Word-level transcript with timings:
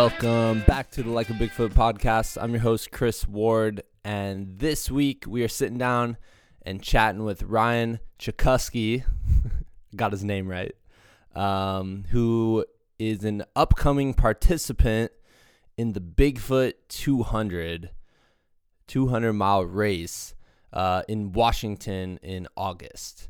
Welcome 0.00 0.60
back 0.66 0.90
to 0.92 1.02
the 1.02 1.10
Like 1.10 1.28
a 1.28 1.34
Bigfoot 1.34 1.74
podcast. 1.74 2.42
I'm 2.42 2.52
your 2.52 2.62
host, 2.62 2.90
Chris 2.90 3.28
Ward, 3.28 3.82
and 4.02 4.58
this 4.58 4.90
week 4.90 5.24
we 5.28 5.42
are 5.42 5.48
sitting 5.48 5.76
down 5.76 6.16
and 6.62 6.82
chatting 6.82 7.22
with 7.22 7.42
Ryan 7.42 8.00
Chakusky. 8.18 9.04
Got 9.94 10.12
his 10.12 10.24
name 10.24 10.48
right. 10.48 10.72
Um, 11.34 12.06
who 12.12 12.64
is 12.98 13.24
an 13.24 13.44
upcoming 13.54 14.14
participant 14.14 15.12
in 15.76 15.92
the 15.92 16.00
Bigfoot 16.00 16.72
200, 16.88 17.90
200 18.86 19.32
mile 19.34 19.66
race 19.66 20.34
uh, 20.72 21.02
in 21.10 21.32
Washington 21.32 22.18
in 22.22 22.48
August. 22.56 23.28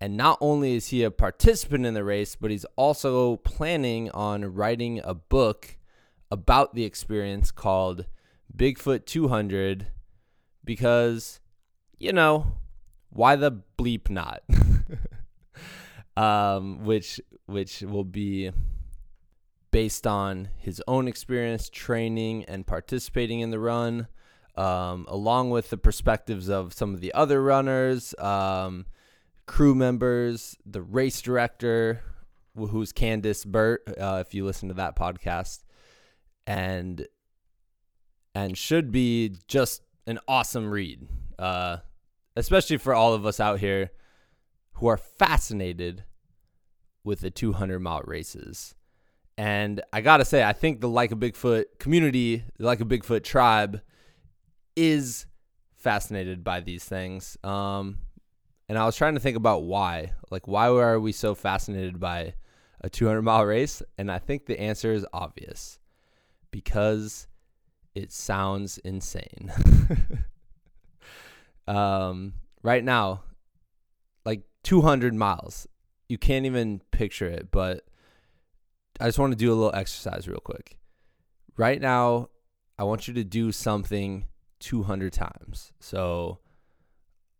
And 0.00 0.16
not 0.16 0.36
only 0.40 0.74
is 0.74 0.88
he 0.88 1.04
a 1.04 1.10
participant 1.12 1.86
in 1.86 1.94
the 1.94 2.04
race, 2.04 2.36
but 2.36 2.50
he's 2.50 2.66
also 2.76 3.36
planning 3.36 4.10
on 4.10 4.44
writing 4.44 5.00
a 5.02 5.14
book 5.14 5.76
about 6.30 6.74
the 6.74 6.84
experience 6.84 7.50
called 7.50 8.06
Bigfoot 8.54 9.06
200 9.06 9.88
because, 10.64 11.40
you 11.98 12.12
know, 12.12 12.46
why 13.10 13.36
the 13.36 13.60
bleep 13.78 14.10
not? 14.10 14.42
um, 16.16 16.84
which 16.84 17.20
which 17.46 17.82
will 17.82 18.04
be 18.04 18.50
based 19.70 20.06
on 20.06 20.48
his 20.56 20.82
own 20.88 21.06
experience 21.06 21.68
training 21.68 22.44
and 22.46 22.66
participating 22.66 23.40
in 23.40 23.50
the 23.50 23.58
run, 23.58 24.08
um, 24.56 25.04
along 25.08 25.50
with 25.50 25.70
the 25.70 25.76
perspectives 25.76 26.48
of 26.48 26.72
some 26.72 26.94
of 26.94 27.00
the 27.00 27.12
other 27.14 27.42
runners. 27.42 28.14
Um, 28.18 28.86
crew 29.46 29.74
members, 29.74 30.56
the 30.66 30.82
race 30.82 31.20
director, 31.22 32.02
who's 32.56 32.92
Candice 32.92 33.46
Burt, 33.46 33.82
uh, 33.98 34.22
if 34.26 34.34
you 34.34 34.44
listen 34.44 34.68
to 34.68 34.74
that 34.74 34.96
podcast, 34.96 35.60
and 36.46 37.06
and 38.34 38.56
should 38.56 38.92
be 38.92 39.34
just 39.48 39.82
an 40.06 40.18
awesome 40.28 40.70
read, 40.70 41.08
uh, 41.38 41.78
especially 42.36 42.76
for 42.76 42.94
all 42.94 43.14
of 43.14 43.24
us 43.24 43.40
out 43.40 43.60
here 43.60 43.90
who 44.74 44.86
are 44.88 44.98
fascinated 44.98 46.04
with 47.02 47.20
the 47.20 47.30
200 47.30 47.80
mile 47.80 48.02
races. 48.04 48.74
And 49.38 49.80
I 49.92 50.02
gotta 50.02 50.24
say, 50.24 50.44
I 50.44 50.52
think 50.52 50.80
the 50.80 50.88
Like 50.88 51.12
a 51.12 51.16
Bigfoot 51.16 51.64
community, 51.78 52.44
the 52.58 52.66
Like 52.66 52.80
a 52.80 52.84
Bigfoot 52.84 53.24
tribe, 53.24 53.80
is 54.76 55.26
fascinated 55.76 56.44
by 56.44 56.60
these 56.60 56.84
things. 56.84 57.38
Um, 57.42 57.98
and 58.68 58.76
I 58.78 58.84
was 58.84 58.96
trying 58.96 59.14
to 59.14 59.20
think 59.20 59.36
about 59.36 59.62
why. 59.62 60.12
Like, 60.30 60.46
why 60.46 60.68
are 60.68 61.00
we 61.00 61.12
so 61.12 61.34
fascinated 61.34 62.00
by 62.00 62.34
a 62.80 62.90
200 62.90 63.22
mile 63.22 63.44
race? 63.44 63.82
And 63.96 64.10
I 64.10 64.18
think 64.18 64.46
the 64.46 64.60
answer 64.60 64.92
is 64.92 65.06
obvious 65.12 65.78
because 66.56 67.28
it 67.94 68.10
sounds 68.10 68.78
insane. 68.78 69.52
um, 71.68 72.32
right 72.62 72.82
now, 72.82 73.24
like 74.24 74.40
200 74.62 75.12
miles, 75.12 75.66
you 76.08 76.16
can't 76.16 76.46
even 76.46 76.80
picture 76.92 77.26
it, 77.26 77.50
but 77.50 77.84
I 78.98 79.04
just 79.04 79.18
want 79.18 79.32
to 79.32 79.36
do 79.36 79.52
a 79.52 79.54
little 79.54 79.78
exercise 79.78 80.26
real 80.26 80.40
quick. 80.40 80.78
Right 81.58 81.78
now, 81.78 82.30
I 82.78 82.84
want 82.84 83.06
you 83.06 83.12
to 83.12 83.24
do 83.24 83.52
something 83.52 84.24
200 84.60 85.12
times. 85.12 85.74
So, 85.78 86.38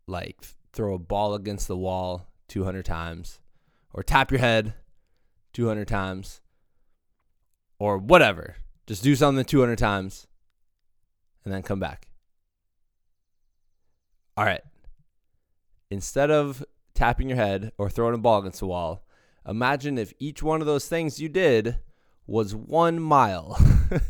like 0.05 0.37
throw 0.73 0.93
a 0.93 0.99
ball 0.99 1.33
against 1.33 1.67
the 1.67 1.75
wall 1.75 2.27
200 2.49 2.85
times, 2.85 3.39
or 3.95 4.03
tap 4.03 4.29
your 4.29 4.41
head 4.41 4.75
200 5.53 5.87
times, 5.87 6.39
or 7.79 7.97
whatever. 7.97 8.57
Just 8.87 9.03
do 9.03 9.15
something 9.15 9.43
200 9.43 9.77
times 9.77 10.27
and 11.43 11.53
then 11.53 11.61
come 11.61 11.79
back. 11.79 12.07
All 14.37 14.45
right. 14.45 14.61
Instead 15.91 16.31
of 16.31 16.65
tapping 16.93 17.29
your 17.29 17.37
head 17.37 17.73
or 17.77 17.89
throwing 17.89 18.15
a 18.15 18.17
ball 18.17 18.39
against 18.39 18.59
the 18.59 18.67
wall, 18.67 19.05
imagine 19.47 19.97
if 19.97 20.13
each 20.19 20.41
one 20.41 20.61
of 20.61 20.67
those 20.67 20.87
things 20.87 21.19
you 21.19 21.27
did 21.29 21.77
was 22.25 22.55
one 22.55 22.99
mile. 22.99 23.59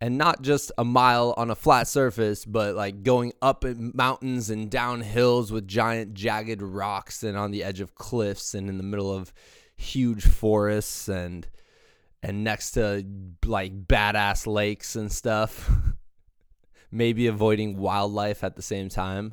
and 0.00 0.18
not 0.18 0.42
just 0.42 0.72
a 0.76 0.84
mile 0.84 1.32
on 1.36 1.50
a 1.50 1.54
flat 1.54 1.88
surface, 1.88 2.44
but 2.44 2.74
like 2.74 3.02
going 3.02 3.32
up 3.40 3.64
mountains 3.64 4.50
and 4.50 4.70
down 4.70 5.00
hills 5.00 5.50
with 5.50 5.66
giant 5.66 6.14
jagged 6.14 6.60
rocks 6.60 7.22
and 7.22 7.36
on 7.36 7.50
the 7.50 7.62
edge 7.62 7.80
of 7.80 7.94
cliffs 7.94 8.54
and 8.54 8.68
in 8.68 8.76
the 8.76 8.82
middle 8.82 9.12
of 9.12 9.32
huge 9.76 10.24
forests 10.24 11.08
and 11.08 11.46
and 12.22 12.44
next 12.44 12.72
to 12.72 13.04
like 13.44 13.86
badass 13.86 14.46
lakes 14.46 14.96
and 14.96 15.10
stuff. 15.10 15.70
Maybe 16.90 17.26
avoiding 17.26 17.78
wildlife 17.78 18.44
at 18.44 18.54
the 18.54 18.62
same 18.62 18.88
time. 18.88 19.32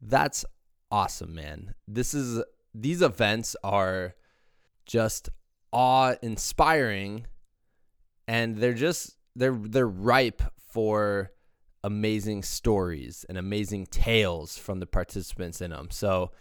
That's 0.00 0.44
awesome, 0.90 1.34
man. 1.34 1.74
This 1.88 2.12
is 2.14 2.42
these 2.74 3.02
events 3.02 3.56
are 3.64 4.14
just 4.84 5.30
awe-inspiring 5.72 7.26
and 8.28 8.56
they're 8.56 8.74
just 8.74 9.16
they're 9.34 9.56
they're 9.56 9.88
ripe 9.88 10.42
for 10.70 11.32
amazing 11.82 12.42
stories 12.42 13.24
and 13.28 13.36
amazing 13.36 13.86
tales 13.86 14.56
from 14.56 14.80
the 14.80 14.86
participants 14.86 15.60
in 15.60 15.70
them. 15.70 15.88
So 15.90 16.32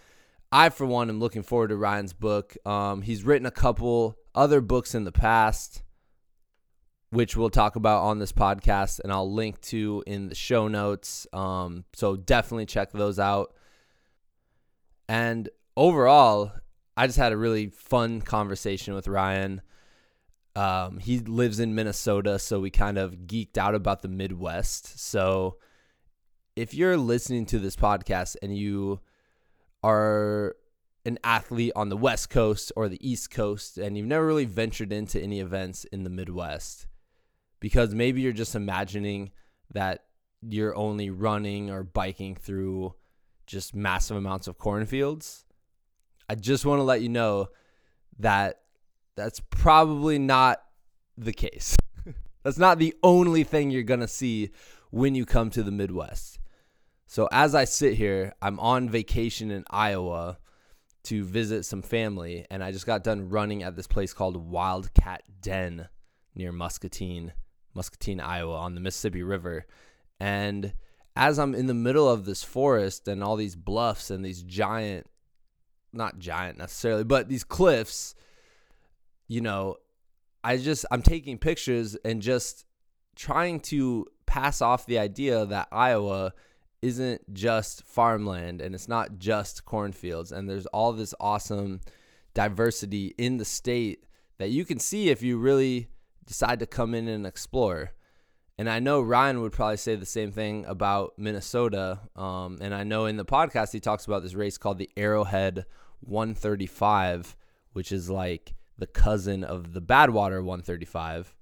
I, 0.53 0.69
for 0.69 0.85
one, 0.85 1.09
am 1.09 1.19
looking 1.19 1.41
forward 1.41 1.69
to 1.69 1.75
Ryan's 1.75 2.13
book. 2.13 2.55
Um, 2.63 3.01
he's 3.01 3.23
written 3.23 3.47
a 3.47 3.51
couple 3.51 4.15
other 4.35 4.61
books 4.61 4.93
in 4.93 5.03
the 5.03 5.11
past, 5.11 5.81
which 7.09 7.35
we'll 7.35 7.49
talk 7.49 7.75
about 7.75 8.03
on 8.03 8.19
this 8.19 8.31
podcast, 8.31 8.99
and 8.99 9.11
I'll 9.11 9.33
link 9.33 9.59
to 9.61 10.03
in 10.05 10.29
the 10.29 10.35
show 10.35 10.67
notes. 10.67 11.25
Um, 11.33 11.85
so 11.93 12.15
definitely 12.15 12.67
check 12.67 12.91
those 12.91 13.17
out. 13.17 13.55
And 15.09 15.49
overall, 15.75 16.51
I 16.95 17.07
just 17.07 17.17
had 17.17 17.31
a 17.31 17.37
really 17.37 17.69
fun 17.69 18.21
conversation 18.21 18.93
with 18.93 19.07
Ryan. 19.07 19.59
Um, 20.55 20.99
he 20.99 21.17
lives 21.17 21.59
in 21.59 21.73
Minnesota, 21.73 22.37
so 22.37 22.59
we 22.59 22.69
kind 22.69 22.99
of 22.99 23.21
geeked 23.25 23.57
out 23.57 23.73
about 23.73 24.03
the 24.03 24.07
Midwest. 24.07 24.99
So 24.99 25.57
if 26.55 26.75
you're 26.75 26.95
listening 26.95 27.47
to 27.47 27.57
this 27.57 27.75
podcast 27.75 28.35
and 28.43 28.55
you 28.55 28.99
are 29.83 30.55
an 31.05 31.19
athlete 31.23 31.73
on 31.75 31.89
the 31.89 31.97
West 31.97 32.29
Coast 32.29 32.71
or 32.75 32.87
the 32.87 33.07
East 33.07 33.29
Coast 33.29 33.77
and 33.77 33.97
you've 33.97 34.07
never 34.07 34.25
really 34.25 34.45
ventured 34.45 34.93
into 34.93 35.21
any 35.21 35.39
events 35.39 35.83
in 35.85 36.03
the 36.03 36.09
Midwest, 36.09 36.87
because 37.59 37.93
maybe 37.93 38.21
you're 38.21 38.31
just 38.31 38.55
imagining 38.55 39.31
that 39.73 40.05
you're 40.41 40.75
only 40.75 41.09
running 41.09 41.69
or 41.69 41.83
biking 41.83 42.35
through 42.35 42.93
just 43.45 43.75
massive 43.75 44.17
amounts 44.17 44.47
of 44.47 44.57
cornfields. 44.57 45.45
I 46.29 46.35
just 46.35 46.65
want 46.65 46.79
to 46.79 46.83
let 46.83 47.01
you 47.01 47.09
know 47.09 47.49
that 48.19 48.61
that's 49.15 49.41
probably 49.49 50.19
not 50.19 50.63
the 51.17 51.33
case. 51.33 51.75
that's 52.43 52.57
not 52.57 52.79
the 52.79 52.95
only 53.03 53.43
thing 53.43 53.71
you're 53.71 53.83
going 53.83 53.99
to 53.99 54.07
see 54.07 54.51
when 54.89 55.15
you 55.15 55.25
come 55.25 55.49
to 55.51 55.63
the 55.63 55.71
Midwest. 55.71 56.39
So 57.13 57.29
as 57.31 57.53
I 57.53 57.65
sit 57.65 57.93
here, 57.93 58.33
I'm 58.41 58.59
on 58.59 58.89
vacation 58.89 59.51
in 59.51 59.65
Iowa 59.69 60.39
to 61.03 61.23
visit 61.23 61.63
some 61.63 61.83
family, 61.83 62.47
and 62.49 62.63
I 62.63 62.71
just 62.71 62.87
got 62.87 63.03
done 63.03 63.29
running 63.29 63.61
at 63.61 63.75
this 63.75 63.85
place 63.85 64.13
called 64.13 64.35
Wildcat 64.35 65.21
Den 65.39 65.89
near 66.33 66.51
Muscatine, 66.51 67.33
Muscatine, 67.75 68.19
Iowa, 68.19 68.55
on 68.55 68.73
the 68.73 68.81
Mississippi 68.81 69.21
River. 69.21 69.67
And 70.19 70.73
as 71.15 71.37
I'm 71.37 71.53
in 71.53 71.67
the 71.67 71.75
middle 71.75 72.09
of 72.09 72.25
this 72.25 72.41
forest 72.43 73.07
and 73.07 73.23
all 73.23 73.35
these 73.35 73.55
bluffs 73.55 74.09
and 74.09 74.25
these 74.25 74.41
giant, 74.41 75.05
not 75.91 76.17
giant 76.17 76.57
necessarily, 76.57 77.03
but 77.03 77.29
these 77.29 77.43
cliffs 77.43 78.15
you 79.27 79.39
know, 79.39 79.75
I 80.43 80.57
just 80.57 80.83
I'm 80.89 81.03
taking 81.03 81.37
pictures 81.37 81.95
and 82.03 82.23
just 82.23 82.65
trying 83.15 83.59
to 83.59 84.07
pass 84.25 84.63
off 84.63 84.87
the 84.87 84.97
idea 84.97 85.45
that 85.45 85.67
Iowa 85.71 86.33
isn't 86.83 87.33
just 87.33 87.81
farmland 87.85 88.59
and 88.59 88.75
it's 88.75 88.89
not 88.89 89.17
just 89.17 89.63
cornfields 89.63 90.33
and 90.33 90.49
there's 90.49 90.65
all 90.67 90.91
this 90.91 91.15
awesome 91.17 91.79
diversity 92.33 93.15
in 93.17 93.37
the 93.37 93.45
state 93.45 94.05
that 94.37 94.49
you 94.49 94.65
can 94.65 94.79
see 94.79 95.09
if 95.09 95.21
you 95.21 95.37
really 95.37 95.87
decide 96.25 96.59
to 96.59 96.65
come 96.65 96.93
in 96.93 97.07
and 97.07 97.25
explore. 97.25 97.93
And 98.57 98.69
I 98.69 98.79
know 98.79 99.01
Ryan 99.01 99.41
would 99.41 99.53
probably 99.53 99.77
say 99.77 99.95
the 99.95 100.05
same 100.05 100.31
thing 100.31 100.65
about 100.65 101.13
Minnesota. 101.17 101.99
Um, 102.17 102.57
and 102.59 102.75
I 102.75 102.83
know 102.83 103.05
in 103.05 103.15
the 103.15 103.25
podcast 103.25 103.71
he 103.71 103.79
talks 103.79 104.05
about 104.05 104.21
this 104.21 104.35
race 104.35 104.57
called 104.57 104.77
the 104.77 104.89
Arrowhead 104.97 105.65
135, 106.01 107.37
which 107.71 107.93
is 107.93 108.09
like 108.09 108.55
the 108.77 108.87
cousin 108.87 109.45
of 109.45 109.73
the 109.73 109.81
Badwater 109.81 110.43
135. 110.43 111.33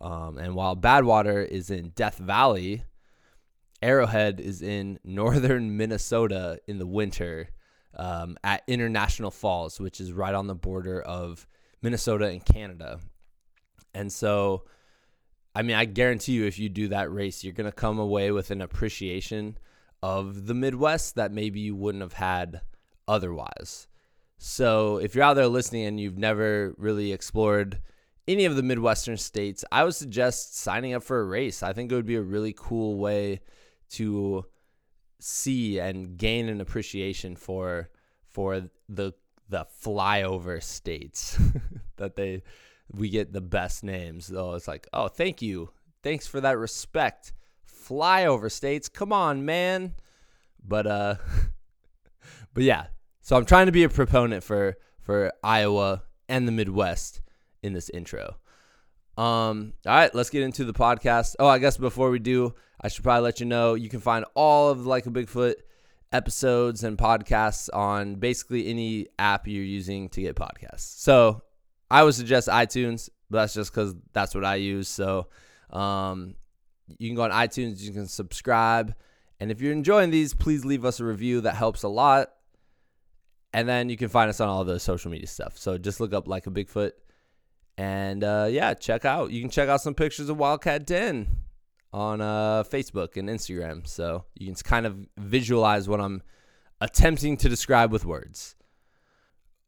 Um, 0.00 0.38
and 0.38 0.54
while 0.54 0.74
Badwater 0.74 1.46
is 1.46 1.70
in 1.70 1.90
Death 1.90 2.16
Valley, 2.16 2.82
Arrowhead 3.82 4.40
is 4.40 4.62
in 4.62 4.98
northern 5.04 5.76
Minnesota 5.76 6.60
in 6.66 6.78
the 6.78 6.86
winter 6.86 7.48
um, 7.94 8.36
at 8.44 8.62
International 8.66 9.30
Falls, 9.30 9.80
which 9.80 10.00
is 10.00 10.12
right 10.12 10.34
on 10.34 10.46
the 10.46 10.54
border 10.54 11.00
of 11.00 11.46
Minnesota 11.82 12.26
and 12.26 12.44
Canada. 12.44 13.00
And 13.94 14.12
so, 14.12 14.64
I 15.54 15.62
mean, 15.62 15.76
I 15.76 15.86
guarantee 15.86 16.32
you, 16.32 16.44
if 16.44 16.58
you 16.58 16.68
do 16.68 16.88
that 16.88 17.12
race, 17.12 17.42
you're 17.42 17.54
going 17.54 17.70
to 17.70 17.72
come 17.72 17.98
away 17.98 18.30
with 18.30 18.50
an 18.50 18.60
appreciation 18.60 19.58
of 20.02 20.46
the 20.46 20.54
Midwest 20.54 21.14
that 21.14 21.32
maybe 21.32 21.60
you 21.60 21.74
wouldn't 21.74 22.02
have 22.02 22.12
had 22.12 22.60
otherwise. 23.08 23.88
So, 24.38 24.98
if 24.98 25.14
you're 25.14 25.24
out 25.24 25.34
there 25.34 25.46
listening 25.46 25.86
and 25.86 25.98
you've 25.98 26.18
never 26.18 26.74
really 26.76 27.12
explored 27.12 27.80
any 28.28 28.44
of 28.44 28.56
the 28.56 28.62
Midwestern 28.62 29.16
states, 29.16 29.64
I 29.72 29.84
would 29.84 29.94
suggest 29.94 30.58
signing 30.58 30.92
up 30.92 31.02
for 31.02 31.20
a 31.20 31.24
race. 31.24 31.62
I 31.62 31.72
think 31.72 31.90
it 31.90 31.94
would 31.94 32.06
be 32.06 32.16
a 32.16 32.22
really 32.22 32.54
cool 32.54 32.98
way 32.98 33.40
to 33.90 34.44
see 35.18 35.78
and 35.78 36.18
gain 36.18 36.48
an 36.48 36.60
appreciation 36.60 37.36
for 37.36 37.88
for 38.28 38.68
the 38.88 39.12
the 39.48 39.66
flyover 39.82 40.62
states 40.62 41.38
that 41.96 42.16
they 42.16 42.42
we 42.92 43.08
get 43.08 43.32
the 43.32 43.40
best 43.40 43.82
names. 43.82 44.26
Though 44.26 44.54
it's 44.54 44.68
like 44.68 44.88
oh 44.92 45.08
thank 45.08 45.42
you. 45.42 45.70
Thanks 46.02 46.26
for 46.26 46.40
that 46.40 46.58
respect. 46.58 47.32
Flyover 47.66 48.50
states 48.50 48.88
come 48.88 49.12
on 49.12 49.44
man. 49.44 49.94
But 50.62 50.86
uh 50.86 51.14
but 52.54 52.64
yeah. 52.64 52.86
So 53.22 53.36
i'm 53.36 53.46
trying 53.46 53.66
to 53.66 53.72
be 53.72 53.84
a 53.84 53.88
proponent 53.88 54.44
for 54.44 54.76
for 55.00 55.32
iowa 55.42 56.02
and 56.28 56.46
the 56.46 56.52
midwest 56.52 57.22
in 57.62 57.72
this 57.72 57.88
intro. 57.90 58.36
Um 59.16 59.72
all 59.86 59.94
right 59.94 60.14
let's 60.14 60.30
get 60.30 60.42
into 60.42 60.64
the 60.64 60.74
podcast. 60.74 61.36
Oh 61.38 61.46
i 61.46 61.58
guess 61.58 61.76
before 61.76 62.10
we 62.10 62.18
do 62.18 62.54
i 62.86 62.88
should 62.88 63.02
probably 63.02 63.22
let 63.22 63.40
you 63.40 63.46
know 63.46 63.74
you 63.74 63.88
can 63.88 64.00
find 64.00 64.24
all 64.34 64.70
of 64.70 64.86
like 64.86 65.06
a 65.06 65.10
bigfoot 65.10 65.54
episodes 66.12 66.84
and 66.84 66.96
podcasts 66.96 67.68
on 67.74 68.14
basically 68.16 68.68
any 68.68 69.06
app 69.18 69.46
you're 69.46 69.64
using 69.64 70.08
to 70.10 70.22
get 70.22 70.36
podcasts. 70.36 70.98
So 71.00 71.42
I 71.90 72.02
would 72.02 72.14
suggest 72.14 72.48
iTunes, 72.48 73.10
but 73.30 73.40
that's 73.42 73.54
just 73.54 73.72
because 73.72 73.94
that's 74.12 74.34
what 74.34 74.44
I 74.44 74.56
use. 74.56 74.88
So 74.88 75.28
um, 75.70 76.34
you 76.98 77.08
can 77.08 77.16
go 77.16 77.22
on 77.22 77.30
iTunes, 77.30 77.80
you 77.80 77.92
can 77.92 78.06
subscribe. 78.06 78.94
And 79.40 79.50
if 79.50 79.60
you're 79.60 79.72
enjoying 79.72 80.10
these, 80.10 80.32
please 80.32 80.64
leave 80.64 80.84
us 80.84 81.00
a 81.00 81.04
review. 81.04 81.42
That 81.42 81.56
helps 81.56 81.82
a 81.82 81.88
lot. 81.88 82.32
And 83.52 83.68
then 83.68 83.88
you 83.88 83.96
can 83.96 84.08
find 84.08 84.30
us 84.30 84.40
on 84.40 84.48
all 84.48 84.64
the 84.64 84.80
social 84.80 85.10
media 85.10 85.26
stuff. 85.26 85.58
So 85.58 85.76
just 85.76 86.00
look 86.00 86.14
up 86.14 86.28
like 86.28 86.46
a 86.46 86.50
Bigfoot. 86.50 86.92
And 87.76 88.24
uh, 88.24 88.48
yeah, 88.50 88.72
check 88.72 89.04
out. 89.04 89.30
You 89.30 89.40
can 89.40 89.50
check 89.50 89.68
out 89.68 89.82
some 89.82 89.94
pictures 89.94 90.30
of 90.30 90.38
Wildcat 90.38 90.86
Den 90.86 91.28
on 91.92 92.20
uh, 92.20 92.64
Facebook 92.64 93.16
and 93.16 93.28
Instagram. 93.28 93.86
So 93.86 94.24
you 94.34 94.46
can 94.46 94.54
kind 94.56 94.86
of 94.86 94.98
visualize 95.16 95.88
what 95.88 96.00
I'm 96.00 96.22
attempting 96.80 97.36
to 97.38 97.48
describe 97.48 97.92
with 97.92 98.04
words. 98.04 98.56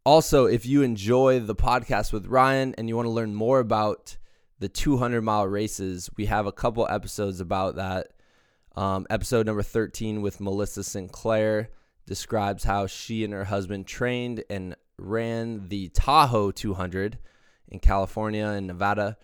Also, 0.05 0.47
if 0.47 0.65
you 0.65 0.82
enjoy 0.82 1.41
the 1.41 1.55
podcast 1.55 2.12
with 2.12 2.26
Ryan 2.26 2.75
and 2.79 2.88
you 2.88 2.97
want 2.97 3.06
to 3.06 3.11
learn 3.11 3.35
more 3.35 3.61
about 3.61 4.17
the 4.59 4.69
200 4.69 5.23
mile 5.23 5.47
races, 5.47 6.09
we 6.17 6.26
have 6.26 6.47
a 6.47 6.53
couple 6.53 6.87
episodes 6.88 7.41
about 7.41 7.76
that. 7.76 8.09
Um, 8.75 9.06
episode 9.11 9.47
number 9.47 9.62
13 9.62 10.23
with 10.23 10.41
Melissa 10.41 10.85
Sinclair 10.85 11.71
describes 12.06 12.64
how 12.64 12.87
she 12.87 13.25
and 13.25 13.32
her 13.32 13.44
husband 13.44 13.87
trained 13.87 14.44
and 14.49 14.76
ran 14.99 15.69
the 15.69 15.88
Tahoe 15.88 16.50
200 16.50 17.19
in 17.69 17.79
California 17.79 18.47
and 18.47 18.67
Nevada. 18.67 19.17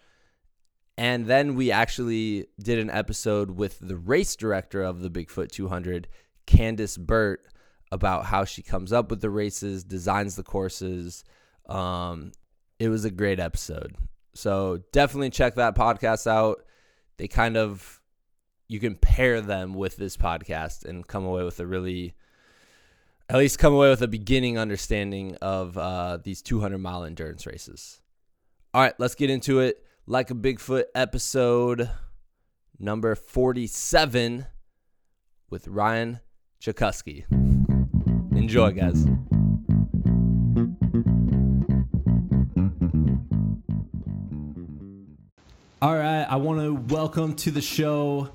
And 0.96 1.26
then 1.26 1.56
we 1.56 1.72
actually 1.72 2.46
did 2.62 2.78
an 2.78 2.90
episode 2.90 3.52
with 3.52 3.78
the 3.80 3.96
race 3.96 4.36
director 4.36 4.82
of 4.82 5.00
the 5.00 5.10
Bigfoot 5.10 5.50
200, 5.50 6.08
Candice 6.46 6.98
Burt, 6.98 7.44
about 7.90 8.26
how 8.26 8.44
she 8.44 8.62
comes 8.62 8.92
up 8.92 9.10
with 9.10 9.20
the 9.20 9.30
races, 9.30 9.84
designs 9.84 10.36
the 10.36 10.42
courses. 10.42 11.24
Um, 11.68 12.32
it 12.78 12.88
was 12.88 13.04
a 13.04 13.10
great 13.10 13.40
episode. 13.40 13.96
So 14.34 14.82
definitely 14.92 15.30
check 15.30 15.56
that 15.56 15.74
podcast 15.74 16.26
out. 16.26 16.64
They 17.16 17.28
kind 17.28 17.56
of, 17.56 18.00
you 18.68 18.80
can 18.80 18.96
pair 18.96 19.40
them 19.40 19.74
with 19.74 19.96
this 19.96 20.16
podcast 20.16 20.84
and 20.84 21.06
come 21.06 21.24
away 21.24 21.44
with 21.44 21.60
a 21.60 21.66
really, 21.66 22.14
at 23.28 23.36
least 23.36 23.58
come 23.58 23.72
away 23.72 23.90
with 23.90 24.02
a 24.02 24.08
beginning 24.08 24.58
understanding 24.58 25.36
of 25.40 25.78
uh, 25.78 26.18
these 26.22 26.42
200 26.42 26.78
mile 26.78 27.04
endurance 27.04 27.46
races. 27.46 28.00
All 28.72 28.82
right, 28.82 28.94
let's 28.98 29.14
get 29.14 29.30
into 29.30 29.60
it. 29.60 29.83
Like 30.06 30.30
a 30.30 30.34
Bigfoot 30.34 30.84
episode 30.94 31.88
number 32.78 33.14
47 33.14 34.44
with 35.48 35.66
Ryan 35.66 36.20
Chakusky. 36.62 37.24
Enjoy, 38.36 38.70
guys. 38.72 39.06
All 45.80 45.96
right, 45.96 46.24
I 46.24 46.36
want 46.36 46.60
to 46.60 46.74
welcome 46.94 47.34
to 47.36 47.50
the 47.50 47.62
show 47.62 48.28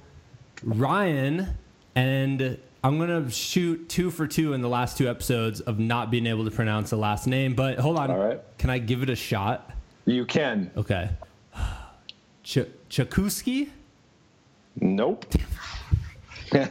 Ryan, 0.63 1.56
and 1.94 2.57
I'm 2.83 2.98
going 2.98 3.25
to 3.25 3.30
shoot 3.30 3.88
two 3.89 4.10
for 4.10 4.25
two 4.25 4.54
in 4.54 4.62
the 4.63 4.69
last 4.69 4.98
two 4.98 5.07
episodes 5.07 5.62
of 5.62 5.77
not 5.77 6.10
being 6.10 6.25
able 6.25 6.45
to 6.45 6.51
pronounce 6.51 6.89
the 6.89 6.98
last 6.98 7.27
name. 7.27 7.54
But 7.54 7.77
hold 7.77 8.00
on. 8.00 8.10
All 8.10 8.18
right. 8.18 8.42
Can 8.57 8.72
I 8.72 8.80
give 8.80 9.04
it 9.04 9.12
a 9.12 9.15
shot? 9.15 9.69
You 10.06 10.25
can. 10.25 10.72
Okay. 10.75 11.12
Ch- 12.50 12.66
Chakuski? 12.90 13.69
Nope. 14.81 15.24
you 16.51 16.62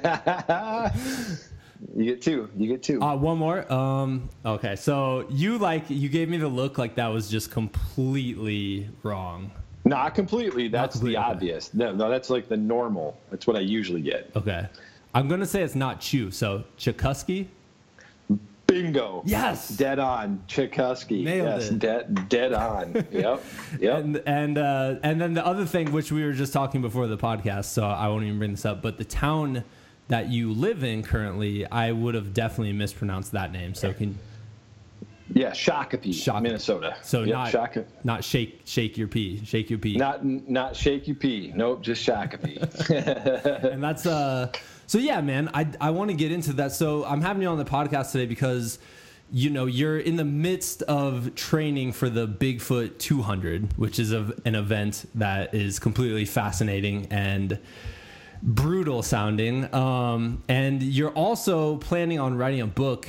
get 2.05 2.21
two. 2.21 2.51
You 2.57 2.67
get 2.67 2.83
two. 2.83 3.01
Uh, 3.01 3.15
one 3.15 3.39
more. 3.39 3.73
Um, 3.73 4.29
okay, 4.45 4.75
so 4.75 5.25
you 5.31 5.57
like 5.57 5.89
you 5.89 6.09
gave 6.09 6.29
me 6.29 6.37
the 6.37 6.49
look 6.49 6.79
like 6.79 6.97
that 6.97 7.07
was 7.07 7.31
just 7.31 7.53
completely 7.53 8.89
wrong. 9.05 9.53
Not 9.85 10.17
completely. 10.17 10.67
That's 10.67 10.97
completely, 10.97 11.15
the 11.15 11.21
okay. 11.21 11.31
obvious. 11.31 11.73
No, 11.73 11.95
no, 11.95 12.11
that's 12.11 12.29
like 12.29 12.49
the 12.49 12.57
normal. 12.57 13.17
That's 13.31 13.47
what 13.47 13.55
I 13.55 13.61
usually 13.61 14.03
get. 14.03 14.33
Okay, 14.35 14.67
I'm 15.15 15.29
gonna 15.29 15.47
say 15.47 15.63
it's 15.63 15.77
not 15.77 16.01
Chew. 16.01 16.33
So 16.33 16.65
Chakuski. 16.77 17.47
Bingo. 18.69 19.23
Yes. 19.25 19.69
Dead 19.69 19.99
on. 19.99 20.43
Chikusky. 20.47 21.25
Nailed 21.25 21.63
yes. 21.63 21.71
it. 21.71 21.79
Dead. 21.79 22.29
Dead 22.29 22.53
on. 22.53 22.95
yep. 23.11 23.43
Yep. 23.81 23.99
And 23.99 24.23
and 24.27 24.59
uh, 24.59 24.97
and 25.03 25.21
then 25.21 25.35
the 25.35 25.45
other 25.45 25.65
thing, 25.67 25.91
which 25.91 26.13
we 26.13 26.23
were 26.23 26.35
just 26.35 26.53
talking 26.53 26.83
before 26.83 27.07
the 27.09 27.19
podcast, 27.19 27.67
so 27.67 27.85
I 27.85 28.09
won't 28.09 28.25
even 28.25 28.39
bring 28.39 28.53
this 28.53 28.65
up. 28.65 28.83
But 28.83 28.99
the 28.99 29.05
town 29.05 29.65
that 30.09 30.29
you 30.29 30.53
live 30.53 30.85
in 30.85 31.03
currently, 31.03 31.67
I 31.67 31.93
would 31.93 32.15
have 32.15 32.33
definitely 32.35 32.75
mispronounced 32.75 33.33
that 33.33 33.53
name. 33.53 33.75
So 33.75 33.93
can 33.93 34.19
yeah. 35.35 35.51
Shakopee, 35.51 36.09
Shakopee. 36.11 36.43
Minnesota. 36.43 36.97
so 37.03 37.23
yep, 37.23 37.35
not 37.35 37.51
Shaka- 37.51 37.85
not 38.05 38.25
shake 38.25 38.63
shake 38.65 38.97
your 38.97 39.09
pee, 39.09 39.45
shake 39.45 39.71
your 39.71 39.79
pee. 39.79 39.97
Not 39.97 40.25
not 40.25 40.75
shake 40.77 41.07
your 41.07 41.17
pee. 41.17 41.53
Nope. 41.55 41.83
Just 41.83 42.07
Shakopee. 42.07 42.59
and 43.73 43.83
that's 43.83 44.07
uh 44.07 44.51
so 44.87 44.97
yeah 44.99 45.21
man 45.21 45.51
i 45.53 45.69
i 45.81 45.91
want 45.91 46.11
to 46.11 46.17
get 46.17 46.33
into 46.33 46.53
that 46.55 46.73
so 46.73 47.05
i'm 47.05 47.21
having 47.21 47.43
you 47.43 47.49
on 47.49 47.59
the 47.59 47.65
podcast 47.65 48.11
today 48.13 48.25
because 48.25 48.79
you 49.31 49.51
know 49.51 49.67
you're 49.67 49.99
in 49.99 50.17
the 50.17 50.25
midst 50.25 50.81
of 50.83 51.35
training 51.35 51.93
for 51.93 52.09
the 52.09 52.27
bigfoot 52.27 52.99
200 52.99 53.77
which 53.77 53.99
is 53.99 54.13
a, 54.13 54.33
an 54.47 54.55
event 54.55 55.05
that 55.15 55.55
is 55.55 55.79
completely 55.79 56.25
fascinating 56.25 57.07
and 57.11 57.59
brutal 58.43 59.03
sounding 59.03 59.73
um 59.75 60.43
and 60.49 60.83
you're 60.83 61.11
also 61.11 61.77
planning 61.77 62.19
on 62.19 62.35
writing 62.37 62.63
a 62.63 62.67
book 62.67 63.09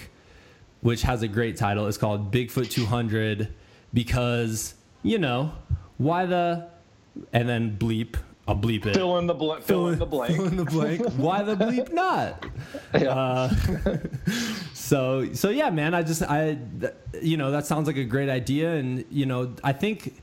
which 0.82 1.02
has 1.02 1.22
a 1.22 1.28
great 1.28 1.58
title 1.58 1.88
it's 1.88 1.98
called 1.98 2.32
bigfoot 2.32 2.70
200 2.70 3.54
because 3.94 4.76
you 5.04 5.18
know 5.18 5.52
why 5.98 6.26
the 6.26 6.68
and 7.34 7.48
then 7.50 7.78
bleep 7.78 8.16
i'll 8.48 8.56
bleep 8.56 8.86
it 8.86 8.96
fill 8.96 9.18
in 9.18 9.28
the 9.28 9.34
blank. 9.34 9.64
Fill 9.64 9.90
in 9.90 10.00
the 10.00 10.06
blank. 10.06 10.36
Fill 10.36 10.46
in 10.46 10.56
the 10.56 10.66
blank. 10.66 11.02
Why 11.18 11.44
the 11.44 11.56
bleep 11.56 11.94
not? 11.94 12.46
Yeah. 12.94 13.10
Uh, 13.10 13.54
so 14.74 15.32
so 15.34 15.50
yeah, 15.50 15.70
man. 15.70 15.94
I 15.94 16.02
just 16.02 16.24
I 16.24 16.58
th- 16.80 16.94
you 17.22 17.38
know 17.38 17.52
that 17.52 17.68
sounds 17.68 17.86
like 17.86 17.98
a 17.98 18.04
great 18.04 18.30
idea, 18.30 18.74
and 18.74 19.06
you 19.12 19.28
know 19.28 19.54
I 19.64 19.74
think 19.74 20.22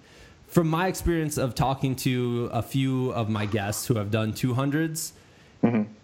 from 0.49 0.69
my 0.69 0.89
experience 0.89 1.39
of 1.39 1.55
talking 1.55 1.95
to 1.97 2.51
a 2.53 2.63
few 2.63 3.11
of 3.13 3.29
my 3.29 3.47
guests 3.47 3.87
who 3.87 3.95
have 3.97 4.11
done 4.11 4.33
200s, 4.33 5.13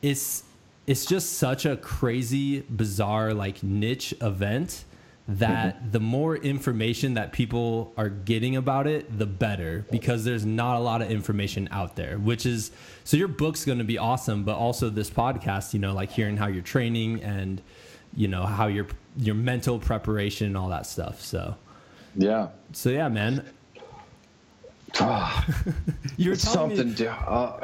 it's 0.03 0.45
it's 0.87 1.07
just 1.07 1.35
such 1.35 1.65
a 1.65 1.77
crazy, 1.77 2.61
bizarre 2.63 3.35
like 3.35 3.63
niche 3.63 4.15
event 4.21 4.85
that 5.29 5.77
mm-hmm. 5.77 5.91
the 5.93 6.01
more 6.01 6.37
information 6.37 7.15
that 7.15 7.33
people 7.33 7.93
are 7.97 8.09
getting 8.09 8.57
about 8.57 8.89
it, 8.89 9.19
the 9.19 9.27
better 9.27 9.87
because 9.91 10.25
there's 10.25 10.45
not 10.45 10.77
a 10.77 10.81
lot 10.81 11.01
of 11.01 11.11
information 11.11 11.69
out 11.71 11.95
there, 11.95 12.19
which 12.19 12.45
is 12.45 12.73
so 13.05 13.17
your 13.17 13.29
book's 13.29 13.65
going 13.65 13.79
to 13.79 13.85
be 13.85 13.99
awesome, 13.99 14.43
but 14.43 14.57
also 14.57 14.91
this 14.91 15.09
podcast, 15.09 15.73
you 15.75 15.79
know, 15.79 15.95
like 15.95 16.11
hearing 16.11 16.37
how 16.37 16.49
you're 16.49 16.63
training 16.63 17.23
and 17.23 17.63
you 18.15 18.27
know 18.29 18.45
how 18.45 18.67
your 18.67 18.87
your 19.17 19.37
mental 19.37 19.79
preparation 19.79 20.49
and 20.49 20.57
all 20.57 20.69
that 20.69 20.87
stuff. 20.87 21.21
So 21.21 21.57
yeah. 22.17 22.49
so 22.73 22.91
yeah, 22.91 23.09
man. 23.09 23.45
You 26.19 26.31
were 26.31 26.35
it's 26.35 26.43
something. 26.49 26.91
me 26.91 26.95
to- 26.97 27.11
uh, 27.11 27.59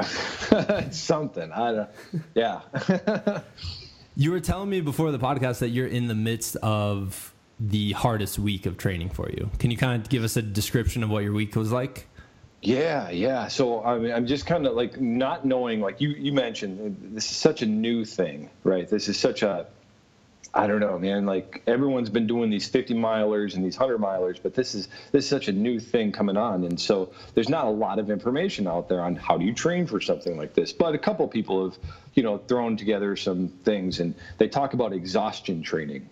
it's 0.86 0.98
something. 0.98 1.52
I 1.52 1.72
don't. 1.72 1.90
Yeah. 2.34 3.40
you 4.16 4.32
were 4.32 4.40
telling 4.40 4.70
me 4.70 4.80
before 4.80 5.12
the 5.12 5.18
podcast 5.18 5.58
that 5.60 5.68
you're 5.68 5.86
in 5.86 6.08
the 6.08 6.14
midst 6.14 6.56
of 6.56 7.32
the 7.60 7.92
hardest 7.92 8.38
week 8.38 8.66
of 8.66 8.76
training 8.78 9.10
for 9.10 9.28
you. 9.30 9.50
Can 9.58 9.70
you 9.70 9.76
kind 9.76 10.00
of 10.00 10.08
give 10.08 10.24
us 10.24 10.36
a 10.36 10.42
description 10.42 11.02
of 11.02 11.10
what 11.10 11.24
your 11.24 11.32
week 11.34 11.54
was 11.56 11.70
like? 11.70 12.06
Yeah, 12.62 13.10
yeah. 13.10 13.48
So 13.48 13.84
I 13.84 13.98
mean, 13.98 14.12
I'm 14.12 14.26
just 14.26 14.46
kind 14.46 14.66
of 14.66 14.74
like 14.74 15.00
not 15.00 15.44
knowing. 15.44 15.80
Like 15.80 16.00
you, 16.00 16.08
you 16.10 16.32
mentioned, 16.32 16.96
this 17.14 17.30
is 17.30 17.36
such 17.36 17.62
a 17.62 17.66
new 17.66 18.04
thing, 18.04 18.50
right? 18.64 18.88
This 18.88 19.08
is 19.08 19.18
such 19.18 19.42
a, 19.42 19.66
I 20.54 20.66
don't 20.66 20.80
know, 20.80 20.98
man. 20.98 21.26
Like 21.26 21.62
everyone's 21.66 22.10
been 22.10 22.26
doing 22.26 22.50
these 22.50 22.68
50 22.68 22.94
milers 22.94 23.54
and 23.54 23.64
these 23.64 23.78
100 23.78 24.00
milers, 24.00 24.38
but 24.42 24.54
this 24.54 24.74
is 24.74 24.88
this 25.12 25.24
is 25.24 25.30
such 25.30 25.48
a 25.48 25.52
new 25.52 25.78
thing 25.78 26.10
coming 26.10 26.36
on, 26.36 26.64
and 26.64 26.80
so 26.80 27.12
there's 27.34 27.48
not 27.48 27.66
a 27.66 27.70
lot 27.70 27.98
of 27.98 28.10
information 28.10 28.66
out 28.66 28.88
there 28.88 29.02
on 29.02 29.14
how 29.14 29.36
do 29.36 29.44
you 29.44 29.52
train 29.52 29.86
for 29.86 30.00
something 30.00 30.36
like 30.36 30.54
this. 30.54 30.72
But 30.72 30.94
a 30.94 30.98
couple 30.98 31.28
people 31.28 31.68
have, 31.68 31.78
you 32.14 32.22
know, 32.22 32.38
thrown 32.38 32.76
together 32.76 33.14
some 33.14 33.48
things, 33.48 34.00
and 34.00 34.14
they 34.38 34.48
talk 34.48 34.72
about 34.72 34.92
exhaustion 34.92 35.62
training. 35.62 36.08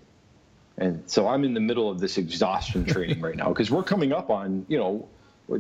And 0.79 1.09
so 1.11 1.27
I'm 1.27 1.45
in 1.45 1.55
the 1.55 1.61
middle 1.61 1.91
of 1.91 2.01
this 2.01 2.19
exhaustion 2.19 2.85
training 2.85 3.21
right 3.21 3.37
now 3.37 3.49
because 3.49 3.71
we're 3.71 3.83
coming 3.83 4.13
up 4.13 4.29
on, 4.29 4.67
you 4.69 4.79
know, 4.79 5.09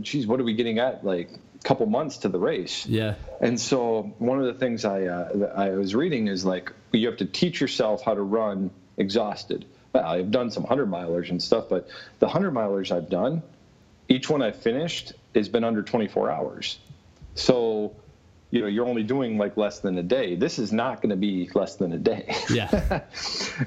geez, 0.00 0.26
what 0.26 0.40
are 0.40 0.45
we 0.45 0.52
getting 0.52 0.78
at? 0.78 1.04
Like 1.04 1.30
couple 1.67 1.85
months 1.87 2.19
to 2.19 2.29
the 2.29 2.39
race. 2.39 2.87
Yeah. 2.87 3.17
And 3.41 3.61
so 3.61 4.15
one 4.19 4.39
of 4.39 4.47
the 4.47 4.55
things 4.55 4.85
I 4.85 5.07
uh, 5.07 5.53
I 5.57 5.71
was 5.71 5.95
reading 5.95 6.29
is 6.29 6.45
like 6.45 6.73
you 6.93 7.09
have 7.09 7.17
to 7.19 7.27
teach 7.27 7.61
yourself 7.61 8.05
how 8.05 8.15
to 8.15 8.23
run 8.23 8.71
exhausted. 8.97 9.65
Well, 9.93 10.05
I've 10.05 10.31
done 10.31 10.53
some 10.53 10.63
hundred 10.63 10.89
milers 10.89 11.29
and 11.29 11.43
stuff, 11.43 11.69
but 11.69 11.89
the 12.21 12.29
hundred 12.29 12.55
milers 12.55 12.93
I've 12.93 13.11
done, 13.11 13.43
each 14.09 14.31
one 14.31 14.43
I've 14.43 14.57
finished 14.57 15.13
has 15.35 15.49
been 15.49 15.65
under 15.65 15.83
24 15.83 16.31
hours. 16.31 16.79
So 17.35 17.97
you 18.53 18.61
know 18.61 18.69
you're 18.69 18.87
only 18.87 19.03
doing 19.03 19.37
like 19.37 19.57
less 19.57 19.81
than 19.81 19.99
a 19.99 20.03
day 20.05 20.37
this 20.37 20.61
is 20.61 20.73
not 20.73 21.03
going 21.03 21.11
to 21.11 21.17
be 21.17 21.51
less 21.55 21.75
than 21.75 21.93
a 21.93 21.99
day 21.99 22.33
yeah 22.49 23.03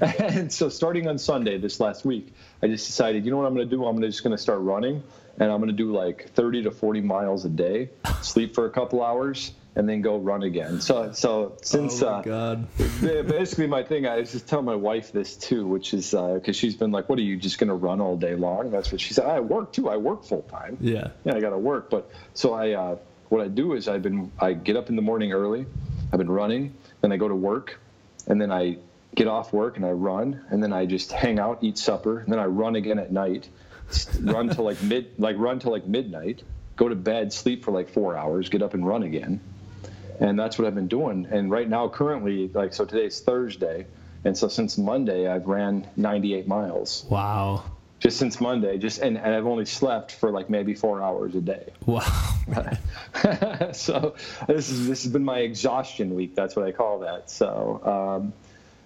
and 0.00 0.50
so 0.50 0.70
starting 0.70 1.06
on 1.06 1.18
sunday 1.18 1.58
this 1.58 1.80
last 1.80 2.04
week 2.04 2.32
i 2.62 2.66
just 2.66 2.86
decided 2.86 3.24
you 3.24 3.30
know 3.30 3.36
what 3.36 3.46
i'm 3.46 3.54
going 3.54 3.68
to 3.68 3.76
do 3.76 3.84
i'm 3.84 4.00
just 4.00 4.24
going 4.24 4.34
to 4.34 4.42
start 4.42 4.58
running 4.60 5.02
and 5.38 5.50
i'm 5.50 5.58
going 5.58 5.68
to 5.68 5.76
do 5.76 5.92
like 5.92 6.30
30 6.30 6.64
to 6.64 6.70
40 6.70 7.00
miles 7.00 7.44
a 7.44 7.48
day 7.48 7.90
sleep 8.22 8.54
for 8.54 8.66
a 8.66 8.70
couple 8.70 9.02
hours 9.02 9.52
and 9.76 9.88
then 9.88 10.02
go 10.02 10.16
run 10.18 10.42
again. 10.42 10.80
So 10.80 11.12
so 11.12 11.56
since 11.62 12.02
oh 12.02 12.10
my 12.10 12.18
uh, 12.18 12.22
God. 12.22 12.76
basically 13.00 13.66
my 13.66 13.82
thing 13.82 14.06
i 14.06 14.16
was 14.16 14.32
just 14.32 14.48
telling 14.48 14.64
my 14.64 14.74
wife 14.74 15.12
this 15.12 15.36
too 15.36 15.66
which 15.66 15.94
is 15.94 16.10
because 16.10 16.48
uh, 16.48 16.52
she's 16.52 16.76
been 16.76 16.90
like 16.90 17.08
what 17.08 17.18
are 17.18 17.22
you 17.22 17.36
just 17.36 17.58
going 17.58 17.68
to 17.68 17.74
run 17.74 18.00
all 18.00 18.16
day 18.16 18.34
long? 18.34 18.70
That's 18.70 18.90
what 18.92 19.00
she 19.00 19.14
said. 19.14 19.26
I 19.26 19.40
work 19.40 19.72
too. 19.72 19.88
I 19.88 19.96
work 19.96 20.24
full 20.24 20.42
time 20.42 20.76
yeah. 20.80 21.08
Yeah 21.24 21.34
i 21.34 21.40
got 21.40 21.50
to 21.50 21.58
work. 21.58 21.90
But 21.90 22.10
so 22.34 22.54
i 22.54 22.72
uh, 22.72 22.96
what 23.28 23.40
I 23.40 23.48
do 23.48 23.74
is 23.74 23.88
I've 23.88 24.02
been 24.02 24.32
I 24.38 24.52
get 24.52 24.76
up 24.76 24.88
in 24.88 24.96
the 24.96 25.02
morning 25.02 25.32
early, 25.32 25.66
I've 26.12 26.18
been 26.18 26.30
running, 26.30 26.74
then 27.00 27.12
I 27.12 27.16
go 27.16 27.28
to 27.28 27.34
work, 27.34 27.78
and 28.26 28.40
then 28.40 28.50
I 28.50 28.78
get 29.14 29.28
off 29.28 29.52
work 29.52 29.76
and 29.76 29.86
I 29.86 29.90
run, 29.90 30.44
and 30.50 30.62
then 30.62 30.72
I 30.72 30.86
just 30.86 31.12
hang 31.12 31.38
out, 31.38 31.58
eat 31.62 31.78
supper, 31.78 32.18
and 32.18 32.32
then 32.32 32.38
I 32.38 32.46
run 32.46 32.76
again 32.76 32.98
at 32.98 33.12
night, 33.12 33.48
run 34.20 34.48
till 34.48 34.64
like 34.64 34.82
mid 34.82 35.12
like 35.18 35.36
run 35.38 35.58
till 35.58 35.72
like 35.72 35.86
midnight, 35.86 36.42
go 36.76 36.88
to 36.88 36.94
bed, 36.94 37.32
sleep 37.32 37.64
for 37.64 37.70
like 37.70 37.88
four 37.88 38.16
hours, 38.16 38.48
get 38.48 38.62
up 38.62 38.74
and 38.74 38.86
run 38.86 39.02
again, 39.02 39.40
and 40.18 40.38
that's 40.38 40.58
what 40.58 40.66
I've 40.66 40.74
been 40.74 40.88
doing. 40.88 41.26
And 41.30 41.50
right 41.50 41.68
now, 41.68 41.88
currently, 41.88 42.48
like 42.48 42.72
so 42.72 42.84
today's 42.84 43.20
Thursday, 43.20 43.86
and 44.24 44.36
so 44.36 44.48
since 44.48 44.78
Monday 44.78 45.28
I've 45.28 45.46
ran 45.46 45.88
98 45.96 46.46
miles. 46.46 47.06
Wow 47.08 47.64
just 48.00 48.18
since 48.18 48.40
Monday. 48.40 48.78
Just 48.78 49.00
and, 49.00 49.16
and 49.16 49.34
I've 49.34 49.46
only 49.46 49.66
slept 49.66 50.12
for 50.12 50.30
like 50.30 50.50
maybe 50.50 50.74
four 50.74 51.02
hours 51.02 51.34
a 51.34 51.40
day. 51.40 51.72
Wow. 51.86 52.02
so 53.72 54.16
this 54.48 54.70
is 54.70 54.88
this 54.88 55.04
has 55.04 55.12
been 55.12 55.24
my 55.24 55.40
exhaustion 55.40 56.14
week. 56.14 56.34
That's 56.34 56.56
what 56.56 56.66
I 56.66 56.72
call 56.72 57.00
that. 57.00 57.30
So. 57.30 57.80
Um, 57.84 58.32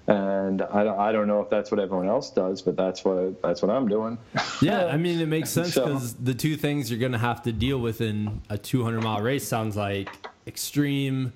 and 0.07 0.63
I, 0.63 1.09
I 1.09 1.13
don't 1.13 1.27
know 1.27 1.41
if 1.41 1.49
that's 1.49 1.71
what 1.71 1.81
everyone 1.81 2.09
else 2.09 2.31
does, 2.31 2.63
but 2.63 2.77
that's 2.77 3.05
what 3.05 3.41
that's 3.43 3.63
what 3.63 3.71
I'm 3.71 3.89
doing. 3.89 4.19
yeah, 4.61 4.87
I 4.87 4.97
mean 4.97 5.21
it 5.21 5.29
makes 5.29 5.51
sense 5.59 5.75
because 5.75 6.11
so, 6.11 6.17
the 6.23 6.35
two 6.35 6.57
things 6.57 6.91
you're 6.91 7.01
gonna 7.01 7.19
have 7.19 7.43
to 7.43 7.53
deal 7.53 7.79
with 7.79 8.01
in 8.01 8.43
a 8.51 8.59
200 8.59 9.03
mile 9.03 9.21
race 9.21 9.47
sounds 9.47 9.77
like 9.77 10.11
extreme 10.47 11.33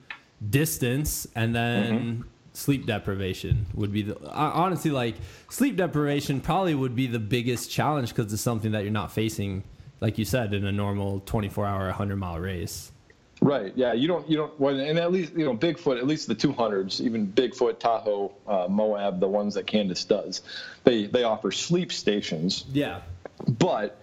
distance 0.51 1.27
and 1.35 1.55
then 1.55 1.93
mm-hmm 1.93 2.23
sleep 2.59 2.87
deprivation 2.87 3.67
would 3.75 3.93
be 3.93 4.03
the 4.03 4.31
honestly 4.33 4.91
like 4.91 5.15
sleep 5.49 5.77
deprivation 5.77 6.41
probably 6.41 6.75
would 6.75 6.97
be 6.97 7.07
the 7.07 7.19
biggest 7.19 7.71
challenge 7.71 8.09
because 8.09 8.33
it's 8.33 8.43
something 8.43 8.73
that 8.73 8.83
you're 8.83 8.91
not 8.91 9.13
facing 9.13 9.63
like 10.01 10.19
you 10.19 10.25
said 10.25 10.53
in 10.53 10.65
a 10.65 10.73
normal 10.73 11.21
24 11.21 11.65
hour 11.65 11.85
100 11.85 12.17
mile 12.17 12.41
race 12.41 12.91
right 13.41 13.73
yeah 13.77 13.93
you 13.93 14.09
don't 14.09 14.29
you 14.29 14.37
don't 14.37 14.59
well, 14.59 14.79
and 14.79 14.99
at 14.99 15.13
least 15.13 15.33
you 15.35 15.45
know 15.45 15.57
bigfoot 15.57 15.97
at 15.99 16.07
least 16.07 16.27
the 16.27 16.35
200s 16.35 17.01
even 17.01 17.27
bigfoot 17.27 17.79
tahoe 17.79 18.33
uh, 18.47 18.67
moab 18.69 19.21
the 19.21 19.29
ones 19.29 19.55
that 19.55 19.67
Candice 19.67 20.07
does 20.07 20.43
they 20.85 21.07
they 21.07 21.23
offer 21.23 21.53
sleep 21.53 21.93
stations 21.93 22.65
yeah 22.73 23.01
but 23.47 24.03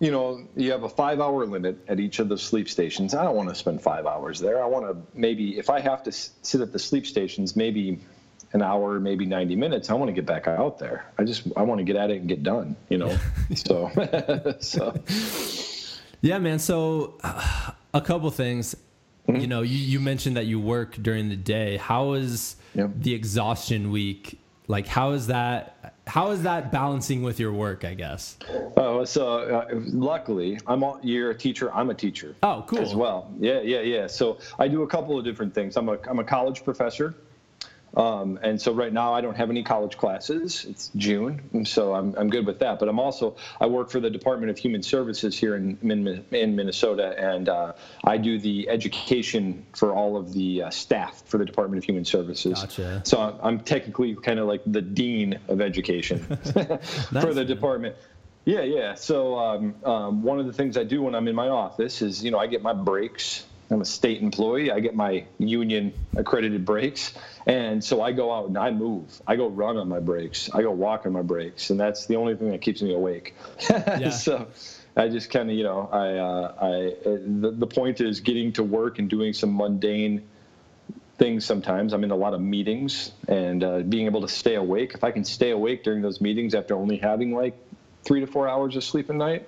you 0.00 0.10
know, 0.10 0.42
you 0.56 0.72
have 0.72 0.82
a 0.82 0.88
five 0.88 1.20
hour 1.20 1.44
limit 1.44 1.78
at 1.86 2.00
each 2.00 2.18
of 2.18 2.30
the 2.30 2.38
sleep 2.38 2.68
stations. 2.68 3.14
I 3.14 3.22
don't 3.22 3.36
want 3.36 3.50
to 3.50 3.54
spend 3.54 3.82
five 3.82 4.06
hours 4.06 4.40
there. 4.40 4.62
I 4.62 4.66
want 4.66 4.86
to 4.86 4.96
maybe, 5.14 5.58
if 5.58 5.68
I 5.68 5.80
have 5.80 6.02
to 6.04 6.12
sit 6.12 6.62
at 6.62 6.72
the 6.72 6.78
sleep 6.78 7.06
stations, 7.06 7.54
maybe 7.54 8.00
an 8.52 8.62
hour, 8.62 8.98
maybe 8.98 9.26
90 9.26 9.56
minutes, 9.56 9.90
I 9.90 9.94
want 9.94 10.08
to 10.08 10.14
get 10.14 10.24
back 10.24 10.48
out 10.48 10.78
there. 10.78 11.04
I 11.18 11.24
just, 11.24 11.46
I 11.54 11.62
want 11.62 11.80
to 11.80 11.84
get 11.84 11.96
at 11.96 12.10
it 12.10 12.16
and 12.16 12.28
get 12.28 12.42
done, 12.42 12.76
you 12.88 12.96
know? 12.96 13.16
so, 13.54 14.56
so. 14.60 14.94
Yeah, 16.22 16.38
man. 16.38 16.58
So, 16.58 17.18
uh, 17.22 17.72
a 17.92 18.00
couple 18.00 18.30
things. 18.30 18.74
Mm-hmm. 19.28 19.40
You 19.40 19.46
know, 19.46 19.62
you, 19.62 19.76
you 19.76 20.00
mentioned 20.00 20.36
that 20.36 20.46
you 20.46 20.58
work 20.60 20.96
during 20.96 21.28
the 21.28 21.36
day. 21.36 21.76
How 21.76 22.14
is 22.14 22.56
yep. 22.74 22.90
the 22.96 23.14
exhaustion 23.14 23.90
week? 23.90 24.40
Like, 24.66 24.86
how 24.86 25.12
is 25.12 25.26
that? 25.26 25.94
how 26.10 26.32
is 26.32 26.42
that 26.42 26.72
balancing 26.72 27.22
with 27.22 27.38
your 27.38 27.52
work? 27.52 27.84
I 27.84 27.94
guess. 27.94 28.36
Oh, 28.76 29.04
so 29.04 29.38
uh, 29.38 29.68
luckily, 29.72 30.58
I'm 30.66 30.82
all, 30.82 30.98
you're 31.02 31.30
a 31.30 31.34
teacher. 31.34 31.72
I'm 31.72 31.90
a 31.90 31.94
teacher. 31.94 32.34
Oh, 32.42 32.64
cool. 32.66 32.80
As 32.80 32.96
well. 32.96 33.32
Yeah, 33.38 33.60
yeah, 33.60 33.80
yeah. 33.80 34.08
So 34.08 34.38
I 34.58 34.66
do 34.66 34.82
a 34.82 34.88
couple 34.88 35.16
of 35.16 35.24
different 35.24 35.54
things. 35.54 35.76
I'm 35.76 35.88
a 35.88 35.98
I'm 36.08 36.18
a 36.18 36.24
college 36.24 36.64
professor. 36.64 37.14
Um, 37.96 38.38
and 38.42 38.60
so 38.60 38.72
right 38.72 38.92
now 38.92 39.14
I 39.14 39.20
don't 39.20 39.36
have 39.36 39.50
any 39.50 39.62
college 39.62 39.96
classes. 39.96 40.64
It's 40.64 40.90
June, 40.96 41.64
so 41.64 41.94
I'm, 41.94 42.14
I'm 42.16 42.30
good 42.30 42.46
with 42.46 42.60
that. 42.60 42.78
But 42.78 42.88
I'm 42.88 43.00
also 43.00 43.36
I 43.60 43.66
work 43.66 43.90
for 43.90 43.98
the 44.00 44.10
Department 44.10 44.50
of 44.50 44.58
Human 44.58 44.82
Services 44.82 45.36
here 45.36 45.56
in 45.56 45.78
in, 45.82 46.56
Minnesota, 46.56 47.14
and 47.18 47.48
uh, 47.48 47.72
I 48.04 48.16
do 48.16 48.38
the 48.38 48.68
education 48.68 49.66
for 49.74 49.92
all 49.92 50.16
of 50.16 50.32
the 50.32 50.64
uh, 50.64 50.70
staff 50.70 51.22
for 51.26 51.38
the 51.38 51.44
Department 51.44 51.82
of 51.82 51.84
Human 51.84 52.04
Services. 52.04 52.60
Gotcha. 52.60 53.02
So 53.04 53.20
I'm, 53.20 53.34
I'm 53.42 53.60
technically 53.60 54.14
kind 54.14 54.38
of 54.38 54.46
like 54.46 54.62
the 54.66 54.82
dean 54.82 55.40
of 55.48 55.60
education 55.60 56.18
for 56.24 57.34
the 57.34 57.44
department. 57.44 57.96
Yeah, 58.44 58.62
yeah. 58.62 58.94
So 58.94 59.38
um, 59.38 59.74
um, 59.84 60.22
one 60.22 60.40
of 60.40 60.46
the 60.46 60.52
things 60.52 60.76
I 60.76 60.84
do 60.84 61.02
when 61.02 61.14
I'm 61.14 61.28
in 61.28 61.34
my 61.34 61.48
office 61.48 62.02
is, 62.02 62.24
you 62.24 62.30
know, 62.30 62.38
I 62.38 62.46
get 62.46 62.62
my 62.62 62.72
breaks 62.72 63.44
I'm 63.70 63.80
a 63.80 63.84
state 63.84 64.20
employee. 64.20 64.72
I 64.72 64.80
get 64.80 64.94
my 64.94 65.24
union 65.38 65.92
accredited 66.16 66.64
breaks. 66.64 67.14
And 67.46 67.82
so 67.82 68.02
I 68.02 68.12
go 68.12 68.32
out 68.32 68.48
and 68.48 68.58
I 68.58 68.70
move. 68.70 69.22
I 69.26 69.36
go 69.36 69.48
run 69.48 69.76
on 69.76 69.88
my 69.88 70.00
breaks. 70.00 70.50
I 70.52 70.62
go 70.62 70.72
walk 70.72 71.06
on 71.06 71.12
my 71.12 71.22
breaks. 71.22 71.70
And 71.70 71.78
that's 71.78 72.06
the 72.06 72.16
only 72.16 72.34
thing 72.34 72.50
that 72.50 72.60
keeps 72.60 72.82
me 72.82 72.94
awake. 72.94 73.34
Yeah. 73.70 74.10
so 74.10 74.46
I 74.96 75.08
just 75.08 75.30
kind 75.30 75.50
of, 75.50 75.56
you 75.56 75.64
know, 75.64 75.88
I, 75.92 76.16
uh, 76.16 76.54
I, 76.60 76.94
the, 77.04 77.50
the 77.50 77.66
point 77.66 78.00
is 78.00 78.20
getting 78.20 78.52
to 78.54 78.62
work 78.62 78.98
and 78.98 79.08
doing 79.08 79.32
some 79.32 79.56
mundane 79.56 80.22
things 81.18 81.44
sometimes. 81.44 81.92
I'm 81.92 82.02
in 82.02 82.10
a 82.10 82.16
lot 82.16 82.34
of 82.34 82.40
meetings 82.40 83.12
and 83.28 83.62
uh, 83.62 83.80
being 83.80 84.06
able 84.06 84.22
to 84.22 84.28
stay 84.28 84.54
awake. 84.54 84.92
If 84.94 85.04
I 85.04 85.10
can 85.10 85.24
stay 85.24 85.50
awake 85.50 85.84
during 85.84 86.02
those 86.02 86.20
meetings 86.20 86.54
after 86.54 86.74
only 86.74 86.96
having 86.96 87.34
like 87.34 87.54
three 88.04 88.20
to 88.20 88.26
four 88.26 88.48
hours 88.48 88.74
of 88.74 88.82
sleep 88.82 89.10
a 89.10 89.12
night, 89.12 89.46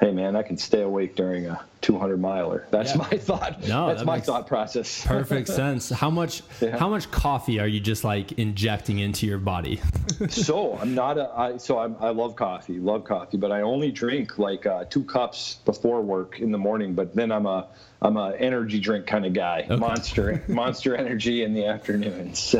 hey 0.00 0.12
man, 0.12 0.34
I 0.34 0.42
can 0.42 0.56
stay 0.56 0.80
awake 0.80 1.14
during 1.14 1.46
a 1.46 1.62
200 1.82 2.18
miler. 2.18 2.66
That's 2.70 2.92
yeah. 2.92 2.96
my 3.10 3.18
thought. 3.18 3.60
No, 3.68 3.88
that's 3.88 4.00
that 4.00 4.06
my 4.06 4.20
thought 4.20 4.46
process. 4.46 5.04
perfect 5.04 5.48
sense. 5.62 5.90
How 5.90 6.10
much 6.10 6.42
yeah. 6.60 6.78
how 6.78 6.88
much 6.88 7.10
coffee 7.10 7.60
are 7.60 7.66
you 7.66 7.80
just 7.80 8.02
like 8.02 8.32
injecting 8.32 8.98
into 8.98 9.26
your 9.26 9.38
body? 9.38 9.80
so 10.28 10.76
I'm 10.78 10.94
not 10.94 11.18
a 11.18 11.30
I 11.36 11.56
so 11.58 11.78
I'm, 11.78 11.96
I 12.00 12.10
love 12.10 12.34
coffee, 12.34 12.78
love 12.78 13.04
coffee, 13.04 13.36
but 13.36 13.52
I 13.52 13.60
only 13.60 13.92
drink 13.92 14.38
like 14.38 14.66
uh, 14.66 14.84
two 14.84 15.04
cups 15.04 15.56
before 15.66 16.00
work 16.00 16.40
in 16.40 16.50
the 16.50 16.58
morning. 16.58 16.94
But 16.94 17.14
then 17.14 17.30
I'm 17.30 17.46
a 17.46 17.68
I'm 18.02 18.16
a 18.16 18.34
energy 18.38 18.80
drink 18.80 19.06
kind 19.06 19.26
of 19.26 19.34
guy. 19.34 19.66
Okay. 19.66 19.76
Monster 19.76 20.42
Monster 20.48 20.96
Energy 20.96 21.44
in 21.44 21.52
the 21.52 21.66
afternoon. 21.66 22.34
So 22.34 22.58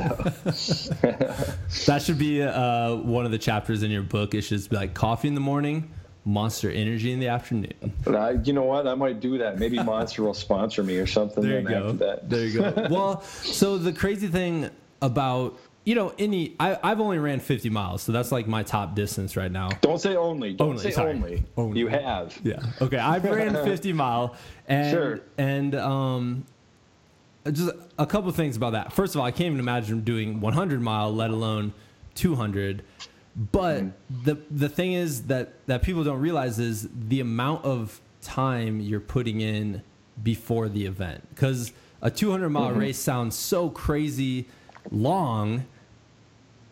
that 1.87 2.03
should 2.03 2.19
be 2.19 2.43
uh, 2.43 2.97
one 2.97 3.25
of 3.25 3.31
the 3.31 3.39
chapters 3.39 3.83
in 3.83 3.91
your 3.91 4.03
book. 4.03 4.35
It 4.35 4.43
should 4.43 4.69
be 4.69 4.77
like 4.77 4.93
coffee 4.93 5.29
in 5.29 5.35
the 5.35 5.41
morning 5.41 5.91
Monster 6.31 6.71
Energy 6.71 7.13
in 7.13 7.19
the 7.19 7.29
afternoon. 7.29 7.93
Uh, 8.07 8.35
you 8.45 8.53
know 8.53 8.63
what? 8.63 8.87
I 8.87 8.95
might 8.95 9.21
do 9.21 9.39
that. 9.39 9.59
Maybe 9.59 9.79
Monster 9.83 10.23
will 10.23 10.35
sponsor 10.35 10.83
me 10.83 10.97
or 10.97 11.07
something. 11.07 11.43
There 11.43 11.61
you 11.61 11.69
go. 11.69 11.93
There 12.23 12.47
you 12.47 12.61
go. 12.61 12.87
well, 12.91 13.23
so 13.23 13.77
the 13.77 13.93
crazy 13.93 14.29
thing 14.29 14.71
about 15.03 15.59
you 15.85 15.95
know 15.95 16.15
any 16.19 16.55
I, 16.61 16.79
I've 16.83 17.01
only 17.01 17.19
ran 17.19 17.41
50 17.41 17.69
miles, 17.71 18.03
so 18.03 18.13
that's 18.13 18.31
like 18.31 18.47
my 18.47 18.63
top 18.63 18.95
distance 18.95 19.37
right 19.37 19.51
now. 19.51 19.71
Don't 19.81 20.01
say 20.01 20.15
only. 20.15 20.53
Don't 20.53 20.71
only, 20.71 20.83
say 20.83 20.91
sorry. 20.93 21.15
only. 21.15 21.45
only. 21.57 21.81
You 21.81 21.89
have. 21.89 22.39
Yeah. 22.45 22.63
Okay. 22.81 22.99
I've 22.99 23.25
ran 23.25 23.55
50 23.65 23.93
mile, 23.93 24.37
and 24.69 24.91
sure. 24.91 25.21
and 25.37 25.75
um, 25.75 26.47
just 27.51 27.71
a 27.99 28.07
couple 28.07 28.31
things 28.31 28.57
about 28.57 28.73
that. 28.73 28.93
First 28.93 29.15
of 29.15 29.21
all, 29.21 29.27
I 29.27 29.33
can't 29.33 29.47
even 29.47 29.59
imagine 29.59 30.03
doing 30.03 30.41
100 30.41 30.81
mile, 30.81 31.13
let 31.13 31.31
alone 31.31 31.73
200. 32.15 32.85
But 33.41 33.85
mm. 33.85 33.93
the 34.25 34.39
the 34.51 34.69
thing 34.69 34.93
is 34.93 35.23
that 35.25 35.67
that 35.67 35.83
people 35.83 36.05
don't 36.05 36.21
realize 36.21 36.59
is 36.59 36.89
the 36.93 37.21
amount 37.21 37.65
of 37.65 38.01
time 38.21 38.81
you're 38.81 39.01
putting 39.01 39.41
in 39.41 39.81
before 40.23 40.69
the 40.69 40.85
event? 40.85 41.27
Because 41.31 41.73
a 42.03 42.11
200 42.11 42.51
mile 42.51 42.71
mm-hmm. 42.71 42.81
race 42.81 42.99
sounds 42.99 43.37
so 43.37 43.71
crazy 43.71 44.47
long 44.91 45.67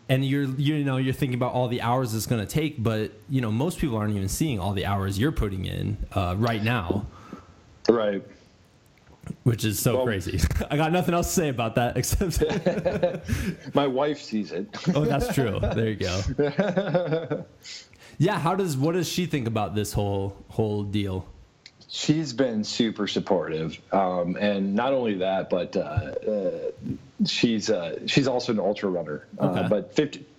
and 0.08 0.25
you're 0.25 0.44
you 0.44 0.84
know 0.84 0.96
you're 0.96 1.14
thinking 1.14 1.34
about 1.34 1.52
all 1.52 1.68
the 1.68 1.82
hours 1.82 2.14
it's 2.14 2.26
going 2.26 2.44
to 2.44 2.50
take 2.50 2.82
but 2.82 3.12
you 3.28 3.40
know 3.40 3.50
most 3.50 3.78
people 3.78 3.96
aren't 3.96 4.14
even 4.14 4.28
seeing 4.28 4.58
all 4.58 4.72
the 4.72 4.87
hours 4.87 5.18
you're 5.18 5.32
putting 5.32 5.66
in 5.66 5.98
uh, 6.14 6.34
right 6.38 6.62
now 6.62 7.04
right 7.90 8.25
which 9.42 9.64
is 9.64 9.78
so 9.78 9.96
well, 9.96 10.04
crazy. 10.04 10.40
I 10.70 10.76
got 10.76 10.92
nothing 10.92 11.14
else 11.14 11.28
to 11.28 11.32
say 11.32 11.48
about 11.48 11.75
that 11.76 11.96
except 11.96 13.75
my 13.75 13.87
wife 13.87 14.20
sees 14.20 14.52
it. 14.52 14.68
Oh 14.94 15.04
that's 15.04 15.34
true. 15.34 15.58
There 15.60 15.88
you 15.88 15.96
go. 15.96 17.44
Yeah 18.18 18.38
how 18.38 18.54
does 18.54 18.76
what 18.76 18.92
does 18.92 19.08
she 19.08 19.26
think 19.26 19.46
about 19.46 19.75
this 19.75 19.92
whole 19.92 20.37
whole 20.48 20.82
deal? 20.82 21.26
She's 21.90 22.34
been 22.34 22.64
super 22.64 23.06
supportive, 23.06 23.80
um, 23.92 24.37
and 24.38 24.75
not 24.75 24.92
only 24.92 25.14
that, 25.14 25.48
but 25.48 25.75
uh, 25.75 25.80
uh, 25.80 26.50
she's 27.25 27.70
uh, 27.70 28.00
she's 28.06 28.28
also 28.28 28.52
an 28.52 28.60
ultra 28.60 28.90
runner. 28.90 29.26
Uh, 29.40 29.46
okay. 29.46 29.68
but 29.70 29.96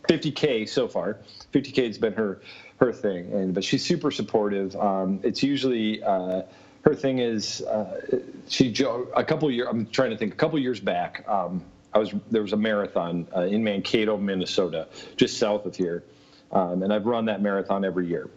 50 0.10 0.32
k 0.32 0.66
so 0.68 0.88
far, 0.88 1.18
50k 1.54 1.88
has 1.88 1.98
been 1.98 2.14
her 2.14 2.42
her 2.80 2.94
thing, 2.94 3.32
and 3.34 3.54
but 3.54 3.64
she's 3.64 3.86
super 3.86 4.12
supportive. 4.12 4.76
Um, 4.76 5.20
it's 5.24 5.44
usually 5.44 6.02
uh, 6.04 6.44
her 6.82 6.96
thing 6.96 7.20
is 7.20 7.62
uh, 7.62 8.22
she 8.48 8.74
a 9.16 9.24
couple 9.24 9.52
years. 9.52 9.68
I'm 9.70 9.86
trying 9.88 10.12
to 10.12 10.18
think. 10.18 10.34
A 10.34 10.38
couple 10.38 10.58
years 10.60 10.80
back, 10.80 11.28
um, 11.28 11.64
I 11.94 12.00
was 12.00 12.14
there 12.32 12.42
was 12.42 12.54
a 12.54 12.58
marathon 12.58 13.28
in 13.36 13.64
Mankato, 13.64 14.18
Minnesota, 14.18 14.88
just 15.18 15.38
south 15.38 15.66
of 15.66 15.76
here, 15.76 16.04
um, 16.52 16.84
and 16.84 16.94
I've 16.94 17.06
run 17.06 17.26
that 17.26 17.42
marathon 17.42 17.84
every 17.84 18.08
year 18.08 18.30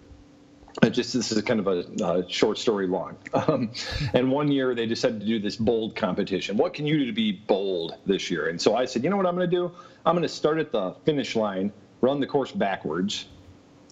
just 0.91 1.13
this 1.13 1.31
is 1.31 1.43
kind 1.43 1.61
of 1.61 1.67
a, 1.67 2.05
a 2.05 2.29
short 2.29 2.59
story 2.59 2.87
long. 2.87 3.17
Um, 3.35 3.73
and 4.15 4.31
one 4.31 4.53
year 4.53 4.73
they 4.73 4.87
decided 4.87 5.21
to 5.21 5.27
do 5.27 5.41
this 5.41 5.57
bold 5.57 5.97
competition. 5.97 6.57
What 6.57 6.75
can 6.75 6.87
you 6.87 6.99
do 6.99 7.07
to 7.07 7.13
be 7.13 7.33
bold 7.33 7.97
this 8.07 8.31
year? 8.31 8.49
And 8.51 8.61
so 8.61 8.77
I 8.77 8.85
said, 8.85 9.03
you 9.03 9.11
know 9.11 9.17
what 9.17 9.27
I'm 9.27 9.35
going 9.35 9.51
to 9.51 9.57
do? 9.57 9.73
I'm 10.07 10.15
going 10.15 10.23
to 10.23 10.29
start 10.29 10.59
at 10.59 10.71
the 10.71 10.95
finish 11.05 11.35
line, 11.35 11.73
run 12.03 12.21
the 12.21 12.27
course 12.27 12.53
backwards, 12.53 13.27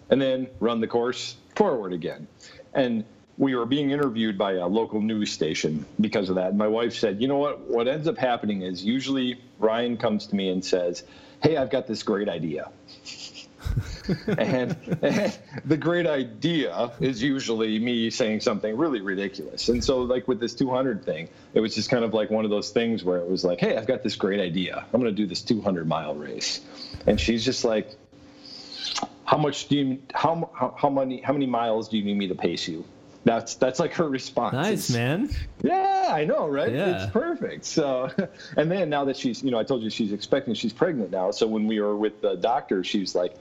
and 0.08 0.22
then 0.22 0.46
run 0.60 0.80
the 0.80 0.86
course 0.86 1.36
forward 1.56 1.92
again. 1.92 2.28
And 2.74 3.04
we 3.40 3.54
were 3.54 3.64
being 3.64 3.90
interviewed 3.90 4.36
by 4.36 4.52
a 4.52 4.66
local 4.66 5.00
news 5.00 5.32
station 5.32 5.86
because 5.98 6.28
of 6.28 6.34
that. 6.34 6.48
And 6.48 6.58
my 6.58 6.68
wife 6.68 6.92
said, 6.92 7.22
you 7.22 7.26
know 7.26 7.38
what? 7.38 7.60
What 7.60 7.88
ends 7.88 8.06
up 8.06 8.18
happening 8.18 8.60
is 8.60 8.84
usually 8.84 9.40
Ryan 9.58 9.96
comes 9.96 10.26
to 10.26 10.36
me 10.36 10.50
and 10.50 10.62
says, 10.62 11.04
hey, 11.42 11.56
I've 11.56 11.70
got 11.70 11.86
this 11.86 12.02
great 12.02 12.28
idea. 12.28 12.70
and, 14.26 14.76
and, 15.00 15.38
the 15.64 15.78
great 15.78 16.06
idea 16.06 16.92
is 17.00 17.22
usually 17.22 17.78
me 17.78 18.10
saying 18.10 18.40
something 18.40 18.76
really 18.76 19.00
ridiculous. 19.00 19.70
And 19.70 19.82
so, 19.82 20.02
like 20.02 20.28
with 20.28 20.38
this 20.38 20.52
200 20.54 21.02
thing, 21.02 21.30
it 21.54 21.60
was 21.60 21.74
just 21.74 21.88
kind 21.88 22.04
of 22.04 22.12
like 22.12 22.28
one 22.28 22.44
of 22.44 22.50
those 22.50 22.68
things 22.68 23.04
where 23.04 23.20
it 23.20 23.26
was 23.26 23.42
like, 23.42 23.58
hey, 23.58 23.74
I've 23.74 23.86
got 23.86 24.02
this 24.02 24.16
great 24.16 24.40
idea. 24.40 24.84
I'm 24.92 25.00
going 25.00 25.14
to 25.14 25.16
do 25.16 25.26
this 25.26 25.40
200 25.40 25.88
mile 25.88 26.14
race. 26.14 26.60
And 27.06 27.18
she's 27.18 27.42
just 27.42 27.64
like, 27.64 27.88
how 29.24 29.38
much 29.38 29.68
do 29.68 29.78
you, 29.78 30.02
how, 30.12 30.50
how, 30.52 30.74
how 30.76 30.90
many, 30.90 31.22
how 31.22 31.32
many 31.32 31.46
miles 31.46 31.88
do 31.88 31.96
you 31.96 32.04
need 32.04 32.18
me 32.18 32.28
to 32.28 32.34
pace 32.34 32.68
you? 32.68 32.84
That's 33.24 33.54
that's 33.54 33.78
like 33.78 33.92
her 33.94 34.08
response. 34.08 34.54
Nice, 34.54 34.78
it's, 34.78 34.90
man. 34.90 35.30
Yeah, 35.62 36.08
I 36.10 36.24
know, 36.24 36.48
right? 36.48 36.72
Yeah. 36.72 37.04
It's 37.04 37.12
perfect. 37.12 37.64
So, 37.66 38.10
and 38.56 38.70
then 38.70 38.88
now 38.88 39.04
that 39.04 39.16
she's, 39.16 39.42
you 39.42 39.50
know, 39.50 39.58
I 39.58 39.64
told 39.64 39.82
you 39.82 39.90
she's 39.90 40.12
expecting, 40.12 40.54
she's 40.54 40.72
pregnant 40.72 41.10
now. 41.10 41.30
So 41.30 41.46
when 41.46 41.66
we 41.66 41.80
were 41.80 41.96
with 41.96 42.22
the 42.22 42.36
doctor, 42.36 42.82
she's 42.82 43.14
like, 43.14 43.34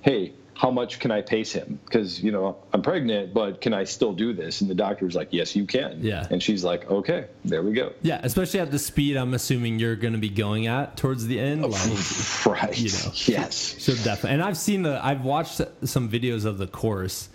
hey, 0.00 0.32
how 0.54 0.70
much 0.70 0.98
can 0.98 1.10
I 1.10 1.22
pace 1.22 1.52
him? 1.52 1.78
Because, 1.84 2.22
you 2.22 2.30
know, 2.30 2.56
I'm 2.72 2.82
pregnant, 2.82 3.34
but 3.34 3.60
can 3.60 3.74
I 3.74 3.84
still 3.84 4.12
do 4.12 4.32
this? 4.32 4.60
And 4.60 4.70
the 4.70 4.74
doctor's 4.74 5.14
like, 5.14 5.28
yes, 5.30 5.56
you 5.56 5.66
can. 5.66 5.98
Yeah. 6.00 6.26
And 6.30 6.42
she's 6.42 6.62
like, 6.62 6.90
okay, 6.90 7.26
there 7.44 7.62
we 7.62 7.72
go. 7.72 7.92
Yeah, 8.02 8.20
especially 8.22 8.60
at 8.60 8.70
the 8.70 8.78
speed 8.78 9.16
I'm 9.16 9.34
assuming 9.34 9.78
you're 9.78 9.96
going 9.96 10.12
to 10.12 10.20
be 10.20 10.28
going 10.28 10.66
at 10.66 10.96
towards 10.96 11.26
the 11.26 11.40
end. 11.40 11.62
Like, 11.62 12.46
right. 12.46 12.78
You 12.78 12.90
know, 12.90 13.12
yes. 13.14 13.76
So 13.78 13.94
definitely. 13.94 14.30
And 14.30 14.42
I've 14.42 14.58
seen 14.58 14.82
the, 14.82 15.04
I've 15.04 15.22
watched 15.22 15.60
some 15.84 16.08
videos 16.08 16.44
of 16.44 16.58
the 16.58 16.66
course. 16.66 17.28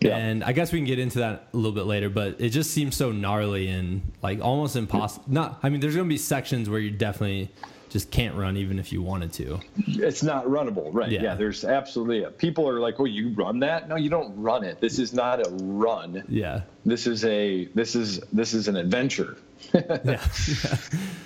Yeah. 0.00 0.16
And 0.16 0.44
I 0.44 0.52
guess 0.52 0.72
we 0.72 0.78
can 0.78 0.86
get 0.86 0.98
into 0.98 1.18
that 1.20 1.48
a 1.52 1.56
little 1.56 1.72
bit 1.72 1.86
later, 1.86 2.08
but 2.08 2.40
it 2.40 2.50
just 2.50 2.70
seems 2.70 2.96
so 2.96 3.10
gnarly 3.10 3.68
and 3.68 4.02
like 4.22 4.40
almost 4.40 4.76
impossible. 4.76 5.24
Not, 5.26 5.58
I 5.62 5.70
mean, 5.70 5.80
there's 5.80 5.96
going 5.96 6.06
to 6.06 6.12
be 6.12 6.18
sections 6.18 6.70
where 6.70 6.78
you 6.78 6.90
definitely 6.90 7.50
just 7.90 8.10
can't 8.10 8.34
run 8.34 8.56
even 8.56 8.78
if 8.78 8.92
you 8.92 9.02
wanted 9.02 9.32
to. 9.34 9.60
It's 9.86 10.22
not 10.22 10.44
runnable, 10.46 10.90
right? 10.92 11.10
Yeah, 11.10 11.22
yeah 11.22 11.34
there's 11.34 11.64
absolutely 11.64 12.24
a, 12.24 12.30
people 12.30 12.68
are 12.68 12.80
like, 12.80 13.00
"Oh, 13.00 13.04
you 13.04 13.30
run 13.30 13.60
that?" 13.60 13.88
No, 13.88 13.96
you 13.96 14.10
don't 14.10 14.36
run 14.36 14.64
it. 14.64 14.80
This 14.80 14.98
is 14.98 15.12
not 15.12 15.46
a 15.46 15.50
run. 15.50 16.24
Yeah. 16.28 16.62
This 16.84 17.06
is 17.06 17.24
a 17.24 17.66
this 17.74 17.94
is 17.94 18.20
this 18.32 18.54
is 18.54 18.68
an 18.68 18.76
adventure. 18.76 19.38
yeah. 19.74 19.88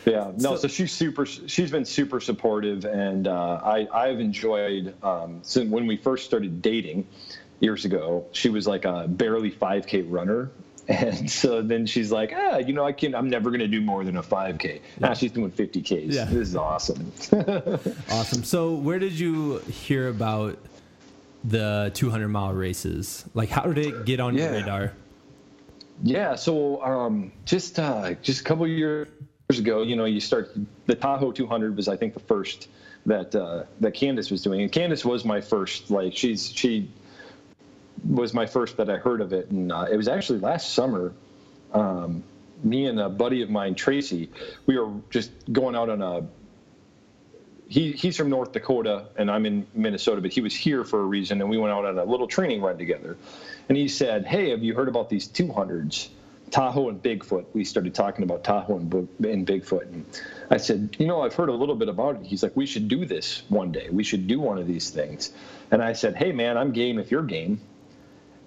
yeah. 0.07 0.33
No, 0.37 0.55
so, 0.55 0.57
so, 0.57 0.69
she's 0.69 0.93
super. 0.93 1.27
She's 1.27 1.71
been 1.71 1.85
super 1.85 2.21
supportive, 2.21 2.85
and 2.85 3.27
uh, 3.27 3.61
I 3.63 3.89
I've 3.93 4.21
enjoyed 4.21 4.95
um, 5.03 5.41
since 5.43 5.71
when 5.71 5.87
we 5.87 5.97
first 5.97 6.25
started 6.25 6.63
dating 6.63 7.07
years 7.63 7.85
ago. 7.85 8.27
She 8.33 8.51
was 8.51 8.67
like 8.67 8.85
a 8.85 9.07
barely 9.09 9.51
5K 9.51 10.05
runner, 10.09 10.51
and 10.89 11.31
so 11.31 11.63
then 11.63 11.87
she's 11.87 12.11
like, 12.11 12.33
ah, 12.35 12.59
you 12.59 12.73
know, 12.73 12.85
I 12.85 12.93
can. 12.93 13.15
I'm 13.15 13.31
never 13.31 13.51
going 13.51 13.61
to 13.61 13.69
do 13.69 13.81
more 13.81 14.05
than 14.05 14.17
a 14.17 14.23
5K. 14.23 14.65
Yeah. 14.65 14.81
Now 14.99 15.15
she's 15.15 15.31
doing 15.31 15.51
50Ks. 15.51 16.13
Yeah. 16.13 16.25
This 16.25 16.49
is 16.49 16.57
awesome. 16.57 17.13
awesome. 18.11 18.43
So 18.43 18.75
where 18.75 18.99
did 18.99 19.13
you 19.13 19.59
hear 19.59 20.09
about 20.09 20.59
the 21.45 21.93
200 21.95 22.29
mile 22.29 22.53
races? 22.53 23.25
Like, 23.33 23.49
how 23.49 23.63
did 23.63 23.79
it 23.79 24.05
get 24.05 24.19
on 24.19 24.35
yeah. 24.35 24.45
your 24.45 24.53
radar? 24.53 24.93
Yeah. 26.03 26.35
So 26.35 26.83
um, 26.83 27.31
just 27.45 27.79
uh, 27.79 28.15
just 28.23 28.41
a 28.41 28.45
couple 28.45 28.67
years 28.67 29.09
ago, 29.49 29.83
you 29.83 29.95
know, 29.95 30.05
you 30.05 30.19
start 30.19 30.53
the 30.87 30.97
Tahoe 30.97 31.31
200 31.31 31.77
was 31.77 31.87
I 31.87 31.97
think 31.97 32.15
the 32.15 32.21
first 32.21 32.69
that 33.07 33.35
uh, 33.37 33.65
that 33.81 33.95
Candice 33.95 34.33
was 34.33 34.43
doing, 34.43 34.63
and 34.63 34.73
Candice 34.73 35.05
was 35.05 35.25
my 35.25 35.41
first. 35.41 35.91
Like, 35.91 36.17
she's 36.17 36.51
she 36.53 36.91
was 38.05 38.35
my 38.35 38.47
first 38.47 38.77
that 38.79 38.91
I 38.91 38.97
heard 38.97 39.21
of 39.21 39.33
it, 39.33 39.51
and 39.51 39.71
uh, 39.73 39.87
it 39.91 39.97
was 39.97 40.09
actually 40.09 40.41
last 40.41 40.75
summer. 40.75 41.13
Um, 41.73 42.23
me 42.63 42.87
and 42.87 43.01
a 43.01 43.09
buddy 43.09 43.43
of 43.43 43.51
mine, 43.51 43.75
Tracy, 43.75 44.31
we 44.67 44.79
were 44.79 44.93
just 45.11 45.31
going 45.53 45.75
out 45.75 45.89
on 45.89 46.03
a. 46.03 46.27
He, 47.69 47.93
he's 47.93 48.19
from 48.19 48.29
North 48.29 48.53
Dakota 48.53 49.07
and 49.17 49.31
I'm 49.31 49.47
in 49.47 49.67
Minnesota, 49.75 50.21
but 50.21 50.31
he 50.31 50.43
was 50.43 50.55
here 50.55 50.85
for 50.85 51.01
a 51.01 51.05
reason, 51.05 51.41
and 51.41 51.49
we 51.49 51.57
went 51.57 51.73
out 51.73 51.87
on 51.87 51.99
a 51.99 52.05
little 52.05 52.27
training 52.27 52.61
run 52.61 52.77
together. 52.77 53.17
And 53.69 53.79
he 53.79 53.89
said, 53.89 54.27
"Hey, 54.27 54.51
have 54.51 54.63
you 54.63 54.75
heard 54.75 54.89
about 54.89 55.09
these 55.09 55.29
200s?" 55.29 56.09
Tahoe 56.51 56.91
and 56.91 57.03
Bigfoot. 57.03 57.47
We 57.55 57.65
started 57.65 57.95
talking 57.95 58.25
about 58.25 58.45
Tahoe 58.45 58.77
and, 58.77 58.93
and 59.25 59.47
Bigfoot. 59.47 59.85
And 59.85 60.05
I 60.51 60.59
said, 60.59 60.95
you 60.99 61.07
know, 61.07 61.23
I've 61.23 61.33
heard 61.33 61.49
a 61.49 61.55
little 61.55 61.75
bit 61.75 61.89
about 61.89 62.17
it. 62.17 62.27
He's 62.27 62.43
like, 62.43 62.55
we 62.55 62.67
should 62.67 62.89
do 62.89 63.07
this 63.07 63.43
one 63.49 63.73
day. 63.73 63.89
We 63.91 64.05
should 64.05 64.27
do 64.27 64.39
one 64.39 64.59
of 64.59 64.67
these 64.67 64.91
things. 64.91 65.33
And 65.71 65.83
I 65.83 65.95
said, 65.95 66.15
hey, 66.15 66.31
man, 66.31 66.59
I'm 66.59 66.73
game 66.73 66.99
if 66.99 67.11
you're 67.11 67.23
game 67.23 67.59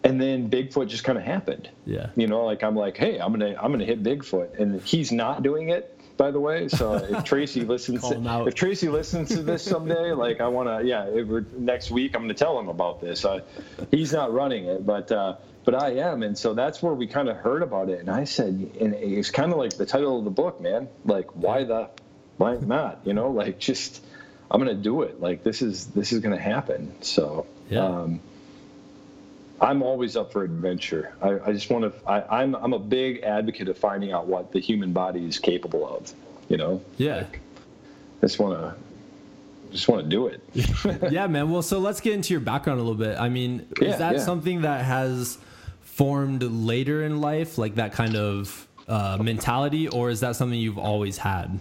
and 0.06 0.22
then 0.22 0.50
Bigfoot 0.50 0.88
just 0.88 1.04
kind 1.04 1.18
of 1.18 1.24
happened. 1.24 1.68
Yeah. 1.86 2.10
You 2.16 2.28
know, 2.28 2.46
like 2.46 2.64
I'm 2.64 2.76
like, 2.76 2.96
hey, 2.96 3.20
I'm 3.20 3.32
gonna 3.32 3.56
I'm 3.60 3.72
gonna 3.72 3.86
hit 3.86 4.04
Bigfoot, 4.04 4.60
and 4.60 4.80
he's 4.82 5.12
not 5.12 5.42
doing 5.42 5.70
it, 5.70 6.00
by 6.16 6.30
the 6.30 6.40
way. 6.40 6.68
So 6.70 6.94
if 6.94 7.24
Tracy 7.26 7.62
listens, 7.62 8.08
to, 8.08 8.46
if 8.48 8.54
Tracy 8.54 8.88
listens 8.88 9.30
to 9.30 9.42
this 9.42 9.64
someday, 9.64 10.12
like 10.26 10.42
I 10.42 10.48
want 10.48 10.70
to, 10.70 10.88
yeah, 10.88 11.10
next 11.58 11.90
week 11.90 12.16
I'm 12.16 12.22
gonna 12.22 12.36
tell 12.36 12.58
him 12.60 12.70
about 12.70 13.02
this. 13.02 13.26
Uh, 13.26 13.42
he's 13.90 14.14
not 14.14 14.32
running 14.32 14.66
it, 14.66 14.86
but 14.86 15.12
uh, 15.12 15.38
but 15.66 15.74
I 15.74 15.94
am, 15.96 16.22
and 16.22 16.38
so 16.38 16.54
that's 16.54 16.84
where 16.84 16.94
we 16.94 17.08
kind 17.08 17.28
of 17.28 17.38
heard 17.38 17.64
about 17.64 17.90
it, 17.90 18.00
and 18.00 18.10
I 18.10 18.26
said, 18.26 18.54
and 18.80 18.94
it's 18.94 19.32
kind 19.32 19.52
of 19.52 19.58
like 19.58 19.76
the 19.76 19.88
title 19.88 20.20
of 20.20 20.24
the 20.24 20.32
book, 20.32 20.62
man. 20.62 20.88
Like, 21.04 21.36
why 21.36 21.64
the, 21.64 21.90
why 22.38 22.58
not? 22.58 23.00
You 23.06 23.14
know, 23.14 23.32
like 23.32 23.58
just 23.58 24.06
I'm 24.52 24.60
gonna 24.60 24.76
do 24.76 25.02
it. 25.02 25.20
Like 25.20 25.42
this 25.42 25.64
is 25.64 25.88
this 25.88 26.14
is 26.14 26.20
gonna 26.20 26.38
happen. 26.40 26.94
So. 27.02 27.48
Yeah. 27.68 27.84
Um, 27.84 28.22
I'm 29.62 29.82
always 29.82 30.18
up 30.18 30.32
for 30.32 30.44
adventure. 30.44 31.16
I, 31.22 31.40
I 31.40 31.54
just 31.54 31.70
want 31.70 31.86
to. 31.86 32.10
I, 32.10 32.42
I'm, 32.42 32.56
I'm 32.56 32.74
a 32.74 32.80
big 32.80 33.24
advocate 33.24 33.70
of 33.70 33.78
finding 33.78 34.12
out 34.12 34.28
what 34.28 34.52
the 34.52 34.60
human 34.60 34.92
body 34.92 35.26
is 35.26 35.40
capable 35.40 35.88
of. 35.88 36.14
You 36.50 36.58
know. 36.58 36.82
Yeah. 36.98 37.18
Like, 37.18 37.40
I 38.22 38.22
just 38.22 38.40
want 38.40 38.60
to. 38.60 38.76
Just 39.72 39.88
want 39.90 40.04
to 40.04 40.10
do 40.10 40.28
it. 40.28 40.42
yeah, 41.12 41.28
man. 41.28 41.50
Well, 41.50 41.62
so 41.62 41.80
let's 41.80 42.00
get 42.00 42.14
into 42.14 42.34
your 42.34 42.40
background 42.40 42.80
a 42.80 42.84
little 42.84 42.98
bit. 42.98 43.20
I 43.20 43.28
mean, 43.28 43.68
yeah, 43.82 43.90
is 43.90 43.98
that 43.98 44.16
yeah. 44.16 44.22
something 44.22 44.62
that 44.62 44.86
has 44.86 45.38
formed 45.82 46.44
later 46.44 47.04
in 47.04 47.20
life, 47.20 47.58
like 47.58 47.76
that 47.76 47.92
kind 47.92 48.16
of 48.16 48.68
uh, 48.88 49.18
mentality, 49.22 49.90
or 49.90 50.10
is 50.10 50.22
that 50.22 50.36
something 50.36 50.58
you've 50.58 50.78
always 50.78 51.18
had? 51.18 51.60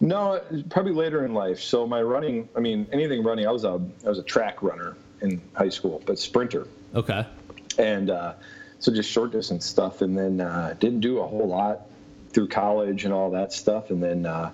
No, 0.00 0.40
probably 0.70 0.92
later 0.92 1.24
in 1.24 1.34
life. 1.34 1.58
So 1.60 1.86
my 1.86 2.02
running, 2.02 2.48
I 2.56 2.60
mean, 2.60 2.86
anything 2.92 3.24
running. 3.24 3.46
I 3.46 3.50
was 3.50 3.64
a 3.64 3.80
I 4.04 4.08
was 4.08 4.18
a 4.18 4.22
track 4.22 4.62
runner 4.62 4.96
in 5.22 5.40
high 5.54 5.70
school, 5.70 6.02
but 6.06 6.18
sprinter. 6.18 6.68
Okay. 6.94 7.26
And 7.78 8.10
uh, 8.10 8.34
so 8.78 8.92
just 8.92 9.10
short 9.10 9.32
distance 9.32 9.66
stuff, 9.66 10.02
and 10.02 10.16
then 10.16 10.40
uh, 10.40 10.74
didn't 10.78 11.00
do 11.00 11.18
a 11.20 11.26
whole 11.26 11.48
lot 11.48 11.82
through 12.30 12.48
college 12.48 13.04
and 13.04 13.14
all 13.14 13.30
that 13.30 13.52
stuff, 13.52 13.90
and 13.90 14.02
then 14.02 14.26
uh, 14.26 14.52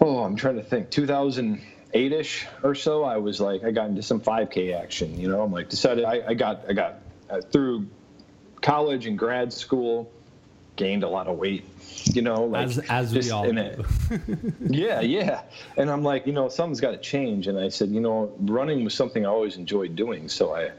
oh, 0.00 0.18
I'm 0.24 0.36
trying 0.36 0.56
to 0.56 0.62
think, 0.62 0.90
2008 0.90 2.12
ish 2.12 2.46
or 2.62 2.74
so, 2.74 3.04
I 3.04 3.18
was 3.18 3.40
like, 3.40 3.64
I 3.64 3.70
got 3.70 3.88
into 3.88 4.02
some 4.02 4.20
5K 4.20 4.74
action. 4.74 5.18
You 5.18 5.28
know, 5.28 5.42
I'm 5.42 5.52
like 5.52 5.68
decided 5.68 6.04
I, 6.04 6.22
I 6.28 6.34
got 6.34 6.64
I 6.68 6.72
got 6.72 7.00
uh, 7.30 7.40
through 7.40 7.88
college 8.60 9.06
and 9.06 9.18
grad 9.18 9.52
school, 9.52 10.10
gained 10.78 11.02
a 11.02 11.08
lot 11.08 11.26
of 11.26 11.36
weight. 11.36 11.64
You 12.04 12.22
know, 12.22 12.44
like 12.44 12.64
as, 12.64 12.78
as 12.88 13.12
we 13.14 13.30
all 13.30 13.50
do. 13.50 13.84
yeah, 14.60 15.00
yeah. 15.00 15.42
And 15.76 15.90
I'm 15.90 16.02
like, 16.02 16.26
you 16.26 16.32
know, 16.32 16.48
something's 16.48 16.80
got 16.80 16.92
to 16.92 16.98
change. 16.98 17.48
And 17.48 17.58
I 17.58 17.68
said, 17.68 17.90
you 17.90 18.00
know, 18.00 18.32
running 18.38 18.82
was 18.84 18.94
something 18.94 19.26
I 19.26 19.28
always 19.28 19.56
enjoyed 19.56 19.94
doing. 19.94 20.30
So 20.30 20.54
I 20.54 20.70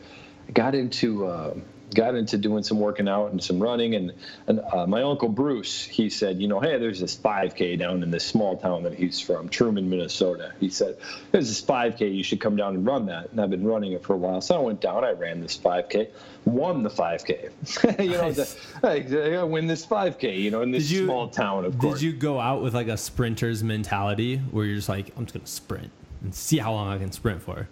got 0.53 0.73
into. 0.73 1.27
Uh, 1.27 1.53
got 1.93 2.15
into 2.15 2.37
doing 2.37 2.63
some 2.63 2.79
working 2.79 3.07
out 3.07 3.31
and 3.31 3.43
some 3.43 3.59
running. 3.59 3.95
And, 3.95 4.13
and 4.47 4.59
uh, 4.59 4.85
my 4.87 5.01
uncle 5.01 5.29
Bruce, 5.29 5.83
he 5.83 6.09
said, 6.09 6.41
you 6.41 6.47
know, 6.47 6.59
hey, 6.59 6.77
there's 6.77 6.99
this 6.99 7.15
5K 7.15 7.79
down 7.79 8.03
in 8.03 8.11
this 8.11 8.25
small 8.25 8.57
town 8.57 8.83
that 8.83 8.93
he's 8.93 9.19
from, 9.19 9.49
Truman, 9.49 9.89
Minnesota. 9.89 10.53
He 10.59 10.69
said, 10.69 10.97
there's 11.31 11.47
this 11.47 11.61
5K, 11.61 12.15
you 12.15 12.23
should 12.23 12.39
come 12.39 12.55
down 12.55 12.75
and 12.75 12.85
run 12.85 13.05
that. 13.07 13.31
And 13.31 13.41
I've 13.41 13.49
been 13.49 13.65
running 13.65 13.93
it 13.93 14.03
for 14.03 14.13
a 14.13 14.17
while. 14.17 14.41
So 14.41 14.55
I 14.55 14.59
went 14.59 14.81
down, 14.81 15.03
I 15.03 15.11
ran 15.11 15.41
this 15.41 15.57
5K, 15.57 16.09
won 16.45 16.83
the 16.83 16.89
5K. 16.89 17.99
you 18.03 18.11
know, 18.11 18.31
the, 18.31 18.55
I, 18.83 19.35
I 19.37 19.43
win 19.43 19.67
this 19.67 19.85
5K, 19.85 20.39
you 20.39 20.51
know, 20.51 20.61
in 20.61 20.71
this 20.71 20.89
you, 20.89 21.05
small 21.05 21.29
town, 21.29 21.65
of 21.65 21.77
course. 21.77 21.99
Did 21.99 22.05
you 22.05 22.13
go 22.13 22.39
out 22.39 22.61
with 22.61 22.73
like 22.73 22.87
a 22.87 22.97
sprinter's 22.97 23.63
mentality 23.63 24.37
where 24.37 24.65
you're 24.65 24.75
just 24.75 24.89
like, 24.89 25.11
I'm 25.17 25.25
just 25.25 25.33
going 25.33 25.45
to 25.45 25.51
sprint 25.51 25.91
and 26.21 26.33
see 26.33 26.57
how 26.57 26.73
long 26.73 26.89
I 26.89 26.97
can 26.97 27.11
sprint 27.11 27.41
for? 27.41 27.67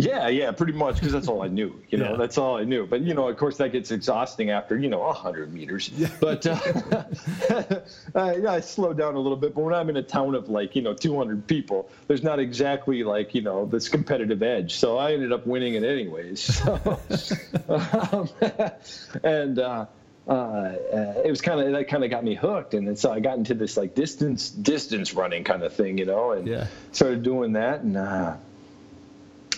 Yeah, 0.00 0.28
yeah, 0.28 0.50
pretty 0.52 0.72
much 0.72 0.96
because 0.96 1.12
that's 1.12 1.28
all 1.28 1.42
I 1.42 1.48
knew. 1.48 1.80
You 1.90 1.98
know, 1.98 2.12
yeah. 2.12 2.16
that's 2.16 2.38
all 2.38 2.56
I 2.56 2.64
knew. 2.64 2.86
But 2.86 3.02
you 3.02 3.14
know, 3.14 3.28
of 3.28 3.36
course, 3.36 3.56
that 3.58 3.72
gets 3.72 3.90
exhausting 3.90 4.50
after 4.50 4.76
you 4.76 4.88
know 4.88 5.10
hundred 5.12 5.52
meters. 5.52 5.90
Yeah. 5.90 6.08
But 6.20 6.46
uh, 6.46 6.54
uh, 8.14 8.34
yeah, 8.40 8.52
I 8.52 8.60
slowed 8.60 8.98
down 8.98 9.14
a 9.14 9.18
little 9.18 9.36
bit. 9.36 9.54
But 9.54 9.62
when 9.62 9.74
I'm 9.74 9.88
in 9.90 9.96
a 9.96 10.02
town 10.02 10.34
of 10.34 10.48
like 10.48 10.76
you 10.76 10.82
know 10.82 10.94
200 10.94 11.46
people, 11.46 11.88
there's 12.06 12.22
not 12.22 12.38
exactly 12.38 13.04
like 13.04 13.34
you 13.34 13.42
know 13.42 13.66
this 13.66 13.88
competitive 13.88 14.42
edge. 14.42 14.76
So 14.76 14.98
I 14.98 15.12
ended 15.12 15.32
up 15.32 15.46
winning 15.46 15.74
it 15.74 15.84
anyways. 15.84 16.60
So, 17.10 17.40
um, 17.68 18.28
and. 19.24 19.58
Uh, 19.58 19.86
uh, 20.28 20.32
uh, 20.32 21.22
it 21.24 21.30
was 21.30 21.40
kind 21.40 21.60
of 21.60 21.72
that 21.72 21.88
kind 21.88 22.04
of 22.04 22.10
got 22.10 22.22
me 22.22 22.34
hooked, 22.34 22.74
and 22.74 22.96
so 22.96 23.10
I 23.10 23.18
got 23.18 23.38
into 23.38 23.54
this 23.54 23.76
like 23.76 23.96
distance 23.96 24.48
distance 24.48 25.12
running 25.12 25.42
kind 25.42 25.64
of 25.64 25.72
thing, 25.72 25.98
you 25.98 26.04
know, 26.04 26.32
and 26.32 26.46
yeah. 26.46 26.66
started 26.92 27.24
doing 27.24 27.54
that, 27.54 27.80
and 27.80 27.96
uh, 27.96 28.36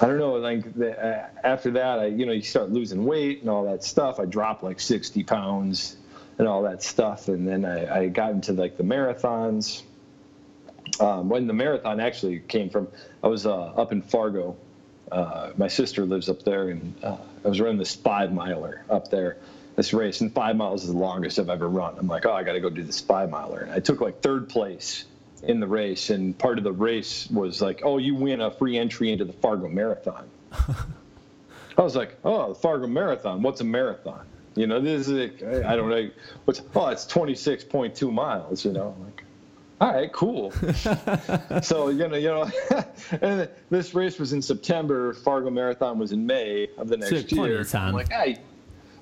I 0.00 0.07
don't 0.07 0.18
know, 0.18 0.33
like 0.35 0.74
the, 0.74 0.98
uh, 0.98 1.28
after 1.44 1.72
that, 1.72 1.98
I, 1.98 2.07
you 2.07 2.26
know, 2.26 2.33
you 2.33 2.42
start 2.42 2.70
losing 2.70 3.05
weight 3.05 3.40
and 3.40 3.50
all 3.50 3.64
that 3.64 3.85
stuff. 3.85 4.18
I 4.18 4.24
dropped 4.24 4.62
like 4.62 4.81
60 4.81 5.22
pounds 5.24 5.96
and 6.38 6.48
all 6.48 6.62
that 6.62 6.83
stuff. 6.83 7.28
And 7.28 7.46
then 7.46 7.64
I, 7.64 8.00
I 8.00 8.09
got 8.09 8.31
into 8.33 8.52
like 8.52 8.76
the 8.76 8.83
marathons. 8.85 9.83
Um, 10.98 11.28
when 11.28 11.46
the 11.46 11.52
marathon 11.52 12.00
actually 12.00 12.40
came 12.40 12.70
from, 12.70 12.88
I 13.22 13.28
was 13.28 13.46
uh, 13.46 13.52
up 13.52 13.92
in 13.92 14.02
Fargo. 14.02 14.57
Uh, 15.11 15.52
my 15.57 15.68
sister 15.68 16.07
lives 16.07 16.28
up 16.28 16.42
there, 16.42 16.70
and 16.70 16.94
uh, 17.05 17.16
I 17.44 17.48
was 17.48 17.61
running 17.61 17.78
this 17.78 17.94
five 17.94 18.33
miler 18.33 18.85
up 18.88 19.11
there, 19.11 19.37
this 19.76 19.92
race, 19.92 20.20
and 20.22 20.33
five 20.33 20.57
miles 20.57 20.85
is 20.85 20.90
the 20.90 20.96
longest 20.96 21.38
I've 21.38 21.50
ever 21.50 21.68
run. 21.68 21.98
I'm 21.98 22.09
like, 22.09 22.24
oh, 22.24 22.33
I 22.33 22.42
got 22.42 22.52
to 22.52 22.61
go 22.61 22.70
do 22.70 22.83
this 22.83 23.00
five 23.00 23.28
miler. 23.28 23.61
And 23.61 23.72
I 23.72 23.81
took 23.81 24.00
like 24.00 24.20
third 24.22 24.48
place 24.48 25.05
in 25.42 25.61
the 25.61 25.66
race, 25.66 26.11
and 26.11 26.37
part 26.37 26.59
of 26.59 26.64
the 26.64 26.72
race 26.72 27.28
was 27.31 27.61
like, 27.61 27.83
"Oh, 27.85 27.98
you 27.98 28.14
win 28.14 28.40
a 28.40 28.50
free 28.50 28.78
entry 28.78 29.11
into 29.11 29.24
the 29.24 29.33
Fargo 29.33 29.68
Marathon." 29.68 30.28
I 31.76 31.83
was 31.83 31.96
like, 31.96 32.16
"Oh, 32.24 32.50
the 32.50 32.55
Fargo 32.55 32.87
Marathon. 32.87 33.42
What's 33.42 33.61
a 33.61 33.64
marathon?" 33.64 34.26
You 34.55 34.66
know, 34.66 34.81
this 34.81 35.09
is 35.09 35.42
I 35.64 35.76
don't 35.76 35.88
know 35.88 36.11
what's. 36.44 36.62
Oh, 36.74 36.88
it's 36.88 37.07
twenty 37.07 37.35
six 37.35 37.64
point 37.64 37.94
two 37.94 38.12
miles. 38.12 38.64
You 38.64 38.72
know, 38.72 38.94
like, 39.05 39.24
all 39.81 39.92
right, 39.92 40.12
cool. 40.12 40.52
so 41.62 41.88
you 41.88 42.07
know, 42.07 42.16
you 42.16 42.28
know, 42.28 42.50
and 43.22 43.48
this 43.70 43.94
race 43.94 44.18
was 44.18 44.33
in 44.33 44.42
September. 44.42 45.14
Fargo 45.14 45.50
Marathon 45.50 45.98
was 45.98 46.12
in 46.12 46.26
May 46.26 46.68
of 46.76 46.88
the 46.88 46.98
next 46.98 47.31
so 47.31 47.44
year. 47.44 47.66
I'm 47.74 47.94
like, 47.94 48.12
hey, 48.12 48.38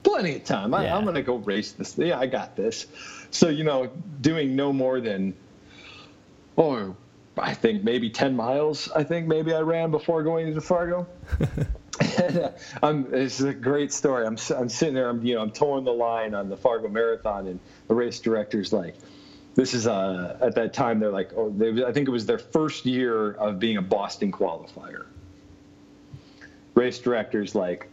plenty 0.04 0.36
of 0.36 0.44
time. 0.44 0.72
I, 0.72 0.88
I'm 0.88 1.04
gonna 1.04 1.22
go 1.22 1.36
race 1.36 1.72
this. 1.72 1.98
Yeah, 1.98 2.18
I 2.18 2.26
got 2.26 2.56
this. 2.56 2.86
So 3.30 3.48
you 3.48 3.64
know, 3.64 3.90
doing 4.20 4.54
no 4.54 4.72
more 4.72 5.00
than 5.00 5.34
oh, 6.60 6.96
I 7.38 7.54
think 7.54 7.82
maybe 7.82 8.10
10 8.10 8.36
miles, 8.36 8.90
I 8.90 9.02
think 9.02 9.26
maybe 9.26 9.54
I 9.54 9.60
ran 9.60 9.90
before 9.90 10.22
going 10.22 10.48
into 10.48 10.60
Fargo. 10.60 11.06
I'm, 12.82 13.06
it's 13.12 13.40
a 13.40 13.52
great 13.52 13.92
story. 13.92 14.26
I'm, 14.26 14.36
I'm 14.56 14.68
sitting 14.68 14.94
there, 14.94 15.08
I'm, 15.08 15.24
you 15.24 15.34
know, 15.34 15.42
I'm 15.42 15.50
toeing 15.50 15.84
the 15.84 15.92
line 15.92 16.34
on 16.34 16.48
the 16.48 16.56
Fargo 16.56 16.88
Marathon, 16.88 17.46
and 17.46 17.60
the 17.88 17.94
race 17.94 18.20
director's 18.20 18.72
like, 18.72 18.94
this 19.54 19.74
is 19.74 19.86
uh, 19.86 20.38
at 20.40 20.54
that 20.54 20.72
time 20.72 21.00
they're 21.00 21.10
like, 21.10 21.32
oh, 21.36 21.50
they, 21.50 21.84
I 21.84 21.92
think 21.92 22.08
it 22.08 22.10
was 22.10 22.26
their 22.26 22.38
first 22.38 22.86
year 22.86 23.32
of 23.32 23.58
being 23.58 23.76
a 23.76 23.82
Boston 23.82 24.32
qualifier. 24.32 25.06
Race 26.74 26.98
director's 26.98 27.54
like, 27.54 27.89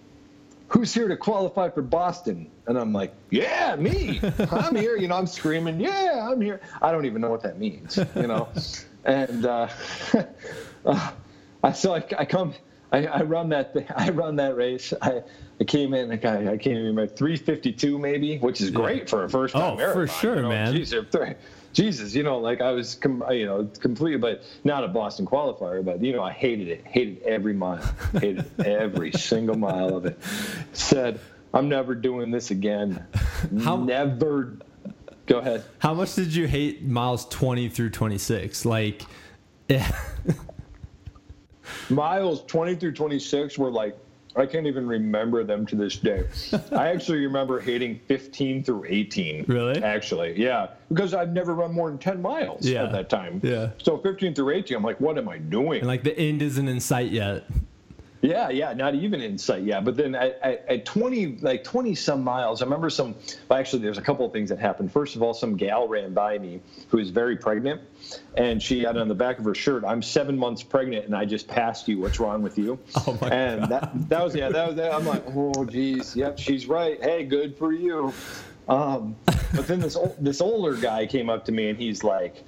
who's 0.67 0.93
here 0.93 1.08
to 1.08 1.17
qualify 1.17 1.69
for 1.69 1.82
Boston? 1.82 2.49
And 2.67 2.77
I'm 2.77 2.93
like, 2.93 3.13
yeah, 3.30 3.75
me. 3.75 4.19
I'm 4.51 4.75
here. 4.75 4.97
You 4.97 5.08
know, 5.08 5.15
I'm 5.15 5.27
screaming, 5.27 5.80
yeah, 5.80 6.27
I'm 6.30 6.41
here. 6.41 6.62
I 6.82 6.91
don't 6.91 7.06
even 7.06 7.21
know 7.21 7.30
what 7.30 7.43
that 7.43 7.60
means, 7.60 7.97
you 8.15 8.27
know. 8.27 8.49
and 9.06 9.45
uh, 9.45 9.67
uh, 10.86 11.73
so 11.73 11.95
I, 11.95 12.03
I 12.17 12.25
come, 12.25 12.53
I, 12.91 13.06
I, 13.08 13.21
run 13.21 13.49
that 13.49 13.75
I 13.95 14.10
run 14.10 14.36
that 14.38 14.56
race. 14.56 14.93
I, 15.01 15.23
I 15.60 15.63
came 15.63 15.93
in, 15.93 16.12
I, 16.12 16.53
I 16.53 16.58
came 16.58 16.77
in 16.77 16.99
at 16.99 17.17
352 17.17 17.97
maybe, 17.97 18.38
which 18.38 18.62
is 18.62 18.69
great 18.69 19.10
for 19.10 19.23
a 19.23 19.30
first 19.30 19.53
time 19.53 19.73
oh, 19.73 19.75
marathon. 19.75 20.08
for 20.08 20.13
sure, 20.13 20.36
you 20.36 20.41
know? 20.43 20.49
man. 20.49 20.73
Jeez, 20.73 20.93
Jesus, 21.77 22.15
you 22.15 22.23
know, 22.23 22.39
like 22.39 22.59
I 22.59 22.71
was, 22.71 22.95
com- 22.95 23.23
you 23.29 23.45
know, 23.45 23.69
completely, 23.79 24.17
but 24.17 24.43
not 24.63 24.83
a 24.83 24.87
Boston 24.87 25.27
qualifier, 25.27 25.85
but 25.85 26.03
you 26.03 26.11
know, 26.11 26.23
I 26.23 26.31
hated 26.31 26.69
it, 26.69 26.83
hated 26.87 27.21
every 27.21 27.53
mile, 27.53 27.87
hated 28.13 28.49
every 28.65 29.11
single 29.15 29.55
mile 29.55 29.95
of 29.95 30.07
it. 30.07 30.19
Said, 30.73 31.19
I'm 31.53 31.69
never 31.69 31.93
doing 31.93 32.31
this 32.31 32.49
again. 32.49 33.05
How, 33.61 33.77
never. 33.77 34.57
Go 35.27 35.37
ahead. 35.37 35.65
How 35.77 35.93
much 35.93 36.15
did 36.15 36.33
you 36.33 36.47
hate 36.47 36.83
miles 36.83 37.27
20 37.27 37.69
through 37.69 37.91
26? 37.91 38.65
Like, 38.65 39.03
yeah. 39.67 39.87
miles 41.91 42.43
20 42.45 42.73
through 42.77 42.93
26 42.93 43.55
were 43.59 43.69
like 43.69 43.95
I 44.38 44.45
can't 44.45 44.67
even 44.67 44.88
remember 44.88 45.43
them 45.43 45.65
to 45.65 45.76
this 45.76 45.97
day. 45.97 46.28
I 46.71 46.89
actually 46.89 47.26
remember 47.26 47.60
hating 47.60 48.00
15 48.08 48.63
through 48.63 48.86
18. 48.88 49.45
Really? 49.47 49.82
Actually, 49.82 50.39
yeah, 50.39 50.67
because 50.89 51.13
I've 51.13 51.34
never 51.34 51.56
run 51.56 51.73
more 51.73 51.89
than 51.89 51.97
10 51.97 52.21
miles 52.21 52.65
yeah. 52.65 52.84
at 52.84 52.91
that 52.91 53.10
time. 53.10 53.41
Yeah. 53.43 53.69
So 53.80 53.97
15 53.97 54.36
through 54.36 54.56
18, 54.56 54.78
I'm 54.78 54.84
like, 54.84 55.00
what 55.02 55.17
am 55.17 55.28
I 55.28 55.39
doing? 55.39 55.80
And 55.80 55.88
like 55.88 56.04
the 56.04 56.17
end 56.17 56.41
isn't 56.41 56.67
in 56.67 56.80
sight 56.80 57.12
yet. 57.12 57.45
Yeah, 58.21 58.49
yeah, 58.49 58.73
not 58.73 58.95
even 58.95 59.21
in 59.21 59.38
sight. 59.38 59.63
Yeah, 59.63 59.80
but 59.80 59.95
then 59.95 60.15
at, 60.15 60.39
at, 60.41 60.65
at, 60.67 60.86
20, 60.86 61.38
like 61.41 61.63
20 61.63 61.93
some 61.93 62.23
miles, 62.23 62.62
I 62.62 62.65
remember 62.65 62.89
some. 62.89 63.15
Well, 63.47 63.60
actually, 63.60 63.84
there's 63.84 63.99
a 63.99 64.01
couple 64.01 64.25
of 64.25 64.34
things 64.34 64.49
that 64.49 64.58
happened. 64.58 64.91
First 64.91 65.15
of 65.15 65.21
all, 65.21 65.34
some 65.34 65.56
gal 65.56 65.88
ran 65.88 66.13
by 66.13 66.38
me 66.39 66.60
who 66.89 66.97
is 66.97 67.12
very 67.12 67.38
pregnant, 67.38 67.82
and 68.36 68.62
she 68.62 68.84
had 68.84 68.97
on 68.97 69.08
the 69.08 69.15
back 69.15 69.38
of 69.38 69.45
her 69.45 69.53
shirt, 69.53 69.84
"I'm 69.86 70.01
seven 70.01 70.38
months 70.38 70.63
pregnant, 70.63 71.06
and 71.06 71.15
I 71.15 71.25
just 71.25 71.47
passed 71.47 71.88
you. 71.88 71.99
What's 71.99 72.19
wrong 72.19 72.41
with 72.41 72.58
you?" 72.58 72.80
Oh 73.08 73.17
my 73.21 73.30
and 73.30 73.62
God. 73.62 73.69
that 73.69 74.10
that 74.10 74.23
was 74.23 74.36
yeah, 74.36 74.49
that 74.49 74.67
was 74.67 74.75
that. 74.77 74.93
I'm 74.93 75.06
like, 75.06 75.23
oh 75.36 75.65
geez, 75.65 76.15
yep, 76.15 76.39
she's 76.39 76.65
right. 76.65 77.01
Hey, 77.01 77.23
good 77.23 77.56
for 77.56 77.71
you. 77.71 78.13
Um, 78.67 79.15
but 79.53 79.67
then 79.67 79.80
this 79.80 79.97
this 80.19 80.41
older 80.41 80.75
guy 80.75 81.06
came 81.06 81.30
up 81.30 81.45
to 81.45 81.51
me, 81.51 81.69
and 81.69 81.77
he's 81.77 82.03
like 82.03 82.43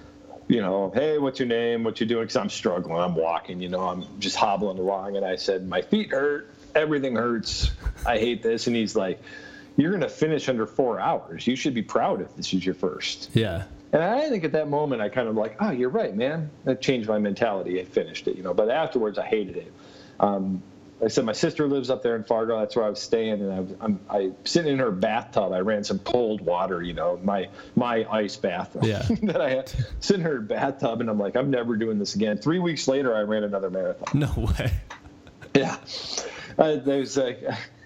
you 0.50 0.62
know, 0.62 0.92
hey, 0.94 1.20
what's 1.20 1.40
your 1.40 1.48
name? 1.48 1.84
What 1.84 2.02
you 2.02 2.08
doing? 2.08 2.24
Because 2.24 2.36
I'm 2.36 2.50
struggling. 2.50 2.98
I'm 2.98 3.16
walking. 3.16 3.62
You 3.62 3.70
know, 3.70 3.88
I'm 3.88 4.04
just 4.20 4.36
hobbling 4.36 4.80
along. 4.80 5.16
And 5.16 5.24
I 5.24 5.36
said, 5.36 5.66
my 5.68 5.84
feet 5.84 6.10
hurt. 6.10 6.50
Everything 6.76 7.16
hurts. 7.16 7.72
I 8.06 8.18
hate 8.18 8.42
this. 8.42 8.66
And 8.66 8.76
he's 8.76 8.96
like, 8.96 9.22
you're 9.78 9.92
going 9.92 10.02
to 10.02 10.10
finish 10.10 10.50
under 10.50 10.66
four 10.66 11.00
hours. 11.00 11.46
You 11.46 11.56
should 11.56 11.76
be 11.76 11.84
proud 11.84 12.22
if 12.22 12.36
this 12.36 12.52
is 12.54 12.66
your 12.66 12.76
first. 12.76 13.30
Yeah. 13.34 13.66
And 13.94 14.04
I 14.04 14.28
think 14.30 14.44
at 14.44 14.52
that 14.54 14.70
moment, 14.70 15.02
I 15.04 15.10
kind 15.10 15.28
of 15.28 15.36
like, 15.36 15.56
oh, 15.60 15.70
you're 15.70 15.90
right, 15.90 16.16
man. 16.16 16.50
That 16.64 16.82
changed 16.82 17.08
my 17.08 17.20
mentality. 17.20 17.80
I 17.80 17.86
finished 17.86 18.28
it, 18.28 18.36
you 18.36 18.44
know. 18.44 18.54
But 18.54 18.70
afterwards, 18.70 19.20
I 19.20 19.26
hated 19.26 19.56
it. 19.56 19.74
Um, 20.20 20.64
I 21.04 21.08
said 21.08 21.24
my 21.26 21.34
sister 21.34 21.68
lives 21.68 21.90
up 21.90 22.04
there 22.04 22.16
in 22.16 22.24
Fargo. 22.24 22.60
That's 22.60 22.76
where 22.76 22.86
I 22.86 22.90
was 22.90 23.00
staying, 23.00 23.42
and 23.42 23.54
I 23.54 23.60
was, 23.62 23.74
I'm 23.80 24.00
I 24.10 24.32
sitting 24.44 24.74
in 24.74 24.80
her 24.80 24.92
bathtub. 24.92 25.54
I 25.54 25.60
ran 25.60 25.84
some 25.84 26.00
cold 26.00 26.42
water, 26.42 26.82
you 26.82 26.94
know, 26.94 27.20
my 27.24 27.50
my 27.76 28.06
ice 28.12 28.36
bath 28.36 28.76
yeah. 28.82 29.04
that 29.24 29.42
I 29.42 29.50
had. 29.50 29.74
Sitting 30.02 30.26
in 30.26 30.32
her 30.32 30.42
bathtub, 30.42 31.00
and 31.02 31.10
I'm 31.10 31.20
like, 31.20 31.38
I'm 31.38 31.50
never 31.50 31.78
doing 31.78 32.00
this 32.00 32.16
again. 32.16 32.38
Three 32.38 32.60
weeks 32.60 32.88
later, 32.88 33.16
I 33.16 33.22
ran 33.22 33.44
another 33.44 33.70
marathon. 33.70 34.20
No 34.20 34.54
way. 34.58 34.74
Yeah, 35.56 35.78
uh, 36.58 36.76
there's 36.78 37.16
like 37.18 37.42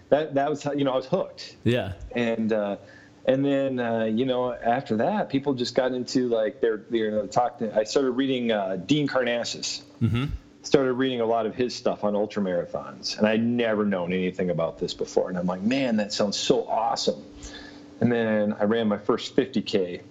that. 0.10 0.34
That 0.34 0.49
was 0.49 0.63
how 0.63 0.73
you 0.73 0.84
know 0.84 0.93
I 0.93 0.97
was 0.97 1.06
hooked. 1.06 1.56
Yeah, 1.63 1.93
and. 2.12 2.52
uh 2.52 2.78
and 3.26 3.45
then 3.45 3.80
uh, 3.80 4.04
you 4.04 4.26
know 4.26 4.52
after 4.52 4.97
that 4.97 5.30
people 5.30 5.54
just 5.54 5.76
got 5.76 5.93
into 5.93 6.28
like 6.28 6.60
they're 6.60 6.82
they're 6.89 7.26
talking 7.28 7.71
i 7.71 7.86
started 7.86 8.12
reading 8.12 8.52
uh, 8.52 8.76
dean 8.76 9.08
karnazes 9.08 9.82
mm-hmm 10.02 10.26
started 10.63 10.93
reading 10.93 11.21
a 11.21 11.26
lot 11.26 11.45
of 11.45 11.56
his 11.56 11.76
stuff 11.76 12.04
on 12.04 12.15
ultra 12.15 12.41
marathons, 12.41 13.17
and 13.17 13.28
I'd 13.28 13.43
never 13.43 13.86
known 13.86 14.13
anything 14.13 14.49
about 14.49 14.80
this 14.80 14.93
before. 14.93 15.30
And 15.30 15.38
I'm 15.38 15.45
like, 15.45 15.62
man, 15.62 15.97
that 15.97 16.12
sounds 16.12 16.38
so 16.38 16.65
awesome. 16.67 17.23
And 17.99 18.12
then 18.12 18.54
I 18.54 18.63
ran 18.63 18.88
my 18.88 18.97
first 18.97 19.36
50K. 19.36 20.02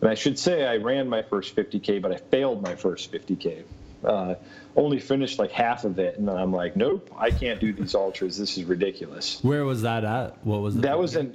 And 0.00 0.10
I 0.10 0.14
should 0.14 0.38
say 0.38 0.66
I 0.66 0.76
ran 0.76 1.08
my 1.08 1.22
first 1.22 1.56
50K, 1.56 2.02
but 2.02 2.12
I 2.12 2.16
failed 2.16 2.60
my 2.60 2.74
first 2.74 3.10
50K. 3.10 3.64
Uh, 4.04 4.34
only 4.76 4.98
finished 4.98 5.38
like 5.38 5.50
half 5.50 5.84
of 5.84 5.98
it, 5.98 6.18
and 6.18 6.28
I'm 6.28 6.52
like, 6.52 6.76
nope, 6.76 7.10
I 7.16 7.30
can't 7.30 7.58
do 7.58 7.72
these 7.72 7.94
ultras. 7.94 8.36
This 8.36 8.58
is 8.58 8.64
ridiculous. 8.64 9.38
Where 9.42 9.64
was 9.64 9.82
that 9.82 10.04
at? 10.04 10.44
What 10.44 10.60
was 10.60 10.74
that? 10.74 10.82
That 10.82 10.98
was 10.98 11.16
in 11.16 11.34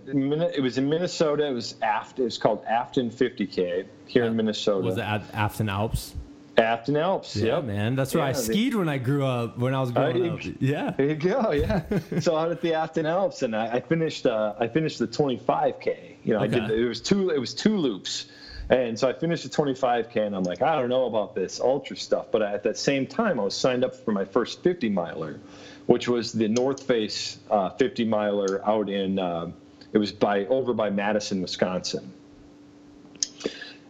it 0.53 0.61
was 0.61 0.77
in 0.77 0.87
Minnesota. 0.87 1.47
It 1.47 1.53
was 1.53 1.75
Aft. 1.81 2.19
It 2.19 2.23
was 2.23 2.37
called 2.37 2.63
Afton 2.65 3.09
50K 3.09 3.87
here 4.05 4.25
in 4.25 4.35
Minnesota. 4.35 4.85
Was 4.85 4.97
it 4.97 5.01
at 5.01 5.23
Afton 5.33 5.69
Alps? 5.69 6.13
Afton 6.59 6.97
Alps. 6.97 7.35
Yeah, 7.35 7.55
yep. 7.55 7.63
man. 7.65 7.95
That's 7.95 8.13
where 8.13 8.23
yeah, 8.23 8.29
I 8.29 8.33
skied 8.33 8.75
when 8.75 8.89
I 8.89 8.97
grew 8.97 9.25
up. 9.25 9.57
When 9.57 9.73
I 9.73 9.81
was 9.81 9.91
growing 9.91 10.29
uh, 10.29 10.33
up. 10.33 10.39
Yeah. 10.59 10.93
There 10.97 11.07
you 11.07 11.15
go. 11.15 11.51
Yeah. 11.51 11.83
so 12.19 12.35
out 12.35 12.51
at 12.51 12.61
the 12.61 12.73
Afton 12.73 13.05
Alps, 13.05 13.41
and 13.41 13.55
I, 13.55 13.77
I 13.77 13.79
finished. 13.79 14.25
Uh, 14.25 14.53
I 14.59 14.67
finished 14.67 14.99
the 14.99 15.07
25k. 15.07 16.17
You 16.23 16.33
know, 16.33 16.43
okay. 16.43 16.57
I 16.57 16.67
did. 16.67 16.79
It 16.79 16.87
was 16.87 17.01
two. 17.01 17.29
It 17.29 17.39
was 17.39 17.53
two 17.53 17.77
loops. 17.77 18.25
And 18.69 18.99
so 18.99 19.09
I 19.09 19.13
finished 19.13 19.43
the 19.43 19.49
25K, 19.49 20.27
and 20.27 20.35
I'm 20.35 20.43
like, 20.43 20.61
I 20.61 20.75
don't 20.75 20.89
know 20.89 21.05
about 21.05 21.33
this 21.33 21.59
ultra 21.59 21.95
stuff. 21.95 22.27
But 22.31 22.43
at 22.43 22.61
that 22.63 22.77
same 22.77 23.07
time, 23.07 23.39
I 23.39 23.43
was 23.43 23.55
signed 23.55 23.83
up 23.83 23.95
for 23.95 24.11
my 24.11 24.25
first 24.25 24.61
50 24.61 24.89
miler, 24.89 25.39
which 25.87 26.07
was 26.07 26.31
the 26.31 26.47
North 26.47 26.83
Face 26.83 27.39
uh, 27.49 27.71
50 27.71 28.05
miler 28.05 28.63
out 28.63 28.87
in, 28.87 29.17
uh, 29.17 29.51
it 29.91 29.97
was 29.97 30.11
by 30.11 30.45
over 30.45 30.73
by 30.73 30.91
Madison, 30.91 31.41
Wisconsin. 31.41 32.13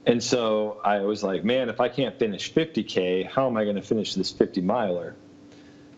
And 0.06 0.24
so 0.24 0.80
I 0.84 1.00
was 1.00 1.24
like, 1.24 1.44
man, 1.44 1.70
if 1.70 1.80
I 1.80 1.90
can't 1.90 2.18
finish 2.18 2.54
50K, 2.54 3.30
how 3.30 3.48
am 3.48 3.58
I 3.58 3.64
going 3.64 3.76
to 3.76 3.82
finish 3.82 4.16
this 4.16 4.32
50 4.32 4.62
miler? 4.62 5.16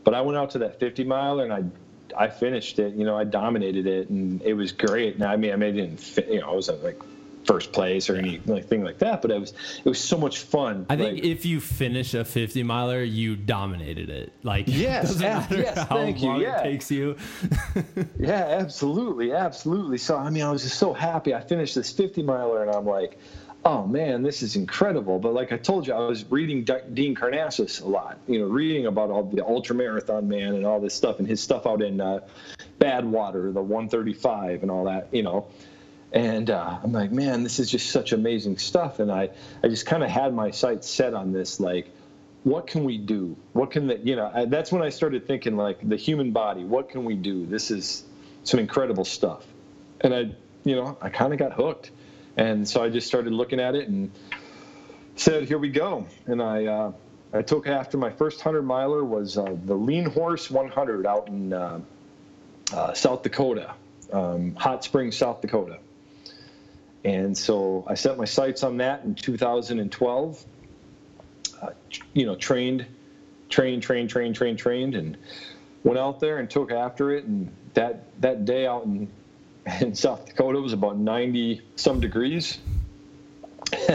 But 0.04 0.16
I 0.16 0.22
went 0.22 0.38
out 0.38 0.52
to 0.52 0.60
that 0.60 0.80
50 0.80 1.04
miler 1.04 1.44
and 1.44 1.54
I 1.54 1.64
I 2.18 2.28
finished 2.28 2.80
it. 2.80 2.94
You 2.96 3.06
know, 3.06 3.18
I 3.18 3.24
dominated 3.24 3.88
it, 3.88 4.10
and 4.10 4.42
it 4.42 4.54
was 4.54 4.72
great. 4.72 5.16
And 5.16 5.24
I 5.24 5.36
mean, 5.36 5.54
I 5.54 5.56
mean, 5.56 5.70
I 5.70 5.72
didn't, 5.72 6.18
you 6.30 6.42
know, 6.42 6.52
I 6.52 6.56
was 6.56 6.70
like 6.70 7.02
first 7.44 7.72
place 7.72 8.08
or 8.10 8.16
anything 8.16 8.84
like 8.84 9.00
that. 9.00 9.22
But 9.22 9.32
it 9.32 9.40
was 9.40 9.54
it 9.84 9.90
was 9.90 10.00
so 10.00 10.18
much 10.18 10.40
fun. 10.40 10.86
I 10.90 10.96
think 10.96 11.16
like, 11.16 11.24
if 11.24 11.46
you 11.46 11.60
finish 11.60 12.14
a 12.14 12.24
50 12.24 12.64
miler, 12.64 13.02
you 13.02 13.36
dominated 13.36 14.10
it. 14.10 14.34
Like 14.44 14.66
yes, 14.68 15.08
doesn't 15.08 15.22
matter 15.22 15.58
yes, 15.58 15.78
how 15.78 15.96
thank 15.96 16.22
long 16.22 16.38
you. 16.38 16.44
Yeah. 16.44 16.60
it 16.60 16.64
takes 16.64 16.92
you. 16.92 17.18
yeah, 18.20 18.58
absolutely, 18.60 19.34
absolutely. 19.34 19.98
So 19.98 20.18
I 20.18 20.30
mean, 20.30 20.44
I 20.44 20.52
was 20.52 20.64
just 20.64 20.78
so 20.78 20.94
happy. 20.94 21.34
I 21.34 21.42
finished 21.42 21.76
this 21.76 21.92
50 21.92 22.24
miler, 22.24 22.62
and 22.64 22.72
I'm 22.72 22.86
like. 22.86 23.18
Oh 23.64 23.86
man, 23.86 24.24
this 24.24 24.42
is 24.42 24.56
incredible! 24.56 25.20
But 25.20 25.34
like 25.34 25.52
I 25.52 25.58
told 25.58 25.86
you, 25.86 25.94
I 25.94 26.00
was 26.00 26.26
reading 26.32 26.64
Dean 26.94 27.16
Karnazes 27.16 27.82
a 27.82 27.88
lot. 27.88 28.18
You 28.28 28.40
know, 28.40 28.46
reading 28.46 28.88
about 28.88 29.12
all 29.12 29.24
the 29.24 29.46
ultra 29.46 29.76
marathon 29.76 30.28
man 30.28 30.56
and 30.56 30.66
all 30.66 30.80
this 30.80 30.96
stuff, 30.96 31.20
and 31.20 31.28
his 31.28 31.42
stuff 31.42 31.68
out 31.68 31.82
in 31.82 32.02
uh, 32.02 32.22
Badwater, 32.80 33.54
the 33.54 33.62
135, 33.62 34.64
and 34.64 34.72
all 34.72 34.86
that. 34.86 35.10
You 35.12 35.22
know, 35.22 35.48
and 36.12 36.50
uh, 36.50 36.80
I'm 36.84 36.92
like, 36.92 37.12
man, 37.12 37.44
this 37.44 37.60
is 37.60 37.70
just 37.70 37.90
such 37.90 38.12
amazing 38.12 38.58
stuff. 38.58 39.00
And 39.00 39.12
I, 39.12 39.30
I 39.64 39.68
just 39.68 39.86
kind 39.86 40.04
of 40.04 40.10
had 40.10 40.34
my 40.34 40.52
sights 40.52 40.90
set 40.90 41.14
on 41.14 41.32
this, 41.32 41.60
like, 41.60 41.90
what 42.44 42.68
can 42.68 42.84
we 42.84 42.98
do? 42.98 43.38
What 43.54 43.72
can 43.72 43.88
the, 43.88 43.98
you 44.00 44.16
know, 44.16 44.30
I, 44.34 44.46
that's 44.46 44.72
when 44.72 44.82
I 44.82 44.90
started 44.90 45.26
thinking, 45.26 45.56
like, 45.56 45.88
the 45.88 45.96
human 45.96 46.32
body, 46.32 46.64
what 46.64 46.90
can 46.90 47.06
we 47.06 47.16
do? 47.16 47.46
This 47.46 47.72
is 47.72 48.04
some 48.44 48.60
incredible 48.60 49.06
stuff. 49.06 49.46
And 50.02 50.14
I, 50.14 50.20
you 50.66 50.76
know, 50.76 50.98
I 51.02 51.10
kind 51.10 51.32
of 51.32 51.40
got 51.40 51.54
hooked. 51.54 51.92
And 52.38 52.68
so 52.68 52.84
I 52.84 52.90
just 52.90 53.08
started 53.08 53.34
looking 53.34 53.60
at 53.60 53.76
it 53.76 53.88
and 53.88 54.12
said, 55.16 55.48
here 55.48 55.58
we 55.58 55.70
go. 55.70 56.08
And 56.26 56.42
I, 56.42 56.66
uh, 56.66 56.92
I 57.34 57.42
took 57.42 57.68
after 57.68 57.98
my 57.98 58.10
first 58.10 58.38
100 58.44 58.62
miler 58.64 59.04
was 59.04 59.38
uh, 59.38 59.56
the 59.66 59.76
Lean 59.76 60.06
Horse 60.06 60.50
100 60.50 61.06
out 61.06 61.28
in 61.28 61.54
uh, 61.54 61.82
uh, 62.74 62.94
South 62.94 63.24
Dakota, 63.24 63.74
um, 64.12 64.56
Hot 64.56 64.84
Springs, 64.84 65.18
South 65.18 65.42
Dakota. 65.42 65.80
And 67.04 67.38
so 67.38 67.84
I 67.88 67.96
set 67.96 68.18
my 68.18 68.26
sights 68.26 68.64
on 68.64 68.78
that 68.78 69.04
in 69.04 69.16
2012. 69.16 70.46
Uh, 71.62 71.70
you 72.14 72.26
know, 72.26 72.36
trained, 72.36 72.86
trained, 73.50 73.84
trained, 73.84 74.10
trained, 74.10 74.36
trained, 74.36 74.60
trained, 74.60 74.96
and 74.96 75.18
went 75.84 76.00
out 76.00 76.20
there 76.20 76.38
and 76.38 76.50
took 76.50 76.72
after 76.72 77.12
it. 77.12 77.26
And 77.26 77.52
that 77.74 78.04
that 78.22 78.46
day 78.46 78.68
out 78.68 78.86
in 78.86 79.10
in 79.82 79.94
South 79.96 80.26
Dakota 80.26 80.60
was 80.60 80.74
about 80.74 80.98
90 80.98 81.62
some 81.76 82.00
degrees. 82.00 82.60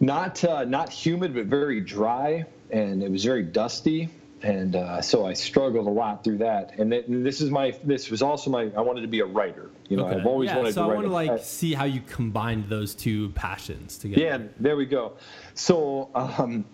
not 0.00 0.44
uh, 0.44 0.64
not 0.64 0.90
humid, 0.90 1.34
but 1.34 1.46
very 1.46 1.80
dry, 1.80 2.44
and 2.70 3.02
it 3.02 3.10
was 3.10 3.24
very 3.24 3.42
dusty 3.42 4.08
and 4.42 4.74
uh, 4.74 5.00
so 5.00 5.24
I 5.24 5.32
struggled 5.34 5.86
a 5.86 5.90
lot 5.90 6.24
through 6.24 6.38
that. 6.38 6.78
And, 6.78 6.92
it, 6.92 7.08
and, 7.08 7.24
this 7.24 7.40
is 7.40 7.50
my 7.50 7.74
this 7.84 8.10
was 8.10 8.22
also 8.22 8.50
my 8.50 8.70
I 8.76 8.80
wanted 8.80 9.02
to 9.02 9.08
be 9.08 9.20
a 9.20 9.24
writer. 9.24 9.70
You 9.88 9.96
know, 9.96 10.06
okay. 10.06 10.18
I've 10.18 10.26
always 10.26 10.50
yeah, 10.50 10.56
wanted 10.56 10.74
so 10.74 10.84
to 10.84 10.88
write. 10.88 10.90
So 10.90 10.92
I 10.92 10.96
want 10.96 11.26
to 11.28 11.32
like 11.32 11.44
see 11.44 11.74
how 11.74 11.84
you 11.84 12.00
combined 12.00 12.68
those 12.68 12.94
two 12.94 13.30
passions 13.30 13.98
together. 13.98 14.20
Yeah, 14.20 14.38
there 14.58 14.76
we 14.76 14.86
go. 14.86 15.12
So 15.54 16.10
um, 16.14 16.64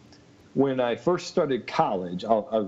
when 0.59 0.81
I 0.81 0.97
first 0.97 1.29
started 1.29 1.69
college, 1.69 2.25
I'll, 2.25 2.49
I'll, 2.51 2.65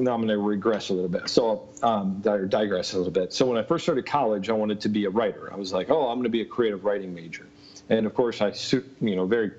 now 0.00 0.14
I'm 0.14 0.22
going 0.22 0.28
to 0.28 0.38
regress 0.38 0.88
a 0.88 0.94
little 0.94 1.10
bit. 1.10 1.28
So 1.28 1.68
um, 1.82 2.22
digress 2.22 2.94
a 2.94 2.96
little 2.96 3.12
bit. 3.12 3.34
So 3.34 3.44
when 3.44 3.58
I 3.58 3.62
first 3.62 3.84
started 3.84 4.06
college, 4.06 4.48
I 4.48 4.54
wanted 4.54 4.80
to 4.80 4.88
be 4.88 5.04
a 5.04 5.10
writer. 5.10 5.52
I 5.52 5.56
was 5.56 5.70
like, 5.70 5.90
oh, 5.90 6.08
I'm 6.08 6.16
going 6.16 6.22
to 6.22 6.30
be 6.30 6.40
a 6.40 6.46
creative 6.46 6.86
writing 6.86 7.14
major. 7.14 7.46
And 7.90 8.06
of 8.06 8.14
course, 8.14 8.40
I 8.40 8.54
you 9.02 9.14
know 9.14 9.26
very 9.26 9.50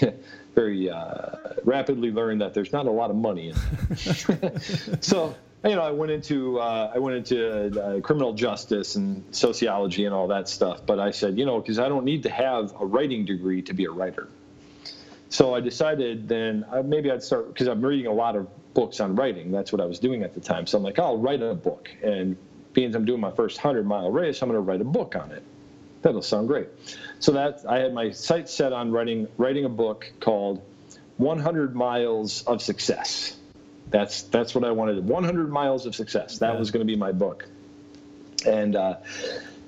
very 0.56 0.90
uh, 0.90 1.36
rapidly 1.62 2.10
learned 2.10 2.40
that 2.40 2.54
there's 2.54 2.72
not 2.72 2.86
a 2.86 2.90
lot 2.90 3.10
of 3.10 3.16
money 3.16 3.50
in 3.50 5.00
so 5.00 5.36
you 5.64 5.76
know, 5.76 5.82
I 5.82 5.92
went 5.92 6.10
into 6.10 6.58
uh, 6.58 6.90
I 6.92 6.98
went 6.98 7.18
into 7.18 7.80
uh, 7.80 8.00
criminal 8.00 8.32
justice 8.32 8.96
and 8.96 9.22
sociology 9.30 10.06
and 10.06 10.14
all 10.14 10.26
that 10.26 10.48
stuff. 10.48 10.84
But 10.84 10.98
I 10.98 11.12
said, 11.12 11.38
you 11.38 11.46
know, 11.46 11.60
because 11.60 11.78
I 11.78 11.88
don't 11.88 12.04
need 12.04 12.24
to 12.24 12.30
have 12.30 12.74
a 12.80 12.84
writing 12.84 13.24
degree 13.24 13.62
to 13.62 13.74
be 13.74 13.84
a 13.84 13.92
writer. 13.92 14.26
So 15.36 15.54
I 15.54 15.60
decided 15.60 16.28
then 16.28 16.64
uh, 16.72 16.82
maybe 16.82 17.10
I'd 17.10 17.22
start 17.22 17.48
because 17.48 17.68
I'm 17.68 17.84
reading 17.84 18.06
a 18.06 18.12
lot 18.14 18.36
of 18.36 18.48
books 18.72 19.00
on 19.00 19.16
writing. 19.16 19.52
That's 19.52 19.70
what 19.70 19.82
I 19.82 19.84
was 19.84 19.98
doing 19.98 20.22
at 20.22 20.32
the 20.32 20.40
time. 20.40 20.66
So 20.66 20.78
I'm 20.78 20.82
like, 20.82 20.98
I'll 20.98 21.18
write 21.18 21.42
a 21.42 21.52
book. 21.52 21.90
And 22.02 22.38
being 22.72 22.96
I'm 22.96 23.04
doing 23.04 23.20
my 23.20 23.30
first 23.32 23.58
hundred 23.58 23.84
mile 23.84 24.10
race, 24.10 24.40
I'm 24.40 24.48
going 24.48 24.56
to 24.56 24.62
write 24.62 24.80
a 24.80 24.84
book 24.84 25.14
on 25.14 25.32
it. 25.32 25.42
That'll 26.00 26.22
sound 26.22 26.48
great. 26.48 26.68
So 27.18 27.32
that 27.32 27.66
I 27.68 27.80
had 27.80 27.92
my 27.92 28.12
sights 28.12 28.50
set 28.54 28.72
on 28.72 28.90
writing 28.92 29.28
writing 29.36 29.66
a 29.66 29.68
book 29.68 30.10
called 30.20 30.62
100 31.18 31.76
Miles 31.76 32.42
of 32.44 32.62
Success. 32.62 33.36
That's 33.90 34.22
that's 34.22 34.54
what 34.54 34.64
I 34.64 34.70
wanted. 34.70 35.06
100 35.06 35.52
Miles 35.52 35.84
of 35.84 35.94
Success. 35.94 36.38
That 36.38 36.58
was 36.58 36.70
going 36.70 36.80
to 36.80 36.90
be 36.90 36.96
my 36.96 37.12
book. 37.12 37.46
And 38.46 38.74
uh, 38.74 38.96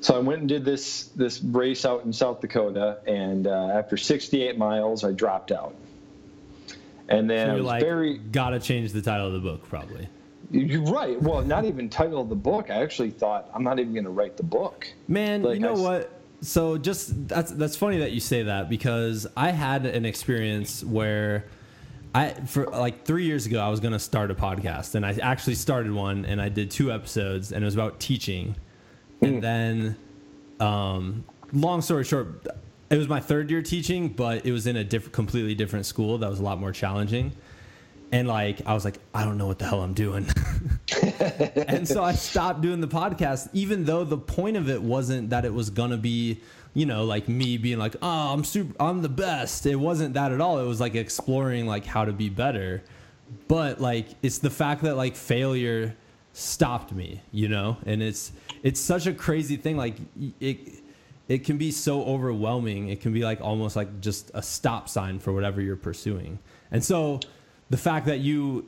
so 0.01 0.17
I 0.17 0.19
went 0.19 0.41
and 0.41 0.49
did 0.49 0.65
this 0.65 1.05
this 1.17 1.43
race 1.43 1.85
out 1.85 2.05
in 2.05 2.13
South 2.13 2.41
Dakota, 2.41 2.99
and 3.07 3.47
uh, 3.47 3.71
after 3.73 3.97
68 3.97 4.57
miles, 4.57 5.05
I 5.05 5.13
dropped 5.13 5.53
out. 5.53 5.75
And 7.09 7.29
then 7.29 7.49
so 7.49 7.53
I 7.53 7.57
was 7.57 7.65
like, 7.65 7.83
very 7.83 8.19
gotta 8.19 8.61
change 8.61 8.93
the 8.93 9.03
title 9.03 9.27
of 9.27 9.33
the 9.33 9.39
book, 9.39 9.69
probably. 9.69 10.09
You're 10.51 10.83
right. 10.83 11.21
Well, 11.21 11.43
not 11.43 11.65
even 11.65 11.91
title 11.91 12.23
of 12.23 12.29
the 12.29 12.37
book. 12.37 12.71
I 12.71 12.83
actually 12.83 13.11
thought 13.11 13.51
I'm 13.55 13.63
not 13.63 13.79
even 13.79 13.93
going 13.93 14.05
to 14.05 14.11
write 14.11 14.39
the 14.39 14.43
book. 14.45 14.87
Man, 15.07 15.43
like, 15.43 15.55
you 15.55 15.61
know 15.61 15.75
I, 15.75 15.81
what? 15.81 16.19
so 16.41 16.79
just 16.79 17.29
that's 17.29 17.51
that's 17.51 17.77
funny 17.77 17.99
that 17.99 18.13
you 18.13 18.21
say 18.21 18.45
that 18.45 18.69
because 18.69 19.27
I 19.37 19.51
had 19.51 19.87
an 19.87 20.05
experience 20.05 20.85
where 20.85 21.47
I 22.15 22.31
for 22.31 22.67
like 22.67 23.05
three 23.05 23.25
years 23.25 23.47
ago 23.47 23.61
I 23.61 23.69
was 23.69 23.81
gonna 23.81 23.99
start 23.99 24.31
a 24.31 24.35
podcast 24.35 24.95
and 24.95 25.05
I 25.05 25.13
actually 25.21 25.57
started 25.57 25.93
one 25.93 26.25
and 26.25 26.41
I 26.41 26.49
did 26.49 26.71
two 26.71 26.93
episodes 26.93 27.53
and 27.53 27.63
it 27.63 27.65
was 27.65 27.75
about 27.75 27.99
teaching 27.99 28.55
and 29.21 29.35
hmm. 29.35 29.41
then 29.41 29.97
um, 30.61 31.25
long 31.53 31.81
story 31.81 32.05
short 32.05 32.47
it 32.91 32.97
was 32.97 33.09
my 33.09 33.21
third 33.21 33.51
year 33.51 33.63
teaching 33.63 34.09
but 34.09 34.45
it 34.47 34.53
was 34.53 34.67
in 34.67 34.77
a 34.77 34.85
different 34.85 35.13
completely 35.13 35.55
different 35.55 35.87
school 35.87 36.19
that 36.19 36.29
was 36.29 36.41
a 36.41 36.43
lot 36.43 36.59
more 36.59 36.73
challenging 36.73 37.33
and 38.13 38.27
like 38.27 38.67
I 38.67 38.75
was 38.75 38.85
like, 38.85 38.99
I 39.15 39.25
don't 39.25 39.39
know 39.39 39.47
what 39.47 39.59
the 39.59 39.67
hell 39.67 39.83
I'm 39.83 39.95
doing. 39.95 40.27
and 41.57 41.87
so 41.87 42.03
I 42.03 42.13
stopped 42.13 42.61
doing 42.61 42.81
the 42.81 42.89
podcast, 42.89 43.49
even 43.53 43.85
though 43.85 44.05
the 44.05 44.19
point 44.19 44.57
of 44.57 44.69
it 44.71 44.83
wasn't 44.83 45.31
that 45.31 45.45
it 45.45 45.53
was 45.53 45.71
gonna 45.71 45.97
be, 45.97 46.41
you 46.75 46.87
know, 46.87 47.05
like 47.05 47.29
me 47.29 47.59
being 47.59 47.79
like, 47.79 47.97
oh, 48.01 48.33
I'm 48.33 48.45
super, 48.45 48.75
I'm 48.81 49.03
the 49.03 49.09
best. 49.09 49.67
It 49.67 49.77
wasn't 49.77 50.15
that 50.15 50.33
at 50.33 50.41
all. 50.41 50.59
It 50.59 50.67
was 50.67 50.81
like 50.81 50.95
exploring 50.95 51.67
like 51.67 51.85
how 51.85 52.05
to 52.05 52.13
be 52.13 52.29
better. 52.31 52.83
But 53.47 53.81
like 53.81 54.09
it's 54.23 54.39
the 54.39 54.51
fact 54.51 54.83
that 54.83 54.97
like 54.97 55.15
failure 55.15 55.95
stopped 56.33 56.93
me, 56.93 57.21
you 57.31 57.49
know, 57.49 57.77
and 57.85 58.03
it's 58.03 58.33
it's 58.62 58.81
such 58.81 59.07
a 59.07 59.12
crazy 59.12 59.57
thing. 59.57 59.77
Like 59.77 59.97
it 60.40 60.83
it 61.29 61.44
can 61.44 61.59
be 61.59 61.71
so 61.71 62.03
overwhelming. 62.05 62.88
It 62.88 63.01
can 63.01 63.12
be 63.12 63.23
like 63.23 63.40
almost 63.40 63.77
like 63.77 64.01
just 64.01 64.31
a 64.35 64.42
stop 64.42 64.88
sign 64.88 65.18
for 65.18 65.33
whatever 65.33 65.61
you're 65.61 65.77
pursuing. 65.77 66.38
And 66.71 66.83
so 66.83 67.21
the 67.71 67.77
fact 67.77 68.07
that 68.07 68.21
you 68.21 68.66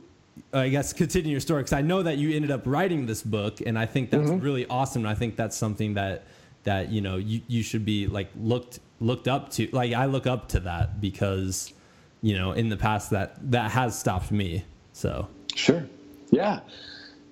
I 0.53 0.69
guess 0.69 0.93
continue 0.93 1.31
your 1.31 1.39
story 1.39 1.63
because 1.63 1.73
I 1.73 1.81
know 1.81 2.03
that 2.03 2.17
you 2.17 2.35
ended 2.35 2.51
up 2.51 2.61
writing 2.65 3.05
this 3.05 3.21
book, 3.21 3.61
and 3.65 3.77
I 3.77 3.85
think 3.85 4.09
that's 4.09 4.29
mm-hmm. 4.29 4.39
really 4.39 4.65
awesome. 4.67 5.03
And 5.03 5.09
I 5.09 5.15
think 5.15 5.35
that's 5.35 5.57
something 5.57 5.95
that 5.95 6.23
that 6.63 6.89
you 6.89 7.01
know 7.01 7.17
you, 7.17 7.41
you 7.47 7.63
should 7.63 7.85
be 7.85 8.07
like 8.07 8.29
looked 8.39 8.79
looked 8.99 9.27
up 9.27 9.49
to. 9.51 9.67
Like 9.71 9.93
I 9.93 10.05
look 10.05 10.27
up 10.27 10.47
to 10.49 10.59
that 10.61 11.01
because 11.01 11.73
you 12.21 12.37
know 12.37 12.53
in 12.53 12.69
the 12.69 12.77
past 12.77 13.09
that 13.11 13.51
that 13.51 13.71
has 13.71 13.99
stopped 13.99 14.31
me. 14.31 14.63
So 14.93 15.27
sure, 15.55 15.85
yeah, 16.29 16.61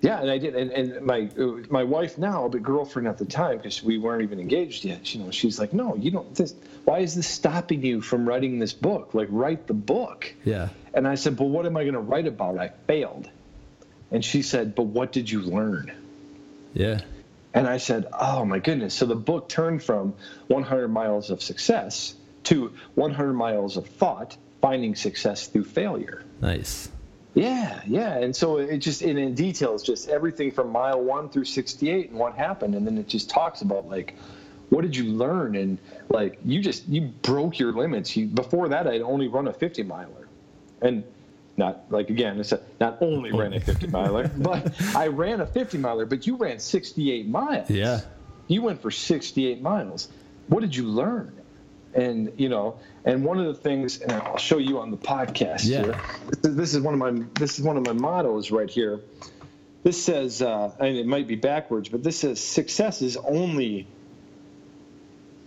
Yeah, 0.02 0.22
and 0.22 0.32
I 0.32 0.38
did, 0.38 0.56
and, 0.56 0.72
and 0.72 1.02
my 1.02 1.30
uh, 1.38 1.58
my 1.70 1.84
wife 1.84 2.18
now, 2.18 2.48
but 2.48 2.64
girlfriend 2.64 3.08
at 3.08 3.18
the 3.18 3.26
time, 3.26 3.58
because 3.58 3.84
we 3.84 3.98
weren't 3.98 4.24
even 4.24 4.40
engaged 4.40 4.86
yet. 4.86 5.14
You 5.14 5.24
know, 5.24 5.32
she's 5.32 5.60
like, 5.60 5.74
"No, 5.74 5.96
you 5.96 6.10
don't. 6.10 6.34
This, 6.34 6.56
why 6.86 7.00
is 7.00 7.16
this 7.16 7.28
stopping 7.28 7.84
you 7.84 8.00
from 8.00 8.28
writing 8.28 8.60
this 8.60 8.72
book? 8.72 9.14
Like, 9.14 9.28
write 9.30 9.68
the 9.68 9.74
book." 9.74 10.34
Yeah. 10.46 10.70
And 10.94 11.06
I 11.06 11.16
said, 11.16 11.36
"But 11.36 11.46
what 11.46 11.66
am 11.66 11.76
I 11.76 11.84
going 11.84 11.96
to 11.96 12.00
write 12.00 12.28
about? 12.28 12.58
I 12.58 12.70
failed." 12.88 13.28
And 14.10 14.24
she 14.24 14.42
said, 14.42 14.74
"But 14.74 14.84
what 14.84 15.12
did 15.12 15.30
you 15.30 15.42
learn?" 15.42 15.92
Yeah. 16.74 17.02
And 17.54 17.68
I 17.68 17.78
said, 17.78 18.08
"Oh 18.18 18.46
my 18.46 18.60
goodness!" 18.60 18.94
So 18.94 19.06
the 19.06 19.16
book 19.16 19.50
turned 19.50 19.84
from 19.84 20.14
100 20.48 20.88
miles 20.88 21.30
of 21.30 21.42
success 21.42 22.16
to 22.46 22.72
100 22.96 23.34
miles 23.34 23.76
of 23.76 23.86
thought, 23.86 24.38
finding 24.62 24.96
success 24.96 25.48
through 25.48 25.66
failure. 25.66 26.24
Nice. 26.40 26.90
Yeah, 27.40 27.82
yeah, 27.88 28.18
and 28.18 28.36
so 28.36 28.58
it 28.58 28.80
just 28.80 29.02
and 29.02 29.18
in 29.18 29.34
details 29.34 29.82
just 29.82 30.10
everything 30.10 30.52
from 30.52 30.72
mile 30.72 31.02
one 31.02 31.30
through 31.30 31.46
68 31.46 32.10
and 32.10 32.20
what 32.20 32.36
happened, 32.36 32.76
and 32.76 32.86
then 32.86 32.98
it 32.98 33.08
just 33.08 33.30
talks 33.30 33.62
about 33.62 33.88
like 33.88 34.16
what 34.70 34.82
did 34.82 34.96
you 34.96 35.06
learn 35.06 35.56
and 35.56 35.78
like 36.10 36.40
you 36.44 36.62
just 36.62 36.88
you 36.88 37.02
broke 37.22 37.58
your 37.58 37.72
limits. 37.72 38.16
You 38.18 38.28
before 38.28 38.68
that 38.70 38.88
I'd 38.88 39.02
only 39.02 39.30
run 39.30 39.48
a 39.48 39.54
50 39.54 39.84
miler, 39.84 40.28
and 40.82 41.04
not 41.56 41.86
like 41.90 42.10
again 42.10 42.40
it's 42.42 42.52
a, 42.52 42.62
not 42.82 42.98
only 43.02 43.32
ran 43.32 43.54
a 43.54 43.60
50 43.62 43.88
miler, 43.88 44.28
but 44.38 44.74
I 44.96 45.08
ran 45.08 45.40
a 45.40 45.48
50 45.48 45.78
miler, 45.78 46.06
but 46.06 46.28
you 46.28 46.36
ran 46.36 46.60
68 46.60 47.28
miles. 47.28 47.70
Yeah, 47.70 48.02
you 48.48 48.64
went 48.64 48.82
for 48.82 48.92
68 48.92 49.62
miles. 49.62 50.10
What 50.48 50.60
did 50.60 50.76
you 50.76 50.88
learn? 50.88 51.39
And 51.94 52.32
you 52.38 52.50
know 52.50 52.80
and 53.06 53.24
one 53.24 53.40
of 53.40 53.46
the 53.46 53.54
things 53.54 54.02
and 54.02 54.12
i'll 54.12 54.38
show 54.38 54.58
you 54.58 54.80
on 54.80 54.92
the 54.92 54.98
podcast 54.98 55.66
yeah. 55.66 55.84
here 55.84 56.02
this 56.42 56.74
is, 56.74 56.82
one 56.82 56.94
of 56.94 57.00
my 57.00 57.26
this 57.36 57.58
is 57.60 57.66
one 57.66 57.78
of 57.78 57.86
my 57.86 57.94
mottos 57.94 58.52
right 58.52 58.70
here. 58.70 59.02
This 59.84 60.02
says 60.04 60.42
uh, 60.42 60.74
mean, 60.82 60.98
it 60.98 61.08
might 61.08 61.28
be 61.28 61.36
backwards 61.36 61.90
but 61.90 62.04
this 62.04 62.20
says 62.20 62.40
success 62.40 63.02
is 63.02 63.18
only 63.18 63.88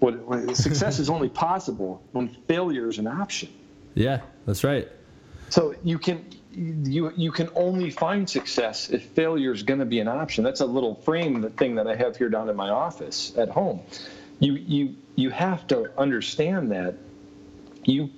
what, 0.00 0.18
what 0.20 0.56
success 0.56 0.98
is 0.98 1.08
only 1.08 1.28
possible 1.28 2.02
when 2.12 2.28
failure 2.48 2.88
is 2.88 2.98
an 2.98 3.06
option. 3.06 3.50
Yeah 3.94 4.20
that's 4.46 4.64
right. 4.64 4.88
So 5.50 5.74
you 5.84 5.98
can 5.98 6.24
you 6.52 7.12
you 7.16 7.30
can 7.30 7.48
only 7.54 7.90
find 7.90 8.28
success 8.28 8.90
if 8.90 9.04
failure 9.10 9.52
is 9.52 9.62
going 9.62 9.80
to 9.80 9.86
be 9.86 10.00
an 10.00 10.08
option. 10.08 10.44
That's 10.44 10.60
a 10.60 10.66
little 10.66 10.94
frame 10.96 11.48
thing 11.50 11.76
that 11.76 11.86
i 11.86 11.94
have 11.94 12.16
here 12.16 12.28
down 12.28 12.48
in 12.48 12.56
my 12.56 12.70
office 12.70 13.32
at 13.36 13.48
home. 13.48 13.80
You 14.40 14.54
you 14.54 14.96
you 15.16 15.30
have 15.30 15.66
to 15.68 15.90
understand 15.98 16.70
that 16.72 16.94
you 17.84 18.10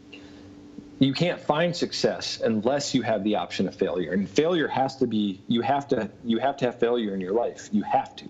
you 1.01 1.13
can't 1.13 1.41
find 1.41 1.75
success 1.75 2.41
unless 2.43 2.95
you 2.95 3.03
have 3.03 3.25
the 3.25 3.35
option 3.37 3.67
of 3.67 3.75
failure. 3.75 4.13
And 4.13 4.29
failure 4.29 4.69
has 4.69 4.97
to 4.97 5.07
be 5.07 5.41
you 5.49 5.61
have 5.63 5.89
to 5.89 6.11
you 6.25 6.39
have 6.39 6.57
to 6.59 6.67
have 6.67 6.79
failure 6.79 7.15
in 7.15 7.21
your 7.21 7.33
life. 7.33 7.69
You 7.73 7.83
have 7.83 8.15
to. 8.17 8.27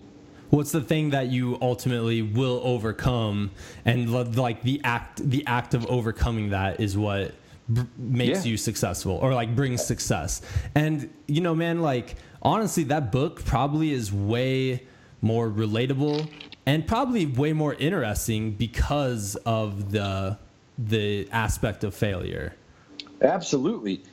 What's 0.49 0.71
the 0.71 0.81
thing 0.81 1.09
that 1.11 1.27
you 1.27 1.57
ultimately 1.61 2.21
will 2.21 2.61
overcome? 2.63 3.51
And 3.83 4.35
like 4.35 4.61
the 4.63 4.81
act 4.83 5.27
the 5.29 5.45
act 5.45 5.73
of 5.73 5.85
overcoming 5.87 6.49
that 6.49 6.79
is 6.79 6.97
what 6.97 7.33
b- 7.71 7.83
makes 7.97 8.45
yeah. 8.45 8.51
you 8.51 8.57
successful 8.57 9.13
or 9.13 9.33
like 9.33 9.55
brings 9.55 9.85
success. 9.85 10.41
And 10.73 11.09
you 11.27 11.41
know 11.41 11.53
man 11.53 11.81
like 11.81 12.15
honestly 12.41 12.83
that 12.85 13.11
book 13.11 13.45
probably 13.45 13.91
is 13.91 14.11
way 14.11 14.83
more 15.25 15.49
relatable 15.49 16.29
and 16.65 16.87
probably 16.87 17.25
way 17.25 17.51
more 17.51 17.73
interesting 17.73 18.51
because 18.51 19.35
of 19.45 19.91
the 19.91 20.37
the 20.77 21.27
aspect 21.31 21.83
of 21.83 21.93
failure. 21.93 22.53
Absolutely. 23.21 24.03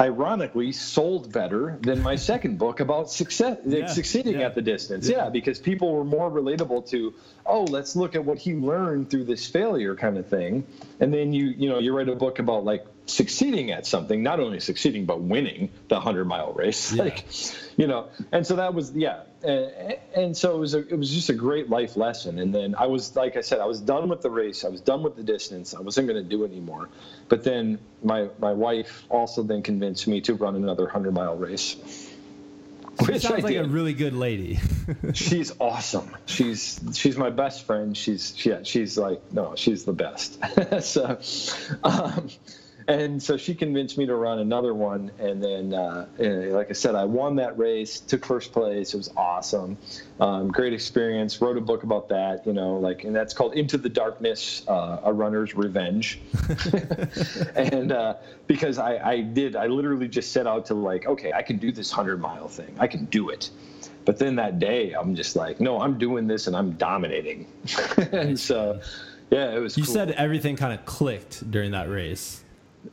Ironically, 0.00 0.72
sold 0.72 1.32
better 1.32 1.78
than 1.80 2.02
my 2.02 2.16
second 2.16 2.58
book 2.58 2.80
about 2.80 3.10
success, 3.10 3.58
yeah, 3.66 3.86
succeeding 3.86 4.40
yeah. 4.40 4.46
at 4.46 4.54
the 4.54 4.62
distance. 4.62 5.08
Yeah. 5.08 5.24
yeah, 5.24 5.30
because 5.30 5.58
people 5.58 5.92
were 5.92 6.04
more 6.04 6.30
relatable 6.30 6.88
to, 6.90 7.14
oh, 7.46 7.64
let's 7.64 7.94
look 7.94 8.14
at 8.14 8.24
what 8.24 8.38
he 8.38 8.54
learned 8.54 9.10
through 9.10 9.24
this 9.24 9.46
failure 9.46 9.94
kind 9.94 10.16
of 10.16 10.26
thing. 10.28 10.66
And 11.00 11.12
then 11.12 11.32
you, 11.32 11.46
you 11.46 11.68
know, 11.68 11.78
you 11.78 11.96
write 11.96 12.08
a 12.08 12.14
book 12.14 12.38
about 12.38 12.64
like 12.64 12.86
succeeding 13.06 13.70
at 13.70 13.86
something, 13.86 14.22
not 14.22 14.40
only 14.40 14.60
succeeding 14.60 15.04
but 15.04 15.20
winning 15.20 15.70
the 15.88 16.00
hundred 16.00 16.24
mile 16.26 16.52
race. 16.52 16.92
Yeah. 16.94 17.04
Like, 17.04 17.24
you 17.76 17.88
know, 17.88 18.08
and 18.30 18.46
so 18.46 18.56
that 18.56 18.72
was 18.72 18.92
yeah, 18.92 19.22
and, 19.42 19.96
and 20.14 20.36
so 20.36 20.54
it 20.54 20.58
was 20.58 20.74
a, 20.74 20.86
it 20.86 20.96
was 20.96 21.10
just 21.10 21.28
a 21.28 21.34
great 21.34 21.68
life 21.68 21.96
lesson. 21.96 22.38
And 22.38 22.54
then 22.54 22.74
I 22.76 22.86
was 22.86 23.16
like 23.16 23.36
I 23.36 23.40
said, 23.40 23.60
I 23.60 23.66
was 23.66 23.80
done 23.80 24.08
with 24.08 24.22
the 24.22 24.30
race, 24.30 24.64
I 24.64 24.68
was 24.68 24.80
done 24.80 25.02
with 25.02 25.16
the 25.16 25.24
distance, 25.24 25.74
I 25.74 25.80
wasn't 25.80 26.06
going 26.06 26.22
to 26.22 26.28
do 26.28 26.44
it 26.44 26.52
anymore. 26.52 26.88
But 27.28 27.42
then 27.42 27.78
my 28.02 28.28
my 28.38 28.52
wife 28.52 29.04
also 29.10 29.42
then 29.42 29.62
convinced 29.62 30.06
me 30.06 30.20
to 30.22 30.34
run 30.34 30.54
another 30.54 30.86
hundred 30.86 31.14
mile 31.14 31.36
race. 31.36 31.76
She 33.00 33.18
sounds 33.18 33.44
like 33.44 33.56
a 33.56 33.64
really 33.64 33.94
good 33.94 34.14
lady. 34.14 34.60
she's 35.14 35.52
awesome. 35.60 36.14
She's 36.26 36.80
she's 36.94 37.16
my 37.16 37.30
best 37.30 37.64
friend. 37.66 37.96
She's 37.96 38.44
yeah. 38.44 38.62
She's 38.62 38.96
like 38.98 39.20
no. 39.32 39.54
She's 39.56 39.84
the 39.84 39.92
best. 39.92 40.38
so, 40.82 41.18
um, 41.82 42.28
and 42.86 43.22
so 43.22 43.36
she 43.36 43.54
convinced 43.54 43.96
me 43.96 44.06
to 44.06 44.14
run 44.14 44.40
another 44.40 44.74
one. 44.74 45.10
And 45.18 45.42
then 45.42 45.74
uh, 45.74 46.06
and 46.18 46.52
like 46.52 46.70
i 46.70 46.72
said 46.72 46.94
i 46.94 47.04
won 47.04 47.36
that 47.36 47.56
race 47.58 48.00
took 48.00 48.24
first 48.24 48.52
place. 48.52 48.94
It 48.94 48.96
was 48.96 49.10
awesome. 49.16 49.78
Um, 50.20 50.48
great 50.48 50.72
experience. 50.72 51.40
Wrote 51.40 51.56
a 51.56 51.60
book 51.60 51.82
about 51.82 52.08
that 52.10 52.46
you 52.46 52.52
know 52.52 52.76
like 52.76 53.04
and 53.04 53.14
that's 53.14 53.32
called 53.32 53.54
into 53.54 53.78
the 53.78 53.88
darkness 53.88 54.66
uh, 54.68 55.00
a 55.04 55.12
runner's 55.12 55.54
revenge. 55.54 56.20
And 57.54 57.92
uh, 57.92 58.14
because 58.46 58.78
I, 58.78 58.98
I 58.98 59.20
did 59.20 59.56
i 59.56 59.66
literally 59.66 60.08
just 60.08 60.32
set 60.32 60.46
out 60.46 60.66
to 60.66 60.74
like 60.74 61.06
okay 61.06 61.32
i 61.32 61.42
can 61.42 61.56
do 61.56 61.72
this 61.72 61.90
100 61.90 62.20
mile 62.20 62.48
thing. 62.48 62.74
I 62.78 62.86
can 62.86 63.06
do 63.06 63.30
it. 63.30 63.50
But 64.04 64.18
then 64.18 64.36
that 64.36 64.58
day 64.58 64.92
i'm 64.92 65.14
just 65.14 65.36
like 65.36 65.60
no 65.60 65.80
i'm 65.80 65.98
doing 65.98 66.26
this 66.26 66.46
and 66.46 66.56
i'm 66.56 66.72
dominating. 66.72 67.46
And 68.12 68.38
so 68.38 68.80
yeah 69.30 69.54
it 69.54 69.58
was 69.58 69.76
you 69.78 69.84
cool. 69.84 69.94
said 69.94 70.10
everything 70.12 70.56
kind 70.56 70.78
of 70.78 70.84
clicked 70.84 71.50
during 71.50 71.70
that 71.70 71.88
race 71.88 72.43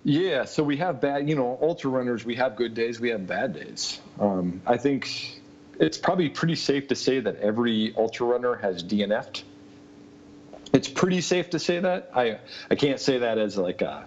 yeah, 0.04 0.46
so 0.46 0.64
we 0.64 0.78
have 0.78 1.02
bad, 1.02 1.28
you 1.30 1.36
know, 1.36 1.58
ultra 1.62 1.90
runners. 1.90 2.26
We 2.26 2.36
have 2.36 2.56
good 2.56 2.74
days, 2.74 3.00
we 3.00 3.10
have 3.10 3.28
bad 3.28 3.54
days. 3.54 4.00
Um, 4.20 4.62
I 4.66 4.78
think 4.78 5.42
it's 5.80 5.98
probably 5.98 6.30
pretty 6.30 6.56
safe 6.56 6.88
to 6.90 6.96
say 6.96 7.20
that 7.20 7.38
every 7.38 7.94
ultra 7.98 8.28
runner 8.28 8.56
has 8.56 8.84
DNF'd. 8.84 9.44
It's 10.74 10.88
pretty 10.88 11.22
safe 11.22 11.50
to 11.50 11.60
say 11.60 11.80
that. 11.80 12.12
I 12.16 12.40
I 12.70 12.76
can't 12.76 13.00
say 13.00 13.18
that 13.18 13.38
as 13.38 13.58
like 13.58 13.82
a 13.82 14.06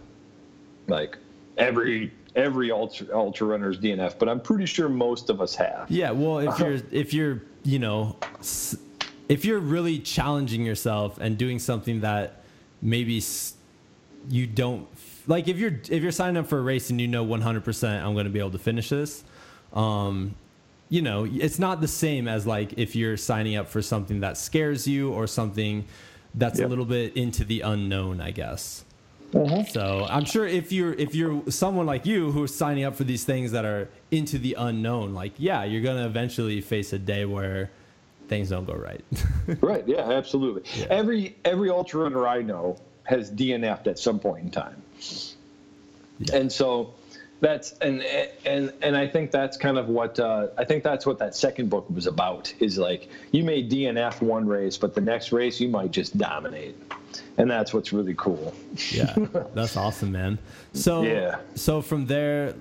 like 0.88 1.18
every 1.58 2.12
every 2.34 2.70
ultra 2.70 3.06
ultra 3.12 3.46
runner's 3.46 3.78
DNF, 3.78 4.18
but 4.18 4.28
I'm 4.28 4.40
pretty 4.40 4.66
sure 4.66 4.88
most 4.88 5.28
of 5.28 5.40
us 5.40 5.54
have. 5.56 5.90
Yeah, 5.90 6.10
well, 6.12 6.38
if 6.38 6.58
you're 6.60 6.78
if 6.90 7.12
you're 7.12 7.42
you 7.64 7.78
know 7.78 8.16
if 9.28 9.44
you're 9.44 9.58
really 9.58 9.98
challenging 9.98 10.64
yourself 10.64 11.18
and 11.18 11.36
doing 11.36 11.58
something 11.58 12.00
that 12.00 12.42
maybe 12.80 13.22
you 14.30 14.46
don't 14.46 14.88
like 15.26 15.48
if 15.48 15.58
you're 15.58 15.80
if 15.88 16.02
you're 16.02 16.12
signing 16.12 16.37
up 16.37 16.46
for 16.46 16.58
a 16.58 16.62
race 16.62 16.90
and 16.90 17.00
you 17.00 17.08
know 17.08 17.24
100% 17.24 18.02
I'm 18.02 18.12
going 18.14 18.24
to 18.24 18.30
be 18.30 18.38
able 18.38 18.50
to 18.52 18.58
finish 18.58 18.88
this, 18.88 19.24
um, 19.72 20.34
you 20.88 21.02
know, 21.02 21.24
it's 21.24 21.58
not 21.58 21.80
the 21.80 21.88
same 21.88 22.28
as 22.28 22.46
like 22.46 22.74
if 22.78 22.94
you're 22.94 23.16
signing 23.16 23.56
up 23.56 23.68
for 23.68 23.82
something 23.82 24.20
that 24.20 24.37
scares 24.37 24.87
you 24.87 25.12
or 25.12 25.26
something 25.26 25.84
that's 26.34 26.58
yep. 26.58 26.66
a 26.66 26.68
little 26.68 26.84
bit 26.84 27.16
into 27.16 27.44
the 27.44 27.62
unknown, 27.62 28.20
I 28.20 28.30
guess. 28.30 28.84
Mm-hmm. 29.32 29.68
So 29.70 30.06
I'm 30.08 30.24
sure 30.24 30.46
if 30.46 30.70
you're 30.70 30.92
if 30.94 31.14
you're 31.14 31.42
someone 31.50 31.87
like 31.87 32.06
you 32.06 32.30
who's 32.30 32.54
signing 32.54 32.84
up 32.84 32.94
for 32.94 33.04
these 33.04 33.24
things 33.24 33.50
that 33.52 33.64
are 33.64 33.88
into 34.10 34.38
the 34.38 34.54
unknown, 34.56 35.14
like 35.14 35.32
yeah, 35.38 35.64
you're 35.64 35.82
gonna 35.82 36.06
eventually 36.06 36.60
face 36.60 36.92
a 36.92 36.98
day 36.98 37.24
where 37.24 37.70
things 38.28 38.50
don't 38.50 38.64
go 38.64 38.74
right. 38.74 39.04
right. 39.60 39.87
Yeah. 39.88 40.10
Absolutely. 40.10 40.62
Yeah. 40.78 40.87
Every 40.90 41.37
every 41.44 41.70
ultra 41.70 42.02
runner 42.02 42.28
I 42.28 42.42
know 42.42 42.76
has 43.04 43.30
DNF'd 43.30 43.88
at 43.88 43.98
some 43.98 44.18
point 44.18 44.44
in 44.44 44.50
time. 44.50 44.83
Yeah. 46.20 46.36
And 46.36 46.52
so 46.52 46.94
that's 47.40 47.72
and 47.78 48.02
and 48.46 48.72
and 48.80 48.96
I 48.96 49.06
think 49.06 49.30
that's 49.30 49.56
kind 49.56 49.76
of 49.76 49.88
what 49.88 50.18
uh, 50.18 50.48
I 50.56 50.64
think 50.64 50.82
that's 50.82 51.04
what 51.04 51.18
that 51.18 51.34
second 51.34 51.68
book 51.68 51.88
was 51.90 52.06
about. 52.06 52.52
Is 52.60 52.78
like 52.78 53.08
you 53.32 53.44
may 53.44 53.62
DNF 53.62 54.22
one 54.22 54.46
race, 54.46 54.76
but 54.78 54.94
the 54.94 55.00
next 55.00 55.32
race 55.32 55.60
you 55.60 55.68
might 55.68 55.90
just 55.90 56.16
dominate, 56.16 56.76
and 57.36 57.50
that's 57.50 57.74
what's 57.74 57.92
really 57.92 58.14
cool. 58.16 58.54
yeah, 58.90 59.14
that's 59.54 59.76
awesome, 59.76 60.12
man. 60.12 60.38
So 60.72 61.02
yeah. 61.02 61.36
So 61.54 61.82
from 61.82 62.06
there, 62.06 62.54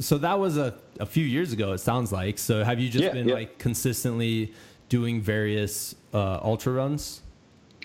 so 0.00 0.18
that 0.18 0.38
was 0.38 0.56
a 0.56 0.74
a 0.98 1.06
few 1.06 1.24
years 1.24 1.52
ago. 1.52 1.72
It 1.72 1.78
sounds 1.78 2.12
like. 2.12 2.38
So 2.38 2.64
have 2.64 2.80
you 2.80 2.88
just 2.88 3.04
yeah, 3.04 3.12
been 3.12 3.28
yeah. 3.28 3.34
like 3.34 3.58
consistently 3.58 4.52
doing 4.88 5.20
various 5.20 5.94
uh, 6.12 6.40
ultra 6.42 6.72
runs? 6.72 7.21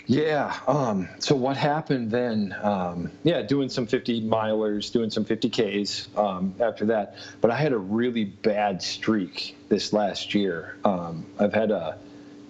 Yeah. 0.08 0.58
Um, 0.68 1.10
so 1.20 1.36
what 1.36 1.58
happened 1.58 2.12
then? 2.12 2.56
Um, 2.62 3.12
yeah, 3.24 3.42
doing 3.42 3.70
some 3.70 3.86
50 3.88 4.22
milers, 4.22 4.92
doing 4.92 5.10
some 5.10 5.26
50Ks 5.26 6.18
um, 6.18 6.56
after 6.60 6.86
that. 6.88 7.16
But 7.42 7.52
I 7.52 7.58
had 7.58 7.74
a 7.74 7.78
really 7.78 8.24
bad 8.24 8.82
streak 8.82 9.56
this 9.70 9.94
last 9.94 10.34
year. 10.34 10.78
Um, 10.84 11.26
I've 11.38 11.54
had 11.54 11.72
a 11.72 11.98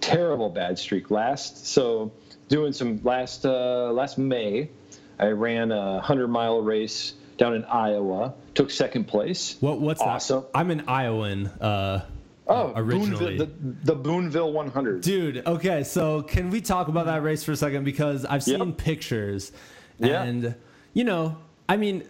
terrible 0.00 0.48
bad 0.48 0.78
streak 0.78 1.10
last. 1.10 1.66
So 1.66 2.12
doing 2.48 2.72
some 2.72 3.00
last 3.02 3.44
uh, 3.44 3.90
last 3.92 4.18
May, 4.18 4.70
I 5.18 5.26
ran 5.28 5.72
a 5.72 5.94
100 5.94 6.28
mile 6.28 6.60
race 6.62 7.14
down 7.36 7.54
in 7.54 7.64
Iowa. 7.64 8.34
Took 8.54 8.70
second 8.70 9.04
place. 9.04 9.56
What, 9.60 9.80
what's 9.80 10.00
awesome. 10.00 10.40
that? 10.40 10.50
I'm 10.54 10.70
an 10.70 10.84
Iowan. 10.88 11.46
Uh, 11.46 12.04
Oh, 12.48 12.68
uh, 12.68 12.72
originally 12.76 13.36
Boonville, 13.36 13.46
the, 13.46 13.92
the, 13.92 13.94
Boonville 13.94 14.52
100. 14.52 15.02
Dude, 15.02 15.46
okay, 15.46 15.84
so 15.84 16.22
can 16.22 16.48
we 16.48 16.60
talk 16.60 16.88
about 16.88 17.06
that 17.06 17.22
race 17.22 17.44
for 17.44 17.52
a 17.52 17.56
second 17.56 17.84
because 17.84 18.24
I've 18.24 18.42
seen 18.42 18.58
yep. 18.58 18.78
pictures, 18.78 19.52
and 20.00 20.42
yeah. 20.42 20.52
you 20.94 21.04
know, 21.04 21.36
I 21.68 21.76
mean, 21.76 22.04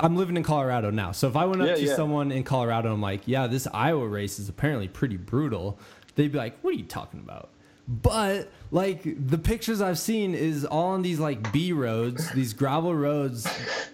I'm 0.00 0.16
living 0.16 0.36
in 0.36 0.42
Colorado 0.42 0.90
now, 0.90 1.12
so 1.12 1.28
if 1.28 1.36
I 1.36 1.44
went 1.44 1.62
up 1.62 1.68
yeah, 1.68 1.74
to 1.76 1.84
yeah. 1.84 1.96
someone 1.96 2.32
in 2.32 2.42
Colorado, 2.42 2.92
I'm 2.92 3.00
like, 3.00 3.22
yeah, 3.26 3.46
this 3.46 3.68
Iowa 3.72 4.08
race 4.08 4.38
is 4.40 4.48
apparently 4.48 4.88
pretty 4.88 5.16
brutal. 5.16 5.78
They'd 6.16 6.32
be 6.32 6.38
like, 6.38 6.58
what 6.62 6.74
are 6.74 6.76
you 6.76 6.84
talking 6.84 7.20
about? 7.20 7.50
But 7.86 8.50
like 8.70 9.02
the 9.04 9.38
pictures 9.38 9.80
I've 9.80 9.98
seen 9.98 10.34
is 10.34 10.64
all 10.64 10.88
on 10.88 11.02
these 11.02 11.20
like 11.20 11.52
B 11.52 11.72
roads, 11.72 12.30
these 12.32 12.52
gravel 12.52 12.94
roads 12.94 13.46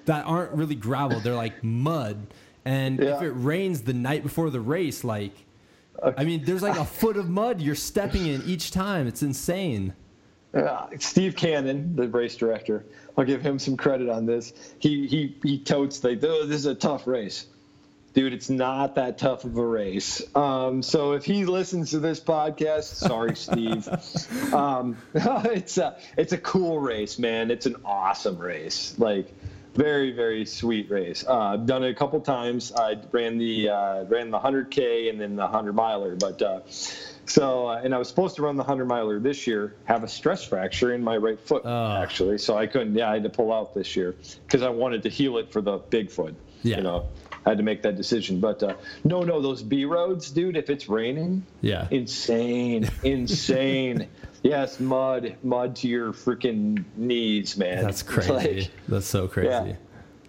that 0.05 0.25
aren't 0.27 0.53
really 0.53 0.77
gravel. 0.77 1.21
They're 1.21 1.35
like 1.35 1.65
mud. 1.65 2.29
And 2.65 3.01
if 3.01 3.23
it 3.23 3.31
rains 3.31 3.83
the 3.83 3.95
night 3.95 4.23
before 4.23 4.51
the 4.51 4.61
race, 4.61 5.03
like 5.03 5.33
I 6.03 6.25
mean, 6.25 6.45
there's 6.45 6.63
like 6.63 6.79
a 6.79 6.85
foot 6.85 7.17
of 7.17 7.29
mud 7.29 7.61
you're 7.61 7.75
stepping 7.75 8.27
in 8.27 8.43
each 8.47 8.71
time. 8.71 9.07
It's 9.07 9.23
insane. 9.23 9.95
Uh, 10.53 10.87
Steve 10.99 11.37
Cannon, 11.37 11.95
the 11.95 12.09
race 12.09 12.37
director, 12.37 12.85
I'll 13.17 13.25
give 13.25 13.41
him 13.41 13.59
some 13.59 13.77
credit 13.77 14.09
on 14.09 14.27
this. 14.27 14.53
He 14.79 15.07
he 15.07 15.37
he 15.43 15.59
totes 15.59 16.03
like, 16.03 16.23
oh, 16.25 16.47
this 16.47 16.59
is 16.59 16.67
a 16.67 16.75
tough 16.75 17.07
race 17.07 17.47
dude, 18.13 18.33
it's 18.33 18.51
not 18.51 18.95
that 18.97 19.19
tough 19.19 19.45
of 19.45 19.57
a 19.57 19.65
race. 19.65 20.23
Um, 20.35 20.83
so 20.83 21.13
if 21.13 21.25
he 21.25 21.45
listens 21.45 21.91
to 21.91 21.99
this 22.01 22.21
podcast, 22.21 22.85
sorry, 22.85 23.37
Steve. 23.37 23.89
Um, 24.51 24.97
it's 25.15 25.79
a 25.79 25.97
it's 26.17 26.33
a 26.33 26.39
cool 26.39 26.81
race, 26.81 27.21
man. 27.21 27.53
It's 27.53 27.67
an 27.67 27.77
awesome 27.85 28.37
race. 28.37 28.95
Like 28.99 29.33
very 29.75 30.13
very 30.13 30.45
sweet 30.45 30.91
race. 30.91 31.25
Uh, 31.27 31.39
I've 31.39 31.67
done 31.67 31.85
it 31.85 31.91
a 31.91 31.95
couple 31.95 32.21
times. 32.21 32.73
I 32.73 32.97
ran 33.13 33.39
the 33.39 33.69
uh, 33.69 34.05
ran 34.05 34.31
the 34.31 34.39
100k 34.39 35.11
and 35.11 35.21
then 35.21 35.37
the 35.37 35.43
100 35.43 35.73
miler, 35.73 36.17
but. 36.17 36.41
Uh, 36.43 36.61
so, 37.27 37.69
uh, 37.69 37.81
and 37.85 37.95
I 37.95 37.99
was 37.99 38.09
supposed 38.09 38.35
to 38.37 38.43
run 38.43 38.57
the 38.57 38.65
100 38.65 38.87
miler 38.87 39.21
this 39.21 39.47
year, 39.47 39.77
have 39.85 40.03
a 40.03 40.09
stress 40.09 40.45
fracture 40.45 40.93
in 40.93 41.05
my 41.05 41.17
right 41.17 41.41
foot, 41.41 41.63
oh. 41.65 42.03
actually. 42.03 42.39
So 42.39 42.57
I 42.57 42.67
couldn't, 42.67 42.97
yeah, 42.97 43.09
I 43.09 43.15
had 43.15 43.23
to 43.23 43.31
pull 43.31 43.53
out 43.53 43.73
this 43.73 43.95
year 43.95 44.17
because 44.47 44.63
I 44.63 44.71
wanted 44.71 45.05
to 45.05 45.11
heal 45.11 45.39
it 45.39 45.53
for 45.53 45.61
the 45.61 45.79
Bigfoot. 45.79 46.35
Yeah. 46.63 46.79
You 46.79 46.83
know, 46.83 47.09
I 47.47 47.51
had 47.51 47.59
to 47.59 47.65
make 47.65 47.83
that 47.83 47.97
decision. 47.97 48.41
But 48.41 48.63
uh, 48.63 48.75
no, 49.05 49.23
no, 49.23 49.41
those 49.41 49.63
B 49.63 49.85
roads, 49.85 50.31
dude. 50.31 50.57
If 50.57 50.71
it's 50.71 50.89
raining, 50.89 51.47
yeah, 51.61 51.87
insane, 51.91 52.91
insane. 53.03 54.09
yes, 54.43 54.81
mud, 54.81 55.37
mud 55.43 55.77
to 55.77 55.89
your 55.89 56.13
freaking 56.13 56.85
knees, 56.97 57.57
man. 57.57 57.83
That's 57.83 58.03
crazy. 58.03 58.33
Like, 58.33 58.71
That's 58.89 59.07
so 59.07 59.29
crazy. 59.29 59.49
Yeah. 59.49 59.75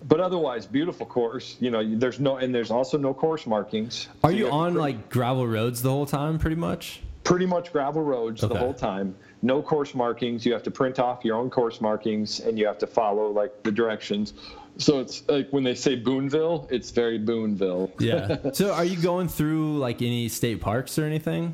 But 0.03 0.19
otherwise, 0.19 0.65
beautiful 0.65 1.05
course. 1.05 1.57
You 1.59 1.69
know, 1.71 1.95
there's 1.97 2.19
no, 2.19 2.37
and 2.37 2.53
there's 2.53 2.71
also 2.71 2.97
no 2.97 3.13
course 3.13 3.45
markings. 3.45 4.07
Are 4.23 4.31
so 4.31 4.35
you, 4.35 4.45
you 4.45 4.51
on 4.51 4.73
like 4.73 5.09
gravel 5.09 5.47
roads 5.47 5.81
the 5.81 5.91
whole 5.91 6.05
time, 6.07 6.39
pretty 6.39 6.55
much? 6.55 7.01
Pretty 7.23 7.45
much 7.45 7.71
gravel 7.71 8.01
roads 8.01 8.43
okay. 8.43 8.51
the 8.51 8.59
whole 8.59 8.73
time. 8.73 9.15
No 9.43 9.61
course 9.61 9.93
markings. 9.93 10.45
You 10.45 10.53
have 10.53 10.63
to 10.63 10.71
print 10.71 10.97
off 10.97 11.23
your 11.23 11.37
own 11.37 11.51
course 11.51 11.81
markings, 11.81 12.39
and 12.39 12.57
you 12.57 12.65
have 12.65 12.79
to 12.79 12.87
follow 12.87 13.29
like 13.29 13.61
the 13.63 13.71
directions. 13.71 14.33
So 14.77 14.99
it's 14.99 15.27
like 15.27 15.49
when 15.51 15.63
they 15.63 15.75
say 15.75 15.95
Boonville, 15.95 16.67
it's 16.71 16.89
very 16.89 17.19
Boonville. 17.19 17.91
yeah. 17.99 18.37
So 18.53 18.73
are 18.73 18.85
you 18.85 18.97
going 18.97 19.27
through 19.27 19.77
like 19.77 20.01
any 20.01 20.29
state 20.29 20.61
parks 20.61 20.97
or 20.97 21.05
anything? 21.05 21.53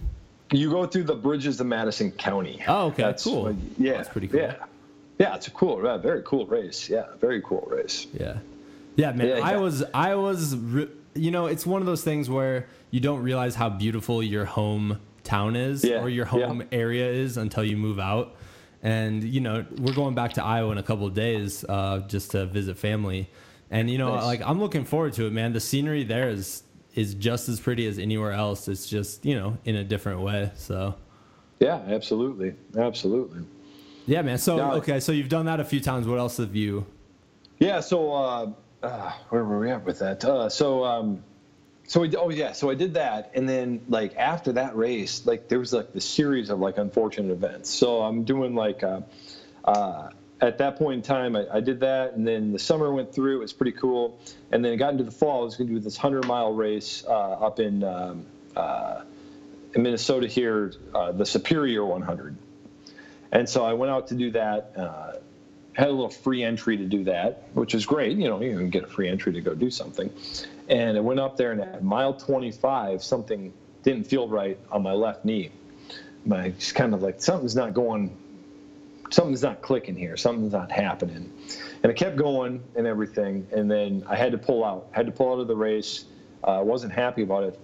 You 0.51 0.69
go 0.69 0.85
through 0.85 1.03
the 1.03 1.15
bridges 1.15 1.59
of 1.59 1.67
Madison 1.67 2.11
County. 2.11 2.63
Oh, 2.67 2.87
okay. 2.87 3.03
That's 3.03 3.23
cool. 3.23 3.55
yeah. 3.77 3.93
That's 3.93 4.09
pretty 4.09 4.27
cool. 4.27 4.39
Yeah. 4.39 4.55
Yeah, 5.19 5.35
it's 5.35 5.47
a 5.47 5.51
cool, 5.51 5.83
yeah, 5.83 5.97
very 5.97 6.21
cool 6.23 6.45
race. 6.45 6.89
Yeah, 6.89 7.05
very 7.19 7.41
cool 7.41 7.67
race. 7.69 8.05
Yeah. 8.13 8.37
Yeah, 8.95 9.11
man. 9.13 9.27
Yeah, 9.27 9.39
I 9.43 9.57
was, 9.57 9.83
I 9.93 10.15
was, 10.15 10.55
you 11.15 11.31
know, 11.31 11.47
it's 11.47 11.65
one 11.65 11.81
of 11.81 11.87
those 11.87 12.03
things 12.03 12.29
where 12.29 12.67
you 12.91 12.99
don't 12.99 13.21
realize 13.21 13.55
how 13.55 13.69
beautiful 13.69 14.21
your 14.21 14.45
hometown 14.45 15.55
is 15.55 15.83
yeah. 15.83 16.01
or 16.01 16.09
your 16.09 16.25
home 16.25 16.63
area 16.71 17.09
is 17.09 17.37
until 17.37 17.63
you 17.63 17.77
move 17.77 17.99
out. 17.99 18.35
And 18.83 19.23
you 19.23 19.41
know, 19.41 19.65
we're 19.79 19.93
going 19.93 20.13
back 20.13 20.33
to 20.33 20.43
Iowa 20.43 20.71
in 20.71 20.77
a 20.77 20.83
couple 20.83 21.07
of 21.07 21.13
days 21.13 21.65
uh, 21.67 21.99
just 22.07 22.31
to 22.31 22.45
visit 22.45 22.77
family. 22.77 23.29
And 23.71 23.89
you 23.89 23.97
know, 23.97 24.15
nice. 24.15 24.23
like 24.23 24.41
I'm 24.41 24.59
looking 24.59 24.85
forward 24.85 25.13
to 25.13 25.25
it, 25.25 25.33
man. 25.33 25.51
The 25.51 25.59
scenery 25.59 26.03
there 26.03 26.29
is 26.29 26.63
is 26.97 27.13
just 27.13 27.47
as 27.47 27.59
pretty 27.59 27.87
as 27.87 27.99
anywhere 27.99 28.31
else. 28.33 28.67
It's 28.67 28.89
just 28.89 29.25
you 29.25 29.35
know 29.35 29.57
in 29.63 29.75
a 29.75 29.83
different 29.83 30.21
way. 30.21 30.51
So. 30.55 30.95
Yeah, 31.59 31.81
absolutely, 31.87 32.53
absolutely. 32.77 33.43
Yeah, 34.05 34.21
man. 34.21 34.37
So 34.37 34.57
now, 34.57 34.73
okay, 34.73 34.99
so 34.99 35.11
you've 35.11 35.29
done 35.29 35.47
that 35.47 35.59
a 35.59 35.65
few 35.65 35.79
times. 35.79 36.07
What 36.07 36.19
else 36.19 36.37
have 36.37 36.55
you? 36.55 36.85
Yeah. 37.57 37.79
So 37.79 38.13
uh, 38.13 38.51
uh, 38.83 39.11
where 39.29 39.43
were 39.43 39.59
we 39.59 39.71
at 39.71 39.83
with 39.83 39.99
that? 39.99 40.23
Uh, 40.23 40.49
so 40.49 40.83
um, 40.83 41.23
so 41.87 42.01
we, 42.01 42.15
oh 42.15 42.29
yeah, 42.29 42.51
so 42.51 42.69
I 42.69 42.75
did 42.75 42.95
that, 42.95 43.31
and 43.33 43.47
then 43.47 43.81
like 43.87 44.15
after 44.17 44.51
that 44.53 44.75
race, 44.75 45.25
like 45.25 45.47
there 45.47 45.57
was 45.57 45.71
like 45.71 45.93
the 45.93 46.01
series 46.01 46.49
of 46.49 46.59
like 46.59 46.77
unfortunate 46.77 47.31
events. 47.31 47.69
So 47.69 48.01
I'm 48.01 48.23
doing 48.23 48.55
like, 48.55 48.83
uh, 48.83 49.01
uh, 49.63 50.09
at 50.39 50.57
that 50.59 50.77
point 50.77 50.97
in 50.97 51.01
time, 51.01 51.35
I, 51.35 51.45
I, 51.51 51.59
did 51.59 51.79
that, 51.79 52.13
and 52.13 52.27
then 52.27 52.51
the 52.51 52.59
summer 52.59 52.93
went 52.93 53.13
through. 53.13 53.37
It 53.37 53.41
was 53.41 53.53
pretty 53.53 53.71
cool, 53.71 54.19
and 54.51 54.63
then 54.63 54.73
it 54.73 54.77
got 54.77 54.91
into 54.91 55.03
the 55.03 55.11
fall. 55.11 55.41
I 55.41 55.45
was 55.45 55.55
going 55.55 55.67
to 55.67 55.73
do 55.73 55.79
this 55.79 55.97
hundred 55.97 56.27
mile 56.27 56.53
race 56.53 57.03
uh, 57.07 57.11
up 57.11 57.59
in, 57.59 57.83
um, 57.83 58.25
uh, 58.55 59.01
in 59.73 59.83
Minnesota 59.83 60.27
here, 60.27 60.73
uh, 60.93 61.11
the 61.11 61.25
Superior 61.25 61.85
100, 61.85 62.37
and 63.31 63.49
so 63.49 63.65
I 63.65 63.73
went 63.73 63.91
out 63.91 64.07
to 64.09 64.15
do 64.15 64.31
that 64.31 64.73
uh, 64.77 65.13
had 65.77 65.89
a 65.89 65.91
little 65.91 66.09
free 66.09 66.43
entry 66.43 66.75
to 66.75 66.85
do 66.85 67.03
that, 67.03 67.49
which 67.53 67.75
is 67.75 67.85
great. 67.85 68.17
You 68.17 68.27
know, 68.27 68.41
you 68.41 68.57
can 68.57 68.71
get 68.71 68.83
a 68.83 68.87
free 68.87 69.07
entry 69.07 69.31
to 69.33 69.41
go 69.41 69.53
do 69.53 69.69
something. 69.69 70.11
And 70.67 70.97
I 70.97 71.01
went 71.01 71.19
up 71.19 71.37
there, 71.37 71.51
and 71.51 71.61
at 71.61 71.83
mile 71.83 72.15
25, 72.15 73.03
something 73.03 73.53
didn't 73.83 74.05
feel 74.05 74.27
right 74.27 74.57
on 74.71 74.81
my 74.81 74.93
left 74.93 75.23
knee. 75.23 75.51
My 76.25 76.49
just 76.49 76.73
kind 76.73 76.95
of 76.95 77.03
like 77.03 77.21
something's 77.21 77.55
not 77.55 77.75
going, 77.75 78.17
something's 79.09 79.43
not 79.43 79.61
clicking 79.61 79.95
here, 79.95 80.17
something's 80.17 80.53
not 80.53 80.71
happening. 80.71 81.31
And 81.83 81.91
I 81.91 81.93
kept 81.93 82.15
going 82.15 82.63
and 82.75 82.87
everything, 82.87 83.47
and 83.51 83.69
then 83.69 84.03
I 84.07 84.15
had 84.15 84.31
to 84.31 84.37
pull 84.37 84.63
out. 84.63 84.87
I 84.93 84.97
had 84.97 85.05
to 85.05 85.11
pull 85.11 85.33
out 85.33 85.39
of 85.39 85.47
the 85.47 85.55
race. 85.55 86.05
I 86.43 86.57
uh, 86.57 86.63
wasn't 86.63 86.93
happy 86.93 87.23
about 87.23 87.43
it. 87.43 87.59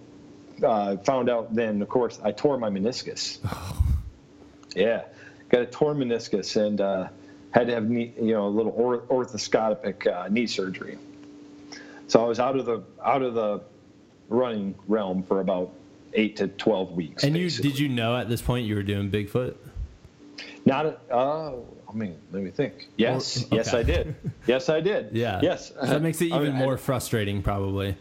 Uh, 0.64 0.98
found 0.98 1.30
out 1.30 1.54
then, 1.54 1.82
of 1.82 1.90
course, 1.90 2.20
I 2.24 2.32
tore 2.32 2.58
my 2.58 2.70
meniscus. 2.70 3.40
yeah, 4.76 5.04
got 5.50 5.62
a 5.62 5.66
torn 5.66 5.98
meniscus, 5.98 6.56
and 6.56 6.80
uh, 6.80 7.08
had 7.52 7.68
to 7.68 7.74
have 7.74 7.90
knee, 7.90 8.14
you 8.20 8.34
know 8.34 8.48
a 8.48 8.50
little 8.50 8.72
arthroscopic 9.10 10.08
uh, 10.08 10.28
knee 10.28 10.48
surgery. 10.48 10.98
So 12.08 12.24
I 12.24 12.28
was 12.28 12.40
out 12.40 12.58
of 12.58 12.66
the 12.66 12.84
out 13.04 13.22
of 13.22 13.34
the 13.34 13.62
running 14.30 14.76
realm 14.88 15.24
for 15.24 15.40
about 15.40 15.72
eight 16.14 16.38
to 16.38 16.48
twelve 16.48 16.92
weeks. 16.92 17.24
And 17.24 17.34
basically. 17.34 17.70
you 17.70 17.74
did 17.74 17.80
you 17.80 17.90
know 17.90 18.16
at 18.16 18.30
this 18.30 18.42
point 18.42 18.68
you 18.68 18.76
were 18.76 18.84
doing 18.84 19.10
Bigfoot? 19.10 19.56
Not 20.66 21.02
uh, 21.12 21.54
I 21.94 21.94
mean, 21.94 22.18
let 22.32 22.44
me 22.44 22.52
think. 22.52 22.90
Yes, 22.98 23.44
or, 23.44 23.46
okay. 23.46 23.56
yes, 23.58 23.74
I 23.74 23.84
did. 23.84 24.16
Yes, 24.48 24.68
I 24.68 24.82
did. 24.82 25.10
Yeah. 25.14 25.40
Yes. 25.42 25.70
So 25.70 25.86
that 25.86 26.02
makes 26.02 26.20
it 26.22 26.26
even 26.28 26.40
I 26.40 26.44
mean, 26.46 26.56
more 26.56 26.74
I, 26.74 26.78
frustrating, 26.78 27.42
probably. 27.42 27.96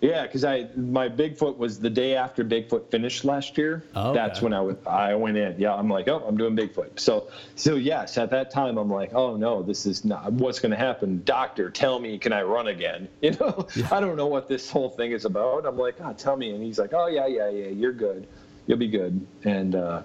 Yeah, 0.00 0.24
because 0.26 0.44
I 0.44 0.68
my 0.76 1.08
Bigfoot 1.08 1.56
was 1.56 1.80
the 1.80 1.88
day 1.88 2.14
after 2.14 2.44
Bigfoot 2.44 2.90
finished 2.90 3.24
last 3.24 3.56
year. 3.56 3.84
Oh, 3.94 4.10
okay. 4.10 4.18
That's 4.18 4.42
when 4.42 4.52
I 4.52 4.60
went 4.60 4.86
I 4.86 5.14
went 5.14 5.36
in. 5.38 5.58
Yeah, 5.58 5.74
I'm 5.74 5.88
like, 5.88 6.08
oh, 6.08 6.22
I'm 6.26 6.36
doing 6.36 6.54
Bigfoot. 6.54 6.98
So 7.00 7.30
so 7.54 7.76
yes, 7.76 8.18
at 8.18 8.30
that 8.30 8.50
time 8.50 8.76
I'm 8.76 8.90
like, 8.90 9.14
oh 9.14 9.36
no, 9.36 9.62
this 9.62 9.86
is 9.86 10.04
not 10.04 10.30
what's 10.32 10.58
going 10.58 10.72
to 10.72 10.76
happen. 10.76 11.22
Doctor, 11.24 11.70
tell 11.70 11.98
me, 11.98 12.18
can 12.18 12.34
I 12.34 12.42
run 12.42 12.68
again? 12.68 13.08
You 13.22 13.30
know, 13.30 13.66
yeah. 13.74 13.88
I 13.90 14.00
don't 14.00 14.16
know 14.16 14.26
what 14.26 14.48
this 14.48 14.68
whole 14.70 14.90
thing 14.90 15.12
is 15.12 15.24
about. 15.24 15.64
I'm 15.64 15.78
like, 15.78 15.94
oh, 16.00 16.12
tell 16.12 16.36
me, 16.36 16.50
and 16.50 16.62
he's 16.62 16.78
like, 16.78 16.92
oh 16.92 17.06
yeah, 17.06 17.26
yeah, 17.26 17.48
yeah, 17.48 17.68
you're 17.68 17.94
good, 17.94 18.26
you'll 18.66 18.76
be 18.76 18.88
good. 18.88 19.26
And 19.44 19.74
uh, 19.74 20.02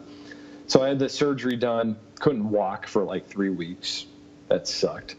so 0.70 0.84
I 0.84 0.88
had 0.88 1.00
the 1.00 1.10
surgery 1.10 1.58
done. 1.58 1.98
Couldn't 2.20 2.50
walk 2.50 2.88
for 2.88 3.04
like 3.04 3.28
three 3.28 3.50
weeks. 3.50 4.06
That 4.48 4.68
sucked. 4.68 5.16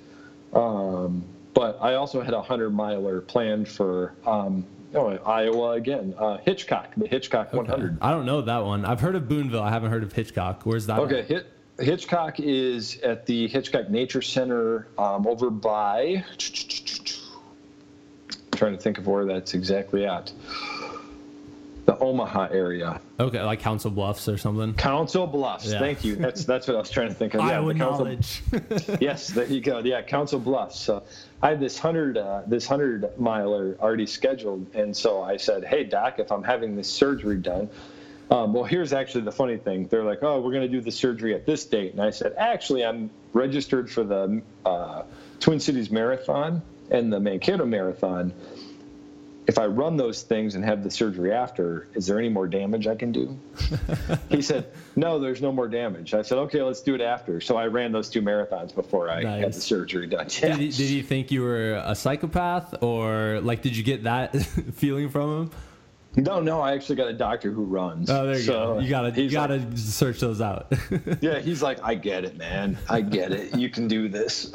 Um, 0.52 1.24
but 1.54 1.78
I 1.80 1.94
also 1.94 2.20
had 2.20 2.34
a 2.34 2.42
hundred 2.42 2.70
miler 2.70 3.20
planned 3.20 3.68
for 3.68 4.14
um, 4.24 4.64
oh, 4.94 5.08
Iowa 5.08 5.72
again. 5.72 6.14
Uh, 6.16 6.38
Hitchcock, 6.38 6.92
the 6.96 7.08
Hitchcock 7.08 7.48
okay. 7.48 7.56
100. 7.56 7.98
I 8.00 8.12
don't 8.12 8.26
know 8.26 8.42
that 8.42 8.64
one. 8.64 8.84
I've 8.84 9.00
heard 9.00 9.16
of 9.16 9.28
Boonville. 9.28 9.62
I 9.62 9.70
haven't 9.70 9.90
heard 9.90 10.04
of 10.04 10.12
Hitchcock. 10.12 10.64
Where's 10.64 10.86
that? 10.86 11.00
Okay, 11.00 11.22
Hit, 11.22 11.46
Hitchcock 11.80 12.38
is 12.38 13.00
at 13.00 13.26
the 13.26 13.48
Hitchcock 13.48 13.90
Nature 13.90 14.22
Center 14.22 14.86
um, 14.98 15.26
over 15.26 15.50
by. 15.50 16.24
I'm 16.30 16.38
trying 18.52 18.76
to 18.76 18.78
think 18.78 18.98
of 18.98 19.06
where 19.06 19.24
that's 19.24 19.54
exactly 19.54 20.06
at 20.06 20.32
the 21.90 21.98
Omaha 21.98 22.48
area. 22.52 23.00
Okay, 23.18 23.42
like 23.42 23.58
Council 23.58 23.90
Bluffs 23.90 24.28
or 24.28 24.38
something. 24.38 24.74
Council 24.74 25.26
Bluffs. 25.26 25.66
Yeah. 25.66 25.80
Thank 25.80 26.04
you. 26.04 26.14
That's 26.14 26.44
that's 26.44 26.68
what 26.68 26.76
I 26.76 26.78
was 26.78 26.90
trying 26.90 27.08
to 27.08 27.14
think 27.14 27.34
of. 27.34 27.40
Yeah, 27.40 27.48
Iowa 27.48 27.74
Council, 27.74 28.04
knowledge. 28.04 28.42
yes, 29.00 29.26
there 29.28 29.46
you 29.46 29.60
go. 29.60 29.80
Yeah, 29.80 30.00
Council 30.02 30.38
Bluffs. 30.38 30.78
So 30.78 31.02
I 31.42 31.48
had 31.48 31.58
this 31.58 31.78
hundred 31.78 32.16
uh, 32.16 32.42
this 32.46 32.64
hundred 32.64 33.18
miler 33.18 33.76
already 33.80 34.06
scheduled, 34.06 34.72
and 34.72 34.96
so 34.96 35.20
I 35.20 35.36
said, 35.36 35.64
"Hey, 35.64 35.82
Doc, 35.82 36.20
if 36.20 36.30
I'm 36.30 36.44
having 36.44 36.76
this 36.76 36.88
surgery 36.88 37.38
done." 37.38 37.68
Um, 38.30 38.52
well, 38.52 38.62
here's 38.62 38.92
actually 38.92 39.22
the 39.22 39.32
funny 39.32 39.56
thing. 39.56 39.88
They're 39.88 40.04
like, 40.04 40.22
"Oh, 40.22 40.40
we're 40.40 40.52
going 40.52 40.62
to 40.62 40.68
do 40.68 40.80
the 40.80 40.92
surgery 40.92 41.34
at 41.34 41.44
this 41.44 41.66
date," 41.66 41.90
and 41.92 42.00
I 42.00 42.10
said, 42.10 42.34
"Actually, 42.38 42.84
I'm 42.84 43.10
registered 43.32 43.90
for 43.90 44.04
the 44.04 44.42
uh, 44.64 45.02
Twin 45.40 45.58
Cities 45.58 45.90
Marathon 45.90 46.62
and 46.92 47.12
the 47.12 47.18
Mankato 47.18 47.66
Marathon." 47.66 48.32
If 49.50 49.58
I 49.58 49.66
run 49.66 49.96
those 49.96 50.22
things 50.22 50.54
and 50.54 50.64
have 50.64 50.84
the 50.84 50.90
surgery 50.92 51.32
after, 51.32 51.88
is 51.94 52.06
there 52.06 52.20
any 52.20 52.28
more 52.28 52.46
damage 52.46 52.86
I 52.86 52.94
can 52.94 53.10
do? 53.10 53.36
he 54.30 54.42
said, 54.42 54.70
no, 54.94 55.18
there's 55.18 55.42
no 55.42 55.50
more 55.50 55.66
damage. 55.66 56.14
I 56.14 56.22
said, 56.22 56.38
okay, 56.38 56.62
let's 56.62 56.82
do 56.82 56.94
it 56.94 57.00
after. 57.00 57.40
So 57.40 57.56
I 57.56 57.66
ran 57.66 57.90
those 57.90 58.08
two 58.08 58.22
marathons 58.22 58.72
before 58.72 59.10
I 59.10 59.22
nice. 59.22 59.42
had 59.42 59.52
the 59.54 59.60
surgery 59.60 60.06
done. 60.06 60.28
Yeah. 60.40 60.50
Did, 60.50 60.58
he, 60.58 60.68
did 60.68 60.88
he 60.88 61.02
think 61.02 61.32
you 61.32 61.42
were 61.42 61.82
a 61.84 61.96
psychopath 61.96 62.80
or 62.80 63.40
like, 63.42 63.60
did 63.62 63.76
you 63.76 63.82
get 63.82 64.04
that 64.04 64.36
feeling 64.74 65.08
from 65.08 65.42
him? 65.42 65.50
No, 66.14 66.40
no, 66.40 66.60
I 66.60 66.74
actually 66.74 66.96
got 66.96 67.08
a 67.08 67.12
doctor 67.12 67.50
who 67.50 67.64
runs. 67.64 68.08
Oh, 68.08 68.26
there 68.26 68.36
you 68.36 68.42
so 68.42 68.74
go. 68.74 68.78
You 68.78 68.88
gotta, 68.88 69.20
you 69.20 69.30
gotta 69.30 69.56
like, 69.56 69.78
search 69.78 70.20
those 70.20 70.40
out. 70.40 70.72
yeah, 71.20 71.40
he's 71.40 71.60
like, 71.60 71.82
I 71.82 71.96
get 71.96 72.24
it, 72.24 72.36
man. 72.36 72.78
I 72.88 73.00
get 73.00 73.32
it. 73.32 73.56
You 73.56 73.68
can 73.68 73.88
do 73.88 74.08
this. 74.08 74.52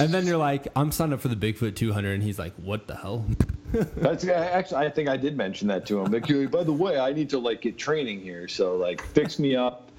and 0.00 0.14
then 0.14 0.24
you're 0.24 0.36
like, 0.36 0.68
I'm 0.76 0.92
signed 0.92 1.12
up 1.12 1.20
for 1.20 1.28
the 1.28 1.36
Bigfoot 1.36 1.74
200, 1.74 2.12
and 2.12 2.22
he's 2.22 2.38
like, 2.40 2.54
What 2.56 2.86
the 2.88 2.96
hell? 2.96 3.24
That's 3.96 4.26
actually, 4.26 4.76
I 4.78 4.90
think 4.90 5.08
I 5.08 5.16
did 5.16 5.36
mention 5.36 5.68
that 5.68 5.86
to 5.86 6.00
him. 6.00 6.12
Like, 6.12 6.50
by 6.50 6.64
the 6.64 6.72
way, 6.72 6.98
I 6.98 7.12
need 7.12 7.30
to 7.30 7.38
like 7.38 7.60
get 7.60 7.78
training 7.78 8.20
here, 8.20 8.48
so 8.48 8.76
like, 8.76 9.02
fix 9.02 9.38
me 9.38 9.56
up, 9.56 9.90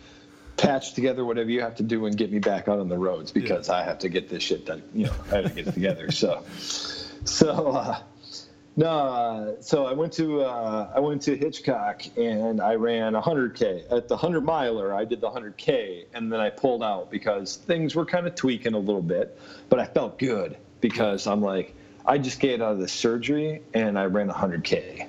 patch 0.57 0.93
together 0.93 1.23
whatever 1.23 1.49
you 1.49 1.61
have 1.61 1.75
to 1.75 1.83
do, 1.83 2.05
and 2.05 2.17
get 2.17 2.31
me 2.31 2.39
back 2.39 2.67
out 2.67 2.79
on 2.79 2.89
the 2.89 2.97
roads 2.97 3.31
because 3.31 3.69
yeah. 3.69 3.75
I 3.75 3.83
have 3.83 3.99
to 3.99 4.09
get 4.09 4.29
this 4.29 4.43
shit 4.43 4.65
done. 4.65 4.81
You 4.93 5.05
know, 5.05 5.13
I 5.31 5.35
have 5.35 5.45
to 5.45 5.51
get 5.51 5.67
it 5.67 5.73
together. 5.73 6.11
So, 6.11 6.43
so. 7.25 7.67
uh 7.69 8.01
no, 8.79 8.87
uh, 8.87 9.61
so 9.61 9.85
I 9.87 9.91
went 9.91 10.13
to 10.13 10.39
uh, 10.39 10.89
I 10.95 11.01
went 11.01 11.23
to 11.23 11.35
Hitchcock 11.35 12.03
and 12.15 12.61
I 12.61 12.75
ran 12.75 13.11
100k 13.11 13.91
at 13.91 14.07
the 14.07 14.15
100 14.15 14.39
miler. 14.39 14.93
I 14.93 15.03
did 15.03 15.19
the 15.19 15.29
100k 15.29 16.05
and 16.13 16.31
then 16.31 16.39
I 16.39 16.49
pulled 16.49 16.81
out 16.81 17.11
because 17.11 17.57
things 17.57 17.93
were 17.93 18.05
kind 18.05 18.25
of 18.25 18.35
tweaking 18.35 18.75
a 18.75 18.79
little 18.79 19.01
bit, 19.01 19.37
but 19.67 19.81
I 19.81 19.85
felt 19.85 20.17
good 20.17 20.55
because 20.79 21.27
I'm 21.27 21.41
like 21.41 21.75
I 22.09 22.17
just 22.17 22.39
get 22.39 22.59
out 22.59 22.71
of 22.71 22.79
the 22.79 22.87
surgery 22.87 23.61
and 23.75 23.97
I 23.97 24.05
ran 24.05 24.29
100k. 24.29 25.07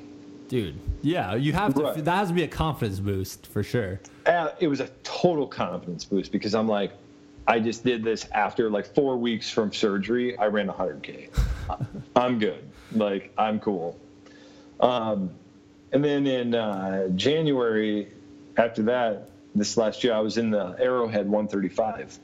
Dude, 0.49 0.79
yeah, 1.01 1.35
you 1.35 1.55
have 1.55 1.75
to. 1.75 1.83
Right. 1.83 2.05
That 2.05 2.17
has 2.17 2.29
to 2.29 2.35
be 2.35 2.43
a 2.43 2.49
confidence 2.49 3.01
boost 3.01 3.47
for 3.47 3.63
sure. 3.63 4.01
Uh, 4.27 4.51
it 4.61 4.69
was 4.69 4.81
a 4.81 4.89
total 5.03 5.47
confidence 5.47 6.05
boost 6.05 6.31
because 6.31 6.55
I'm 6.55 6.69
like, 6.69 6.93
I 7.47 7.59
just 7.59 7.85
did 7.85 8.05
this 8.05 8.27
after 8.33 8.69
like 8.69 8.95
four 8.95 9.17
weeks 9.17 9.51
from 9.51 9.73
surgery. 9.73 10.37
I 10.37 10.47
ran 10.47 10.69
100k. 10.69 11.31
I'm 12.17 12.39
good. 12.39 12.63
Like 12.93 13.33
I'm 13.39 13.61
cool. 13.61 13.99
Um, 14.79 15.31
and 15.93 16.05
then 16.05 16.27
in 16.27 16.55
uh, 16.55 17.09
January, 17.09 18.09
after 18.59 18.83
that, 18.83 19.31
this 19.55 19.79
last 19.79 20.05
year, 20.05 20.13
I 20.13 20.21
was 20.21 20.37
in 20.37 20.51
the 20.51 20.77
Arrowhead 20.79 21.27
135. 21.31 22.19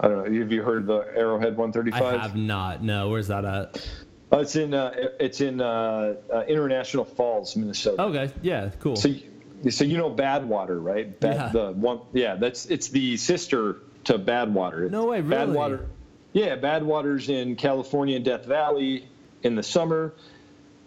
I 0.00 0.08
don't 0.08 0.18
know. 0.32 0.40
Have 0.40 0.50
you 0.50 0.62
heard 0.62 0.78
of 0.78 0.86
the 0.86 0.98
Arrowhead 1.14 1.56
135? 1.56 2.02
I 2.02 2.22
have 2.22 2.34
not. 2.34 2.82
No, 2.82 3.10
where's 3.10 3.28
that 3.28 3.44
at? 3.44 3.86
Uh, 4.32 4.38
it's 4.38 4.56
in 4.56 4.72
uh, 4.72 4.92
it's 5.18 5.40
in 5.40 5.60
uh, 5.60 6.14
uh, 6.32 6.44
International 6.48 7.04
Falls, 7.04 7.54
Minnesota. 7.56 8.02
Okay, 8.02 8.32
yeah, 8.42 8.70
cool. 8.80 8.96
So, 8.96 9.12
so 9.68 9.84
you 9.84 9.98
know 9.98 10.10
Badwater, 10.10 10.82
right? 10.82 11.18
Bad, 11.20 11.34
yeah. 11.34 11.48
The 11.48 11.72
one, 11.72 12.00
yeah. 12.12 12.36
That's 12.36 12.66
it's 12.66 12.88
the 12.88 13.16
sister 13.16 13.78
to 14.04 14.18
Badwater. 14.18 14.90
No 14.90 15.06
way, 15.06 15.20
really? 15.20 15.54
Badwater. 15.54 15.86
Yeah, 16.32 16.56
Badwater's 16.56 17.28
in 17.28 17.56
California, 17.56 18.20
Death 18.20 18.46
Valley 18.46 19.08
in 19.42 19.56
the 19.56 19.62
summer, 19.62 20.14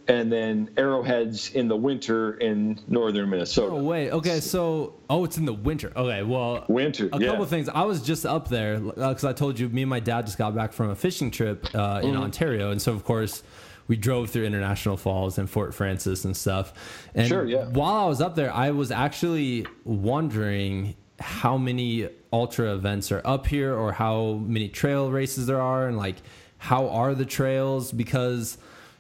and 0.08 0.32
then 0.32 0.70
arrowheads 0.78 1.52
in 1.52 1.68
the 1.68 1.76
winter 1.76 2.34
in 2.34 2.80
northern 2.88 3.30
Minnesota. 3.30 3.74
Oh 3.74 3.84
wait, 3.84 4.12
okay, 4.12 4.40
so 4.40 4.96
oh, 5.10 5.24
it's 5.24 5.38
in 5.38 5.46
the 5.46 5.54
winter. 5.54 5.92
Okay, 5.96 6.24
well, 6.24 6.66
winter. 6.68 7.10
A 7.14 7.20
yeah. 7.20 7.28
couple 7.30 7.46
things. 7.46 7.70
I 7.70 7.84
was 7.84 8.02
just 8.02 8.26
up 8.26 8.50
there 8.50 8.80
because 8.80 9.24
uh, 9.24 9.30
I 9.30 9.34
told 9.34 9.60
you, 9.60 9.70
me 9.70 9.84
and 9.84 9.90
my 9.90 10.00
dad 10.00 10.26
just 10.26 10.38
got 10.38 10.56
back 10.56 10.74
from 10.74 10.90
a 10.90 10.96
fishing 10.96 11.32
trip 11.32 11.66
uh, 11.74 12.02
in 12.04 12.12
mm-hmm. 12.12 12.24
Ontario, 12.24 12.72
and 12.72 12.82
so 12.82 12.92
of 12.94 13.04
course 13.04 13.44
we 13.88 13.98
drove 13.98 14.30
through 14.30 14.46
International 14.46 14.98
Falls 14.98 15.38
and 15.38 15.50
Fort 15.50 15.74
Frances 15.74 16.26
and 16.26 16.36
stuff. 16.36 16.74
And 17.16 17.28
sure, 17.28 17.46
yeah. 17.46 17.66
while 17.66 18.06
I 18.06 18.08
was 18.08 18.22
up 18.22 18.36
there, 18.36 18.54
I 18.54 18.72
was 18.72 18.92
actually 18.92 19.66
wondering 19.84 20.96
how 21.20 21.58
many 21.58 22.10
ultra 22.32 22.74
events 22.74 23.12
are 23.12 23.22
up 23.24 23.48
here 23.48 23.74
or 23.74 23.92
how 23.92 24.34
many 24.34 24.68
trail 24.68 25.12
races 25.12 25.46
there 25.46 25.62
are 25.62 25.88
and 25.88 25.96
like 25.96 26.16
how 26.58 26.90
are 26.90 27.14
the 27.14 27.26
trails 27.26 27.92
because 27.92 28.58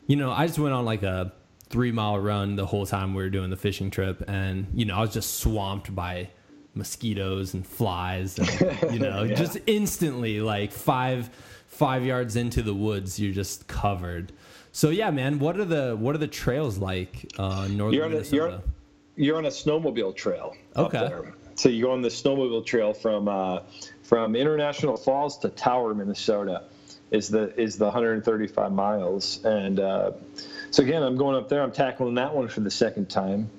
you 0.08 0.16
know 0.16 0.32
i 0.32 0.45
just 0.45 0.60
went 0.60 0.74
on 0.74 0.86
like 0.86 1.04
a 1.04 1.32
three 1.74 1.91
mile 1.91 2.20
run 2.20 2.56
the 2.56 2.66
whole 2.68 2.86
time 2.86 3.16
we 3.16 3.24
were 3.24 3.32
doing 3.32 3.49
the 3.49 3.58
fishing 3.58 3.89
trip. 3.89 4.24
And 4.28 4.68
you 4.76 4.86
know 4.86 4.95
i 4.95 5.01
was 5.01 5.12
just 5.14 5.39
swamped 5.39 5.93
by 5.93 6.30
mosquitoes 6.76 7.54
and 7.54 7.66
flies 7.66 8.38
and, 8.38 8.93
you 8.93 8.99
know 8.99 9.24
yeah. 9.30 9.36
just 9.36 9.58
instantly 9.68 10.39
like 10.39 10.72
five 10.72 11.30
five 11.68 12.06
yards 12.06 12.36
into 12.36 12.62
the 12.62 12.74
woods 12.74 13.20
you're 13.20 13.34
just 13.34 13.68
covered. 13.68 14.32
So 14.72 14.89
yeah 14.89 15.10
man 15.10 15.39
what 15.39 15.60
are 15.60 15.66
the 15.66 15.95
what 15.99 16.14
are 16.16 16.20
the 16.20 16.28
trails 16.28 16.78
like 16.78 17.32
uh 17.39 17.68
northern 17.70 17.93
you're 17.93 18.06
on 18.06 18.14
a, 18.14 18.22
you're, 18.24 18.62
you're 19.16 19.38
on 19.38 19.45
a 19.45 19.49
snowmobile 19.49 20.16
trail 20.16 20.56
okay. 20.76 21.12
so 21.56 21.70
you 21.70 21.84
go 21.84 21.91
on 21.91 22.01
the 22.01 22.10
snowmobile 22.10 22.66
trail 22.66 22.93
from 22.93 23.28
uh, 23.28 23.60
from 24.04 24.36
International 24.36 24.97
Falls 24.97 25.38
to 25.39 25.49
Tower, 25.49 25.95
Minnesota, 25.95 26.64
is 27.14 27.30
the 27.30 27.57
is 27.59 27.78
the 27.78 27.86
135 27.86 28.72
miles. 28.74 29.39
And 29.45 29.80
uh, 29.80 30.11
so 30.72 30.84
again, 30.84 31.03
I'm 31.03 31.16
going 31.16 31.38
up 31.38 31.47
there. 31.47 31.61
I'm 31.61 31.72
tackling 31.72 32.16
that 32.16 32.36
one 32.36 32.49
for 32.49 32.59
the 32.59 32.72
second 32.72 33.09
time, 33.09 33.49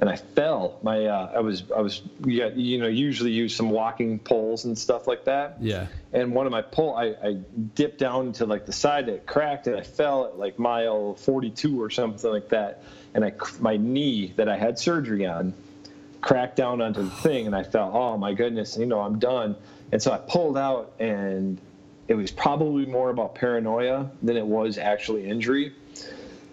and 0.00 0.10
I 0.10 0.16
fell. 0.16 0.78
My 0.82 1.06
uh, 1.06 1.32
I 1.36 1.40
was 1.40 1.62
I 1.74 1.80
was 1.80 2.02
yeah, 2.24 2.48
you 2.48 2.78
know 2.78 2.88
usually 2.88 3.30
use 3.30 3.54
some 3.54 3.70
walking 3.70 4.18
poles 4.18 4.64
and 4.64 4.76
stuff 4.76 5.06
like 5.06 5.24
that. 5.24 5.56
Yeah. 5.60 5.86
And 6.12 6.34
one 6.34 6.46
of 6.46 6.52
my 6.52 6.62
pole, 6.62 6.96
I, 6.96 7.14
I 7.22 7.32
dipped 7.74 7.98
down 7.98 8.32
to 8.34 8.46
like 8.46 8.66
the 8.66 8.72
side 8.72 9.06
that 9.06 9.24
cracked, 9.24 9.68
and 9.68 9.76
I 9.76 9.82
fell 9.82 10.26
at 10.26 10.36
like 10.36 10.58
mile 10.58 11.14
42 11.14 11.80
or 11.80 11.88
something 11.90 12.30
like 12.30 12.48
that. 12.48 12.82
And 13.14 13.24
I 13.24 13.32
my 13.60 13.76
knee 13.76 14.34
that 14.36 14.48
I 14.48 14.56
had 14.56 14.78
surgery 14.78 15.26
on 15.26 15.54
cracked 16.26 16.56
down 16.56 16.80
onto 16.80 17.04
the 17.04 17.10
thing, 17.10 17.46
and 17.46 17.54
I 17.54 17.62
felt, 17.62 17.94
oh 17.94 18.16
my 18.18 18.34
goodness, 18.34 18.76
you 18.76 18.86
know, 18.86 19.00
I'm 19.00 19.20
done. 19.20 19.54
And 19.92 20.02
so 20.02 20.10
I 20.10 20.18
pulled 20.18 20.58
out, 20.58 20.92
and 20.98 21.60
it 22.08 22.14
was 22.14 22.30
probably 22.30 22.86
more 22.86 23.10
about 23.10 23.34
paranoia 23.34 24.10
than 24.22 24.36
it 24.36 24.46
was 24.46 24.78
actually 24.78 25.28
injury. 25.28 25.72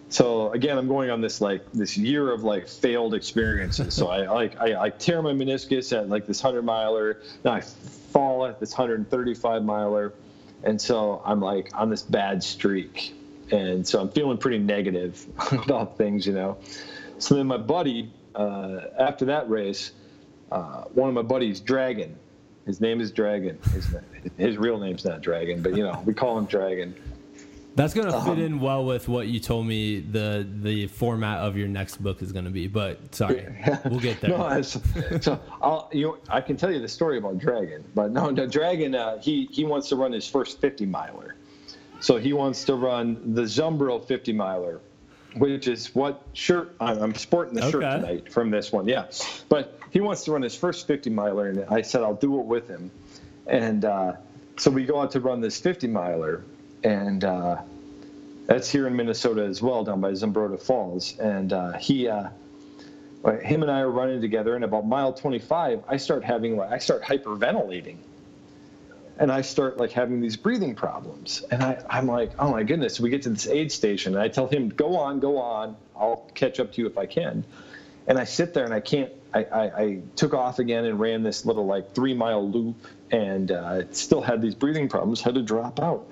So 0.10 0.52
again, 0.52 0.78
I'm 0.78 0.88
going 0.88 1.10
on 1.10 1.22
this 1.22 1.42
like 1.42 1.64
this 1.72 1.98
year 1.98 2.32
of 2.32 2.44
like 2.44 2.68
failed 2.68 3.14
experiences. 3.14 3.94
so 3.96 4.08
I 4.08 4.28
like 4.28 4.60
I, 4.60 4.86
I 4.86 4.90
tear 4.90 5.22
my 5.22 5.34
meniscus 5.34 5.96
at 5.96 6.10
like 6.10 6.28
this 6.28 6.40
hundred 6.40 6.64
miler. 6.64 7.20
Now 7.44 7.54
I 7.54 7.62
fall 7.62 8.46
at 8.46 8.60
this 8.60 8.74
135 8.74 9.64
miler, 9.64 10.14
and 10.64 10.80
so 10.80 11.22
I'm 11.26 11.40
like 11.40 11.72
on 11.74 11.90
this 11.90 12.04
bad 12.04 12.44
streak, 12.44 13.16
and 13.52 13.88
so 13.88 14.00
I'm 14.00 14.10
feeling 14.10 14.38
pretty 14.38 14.60
negative 14.60 15.26
about 15.52 15.98
things, 15.98 16.28
you 16.28 16.34
know. 16.34 16.58
So 17.18 17.36
then 17.36 17.48
my 17.48 17.58
buddy 17.58 18.12
uh, 18.36 18.82
after 19.00 19.26
that 19.26 19.50
race, 19.50 19.92
uh, 20.52 20.84
one 20.94 21.10
of 21.10 21.16
my 21.16 21.22
buddies, 21.22 21.60
Dragon, 21.60 22.18
his 22.66 22.82
name 22.82 23.02
is 23.02 23.12
Dragon. 23.12 23.58
His, 23.74 23.96
his 24.38 24.58
real 24.58 24.80
name's 24.80 25.06
not 25.06 25.22
Dragon, 25.22 25.62
but 25.62 25.76
you 25.76 25.84
know 25.84 26.02
we 26.06 26.14
call 26.14 26.38
him 26.38 26.46
Dragon. 26.46 26.96
That's 27.76 27.94
gonna 27.94 28.12
fit 28.24 28.34
um, 28.34 28.40
in 28.40 28.60
well 28.60 28.86
with 28.86 29.08
what 29.08 29.28
you 29.28 29.40
told 29.40 29.66
me 29.66 30.00
the 30.00 30.48
the 30.62 30.88
format 30.88 31.40
of 31.40 31.58
your 31.58 31.68
next 31.68 31.98
book 31.98 32.22
is 32.22 32.32
gonna 32.32 32.52
be. 32.52 32.68
But 32.68 33.16
sorry, 33.16 33.48
we'll 33.86 34.00
get 34.00 34.22
there. 34.22 34.30
no, 34.30 34.62
so 34.62 35.40
I'll 35.62 35.90
you 35.92 36.08
know, 36.08 36.18
I 36.30 36.40
can 36.40 36.56
tell 36.56 36.72
you 36.72 36.80
the 36.80 36.88
story 36.88 37.18
about 37.18 37.40
Dragon, 37.40 37.84
but 37.96 38.12
no, 38.12 38.30
no 38.30 38.46
Dragon 38.46 38.94
uh, 38.94 39.20
he 39.20 39.50
he 39.52 39.66
wants 39.66 39.90
to 39.90 39.96
run 39.96 40.12
his 40.12 40.28
first 40.28 40.62
50 40.62 40.86
miler, 40.86 41.36
so 42.00 42.18
he 42.18 42.32
wants 42.32 42.64
to 42.66 42.76
run 42.76 43.34
the 43.34 43.44
Zumbro 43.44 44.06
50 44.06 44.34
miler 44.34 44.80
which 45.36 45.68
is 45.68 45.94
what 45.96 46.22
shirt 46.34 46.76
I'm 46.80 47.16
sporting 47.16 47.56
the 47.56 47.62
okay. 47.62 47.72
shirt 47.72 47.82
tonight 47.82 48.32
from 48.32 48.52
this 48.52 48.72
one. 48.72 48.88
Yeah, 48.88 49.08
but 49.50 49.80
he 49.92 50.02
wants 50.02 50.24
to 50.26 50.32
run 50.32 50.42
his 50.42 50.56
first 50.56 50.88
50 50.88 51.10
miler, 51.10 51.50
and 51.50 51.66
I 51.70 51.82
said 51.82 52.04
I'll 52.04 52.14
do 52.14 52.40
it 52.40 52.46
with 52.46 52.68
him. 52.68 52.92
And 53.48 53.86
uh, 53.86 54.14
so 54.58 54.72
we 54.72 54.86
go 54.86 55.02
out 55.02 55.12
to 55.12 55.20
run 55.20 55.42
this 55.42 55.60
50 55.60 55.88
miler, 55.88 56.44
and 56.84 57.24
uh, 57.24 57.62
that's 58.46 58.70
here 58.70 58.88
in 58.88 58.96
Minnesota 58.96 59.44
as 59.44 59.62
well, 59.62 59.84
down 59.84 60.02
by 60.02 60.12
Zumbrota 60.12 60.62
Falls. 60.62 61.18
And 61.20 61.52
uh, 61.52 61.74
he, 61.74 62.08
uh, 62.08 62.30
him 63.42 63.64
and 63.64 63.72
I 63.72 63.80
are 63.80 63.92
running 63.92 64.22
together, 64.22 64.56
and 64.56 64.64
about 64.64 64.86
mile 64.86 65.14
25, 65.14 65.84
I 65.88 65.98
start 65.98 66.24
having 66.24 66.60
I 66.60 66.78
start 66.78 67.04
hyperventilating 67.04 67.98
and 69.18 69.32
I 69.32 69.42
start 69.42 69.78
like 69.78 69.92
having 69.92 70.22
these 70.22 70.38
breathing 70.38 70.76
problems. 70.76 71.44
And 71.52 71.64
I, 71.64 71.84
I'm 71.90 72.08
like, 72.08 72.32
oh 72.40 72.52
my 72.52 72.64
goodness, 72.64 73.00
we 73.00 73.10
get 73.10 73.24
to 73.24 73.30
this 73.30 73.48
aid 73.48 73.72
station 73.72 74.14
and 74.14 74.22
I 74.22 74.28
tell 74.28 74.48
him, 74.48 74.70
go 74.70 74.98
on, 74.98 75.20
go 75.20 75.38
on. 75.38 75.76
I'll 75.96 76.30
catch 76.34 76.60
up 76.60 76.74
to 76.74 76.82
you 76.82 76.88
if 76.88 76.98
I 76.98 77.06
can. 77.06 77.46
And 78.08 78.18
I 78.18 78.26
sit 78.26 78.54
there 78.54 78.66
and 78.66 78.74
I 78.74 78.80
can't, 78.80 79.12
I, 79.34 79.44
I, 79.44 79.82
I 79.82 80.02
took 80.16 80.34
off 80.34 80.60
again 80.60 80.86
and 80.86 81.00
ran 81.00 81.24
this 81.24 81.46
little 81.46 81.66
like 81.66 81.94
three 81.94 82.14
mile 82.14 82.50
loop 82.50 82.76
and 83.12 83.52
uh, 83.52 83.92
still 83.92 84.22
had 84.22 84.42
these 84.42 84.56
breathing 84.56 84.90
problems, 84.90 85.22
had 85.22 85.36
to 85.36 85.44
drop 85.44 85.80
out. 85.80 86.08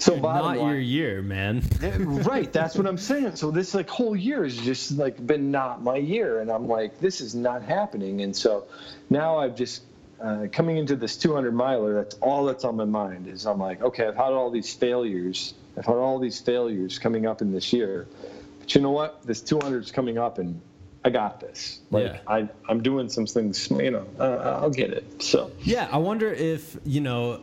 So 0.00 0.14
not 0.14 0.44
line, 0.44 0.60
your 0.60 0.78
year, 0.78 1.22
man. 1.22 1.60
right, 1.82 2.52
that's 2.52 2.76
what 2.76 2.86
I'm 2.86 2.98
saying. 2.98 3.34
So 3.34 3.50
this 3.50 3.74
like 3.74 3.90
whole 3.90 4.14
year 4.14 4.44
has 4.44 4.56
just 4.56 4.92
like 4.92 5.24
been 5.24 5.50
not 5.50 5.82
my 5.82 5.96
year, 5.96 6.38
and 6.38 6.52
I'm 6.52 6.68
like, 6.68 7.00
this 7.00 7.20
is 7.20 7.34
not 7.34 7.64
happening. 7.64 8.20
And 8.20 8.34
so 8.34 8.68
now 9.10 9.38
I've 9.38 9.56
just 9.56 9.82
uh, 10.20 10.46
coming 10.52 10.76
into 10.78 10.96
this 10.96 11.16
200 11.16 11.52
miler, 11.54 11.94
that's 11.94 12.14
all 12.16 12.44
that's 12.44 12.64
on 12.64 12.76
my 12.76 12.84
mind 12.84 13.26
is 13.28 13.46
I'm 13.46 13.58
like, 13.58 13.80
okay, 13.82 14.06
I've 14.06 14.16
had 14.16 14.32
all 14.32 14.50
these 14.50 14.72
failures 14.74 15.54
I've 15.76 15.86
had 15.86 15.94
all 15.94 16.18
these 16.18 16.40
failures 16.40 16.98
coming 16.98 17.24
up 17.26 17.40
in 17.40 17.52
this 17.52 17.72
year. 17.72 18.08
But 18.58 18.74
you 18.74 18.80
know 18.80 18.90
what? 18.90 19.22
This 19.24 19.40
200 19.40 19.84
is 19.84 19.92
coming 19.92 20.18
up, 20.18 20.38
and 20.38 20.60
I 21.04 21.10
got 21.10 21.38
this. 21.38 21.78
Like 21.92 22.06
Yeah. 22.06 22.18
I, 22.26 22.48
I'm 22.68 22.82
doing 22.82 23.08
some 23.08 23.26
things. 23.26 23.70
You 23.70 23.92
know, 23.92 24.06
uh, 24.18 24.58
I'll 24.60 24.70
get 24.70 24.90
it. 24.90 25.22
So 25.22 25.52
Yeah, 25.62 25.88
I 25.92 25.98
wonder 25.98 26.32
if, 26.32 26.76
you 26.84 27.00
know, 27.00 27.42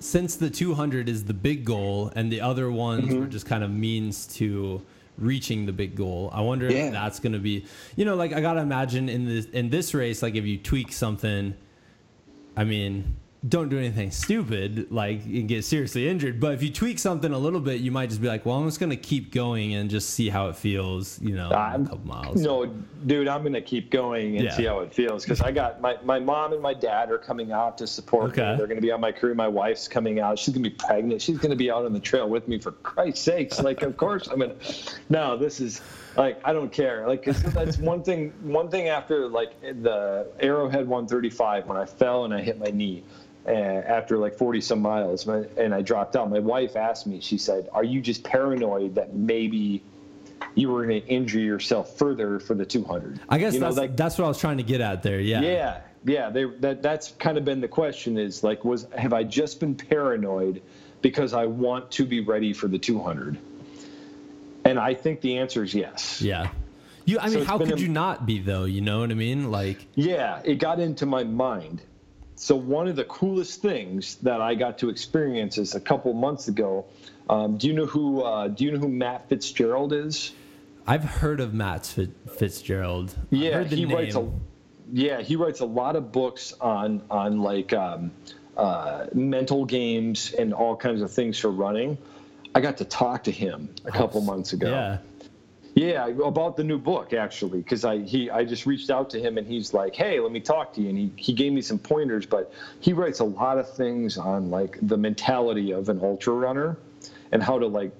since 0.00 0.36
the 0.36 0.48
200 0.48 1.08
is 1.08 1.24
the 1.24 1.34
big 1.34 1.66
goal 1.66 2.12
and 2.16 2.32
the 2.32 2.40
other 2.40 2.70
ones 2.70 3.10
Mm-hmm. 3.10 3.20
were 3.20 3.26
just 3.26 3.44
kind 3.44 3.62
of 3.62 3.70
means 3.70 4.26
to 4.38 4.80
reaching 5.18 5.66
the 5.66 5.72
big 5.72 5.94
goal. 5.96 6.30
I 6.32 6.40
wonder 6.40 6.70
Yeah. 6.70 6.86
if 6.86 6.92
that's 6.92 7.20
going 7.20 7.32
to 7.32 7.38
be, 7.38 7.64
you 7.96 8.04
know, 8.04 8.14
like 8.16 8.32
I 8.32 8.40
got 8.40 8.54
to 8.54 8.60
imagine 8.60 9.08
in 9.08 9.26
this 9.26 9.46
in 9.46 9.70
this 9.70 9.94
race 9.94 10.22
like 10.22 10.34
if 10.34 10.44
you 10.44 10.58
tweak 10.58 10.92
something 10.92 11.54
I 12.56 12.64
mean, 12.64 13.16
don't 13.48 13.68
do 13.68 13.78
anything 13.78 14.10
stupid 14.10 14.90
like 14.90 15.24
and 15.24 15.46
get 15.48 15.64
seriously 15.64 16.08
injured, 16.08 16.40
but 16.40 16.54
if 16.54 16.62
you 16.62 16.70
tweak 16.70 16.98
something 16.98 17.32
a 17.32 17.38
little 17.38 17.60
bit, 17.60 17.80
you 17.80 17.90
might 17.90 18.08
just 18.08 18.22
be 18.22 18.28
like, 18.28 18.46
"Well, 18.46 18.56
I'm 18.56 18.66
just 18.66 18.80
going 18.80 18.90
to 18.90 18.96
keep 18.96 19.32
going 19.32 19.74
and 19.74 19.90
just 19.90 20.10
see 20.10 20.28
how 20.30 20.48
it 20.48 20.56
feels, 20.56 21.20
you 21.20 21.34
know, 21.36 21.46
in 21.48 21.52
a 21.52 21.56
I'm- 21.56 21.86
couple 21.86 22.06
miles." 22.06 22.40
No, 22.40 22.66
dude, 23.06 23.28
I'm 23.28 23.42
gonna 23.42 23.60
keep 23.60 23.90
going 23.90 24.36
and 24.36 24.46
Yeah. 24.46 24.52
see 24.52 24.64
how 24.64 24.80
it 24.80 24.92
feels 24.94 25.22
because 25.24 25.40
I 25.42 25.52
got 25.52 25.80
my, 25.80 25.96
my 26.04 26.18
mom 26.18 26.52
and 26.54 26.62
my 26.62 26.74
dad 26.74 27.10
are 27.10 27.18
coming 27.18 27.52
out 27.52 27.76
to 27.78 27.86
support 27.86 28.30
Okay. 28.30 28.52
me. 28.52 28.56
They're 28.56 28.66
gonna 28.66 28.80
be 28.80 28.90
on 28.90 29.00
my 29.00 29.12
crew. 29.12 29.34
My 29.34 29.48
wife's 29.48 29.86
coming 29.86 30.18
out. 30.18 30.38
She's 30.38 30.54
gonna 30.54 30.62
be 30.68 30.70
pregnant. 30.70 31.20
She's 31.20 31.38
gonna 31.38 31.54
be 31.56 31.70
out 31.70 31.84
on 31.84 31.92
the 31.92 32.00
trail 32.00 32.28
with 32.28 32.48
me 32.48 32.58
for 32.58 32.72
Christ's 32.72 33.20
sakes. 33.20 33.62
Like, 33.62 33.82
of 33.82 33.96
course 33.96 34.28
I'm 34.28 34.38
gonna. 34.40 34.54
No, 35.10 35.36
this 35.36 35.60
is 35.60 35.82
like 36.16 36.40
I 36.44 36.52
don't 36.52 36.72
care. 36.72 37.06
Like 37.06 37.22
'cause 37.24 37.42
that's 37.42 37.78
one 37.78 38.02
thing. 38.02 38.32
One 38.42 38.68
thing 38.70 38.88
after 38.88 39.28
like 39.28 39.52
the 39.60 40.26
Arrowhead 40.40 40.88
135 40.88 41.66
when 41.66 41.76
I 41.76 41.84
fell 41.84 42.24
and 42.24 42.32
I 42.34 42.40
hit 42.40 42.58
my 42.58 42.70
knee. 42.70 43.02
Uh, 43.46 43.52
after 43.52 44.18
like 44.18 44.36
40 44.36 44.60
some 44.60 44.80
miles 44.80 45.28
and 45.28 45.72
I 45.72 45.80
dropped 45.80 46.16
out, 46.16 46.28
my 46.28 46.40
wife 46.40 46.74
asked 46.74 47.06
me, 47.06 47.20
she 47.20 47.38
said, 47.38 47.68
Are 47.72 47.84
you 47.84 48.00
just 48.00 48.24
paranoid 48.24 48.96
that 48.96 49.14
maybe 49.14 49.82
you 50.54 50.70
were 50.70 50.86
going 50.86 51.00
to 51.00 51.06
injure 51.06 51.38
yourself 51.40 51.96
further 51.96 52.40
for 52.40 52.54
the 52.54 52.64
200. 52.64 53.20
I 53.28 53.38
guess 53.38 53.54
you 53.54 53.60
know, 53.60 53.66
that's 53.66 53.76
like, 53.76 53.96
that's 53.96 54.18
what 54.18 54.24
I 54.24 54.28
was 54.28 54.38
trying 54.38 54.56
to 54.56 54.62
get 54.62 54.80
at 54.80 55.02
there. 55.02 55.20
Yeah. 55.20 55.40
yeah, 55.40 55.80
yeah. 56.04 56.30
They, 56.30 56.44
that 56.44 56.82
that's 56.82 57.12
kind 57.12 57.38
of 57.38 57.44
been 57.44 57.60
the 57.60 57.68
question 57.68 58.18
is 58.18 58.42
like, 58.42 58.64
was 58.64 58.86
have 58.96 59.12
I 59.12 59.22
just 59.22 59.60
been 59.60 59.74
paranoid 59.74 60.62
because 61.02 61.34
I 61.34 61.46
want 61.46 61.90
to 61.92 62.04
be 62.04 62.20
ready 62.20 62.52
for 62.52 62.68
the 62.68 62.78
200? 62.78 63.38
And 64.64 64.78
I 64.78 64.94
think 64.94 65.20
the 65.20 65.38
answer 65.38 65.62
is 65.62 65.74
yes. 65.74 66.20
Yeah. 66.20 66.48
You, 67.04 67.20
I 67.20 67.28
mean, 67.28 67.38
it's 67.38 67.46
how 67.46 67.58
could 67.58 67.72
a- 67.72 67.80
you 67.80 67.88
not 67.88 68.26
be 68.26 68.40
though? 68.40 68.64
You 68.64 68.80
know 68.80 69.00
what 69.00 69.10
I 69.10 69.14
mean? 69.14 69.50
Like, 69.50 69.86
Yeah, 69.94 70.40
it 70.44 70.56
got 70.56 70.80
into 70.80 71.06
my 71.06 71.22
mind. 71.22 71.82
So 72.36 72.54
one 72.54 72.86
of 72.86 72.96
the 72.96 73.04
coolest 73.04 73.62
things 73.62 74.16
that 74.16 74.40
I 74.40 74.54
got 74.54 74.78
to 74.78 74.90
experience 74.90 75.56
is 75.58 75.74
a 75.74 75.80
couple 75.80 76.12
months 76.12 76.48
ago. 76.48 76.84
Um, 77.28 77.56
do 77.56 77.66
you 77.66 77.72
know 77.72 77.86
who? 77.86 78.22
Uh, 78.22 78.48
do 78.48 78.64
you 78.64 78.72
know 78.72 78.78
who 78.78 78.88
Matt 78.88 79.28
Fitzgerald 79.28 79.92
is? 79.92 80.32
I've 80.86 81.02
heard 81.04 81.40
of 81.40 81.54
Matt 81.54 81.86
Fitzgerald. 82.38 83.14
Yeah, 83.30 83.54
heard 83.54 83.70
the 83.70 83.76
he 83.76 83.84
name. 83.86 83.96
writes 83.96 84.14
a 84.14 84.30
yeah 84.92 85.20
he 85.20 85.34
writes 85.34 85.60
a 85.60 85.66
lot 85.66 85.96
of 85.96 86.12
books 86.12 86.52
on 86.60 87.02
on 87.10 87.40
like 87.40 87.72
um, 87.72 88.12
uh, 88.56 89.06
mental 89.12 89.64
games 89.64 90.32
and 90.32 90.54
all 90.54 90.76
kinds 90.76 91.02
of 91.02 91.10
things 91.10 91.38
for 91.38 91.50
running. 91.50 91.98
I 92.54 92.60
got 92.60 92.78
to 92.78 92.84
talk 92.84 93.24
to 93.24 93.30
him 93.30 93.74
a 93.84 93.90
couple 93.90 94.20
months 94.20 94.52
ago. 94.52 94.70
Yeah. 94.70 94.98
Yeah, 95.76 96.06
about 96.24 96.56
the 96.56 96.64
new 96.64 96.78
book 96.78 97.12
actually, 97.12 97.58
because 97.58 97.84
I 97.84 97.98
he 97.98 98.30
I 98.30 98.44
just 98.44 98.64
reached 98.64 98.88
out 98.88 99.10
to 99.10 99.20
him 99.20 99.36
and 99.36 99.46
he's 99.46 99.74
like, 99.74 99.94
hey, 99.94 100.18
let 100.20 100.32
me 100.32 100.40
talk 100.40 100.72
to 100.74 100.80
you, 100.80 100.88
and 100.88 100.96
he 100.96 101.12
he 101.16 101.34
gave 101.34 101.52
me 101.52 101.60
some 101.60 101.78
pointers. 101.78 102.24
But 102.24 102.50
he 102.80 102.94
writes 102.94 103.20
a 103.20 103.24
lot 103.24 103.58
of 103.58 103.70
things 103.70 104.16
on 104.16 104.50
like 104.50 104.78
the 104.80 104.96
mentality 104.96 105.72
of 105.72 105.90
an 105.90 106.00
ultra 106.02 106.32
runner 106.32 106.78
and 107.30 107.42
how 107.42 107.58
to 107.58 107.66
like 107.66 107.92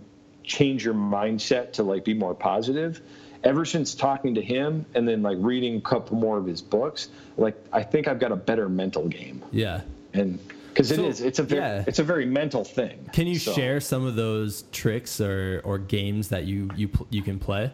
change 0.42 0.86
your 0.86 0.94
mindset 0.94 1.74
to 1.74 1.82
like 1.82 2.02
be 2.02 2.14
more 2.14 2.34
positive. 2.34 3.02
Ever 3.44 3.66
since 3.66 3.94
talking 3.94 4.34
to 4.36 4.42
him 4.42 4.86
and 4.94 5.06
then 5.06 5.22
like 5.22 5.36
reading 5.38 5.76
a 5.76 5.80
couple 5.82 6.16
more 6.16 6.38
of 6.38 6.46
his 6.46 6.62
books, 6.62 7.10
like 7.36 7.62
I 7.74 7.82
think 7.82 8.08
I've 8.08 8.18
got 8.18 8.32
a 8.32 8.36
better 8.36 8.70
mental 8.70 9.06
game, 9.06 9.44
Yeah. 9.52 9.82
and 10.14 10.38
because 10.76 10.90
it 10.90 10.96
So, 10.96 11.04
is, 11.06 11.20
it's 11.22 11.38
a 11.38 11.42
very 11.42 11.62
yeah. 11.62 11.84
it's 11.86 11.98
a 11.98 12.04
very 12.04 12.26
mental 12.26 12.62
thing. 12.64 13.08
Can 13.12 13.26
you 13.26 13.38
So- 13.38 13.52
share 13.52 13.80
some 13.80 14.04
of 14.04 14.14
those 14.14 14.64
tricks 14.72 15.20
or, 15.20 15.62
or 15.64 15.78
games 15.78 16.28
that 16.28 16.44
you 16.44 16.68
you 16.76 16.88
pl- 16.88 17.06
you 17.10 17.22
can 17.22 17.38
play? 17.38 17.72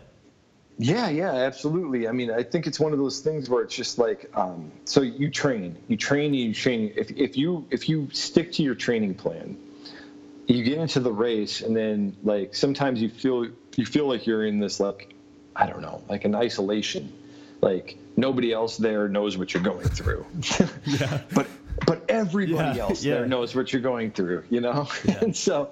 Yeah, 0.79 1.11
yeah, 1.11 1.33
absolutely. 1.35 2.09
I 2.09 2.13
mean, 2.13 2.31
I 2.31 2.43
think 2.43 2.67
it's 2.67 2.81
one 2.81 2.93
of 2.93 2.99
those 2.99 3.21
things 3.21 3.49
where 3.51 3.63
it's 3.63 3.75
just 3.75 3.99
like, 3.99 4.31
um, 4.35 4.73
so 4.85 5.03
you 5.03 5.31
train, 5.31 5.77
you 5.87 5.97
train, 5.97 6.33
you 6.33 6.55
train. 6.55 6.93
If 6.97 7.11
if 7.11 7.37
you 7.37 7.67
if 7.71 7.89
you 7.89 8.09
stick 8.13 8.53
to 8.53 8.63
your 8.63 8.75
training 8.75 9.15
plan, 9.15 9.57
you 10.47 10.63
get 10.65 10.79
into 10.79 11.01
the 11.01 11.13
race, 11.13 11.61
and 11.61 11.77
then 11.77 12.17
like 12.23 12.55
sometimes 12.55 13.03
you 13.03 13.09
feel 13.11 13.49
you 13.77 13.85
feel 13.87 14.07
like 14.09 14.27
you're 14.27 14.47
in 14.47 14.61
this 14.61 14.81
like, 14.81 15.15
I 15.57 15.67
don't 15.67 15.83
know, 15.83 16.03
like 16.09 16.25
an 16.25 16.35
isolation, 16.35 17.13
like 17.61 17.99
nobody 18.17 18.53
else 18.53 18.77
there 18.77 19.09
knows 19.09 19.37
what 19.37 19.53
you're 19.55 19.63
going 19.63 19.89
through. 19.89 20.25
yeah. 20.87 21.21
But 21.35 21.47
but 21.87 22.05
everybody 22.09 22.79
Yeah, 22.79 22.85
else 22.85 23.05
yeah. 23.05 23.15
there 23.15 23.27
knows 23.27 23.55
what 23.55 23.73
you're 23.73 23.83
going 23.83 24.11
through, 24.11 24.45
you 24.51 24.61
know. 24.61 24.89
and 25.21 25.37
so 25.37 25.71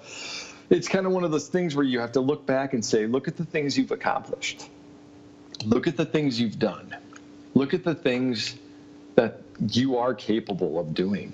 it's 0.68 0.88
kind 0.88 1.06
of 1.06 1.12
one 1.12 1.24
of 1.24 1.30
those 1.30 1.48
things 1.48 1.74
where 1.74 1.84
you 1.84 2.00
have 2.00 2.12
to 2.12 2.20
look 2.20 2.46
back 2.46 2.74
and 2.74 2.84
say, 2.84 3.06
look 3.06 3.28
at 3.28 3.36
the 3.36 3.44
things 3.44 3.76
you've 3.76 3.90
accomplished. 3.90 4.66
Look 5.64 5.86
at 5.86 5.96
the 5.96 6.06
things 6.06 6.40
you've 6.40 6.58
done. 6.58 6.96
Look 7.54 7.74
at 7.74 7.84
the 7.84 7.94
things 7.94 8.54
that 9.16 9.42
you 9.60 9.98
are 9.98 10.14
capable 10.14 10.78
of 10.78 10.94
doing. 10.94 11.32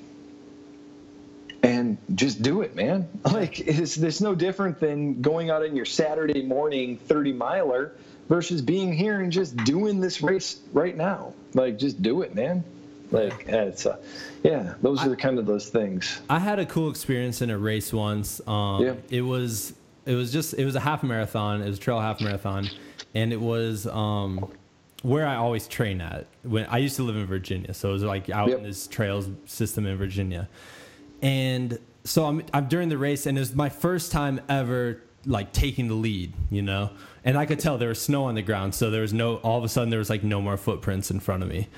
And 1.63 1.99
just 2.15 2.43
do 2.43 2.63
it 2.63 2.75
man. 2.75 3.09
Like 3.25 3.61
it's, 3.61 3.95
there's 3.95 4.21
no 4.21 4.35
different 4.35 4.79
than 4.81 5.21
going 5.21 5.51
out 5.51 5.63
on 5.63 5.75
your 5.75 5.85
saturday 5.85 6.43
morning 6.43 6.97
30 6.97 7.33
miler 7.33 7.93
versus 8.29 8.63
being 8.63 8.93
here 8.93 9.21
and 9.21 9.33
just 9.33 9.57
doing 9.57 10.01
this 10.01 10.23
race 10.23 10.61
right 10.73 10.97
now. 10.97 11.35
Like 11.55 11.79
just 11.79 12.01
do 12.03 12.23
it 12.23 12.35
man 12.35 12.65
like 13.11 13.45
it's 13.49 13.87
uh, 13.87 13.97
yeah 14.43 14.75
those 14.83 15.05
are 15.07 15.15
kind 15.17 15.39
of 15.39 15.47
those 15.47 15.69
things 15.69 16.21
I 16.29 16.39
had 16.39 16.59
a 16.59 16.67
cool 16.67 16.91
experience 16.91 17.43
in 17.43 17.51
a 17.51 17.59
race 17.59 17.93
once. 17.93 18.41
Um, 18.47 18.83
Yeah. 18.85 18.95
It 19.11 19.23
was 19.23 19.75
it 20.07 20.15
was 20.15 20.33
just 20.33 20.55
it 20.55 20.65
was 20.65 20.75
a 20.77 20.81
half 20.81 21.03
marathon. 21.03 21.63
It 21.63 21.69
was 21.69 21.79
a 21.79 21.81
trail 21.81 22.01
half 22.01 22.21
marathon, 22.21 22.69
and 23.15 23.33
it 23.33 23.41
was 23.41 23.87
um, 23.89 24.51
where 25.03 25.27
I 25.27 25.35
always 25.37 25.67
train 25.69 26.01
at. 26.01 26.27
When 26.43 26.65
I 26.67 26.79
used 26.79 26.97
to 26.97 27.03
live 27.03 27.17
in 27.17 27.27
Virginia, 27.27 27.75
so 27.75 27.91
it 27.91 27.93
was 27.93 28.03
like 28.05 28.31
out 28.31 28.49
Yep. 28.49 28.59
in 28.59 28.65
this 28.65 28.87
trails 28.87 29.29
system 29.47 29.85
in 29.87 29.97
Virginia, 29.97 30.49
and 31.23 31.79
so 32.05 32.25
I'm 32.27 32.43
I'm 32.53 32.67
during 32.69 32.89
the 32.89 32.99
race, 32.99 33.27
and 33.27 33.37
it 33.37 33.41
was 33.41 33.55
my 33.55 33.69
first 33.69 34.13
time 34.13 34.41
ever 34.49 35.01
like 35.27 35.53
taking 35.53 35.89
the 35.89 35.95
lead, 35.95 36.33
you 36.51 36.63
know. 36.63 36.91
And 37.25 37.37
I 37.37 37.45
could 37.47 37.59
tell 37.59 37.77
there 37.77 37.89
was 37.89 38.01
snow 38.01 38.25
on 38.25 38.37
the 38.37 38.43
ground, 38.43 38.75
so 38.75 38.91
there 38.91 39.03
was 39.03 39.13
no. 39.13 39.37
All 39.37 39.59
of 39.59 39.65
a 39.65 39.69
sudden, 39.69 39.91
there 39.91 39.99
was 39.99 40.09
like 40.11 40.23
no 40.23 40.41
more 40.41 40.57
footprints 40.57 41.11
in 41.11 41.21
front 41.21 41.43
of 41.43 41.49
me, 41.49 41.69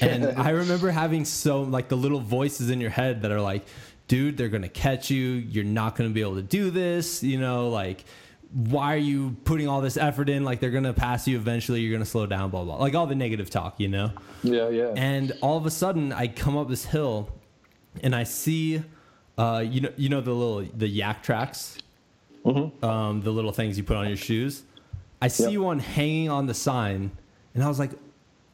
and 0.00 0.26
I 0.38 0.50
remember 0.50 0.90
having 0.90 1.24
so 1.24 1.62
like 1.62 1.88
the 1.88 1.96
little 1.96 2.20
voices 2.20 2.70
in 2.70 2.80
your 2.80 2.90
head 2.90 3.22
that 3.22 3.30
are 3.30 3.40
like, 3.40 3.66
"Dude, 4.06 4.36
they're 4.36 4.48
gonna 4.50 4.68
catch 4.68 5.10
you. 5.10 5.22
You're 5.22 5.64
not 5.64 5.96
gonna 5.96 6.10
be 6.10 6.20
able 6.20 6.36
to 6.36 6.42
do 6.42 6.70
this." 6.70 7.22
You 7.22 7.40
know, 7.40 7.70
like, 7.70 8.04
why 8.52 8.94
are 8.94 8.98
you 8.98 9.36
putting 9.44 9.66
all 9.66 9.80
this 9.80 9.96
effort 9.96 10.28
in? 10.28 10.44
Like, 10.44 10.60
they're 10.60 10.70
gonna 10.70 10.92
pass 10.92 11.26
you 11.26 11.36
eventually. 11.38 11.80
You're 11.80 11.92
gonna 11.92 12.04
slow 12.04 12.26
down. 12.26 12.50
Blah 12.50 12.64
blah. 12.64 12.76
Like 12.76 12.94
all 12.94 13.06
the 13.06 13.14
negative 13.14 13.48
talk, 13.48 13.80
you 13.80 13.88
know. 13.88 14.12
yeah 14.42 14.68
yeah 14.68 14.92
And 14.94 15.32
all 15.40 15.56
of 15.56 15.64
a 15.64 15.70
sudden, 15.70 16.12
I 16.12 16.28
come 16.28 16.56
up 16.56 16.68
this 16.68 16.84
hill, 16.84 17.30
and 18.02 18.14
I 18.14 18.24
see, 18.24 18.82
uh, 19.38 19.64
you 19.66 19.80
know, 19.80 19.92
you 19.96 20.10
know 20.10 20.20
the 20.20 20.32
little 20.32 20.70
the 20.76 21.00
Yaktrax, 21.00 21.78
um, 22.82 23.22
the 23.22 23.30
little 23.30 23.52
things 23.52 23.76
you 23.78 23.84
put 23.84 23.96
on 23.96 24.08
your 24.08 24.16
shoes. 24.16 24.62
I 25.20 25.28
see 25.28 25.52
Yep. 25.52 25.60
one 25.60 25.78
hanging 25.80 26.28
on 26.30 26.46
the 26.46 26.54
sign, 26.54 27.10
and 27.54 27.64
I 27.64 27.68
was 27.68 27.78
like, 27.78 27.90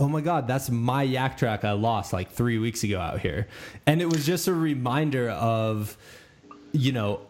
"Oh 0.01 0.09
my 0.09 0.21
god, 0.21 0.49
that's 0.49 0.71
my 0.71 1.03
yak 1.03 1.37
track 1.37 1.65
I 1.65 1.73
lost 1.73 2.13
like 2.13 2.31
three 2.31 2.59
weeks 2.59 2.83
ago 2.85 2.99
out 2.99 3.21
here," 3.21 3.47
and 3.87 4.01
it 4.01 4.07
was 4.07 4.25
just 4.25 4.49
a 4.49 4.55
reminder 4.55 5.29
of, 5.31 5.97
you 6.73 6.93
know, 6.93 7.21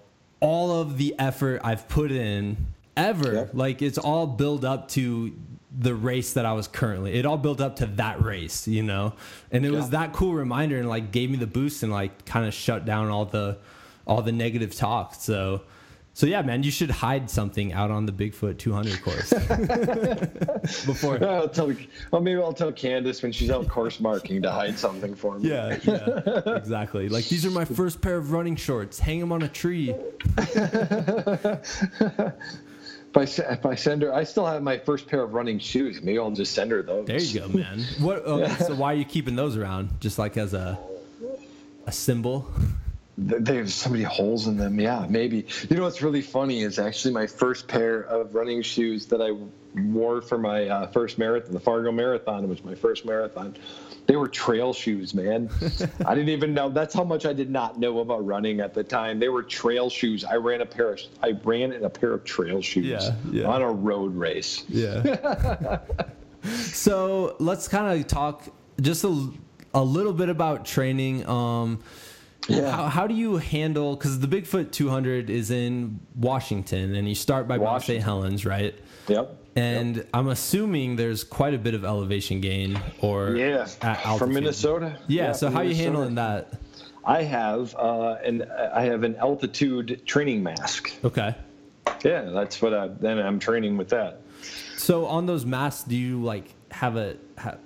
all 0.41 0.81
of 0.81 0.99
the 0.99 1.15
effort 1.19 1.61
I've 1.65 1.89
put 1.89 2.13
in 2.13 2.57
ever. 2.97 3.51
Like 3.53 3.83
it's 3.83 3.99
all 3.99 4.27
built 4.27 4.65
up 4.65 4.89
to 4.91 5.33
the 5.77 5.95
race 5.97 6.35
that 6.35 6.47
I 6.47 6.53
was 6.53 6.69
currently. 6.69 7.15
It 7.15 7.27
all 7.27 7.37
built 7.39 7.61
up 7.61 7.75
to 7.77 7.87
that 7.87 8.23
race, 8.23 8.69
you 8.69 8.85
know, 8.85 9.15
and 9.51 9.67
it 9.67 9.73
was 9.73 9.91
that 9.91 10.13
cool 10.13 10.33
reminder 10.33 10.79
and 10.79 10.89
like 10.89 11.11
gave 11.11 11.29
me 11.31 11.37
the 11.37 11.49
boost 11.49 11.83
and 11.83 11.91
like 11.91 12.25
kind 12.25 12.47
of 12.47 12.55
shut 12.55 12.85
down 12.85 13.09
all 13.09 13.25
the 13.25 13.59
all 14.07 14.23
the 14.23 14.31
negative 14.33 14.75
talk. 14.77 15.15
So. 15.17 15.63
So 16.17 16.27
yeah, 16.27 16.43
man, 16.43 16.63
you 16.63 16.71
should 16.71 16.91
hide 16.91 17.29
something 17.29 17.73
out 17.73 17.91
on 17.91 18.07
the 18.07 18.13
Bigfoot 18.13 18.57
200 18.57 19.03
course 19.03 19.31
before. 20.87 21.23
I'll 21.25 21.49
tell, 21.49 21.73
well, 22.13 22.23
maybe 22.23 22.41
I'll 22.41 22.53
tell 22.53 22.71
Candice 22.71 23.21
when 23.21 23.33
she's 23.33 23.51
out 23.51 23.67
course 23.67 23.99
marking 23.99 24.41
to 24.43 24.51
hide 24.53 24.79
something 24.79 25.17
for 25.17 25.41
me. 25.41 25.51
Yeah, 25.51 25.77
yeah, 25.83 26.57
exactly. 26.57 27.09
Like 27.09 27.25
these 27.27 27.45
are 27.45 27.51
my 27.51 27.65
first 27.81 28.01
pair 28.01 28.17
of 28.17 28.31
running 28.31 28.55
shorts. 28.55 29.01
Hang 29.01 29.19
them 29.19 29.33
on 29.33 29.43
a 29.43 29.49
tree. 29.49 29.93
If 33.17 33.41
I, 33.41 33.53
if 33.53 33.67
I 33.67 33.75
send 33.75 34.03
her, 34.03 34.13
I 34.13 34.25
still 34.25 34.47
have 34.47 34.63
my 34.63 34.79
first 34.79 35.09
pair 35.09 35.23
of 35.23 35.35
running 35.35 35.59
shoes. 35.59 36.01
Maybe 36.03 36.19
I'll 36.19 36.31
just 36.31 36.53
send 36.53 36.71
her 36.71 36.83
those. 36.83 37.07
There 37.07 37.21
you 37.21 37.41
go, 37.41 37.49
man. 37.49 37.81
What? 38.01 38.25
Okay, 38.25 38.55
so 38.65 38.75
why 38.75 38.93
are 38.93 38.97
you 38.97 39.05
keeping 39.05 39.37
those 39.37 39.57
around? 39.57 40.01
Just 40.01 40.19
like 40.19 40.37
as 40.37 40.55
a 40.55 40.79
a 41.87 41.93
symbol? 41.93 42.49
There's 43.17 43.75
so 43.75 43.91
many 43.91 44.03
holes 44.03 44.47
in 44.47 44.57
them. 44.57 44.81
Yeah, 44.81 45.07
maybe. 45.09 45.47
You 45.69 45.77
know 45.77 45.85
what's 45.85 46.03
really 46.03 46.23
funny 46.23 46.63
is 46.63 46.79
actually 46.79 47.15
my 47.15 47.27
first 47.27 47.69
pair 47.69 48.01
of 48.01 48.35
running 48.35 48.63
shoes 48.63 49.07
that 49.07 49.23
I 49.23 49.33
wore 49.81 50.21
for 50.21 50.39
my 50.39 50.69
uh, 50.69 50.87
first 50.89 51.19
marathon, 51.19 51.53
the 51.53 51.61
Fargo 51.61 51.93
Marathon, 51.93 52.49
which 52.49 52.63
was 52.63 52.65
my 52.65 52.75
first 52.75 53.05
marathon. 53.05 53.57
They 54.07 54.17
were 54.17 54.29
trail 54.29 54.73
shoes, 54.73 55.15
man. 55.15 55.49
I 56.07 56.15
didn't 56.15 56.29
even 56.29 56.55
know. 56.55 56.69
That's 56.69 56.93
how 56.93 57.05
much 57.05 57.25
I 57.25 57.33
did 57.33 57.51
not 57.51 57.79
know 57.79 58.01
about 58.01 58.27
running 58.27 58.61
at 58.61 58.75
the 58.75 58.85
time. 58.85 59.19
They 59.19 59.29
were 59.29 59.43
trail 59.43 59.89
shoes. 59.89 60.25
I 60.25 60.35
ran 60.35 60.61
a 60.61 60.67
pair 60.67 60.93
of. 60.93 61.01
I 61.23 61.33
ran 61.45 61.73
in 61.73 61.85
a 61.85 61.91
pair 61.91 62.13
of 62.13 62.25
trail 62.25 62.61
shoes 62.61 62.87
yeah, 62.87 63.15
yeah. 63.31 63.47
on 63.47 63.63
a 63.63 63.71
road 63.71 64.15
race. 64.15 64.65
Yeah. 64.69 65.81
so 66.57 67.37
let's 67.39 67.69
kind 67.69 67.99
of 67.99 68.07
talk 68.07 68.43
just 68.81 69.05
a, 69.05 69.31
a 69.73 69.83
little 69.83 70.13
bit 70.13 70.29
about 70.29 70.67
training. 70.67 71.27
Um, 71.29 71.83
yeah. 72.49 72.71
How, 72.71 72.89
how, 72.89 73.07
do 73.07 73.15
you 73.15 73.37
handle? 73.37 73.97
Because 73.97 74.21
the 74.21 74.27
Bigfoot 74.27 74.71
200 74.73 75.31
is 75.31 75.51
in 75.51 76.01
Washington, 76.15 76.95
and 76.95 77.09
you 77.09 77.15
start 77.15 77.49
by 77.49 77.59
Mount 77.59 77.83
St. 77.83 78.03
Helens, 78.03 78.45
right? 78.45 78.75
Yep. 79.09 79.37
And 79.57 79.97
yep. 79.97 80.09
I'm 80.13 80.29
assuming 80.29 80.97
there's 80.97 81.23
quite 81.23 81.55
a 81.55 81.59
bit 81.59 81.75
of 81.75 81.85
elevation 81.85 82.41
gain, 82.41 82.81
or 83.01 83.37
yeah, 83.37 83.67
from 84.17 84.33
Minnesota. 84.33 84.99
Yeah. 85.07 85.27
yeah 85.27 85.33
so 85.33 85.51
how 85.51 85.59
are 85.59 85.65
you 85.65 85.75
handling 85.75 86.17
that? 86.17 86.55
I 87.05 87.23
have 87.23 87.75
uh, 87.77 88.17
an 88.25 88.51
I 88.73 88.83
have 88.83 89.03
an 89.03 89.17
altitude 89.17 90.03
training 90.07 90.43
mask. 90.43 90.93
Okay. 91.05 91.35
Yeah, 92.03 92.23
that's 92.23 92.61
what 92.61 92.75
I 92.75 92.89
then 92.89 93.19
I'm 93.19 93.39
training 93.39 93.77
with 93.77 93.91
that. 93.91 94.23
So 94.77 95.07
on 95.07 95.27
those 95.27 95.47
masks, 95.47 95.85
do 95.85 95.97
you 95.97 96.23
like 96.23 96.55
have 96.71 96.97
a 96.97 97.17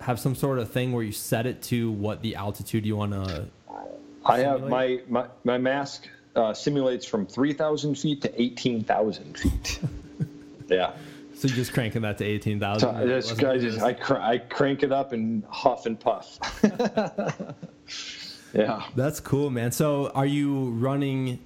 have 0.00 0.20
some 0.20 0.34
sort 0.34 0.58
of 0.58 0.70
thing 0.70 0.92
where 0.92 1.02
you 1.02 1.12
set 1.12 1.46
it 1.46 1.62
to 1.62 1.90
what 1.92 2.22
the 2.22 2.34
altitude 2.34 2.84
you 2.84 2.96
want 2.96 3.12
to 3.12 3.48
I 4.28 4.38
have 4.40 4.68
my, 4.68 5.00
my, 5.08 5.26
my 5.44 5.58
mask 5.58 6.08
uh, 6.36 6.54
simulates 6.54 7.06
from 7.06 7.26
3,000 7.26 7.94
feet 7.96 8.22
to 8.22 8.40
18,000 8.40 9.38
feet. 9.38 9.80
yeah. 10.68 10.92
So 11.34 11.46
you're 11.48 11.56
just 11.56 11.72
cranking 11.72 12.02
that 12.02 12.18
to 12.18 12.24
18,000? 12.24 12.80
So 12.80 12.90
I 12.90 13.04
I, 13.52 13.58
just 13.58 13.80
I, 13.80 13.92
cr- 13.92 14.16
I 14.16 14.38
crank 14.38 14.82
it 14.82 14.92
up 14.92 15.12
and 15.12 15.44
huff 15.48 15.86
and 15.86 15.98
puff. 15.98 16.38
yeah. 18.52 18.84
That's 18.96 19.20
cool, 19.20 19.50
man. 19.50 19.70
So 19.70 20.08
are 20.10 20.26
you 20.26 20.70
running, 20.70 21.38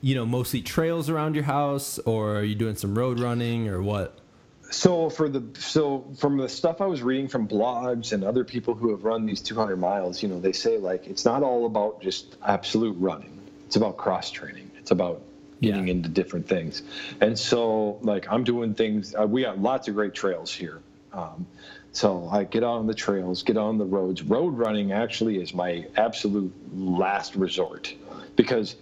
you 0.00 0.14
know, 0.14 0.24
mostly 0.24 0.62
trails 0.62 1.10
around 1.10 1.34
your 1.34 1.44
house 1.44 1.98
or 2.00 2.36
are 2.36 2.44
you 2.44 2.54
doing 2.54 2.76
some 2.76 2.96
road 2.96 3.18
running 3.18 3.68
or 3.68 3.82
what? 3.82 4.18
So 4.72 5.10
for 5.10 5.28
the 5.28 5.44
so 5.60 6.06
from 6.16 6.38
the 6.38 6.48
stuff 6.48 6.80
I 6.80 6.86
was 6.86 7.02
reading 7.02 7.28
from 7.28 7.46
blogs 7.46 8.12
and 8.12 8.24
other 8.24 8.42
people 8.42 8.74
who 8.74 8.90
have 8.90 9.04
run 9.04 9.26
these 9.26 9.42
200 9.42 9.76
miles, 9.76 10.22
you 10.22 10.28
know, 10.30 10.40
they 10.40 10.52
say 10.52 10.78
like 10.78 11.06
it's 11.06 11.26
not 11.26 11.42
all 11.42 11.66
about 11.66 12.00
just 12.00 12.36
absolute 12.42 12.96
running. 12.98 13.38
It's 13.66 13.76
about 13.76 13.98
cross 13.98 14.30
training. 14.30 14.70
It's 14.78 14.90
about 14.90 15.22
getting 15.60 15.88
yeah. 15.88 15.92
into 15.92 16.08
different 16.08 16.48
things. 16.48 16.82
And 17.20 17.38
so 17.38 17.98
like 18.00 18.26
I'm 18.32 18.44
doing 18.44 18.74
things. 18.74 19.14
Uh, 19.14 19.26
we 19.26 19.42
got 19.42 19.58
lots 19.58 19.88
of 19.88 19.94
great 19.94 20.14
trails 20.14 20.52
here. 20.52 20.80
Um, 21.12 21.46
so 21.92 22.26
I 22.32 22.44
get 22.44 22.62
on 22.62 22.86
the 22.86 22.94
trails, 22.94 23.42
get 23.42 23.58
on 23.58 23.76
the 23.76 23.84
roads. 23.84 24.22
Road 24.22 24.56
running 24.56 24.92
actually 24.92 25.36
is 25.36 25.52
my 25.52 25.86
absolute 25.98 26.54
last 26.74 27.36
resort 27.36 27.94
because 28.36 28.74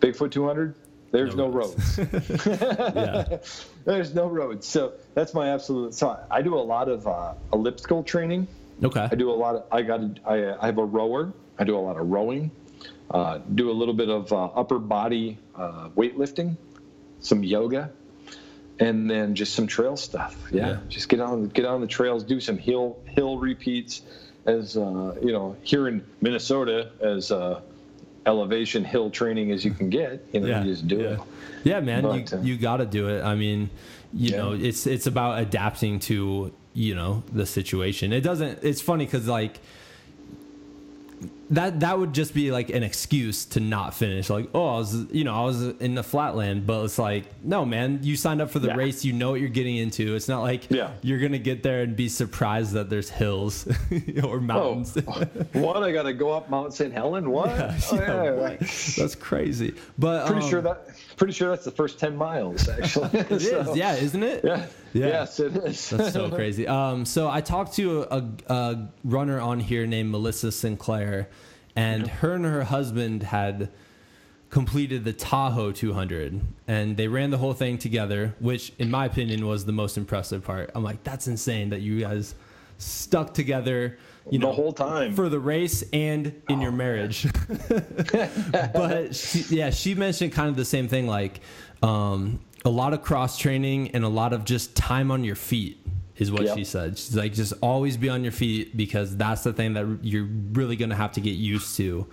Bigfoot 0.00 0.32
200 0.32 0.74
there's 1.16 1.34
no, 1.34 1.48
no 1.48 1.52
roads. 1.52 1.98
roads. 2.46 3.66
There's 3.84 4.14
no 4.14 4.28
roads. 4.28 4.66
So 4.66 4.92
that's 5.14 5.32
my 5.32 5.52
absolute. 5.52 5.94
So 5.94 6.18
I 6.30 6.42
do 6.42 6.54
a 6.54 6.60
lot 6.60 6.88
of 6.88 7.06
uh, 7.06 7.34
elliptical 7.52 8.02
training. 8.02 8.48
Okay. 8.82 9.08
I 9.10 9.14
do 9.14 9.30
a 9.30 9.32
lot 9.32 9.54
of. 9.56 9.64
I 9.72 9.82
got. 9.82 10.00
I, 10.26 10.54
I 10.54 10.66
have 10.66 10.78
a 10.78 10.84
rower. 10.84 11.32
I 11.58 11.64
do 11.64 11.76
a 11.76 11.80
lot 11.80 11.96
of 11.96 12.08
rowing. 12.08 12.50
Uh, 13.10 13.38
do 13.54 13.70
a 13.70 13.72
little 13.72 13.94
bit 13.94 14.10
of 14.10 14.32
uh, 14.32 14.46
upper 14.46 14.78
body 14.78 15.38
uh, 15.54 15.88
weightlifting, 15.96 16.56
some 17.20 17.42
yoga, 17.42 17.90
and 18.78 19.08
then 19.10 19.34
just 19.34 19.54
some 19.54 19.66
trail 19.66 19.96
stuff. 19.96 20.36
Yeah, 20.50 20.66
yeah, 20.66 20.78
just 20.88 21.08
get 21.08 21.20
on 21.20 21.48
get 21.48 21.64
on 21.64 21.80
the 21.80 21.86
trails, 21.86 22.24
do 22.24 22.40
some 22.40 22.58
hill 22.58 22.98
hill 23.06 23.38
repeats. 23.38 24.02
As 24.44 24.76
uh, 24.76 25.16
you 25.22 25.32
know, 25.32 25.56
here 25.62 25.88
in 25.88 26.04
Minnesota, 26.20 26.90
as 27.00 27.32
uh, 27.32 27.62
elevation 28.26 28.84
hill 28.84 29.10
training 29.10 29.52
as 29.52 29.64
you 29.64 29.70
can 29.70 29.88
get. 29.88 30.26
You 30.32 30.40
know, 30.40 30.46
yeah. 30.46 30.64
you 30.64 30.70
just 30.70 30.86
do 30.86 30.96
yeah. 30.96 31.10
it. 31.10 31.20
Yeah, 31.64 31.80
man, 31.80 32.02
but, 32.02 32.30
you, 32.30 32.38
uh, 32.38 32.42
you 32.42 32.56
got 32.56 32.78
to 32.78 32.86
do 32.86 33.08
it. 33.08 33.22
I 33.22 33.34
mean, 33.34 33.70
you 34.12 34.30
yeah. 34.30 34.36
know, 34.36 34.52
it's 34.52 34.86
it's 34.86 35.06
about 35.06 35.40
adapting 35.40 35.98
to 36.00 36.52
you 36.74 36.94
know 36.94 37.22
the 37.32 37.46
situation. 37.46 38.12
It 38.12 38.20
doesn't. 38.20 38.62
It's 38.62 38.80
funny 38.80 39.04
because 39.04 39.26
like 39.26 39.60
that 41.50 41.80
that 41.80 41.98
would 41.98 42.12
just 42.12 42.34
be 42.34 42.50
like 42.50 42.70
an 42.70 42.82
excuse 42.82 43.44
to 43.46 43.60
not 43.60 43.94
finish. 43.94 44.28
Like, 44.28 44.48
oh, 44.54 44.66
I 44.66 44.78
was 44.78 45.12
you 45.12 45.24
know 45.24 45.34
I 45.34 45.44
was 45.44 45.62
in 45.62 45.94
the 45.94 46.02
flatland, 46.02 46.66
but 46.66 46.84
it's 46.84 46.98
like 46.98 47.24
no, 47.44 47.64
man, 47.64 48.00
you 48.02 48.16
signed 48.16 48.42
up 48.42 48.50
for 48.50 48.58
the 48.58 48.68
yeah. 48.68 48.76
race. 48.76 49.04
You 49.04 49.12
know 49.12 49.30
what 49.30 49.40
you're 49.40 49.48
getting 49.48 49.76
into. 49.76 50.14
It's 50.14 50.28
not 50.28 50.42
like 50.42 50.70
yeah. 50.70 50.92
you're 51.02 51.20
gonna 51.20 51.38
get 51.38 51.62
there 51.62 51.82
and 51.82 51.94
be 51.94 52.08
surprised 52.08 52.72
that 52.72 52.90
there's 52.90 53.10
hills 53.10 53.68
or 54.24 54.40
mountains. 54.40 54.96
Oh, 55.06 55.24
what? 55.52 55.82
I 55.82 55.92
got 55.92 56.04
to 56.04 56.12
go 56.12 56.32
up 56.32 56.50
Mount 56.50 56.74
St. 56.74 56.92
Helen? 56.92 57.30
What? 57.36 57.50
Yeah, 57.50 57.78
oh, 57.92 57.96
yeah, 57.96 58.28
right. 58.28 58.58
That's 58.60 59.14
crazy. 59.14 59.74
But 59.98 60.26
pretty 60.26 60.42
um, 60.42 60.50
sure 60.50 60.62
that 60.62 60.86
pretty 61.16 61.34
sure 61.34 61.50
that's 61.50 61.64
the 61.64 61.70
first 61.70 61.98
ten 61.98 62.16
miles. 62.16 62.66
Actually, 62.68 63.10
it 63.12 63.40
so, 63.40 63.60
is. 63.60 63.76
Yeah, 63.76 63.94
isn't 63.94 64.22
it? 64.22 64.42
Yeah. 64.42 64.66
Yeah. 64.96 65.06
Yes, 65.06 65.40
it 65.40 65.56
is. 65.56 65.90
That's 65.90 66.12
so 66.12 66.30
crazy. 66.34 66.66
Um, 66.66 67.04
so 67.04 67.28
I 67.28 67.40
talked 67.40 67.74
to 67.74 68.02
a, 68.02 68.24
a 68.48 68.88
runner 69.04 69.40
on 69.40 69.60
here 69.60 69.86
named 69.86 70.10
Melissa 70.10 70.50
Sinclair 70.52 71.28
and 71.76 72.08
her 72.08 72.34
and 72.34 72.44
her 72.44 72.64
husband 72.64 73.22
had 73.22 73.70
completed 74.50 75.04
the 75.04 75.12
Tahoe 75.12 75.72
200 75.72 76.40
and 76.66 76.96
they 76.96 77.08
ran 77.08 77.30
the 77.30 77.38
whole 77.38 77.52
thing 77.52 77.78
together 77.78 78.34
which 78.38 78.72
in 78.78 78.90
my 78.90 79.04
opinion 79.04 79.46
was 79.46 79.64
the 79.64 79.72
most 79.72 79.96
impressive 79.96 80.44
part 80.44 80.70
i'm 80.74 80.84
like 80.84 81.02
that's 81.02 81.26
insane 81.26 81.70
that 81.70 81.80
you 81.80 82.00
guys 82.00 82.34
stuck 82.78 83.34
together 83.34 83.98
you 84.30 84.38
know 84.38 84.48
the 84.48 84.54
whole 84.54 84.72
time 84.72 85.14
for 85.14 85.28
the 85.28 85.38
race 85.38 85.82
and 85.92 86.26
in 86.48 86.58
oh, 86.58 86.62
your 86.62 86.72
marriage 86.72 87.26
but 88.72 89.14
she, 89.14 89.40
yeah 89.54 89.70
she 89.70 89.94
mentioned 89.94 90.32
kind 90.32 90.48
of 90.48 90.56
the 90.56 90.64
same 90.64 90.86
thing 90.86 91.06
like 91.06 91.40
um, 91.82 92.40
a 92.66 92.70
lot 92.70 92.92
of 92.92 93.00
cross 93.00 93.38
training 93.38 93.92
and 93.92 94.04
a 94.04 94.08
lot 94.08 94.32
of 94.32 94.44
just 94.44 94.74
time 94.74 95.10
on 95.10 95.22
your 95.22 95.36
feet 95.36 95.78
is 96.16 96.32
what 96.32 96.42
yep. 96.42 96.56
she 96.56 96.64
said. 96.64 96.98
She's 96.98 97.14
like, 97.14 97.32
just 97.32 97.52
always 97.62 97.96
be 97.96 98.08
on 98.08 98.24
your 98.24 98.32
feet 98.32 98.76
because 98.76 99.16
that's 99.16 99.44
the 99.44 99.52
thing 99.52 99.74
that 99.74 100.00
you're 100.02 100.28
really 100.52 100.74
going 100.74 100.90
to 100.90 100.96
have 100.96 101.12
to 101.12 101.20
get 101.20 101.36
used 101.36 101.76
to 101.76 102.06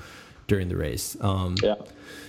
during 0.48 0.70
the 0.70 0.78
race. 0.78 1.18
Um, 1.22 1.56
yeah. 1.62 1.76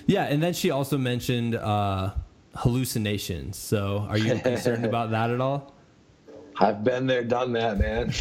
Yeah. 0.06 0.24
And 0.24 0.42
then 0.42 0.54
she 0.54 0.70
also 0.70 0.96
mentioned 0.96 1.54
uh, 1.54 2.14
hallucinations. 2.54 3.58
So 3.58 4.06
are 4.08 4.18
you 4.18 4.38
concerned 4.40 4.86
about 4.86 5.10
that 5.10 5.30
at 5.30 5.40
all? 5.40 5.74
I've 6.56 6.84
been 6.84 7.06
there, 7.06 7.24
done 7.24 7.52
that, 7.54 7.78
man. 7.78 8.12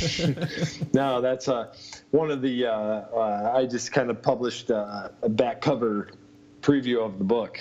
no, 0.94 1.22
that's 1.22 1.48
uh, 1.48 1.74
one 2.10 2.32
of 2.32 2.42
the. 2.42 2.66
Uh, 2.66 2.72
uh, 2.72 3.54
I 3.56 3.68
just 3.68 3.92
kind 3.92 4.10
of 4.10 4.24
published 4.24 4.72
uh, 4.72 5.10
a 5.22 5.30
back 5.30 5.62
cover 5.62 6.10
preview 6.64 7.06
of 7.06 7.20
the 7.20 7.24
book, 7.24 7.60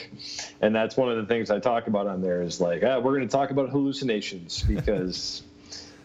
and 0.63 0.75
that's 0.75 0.97
one 0.97 1.11
of 1.11 1.17
the 1.19 1.27
things 1.27 1.51
I 1.51 1.59
talk 1.59 1.89
about 1.89 2.07
on 2.07 2.23
there. 2.23 2.41
Is 2.41 2.61
like, 2.61 2.83
ah, 2.83 2.99
we're 2.99 3.15
going 3.15 3.29
to 3.29 3.33
talk 3.33 3.51
about 3.51 3.69
hallucinations 3.69 4.63
because 4.69 5.43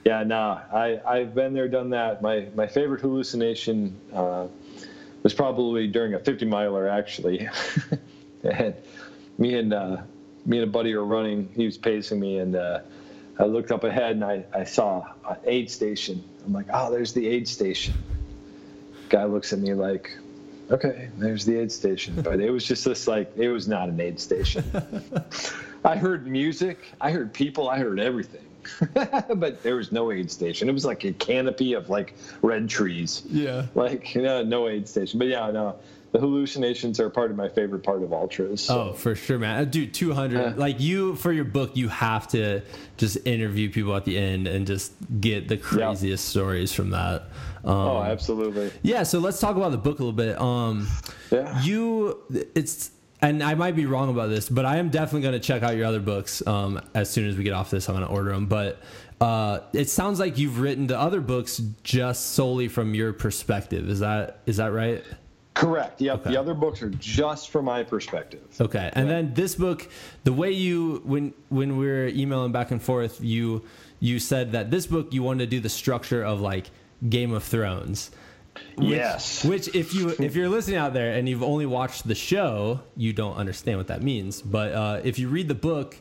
yeah, 0.03 0.23
no, 0.23 0.59
I 0.73 0.99
I've 1.05 1.33
been 1.33 1.53
there, 1.53 1.69
done 1.69 1.91
that. 1.91 2.21
My 2.21 2.47
my 2.55 2.67
favorite 2.67 3.01
hallucination 3.01 3.95
uh, 4.13 4.47
was 5.23 5.33
probably 5.33 5.87
during 5.87 6.13
a 6.15 6.19
50 6.19 6.45
miler 6.45 6.89
actually, 6.89 7.47
and 8.43 8.73
me 9.37 9.55
and 9.55 9.73
uh, 9.73 9.97
me 10.45 10.57
and 10.59 10.67
a 10.67 10.71
buddy 10.71 10.93
were 10.95 11.05
running. 11.05 11.49
He 11.55 11.65
was 11.65 11.77
pacing 11.77 12.19
me, 12.19 12.39
and 12.39 12.55
uh, 12.55 12.79
I 13.39 13.43
looked 13.45 13.71
up 13.71 13.83
ahead 13.83 14.11
and 14.11 14.25
I, 14.25 14.45
I 14.53 14.63
saw 14.63 15.05
an 15.29 15.37
aid 15.45 15.69
station. 15.69 16.23
I'm 16.45 16.53
like, 16.53 16.67
oh, 16.73 16.91
there's 16.91 17.13
the 17.13 17.27
aid 17.27 17.47
station. 17.47 17.93
Guy 19.09 19.25
looks 19.25 19.53
at 19.53 19.59
me 19.59 19.73
like, 19.73 20.17
okay, 20.71 21.09
there's 21.17 21.45
the 21.45 21.57
aid 21.57 21.71
station. 21.71 22.21
But 22.21 22.39
it 22.39 22.49
was 22.49 22.65
just 22.65 22.85
this 22.85 23.07
like, 23.07 23.31
it 23.35 23.49
was 23.49 23.67
not 23.67 23.89
an 23.89 23.99
aid 23.99 24.19
station. 24.19 24.63
I 25.85 25.95
heard 25.95 26.27
music, 26.27 26.79
I 26.99 27.11
heard 27.11 27.33
people, 27.33 27.69
I 27.69 27.79
heard 27.79 27.99
everything. 27.99 28.41
but 29.35 29.63
there 29.63 29.75
was 29.75 29.91
no 29.91 30.11
aid 30.11 30.31
station. 30.31 30.69
It 30.69 30.73
was 30.73 30.85
like 30.85 31.03
a 31.05 31.13
canopy 31.13 31.73
of 31.73 31.89
like 31.89 32.13
red 32.41 32.69
trees. 32.69 33.23
Yeah. 33.27 33.67
Like 33.75 34.13
you 34.15 34.21
know, 34.21 34.43
no 34.43 34.67
aid 34.67 34.87
station. 34.87 35.19
But 35.19 35.29
yeah, 35.29 35.49
no. 35.51 35.77
The 36.13 36.19
hallucinations 36.19 37.01
are 37.01 37.09
part 37.09 37.31
of 37.31 37.37
my 37.37 37.49
favorite 37.49 37.83
part 37.83 38.01
of 38.01 38.13
ultras. 38.13 38.61
So. 38.61 38.89
Oh, 38.89 38.93
for 38.93 39.13
sure, 39.13 39.37
man. 39.37 39.61
Uh, 39.61 39.65
dude, 39.65 39.93
200. 39.93 40.39
Uh, 40.39 40.53
like 40.55 40.79
you, 40.79 41.15
for 41.17 41.33
your 41.33 41.43
book, 41.43 41.75
you 41.75 41.89
have 41.89 42.29
to 42.29 42.61
just 42.95 43.17
interview 43.27 43.69
people 43.69 43.93
at 43.93 44.05
the 44.05 44.17
end 44.17 44.47
and 44.47 44.65
just 44.65 44.93
get 45.19 45.49
the 45.49 45.57
craziest 45.57 46.25
yeah. 46.25 46.29
stories 46.29 46.71
from 46.71 46.91
that. 46.91 47.25
Um, 47.67 47.75
oh, 47.75 48.01
absolutely. 48.01 48.71
Yeah. 48.81 49.03
So 49.03 49.19
let's 49.19 49.39
talk 49.39 49.57
about 49.57 49.71
the 49.71 49.77
book 49.77 49.99
a 49.99 50.03
little 50.03 50.13
bit. 50.13 50.39
Um, 50.39 50.87
yeah. 51.31 51.61
You, 51.61 52.23
it's 52.55 52.91
and 53.21 53.43
I 53.43 53.55
might 53.55 53.75
be 53.75 53.85
wrong 53.85 54.09
about 54.09 54.29
this, 54.29 54.47
but 54.47 54.65
I 54.65 54.77
am 54.77 54.89
definitely 54.89 55.21
going 55.21 55.33
to 55.33 55.39
check 55.39 55.63
out 55.63 55.75
your 55.75 55.85
other 55.85 55.99
books 55.99 56.45
um, 56.45 56.79
as 56.93 57.09
soon 57.09 57.27
as 57.27 57.35
we 57.35 57.43
get 57.43 57.53
off 57.53 57.71
this. 57.71 57.89
I'm 57.89 57.95
going 57.95 58.07
to 58.07 58.13
order 58.13 58.31
them. 58.31 58.45
But 58.45 58.81
uh, 59.19 59.61
it 59.73 59.89
sounds 59.89 60.19
like 60.19 60.37
you've 60.37 60.59
written 60.59 60.87
the 60.87 60.99
other 60.99 61.19
books 61.19 61.61
just 61.83 62.27
solely 62.33 62.67
from 62.67 62.93
your 62.93 63.13
perspective. 63.13 63.89
Is 63.89 63.99
that 63.99 64.39
is 64.45 64.57
that 64.57 64.71
right? 64.71 65.03
Correct. 65.55 65.99
Yep. 65.99 66.19
Okay. 66.21 66.31
The 66.31 66.39
other 66.39 66.53
books 66.53 66.83
are 66.83 66.91
just 66.91 67.49
from 67.49 67.65
my 67.65 67.81
perspective. 67.81 68.45
Okay. 68.61 68.91
And 68.93 69.07
yeah. 69.07 69.15
then 69.15 69.33
this 69.33 69.55
book, 69.55 69.89
the 70.23 70.33
way 70.33 70.51
you 70.51 71.01
when 71.03 71.33
when 71.49 71.77
we 71.77 71.89
are 71.89 72.07
emailing 72.07 72.51
back 72.51 72.69
and 72.69 72.81
forth, 72.81 73.19
you 73.19 73.65
you 73.99 74.19
said 74.19 74.51
that 74.51 74.69
this 74.69 74.85
book 74.85 75.11
you 75.11 75.23
wanted 75.23 75.45
to 75.45 75.49
do 75.49 75.59
the 75.59 75.69
structure 75.69 76.23
of 76.23 76.39
like 76.39 76.69
Game 77.07 77.33
of 77.33 77.43
Thrones. 77.43 78.11
Which, 78.75 78.89
yes. 78.89 79.45
Which, 79.45 79.75
if 79.75 79.93
you 79.93 80.09
if 80.19 80.35
you're 80.35 80.49
listening 80.49 80.77
out 80.77 80.93
there 80.93 81.13
and 81.13 81.27
you've 81.27 81.43
only 81.43 81.65
watched 81.65 82.07
the 82.07 82.15
show, 82.15 82.81
you 82.95 83.13
don't 83.13 83.35
understand 83.35 83.77
what 83.77 83.87
that 83.87 84.01
means. 84.01 84.41
But 84.41 84.71
uh, 84.71 85.01
if 85.03 85.19
you 85.19 85.29
read 85.29 85.47
the 85.47 85.55
book, 85.55 85.97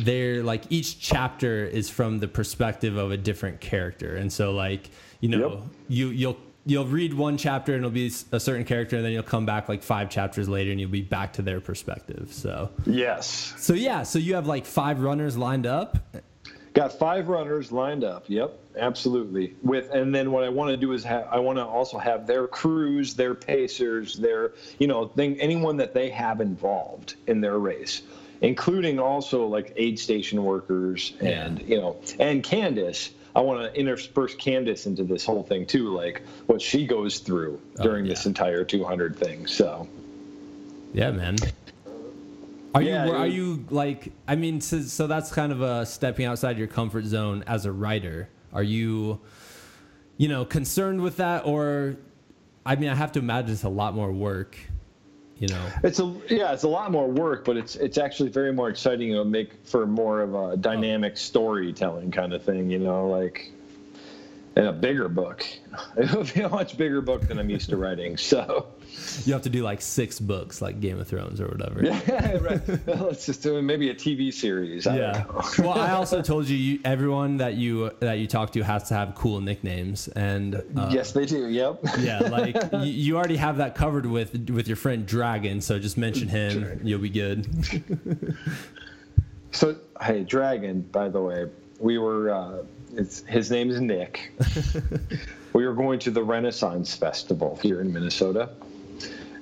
they're 0.00 0.42
like 0.42 0.64
each 0.70 1.00
chapter 1.00 1.64
is 1.64 1.90
from 1.90 2.20
the 2.20 2.28
perspective 2.28 2.96
of 2.96 3.10
a 3.10 3.16
different 3.16 3.60
character, 3.60 4.16
and 4.16 4.32
so 4.32 4.52
like 4.52 4.90
you 5.20 5.28
know 5.28 5.48
yep. 5.48 5.62
you 5.88 6.08
you'll 6.08 6.36
you'll 6.64 6.86
read 6.86 7.14
one 7.14 7.36
chapter 7.36 7.74
and 7.74 7.84
it'll 7.84 7.90
be 7.90 8.12
a 8.30 8.38
certain 8.38 8.64
character 8.64 8.96
and 8.96 9.04
then 9.04 9.12
you'll 9.12 9.22
come 9.22 9.44
back 9.44 9.68
like 9.68 9.82
five 9.82 10.08
chapters 10.08 10.48
later 10.48 10.70
and 10.70 10.80
you'll 10.80 10.88
be 10.88 11.02
back 11.02 11.32
to 11.32 11.42
their 11.42 11.60
perspective 11.60 12.28
so 12.32 12.70
yes 12.86 13.52
so 13.58 13.74
yeah 13.74 14.04
so 14.04 14.16
you 14.16 14.34
have 14.34 14.46
like 14.46 14.64
five 14.64 15.00
runners 15.00 15.36
lined 15.36 15.66
up 15.66 15.98
got 16.72 16.92
five 16.98 17.28
runners 17.28 17.70
lined 17.70 18.04
up 18.04 18.24
yep 18.28 18.58
absolutely 18.76 19.54
with 19.62 19.90
and 19.90 20.14
then 20.14 20.32
what 20.32 20.44
i 20.44 20.48
want 20.48 20.70
to 20.70 20.76
do 20.76 20.92
is 20.92 21.04
have 21.04 21.26
i 21.30 21.38
want 21.38 21.58
to 21.58 21.64
also 21.64 21.98
have 21.98 22.26
their 22.26 22.46
crews 22.46 23.14
their 23.14 23.34
pacers 23.34 24.14
their 24.14 24.52
you 24.78 24.86
know 24.86 25.06
thing 25.06 25.38
anyone 25.40 25.76
that 25.76 25.92
they 25.92 26.08
have 26.10 26.40
involved 26.40 27.16
in 27.26 27.40
their 27.40 27.58
race 27.58 28.02
including 28.40 28.98
also 28.98 29.46
like 29.46 29.72
aid 29.76 29.98
station 29.98 30.42
workers 30.42 31.12
and 31.20 31.60
yeah. 31.60 31.66
you 31.66 31.76
know 31.76 31.96
and 32.18 32.42
candice 32.42 33.10
I 33.34 33.40
want 33.40 33.62
to 33.62 33.80
intersperse 33.80 34.34
Candice 34.34 34.86
into 34.86 35.04
this 35.04 35.24
whole 35.24 35.42
thing 35.42 35.66
too, 35.66 35.94
like 35.94 36.22
what 36.46 36.60
she 36.60 36.86
goes 36.86 37.20
through 37.20 37.60
oh, 37.78 37.82
during 37.82 38.04
yeah. 38.04 38.10
this 38.10 38.26
entire 38.26 38.64
200 38.64 39.16
thing. 39.16 39.46
So, 39.46 39.88
yeah, 40.92 41.10
man. 41.10 41.36
Are 42.74 42.82
yeah, 42.82 43.06
you 43.06 43.12
are 43.12 43.26
you 43.26 43.64
like? 43.70 44.12
I 44.26 44.36
mean, 44.36 44.60
so, 44.60 44.80
so 44.80 45.06
that's 45.06 45.30
kind 45.30 45.52
of 45.52 45.60
a 45.60 45.84
stepping 45.84 46.26
outside 46.26 46.58
your 46.58 46.68
comfort 46.68 47.04
zone 47.04 47.44
as 47.46 47.66
a 47.66 47.72
writer. 47.72 48.28
Are 48.52 48.62
you, 48.62 49.20
you 50.16 50.28
know, 50.28 50.44
concerned 50.44 51.00
with 51.02 51.18
that, 51.18 51.46
or? 51.46 51.96
I 52.64 52.76
mean, 52.76 52.90
I 52.90 52.94
have 52.94 53.12
to 53.12 53.18
imagine 53.18 53.52
it's 53.52 53.64
a 53.64 53.68
lot 53.68 53.94
more 53.94 54.12
work 54.12 54.56
you 55.42 55.48
know 55.48 55.66
it's 55.82 55.98
a 55.98 56.14
yeah 56.28 56.52
it's 56.52 56.62
a 56.62 56.68
lot 56.68 56.92
more 56.92 57.08
work 57.08 57.44
but 57.44 57.56
it's 57.56 57.74
it's 57.74 57.98
actually 57.98 58.28
very 58.28 58.52
more 58.52 58.68
exciting 58.68 59.10
it'll 59.10 59.24
make 59.24 59.66
for 59.66 59.88
more 59.88 60.20
of 60.20 60.36
a 60.36 60.56
dynamic 60.56 61.16
storytelling 61.16 62.12
kind 62.12 62.32
of 62.32 62.44
thing 62.44 62.70
you 62.70 62.78
know 62.78 63.08
like 63.08 63.50
in 64.56 64.66
a 64.66 64.72
bigger 64.72 65.08
book 65.08 65.44
it'll 65.96 66.22
be 66.34 66.42
a 66.42 66.48
much 66.48 66.76
bigger 66.76 67.00
book 67.00 67.26
than 67.26 67.40
i'm 67.40 67.50
used 67.50 67.68
to 67.68 67.76
writing 67.76 68.16
so 68.32 68.68
you 69.24 69.32
have 69.32 69.42
to 69.42 69.50
do 69.50 69.62
like 69.62 69.80
six 69.80 70.18
books, 70.18 70.60
like 70.60 70.80
Game 70.80 70.98
of 70.98 71.08
Thrones 71.08 71.40
or 71.40 71.46
whatever. 71.46 71.84
Yeah, 71.84 72.36
right. 72.40 72.86
Well, 72.86 73.06
let's 73.06 73.26
just 73.26 73.42
do 73.42 73.60
maybe 73.62 73.90
a 73.90 73.94
TV 73.94 74.32
series. 74.32 74.86
I 74.86 74.96
yeah. 74.96 75.24
well, 75.58 75.78
I 75.78 75.92
also 75.92 76.22
told 76.22 76.48
you, 76.48 76.56
you, 76.56 76.80
everyone 76.84 77.38
that 77.38 77.54
you 77.54 77.90
that 78.00 78.14
you 78.14 78.26
talk 78.26 78.52
to 78.52 78.62
has 78.62 78.88
to 78.88 78.94
have 78.94 79.14
cool 79.14 79.40
nicknames, 79.40 80.08
and 80.08 80.56
uh, 80.76 80.88
yes, 80.90 81.12
they 81.12 81.26
do. 81.26 81.48
Yep. 81.48 81.80
Yeah, 81.98 82.20
like 82.20 82.56
you, 82.72 82.92
you, 82.92 83.16
already 83.16 83.36
have 83.36 83.58
that 83.58 83.74
covered 83.74 84.06
with 84.06 84.50
with 84.50 84.66
your 84.66 84.76
friend 84.76 85.06
Dragon, 85.06 85.60
so 85.60 85.78
just 85.78 85.96
mention 85.96 86.28
him, 86.28 86.60
Dragon. 86.60 86.86
you'll 86.86 87.00
be 87.00 87.10
good. 87.10 88.36
so, 89.52 89.76
hey, 90.00 90.24
Dragon. 90.24 90.82
By 90.82 91.08
the 91.08 91.20
way, 91.20 91.46
we 91.78 91.98
were. 91.98 92.30
Uh, 92.30 92.62
it's 92.94 93.20
his 93.22 93.50
name 93.50 93.70
is 93.70 93.80
Nick. 93.80 94.32
we 95.54 95.66
were 95.66 95.74
going 95.74 95.98
to 96.00 96.10
the 96.10 96.22
Renaissance 96.22 96.94
Festival 96.94 97.58
here 97.62 97.80
in 97.80 97.92
Minnesota 97.92 98.50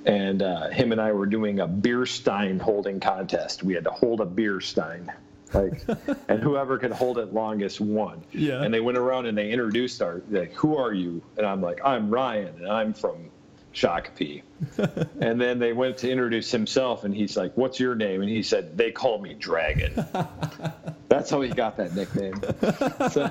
and 0.04 0.42
uh, 0.42 0.68
him 0.68 0.92
and 0.92 1.00
I 1.00 1.12
were 1.12 1.26
doing 1.26 1.60
a 1.60 1.66
beer 1.66 2.06
stein 2.06 2.58
holding 2.58 3.00
contest. 3.00 3.62
We 3.62 3.74
had 3.74 3.84
to 3.84 3.90
hold 3.90 4.20
a 4.20 4.26
beer 4.26 4.60
stein, 4.60 5.12
like, 5.52 5.82
and 6.28 6.40
whoever 6.40 6.78
could 6.78 6.92
hold 6.92 7.18
it 7.18 7.32
longest 7.32 7.80
won. 7.80 8.22
Yeah. 8.32 8.62
And 8.62 8.72
they 8.72 8.80
went 8.80 8.98
around 8.98 9.26
and 9.26 9.36
they 9.36 9.50
introduced 9.50 10.02
our 10.02 10.22
like, 10.30 10.52
who 10.54 10.76
are 10.76 10.92
you? 10.92 11.22
And 11.36 11.46
I'm 11.46 11.60
like, 11.60 11.80
I'm 11.84 12.10
Ryan, 12.10 12.54
and 12.58 12.68
I'm 12.68 12.94
from 12.94 13.30
Shakopee. 13.74 14.42
and 15.20 15.40
then 15.40 15.58
they 15.58 15.72
went 15.72 15.96
to 15.98 16.10
introduce 16.10 16.50
himself, 16.50 17.04
and 17.04 17.14
he's 17.14 17.36
like, 17.36 17.56
"What's 17.56 17.80
your 17.80 17.94
name?" 17.94 18.20
And 18.20 18.30
he 18.30 18.42
said, 18.42 18.76
"They 18.76 18.90
call 18.90 19.20
me 19.20 19.34
Dragon." 19.34 19.94
That's 21.08 21.30
how 21.30 21.40
he 21.40 21.50
got 21.50 21.76
that 21.76 21.94
nickname. 21.94 22.40
So, 23.10 23.26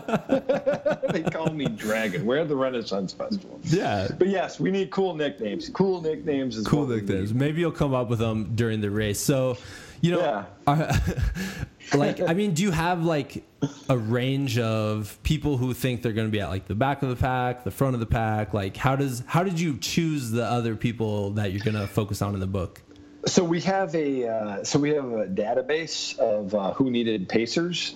they 1.12 1.24
call 1.24 1.52
me 1.54 1.66
Dragon. 1.68 2.26
We're 2.26 2.40
at 2.40 2.50
the 2.50 2.56
Renaissance 2.56 3.14
Festival. 3.14 3.60
Yeah. 3.64 4.10
But 4.18 4.28
yes, 4.28 4.60
we 4.60 4.72
need 4.72 4.90
cool 4.92 5.16
nicknames. 5.16 5.70
Cool 5.70 6.02
nicknames 6.02 6.58
is 6.58 6.68
cool 6.68 6.86
nicknames. 6.88 7.34
Maybe 7.34 7.62
you'll 7.62 7.72
come 7.72 7.94
up 7.94 8.10
with 8.10 8.20
them 8.20 8.52
during 8.56 8.82
the 8.82 8.92
race. 8.92 9.20
So, 9.20 9.58
you 10.02 10.12
know, 10.12 10.20
yeah. 10.20 10.46
are, 10.68 10.92
like, 11.98 12.22
I 12.22 12.34
mean, 12.34 12.54
do 12.54 12.64
you 12.64 12.72
have 12.72 13.04
like 13.04 13.44
a 13.88 13.98
range 13.98 14.58
of 14.60 15.18
people 15.24 15.58
who 15.58 15.74
think 15.74 16.02
they're 16.02 16.14
going 16.14 16.28
to 16.28 16.32
be 16.32 16.40
at 16.40 16.50
like 16.50 16.68
the 16.68 16.76
back 16.76 17.04
of 17.04 17.10
the 17.10 17.16
pack, 17.16 17.64
the 17.64 17.72
front 17.72 17.94
of 17.94 18.00
the 18.00 18.06
pack? 18.06 18.54
Like, 18.54 18.78
how 18.78 18.96
does 18.96 19.24
how 19.28 19.44
did 19.44 19.60
you 19.60 19.78
choose 19.78 20.32
the 20.32 20.46
other 20.46 20.76
people 20.76 21.32
that 21.32 21.52
you're 21.52 21.64
going 21.64 21.78
to 21.78 21.88
focus 21.88 22.22
on 22.22 22.34
in 22.34 22.40
the 22.40 22.48
book? 22.48 22.82
So 23.26 23.44
we 23.44 23.60
have 23.62 23.94
a 23.96 24.28
uh, 24.28 24.64
so 24.64 24.80
we 24.80 24.92
have 24.92 25.06
a 25.06 25.28
database 25.28 26.18
of 26.20 26.56
uh, 26.56 26.74
who 26.74 26.90
needed 26.90 27.28
pacers, 27.28 27.94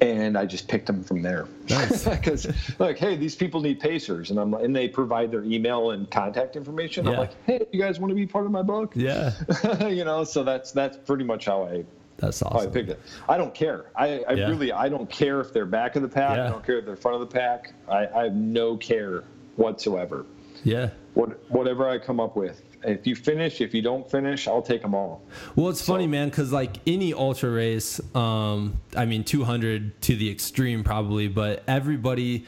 and 0.00 0.38
I 0.38 0.46
just 0.46 0.68
picked 0.68 0.86
them 0.86 1.02
from 1.02 1.22
there. 1.22 1.46
Because 1.66 2.06
nice. 2.46 2.46
like, 2.78 2.98
hey, 2.98 3.16
these 3.16 3.34
people 3.34 3.60
need 3.60 3.80
pacers, 3.80 4.30
and 4.30 4.38
I'm 4.38 4.54
and 4.54 4.74
they 4.74 4.88
provide 4.88 5.30
their 5.30 5.44
email 5.44 5.90
and 5.90 6.10
contact 6.10 6.56
information. 6.56 7.04
Yeah. 7.04 7.12
I'm 7.12 7.18
like, 7.18 7.44
hey, 7.44 7.66
you 7.72 7.80
guys 7.80 7.98
want 7.98 8.10
to 8.10 8.14
be 8.14 8.26
part 8.26 8.46
of 8.46 8.52
my 8.52 8.62
book? 8.62 8.92
Yeah. 8.94 9.32
you 9.88 10.04
know, 10.04 10.24
so 10.24 10.44
that's 10.44 10.72
that's 10.72 10.96
pretty 10.96 11.24
much 11.24 11.46
how 11.46 11.64
I 11.64 11.84
that's 12.18 12.42
awesome. 12.42 12.68
I 12.68 12.72
picked 12.72 12.90
it. 12.90 13.00
I 13.28 13.38
don't 13.38 13.54
care. 13.54 13.86
I, 13.94 14.20
I 14.28 14.32
yeah. 14.32 14.48
really 14.48 14.72
I 14.72 14.88
don't 14.88 15.08
care 15.08 15.40
if 15.40 15.52
they're 15.52 15.66
back 15.66 15.96
of 15.96 16.02
the 16.02 16.08
pack. 16.08 16.36
Yeah. 16.36 16.46
I 16.46 16.50
don't 16.50 16.64
care 16.64 16.78
if 16.78 16.84
they're 16.84 16.96
front 16.96 17.20
of 17.20 17.28
the 17.28 17.32
pack. 17.32 17.72
I, 17.88 18.06
I 18.08 18.24
have 18.24 18.34
no 18.34 18.76
care 18.76 19.24
whatsoever. 19.56 20.26
Yeah. 20.64 20.90
What 21.14 21.40
whatever 21.50 21.88
I 21.88 21.98
come 21.98 22.20
up 22.20 22.36
with. 22.36 22.62
If 22.84 23.06
you 23.06 23.16
finish, 23.16 23.60
if 23.60 23.74
you 23.74 23.82
don't 23.82 24.08
finish, 24.10 24.46
I'll 24.46 24.62
take 24.62 24.82
them 24.82 24.94
all. 24.94 25.22
Well, 25.56 25.68
it's 25.68 25.82
so. 25.82 25.92
funny, 25.92 26.06
man, 26.06 26.28
because 26.28 26.52
like 26.52 26.76
any 26.86 27.12
ultra 27.12 27.50
race, 27.50 28.00
um, 28.14 28.78
I 28.96 29.04
mean, 29.04 29.24
200 29.24 30.00
to 30.02 30.16
the 30.16 30.30
extreme 30.30 30.84
probably, 30.84 31.28
but 31.28 31.64
everybody, 31.66 32.46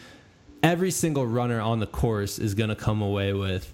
every 0.62 0.90
single 0.90 1.26
runner 1.26 1.60
on 1.60 1.80
the 1.80 1.86
course 1.86 2.38
is 2.38 2.54
gonna 2.54 2.76
come 2.76 3.02
away 3.02 3.32
with 3.32 3.72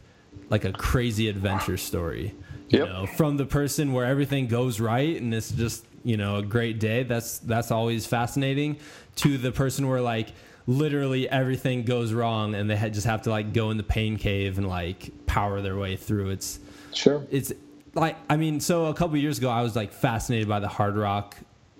like 0.50 0.64
a 0.64 0.72
crazy 0.72 1.28
adventure 1.28 1.76
story. 1.76 2.34
You 2.68 2.80
yep. 2.80 2.88
know, 2.88 3.06
from 3.06 3.36
the 3.36 3.46
person 3.46 3.92
where 3.92 4.06
everything 4.06 4.48
goes 4.48 4.80
right 4.80 5.20
and 5.20 5.32
it's 5.32 5.52
just 5.52 5.84
you 6.04 6.16
know 6.16 6.36
a 6.36 6.42
great 6.42 6.80
day. 6.80 7.02
That's 7.02 7.38
that's 7.40 7.70
always 7.70 8.06
fascinating. 8.06 8.78
To 9.16 9.36
the 9.38 9.52
person 9.52 9.88
where 9.88 10.00
like 10.00 10.28
literally 10.66 11.28
everything 11.28 11.84
goes 11.84 12.12
wrong 12.12 12.54
and 12.54 12.68
they 12.68 12.76
just 12.90 13.06
have 13.06 13.22
to 13.22 13.30
like 13.30 13.52
go 13.52 13.70
in 13.70 13.76
the 13.76 13.82
pain 13.82 14.16
cave 14.16 14.58
and 14.58 14.68
like 14.68 15.10
power 15.26 15.60
their 15.60 15.76
way 15.76 15.96
through. 15.96 16.30
It's 16.30 16.58
sure. 16.92 17.26
It's 17.30 17.52
like 17.94 18.16
I 18.28 18.36
mean, 18.36 18.60
so 18.60 18.86
a 18.86 18.94
couple 18.94 19.16
years 19.16 19.38
ago 19.38 19.50
I 19.50 19.62
was 19.62 19.76
like 19.76 19.92
fascinated 19.92 20.48
by 20.48 20.60
the 20.60 20.68
Hardrock 20.68 21.34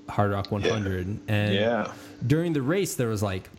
hard 0.09 0.30
rock 0.30 0.53
100 0.53 1.09
yeah. 1.09 1.14
and 1.26 1.55
yeah. 1.55 1.93
during 2.24 2.53
the 2.53 2.62
race 2.62 2.95
there 2.95 3.09
was 3.09 3.24
like 3.24 3.51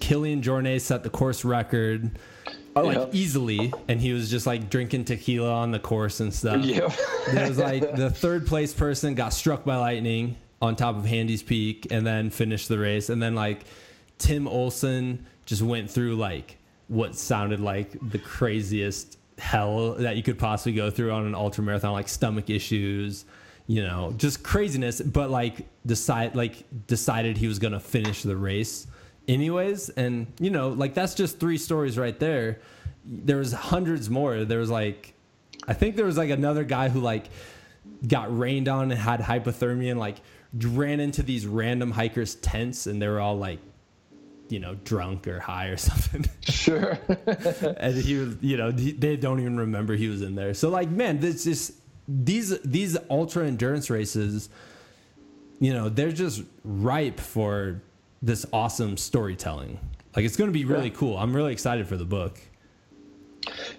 Kilian 0.00 0.42
Jornet 0.42 0.80
set 0.80 1.04
the 1.04 1.10
course 1.10 1.44
record 1.44 2.18
uh, 2.76 2.84
like 2.84 2.96
yep. 2.96 3.10
easily, 3.12 3.72
and 3.88 4.00
he 4.00 4.12
was 4.12 4.30
just 4.30 4.46
like 4.46 4.70
drinking 4.70 5.04
tequila 5.04 5.52
on 5.52 5.70
the 5.70 5.78
course 5.78 6.20
and 6.20 6.32
stuff. 6.32 6.64
Yep. 6.64 6.92
There 7.32 7.48
was 7.48 7.58
like 7.58 7.80
the 7.96 8.10
third 8.10 8.46
place 8.46 8.72
person 8.72 9.14
got 9.14 9.32
struck 9.32 9.64
by 9.64 9.76
lightning 9.76 10.36
on 10.60 10.76
top 10.76 10.96
of 10.96 11.04
Handies 11.04 11.42
Peak 11.42 11.88
and 11.90 12.06
then 12.06 12.30
finished 12.30 12.68
the 12.68 12.78
race, 12.78 13.08
and 13.10 13.22
then 13.22 13.34
like 13.34 13.64
Tim 14.18 14.46
Olson 14.46 15.26
just 15.46 15.62
went 15.62 15.90
through 15.90 16.16
like 16.16 16.58
what 16.88 17.14
sounded 17.14 17.60
like 17.60 17.96
the 18.10 18.18
craziest 18.18 19.18
hell 19.38 19.94
that 19.94 20.16
you 20.16 20.22
could 20.22 20.38
possibly 20.38 20.72
go 20.72 20.90
through 20.90 21.12
on 21.12 21.26
an 21.26 21.34
ultra 21.34 21.62
marathon, 21.62 21.92
like 21.92 22.08
stomach 22.08 22.50
issues, 22.50 23.24
you 23.66 23.82
know, 23.82 24.12
just 24.16 24.42
craziness. 24.42 25.00
But 25.00 25.30
like 25.30 25.66
decide 25.86 26.34
like 26.34 26.64
decided 26.86 27.36
he 27.36 27.46
was 27.46 27.58
gonna 27.58 27.80
finish 27.80 28.22
the 28.22 28.36
race 28.36 28.86
anyways 29.28 29.90
and 29.90 30.26
you 30.40 30.50
know 30.50 30.70
like 30.70 30.94
that's 30.94 31.14
just 31.14 31.38
three 31.38 31.58
stories 31.58 31.98
right 31.98 32.18
there 32.18 32.58
there 33.04 33.36
was 33.36 33.52
hundreds 33.52 34.08
more 34.08 34.44
there 34.44 34.58
was 34.58 34.70
like 34.70 35.14
i 35.68 35.74
think 35.74 35.96
there 35.96 36.06
was 36.06 36.16
like 36.16 36.30
another 36.30 36.64
guy 36.64 36.88
who 36.88 36.98
like 36.98 37.28
got 38.06 38.36
rained 38.36 38.68
on 38.68 38.90
and 38.90 38.98
had 38.98 39.20
hypothermia 39.20 39.90
and 39.90 40.00
like 40.00 40.16
ran 40.62 40.98
into 40.98 41.22
these 41.22 41.46
random 41.46 41.90
hikers 41.90 42.36
tents 42.36 42.86
and 42.86 43.02
they 43.02 43.06
were 43.06 43.20
all 43.20 43.36
like 43.36 43.58
you 44.48 44.58
know 44.58 44.74
drunk 44.84 45.26
or 45.28 45.40
high 45.40 45.66
or 45.66 45.76
something 45.88 46.24
sure 46.40 46.98
and 47.78 47.96
he 47.96 48.16
was 48.16 48.36
you 48.40 48.56
know 48.56 48.70
they 48.70 49.16
don't 49.16 49.40
even 49.40 49.58
remember 49.58 49.94
he 49.94 50.08
was 50.08 50.22
in 50.22 50.34
there 50.34 50.54
so 50.54 50.68
like 50.68 50.88
man 50.88 51.20
this 51.20 51.46
is 51.46 51.78
these 52.06 52.58
these 52.62 52.96
ultra 53.10 53.46
endurance 53.46 53.90
races 53.90 54.48
you 55.60 55.72
know 55.72 55.88
they're 55.88 56.12
just 56.12 56.42
ripe 56.64 57.20
for 57.20 57.82
this 58.22 58.46
awesome 58.52 58.96
storytelling. 58.96 59.78
Like 60.16 60.24
it's 60.24 60.36
going 60.36 60.48
to 60.48 60.52
be 60.52 60.64
really 60.64 60.88
yeah. 60.88 60.96
cool. 60.96 61.16
I'm 61.16 61.34
really 61.34 61.52
excited 61.52 61.86
for 61.86 61.96
the 61.96 62.04
book. 62.04 62.38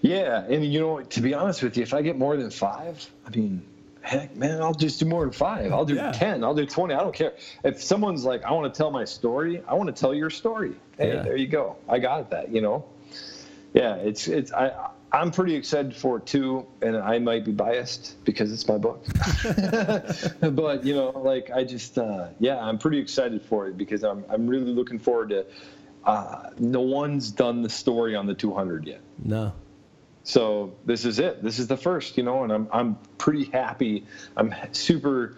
Yeah, 0.01 0.45
and 0.45 0.65
you 0.65 0.80
know, 0.80 1.01
to 1.01 1.22
be 1.22 1.34
honest 1.34 1.61
with 1.61 1.78
you, 1.78 1.84
if 1.84 1.93
I 1.93 2.01
get 2.01 2.17
more 2.17 2.38
than 2.38 2.49
five, 2.49 3.05
I 3.26 3.30
mean, 3.36 3.65
heck, 4.10 4.36
man, 4.36 4.62
I'll 4.62 4.74
just 4.74 4.99
do 4.99 5.05
more 5.05 5.22
than 5.22 5.32
five. 5.32 5.72
I'll 5.72 5.86
do 5.86 5.95
yeah. 5.95 6.12
ten. 6.12 6.43
I'll 6.43 6.55
do 6.55 6.66
twenty. 6.66 6.95
I 6.95 6.99
don't 6.99 7.14
care. 7.14 7.34
If 7.64 7.82
someone's 7.82 8.26
like, 8.26 8.43
I 8.43 8.51
want 8.51 8.74
to 8.74 8.78
tell 8.78 8.91
my 8.91 9.05
story, 9.05 9.62
I 9.68 9.76
want 9.76 9.95
to 9.95 9.99
tell 9.99 10.14
your 10.14 10.30
story. 10.30 10.74
Hey, 10.97 11.14
yeah. 11.14 11.22
there 11.22 11.38
you 11.38 11.47
go. 11.47 11.78
I 11.88 11.99
got 11.99 12.32
that. 12.32 12.49
You 12.49 12.62
know. 12.62 12.86
Yeah, 13.74 13.95
it's 13.95 14.28
it's 14.28 14.51
I. 14.51 14.89
I'm 15.12 15.32
pretty 15.32 15.55
excited 15.55 15.95
for 15.95 16.18
it 16.18 16.28
too, 16.28 16.68
and 16.84 16.95
I 16.95 17.18
might 17.18 17.43
be 17.43 17.51
biased 17.51 18.24
because 18.26 18.51
it's 18.51 18.68
my 18.68 18.78
book. 18.78 19.03
but 20.41 20.86
you 20.86 20.93
know, 20.93 21.10
like 21.16 21.49
I 21.49 21.64
just, 21.64 21.97
uh, 21.97 22.28
yeah, 22.39 22.60
I'm 22.60 22.78
pretty 22.78 22.99
excited 22.99 23.41
for 23.41 23.68
it 23.68 23.76
because 23.76 24.03
I'm 24.03 24.24
I'm 24.30 24.45
really 24.47 24.72
looking 24.72 24.99
forward 24.99 25.30
to. 25.30 25.45
Uh, 26.05 26.51
no 26.60 26.82
one's 26.82 27.30
done 27.32 27.62
the 27.62 27.70
story 27.70 28.16
on 28.16 28.26
the 28.26 28.34
200 28.34 28.88
yet. 28.88 29.01
No. 29.24 29.51
So 30.30 30.76
this 30.86 31.06
is 31.06 31.18
it. 31.18 31.42
This 31.42 31.58
is 31.58 31.66
the 31.66 31.76
first, 31.76 32.16
you 32.16 32.22
know, 32.22 32.44
and 32.44 32.54
I'm 32.54 32.68
I'm 32.72 33.00
pretty 33.18 33.46
happy. 33.46 34.06
I'm 34.38 34.54
super 34.74 35.36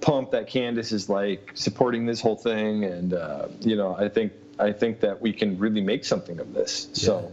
pumped 0.00 0.30
that 0.30 0.48
Candice 0.48 0.92
is 0.92 1.08
like 1.08 1.50
supporting 1.54 2.06
this 2.06 2.20
whole 2.20 2.36
thing, 2.36 2.84
and 2.84 3.12
uh, 3.12 3.48
you 3.58 3.74
know, 3.74 3.96
I 3.96 4.08
think 4.08 4.32
I 4.56 4.70
think 4.70 5.00
that 5.00 5.20
we 5.20 5.32
can 5.32 5.58
really 5.58 5.80
make 5.80 6.04
something 6.04 6.38
of 6.38 6.54
this. 6.54 6.86
Yeah. 6.92 6.94
So. 6.94 7.32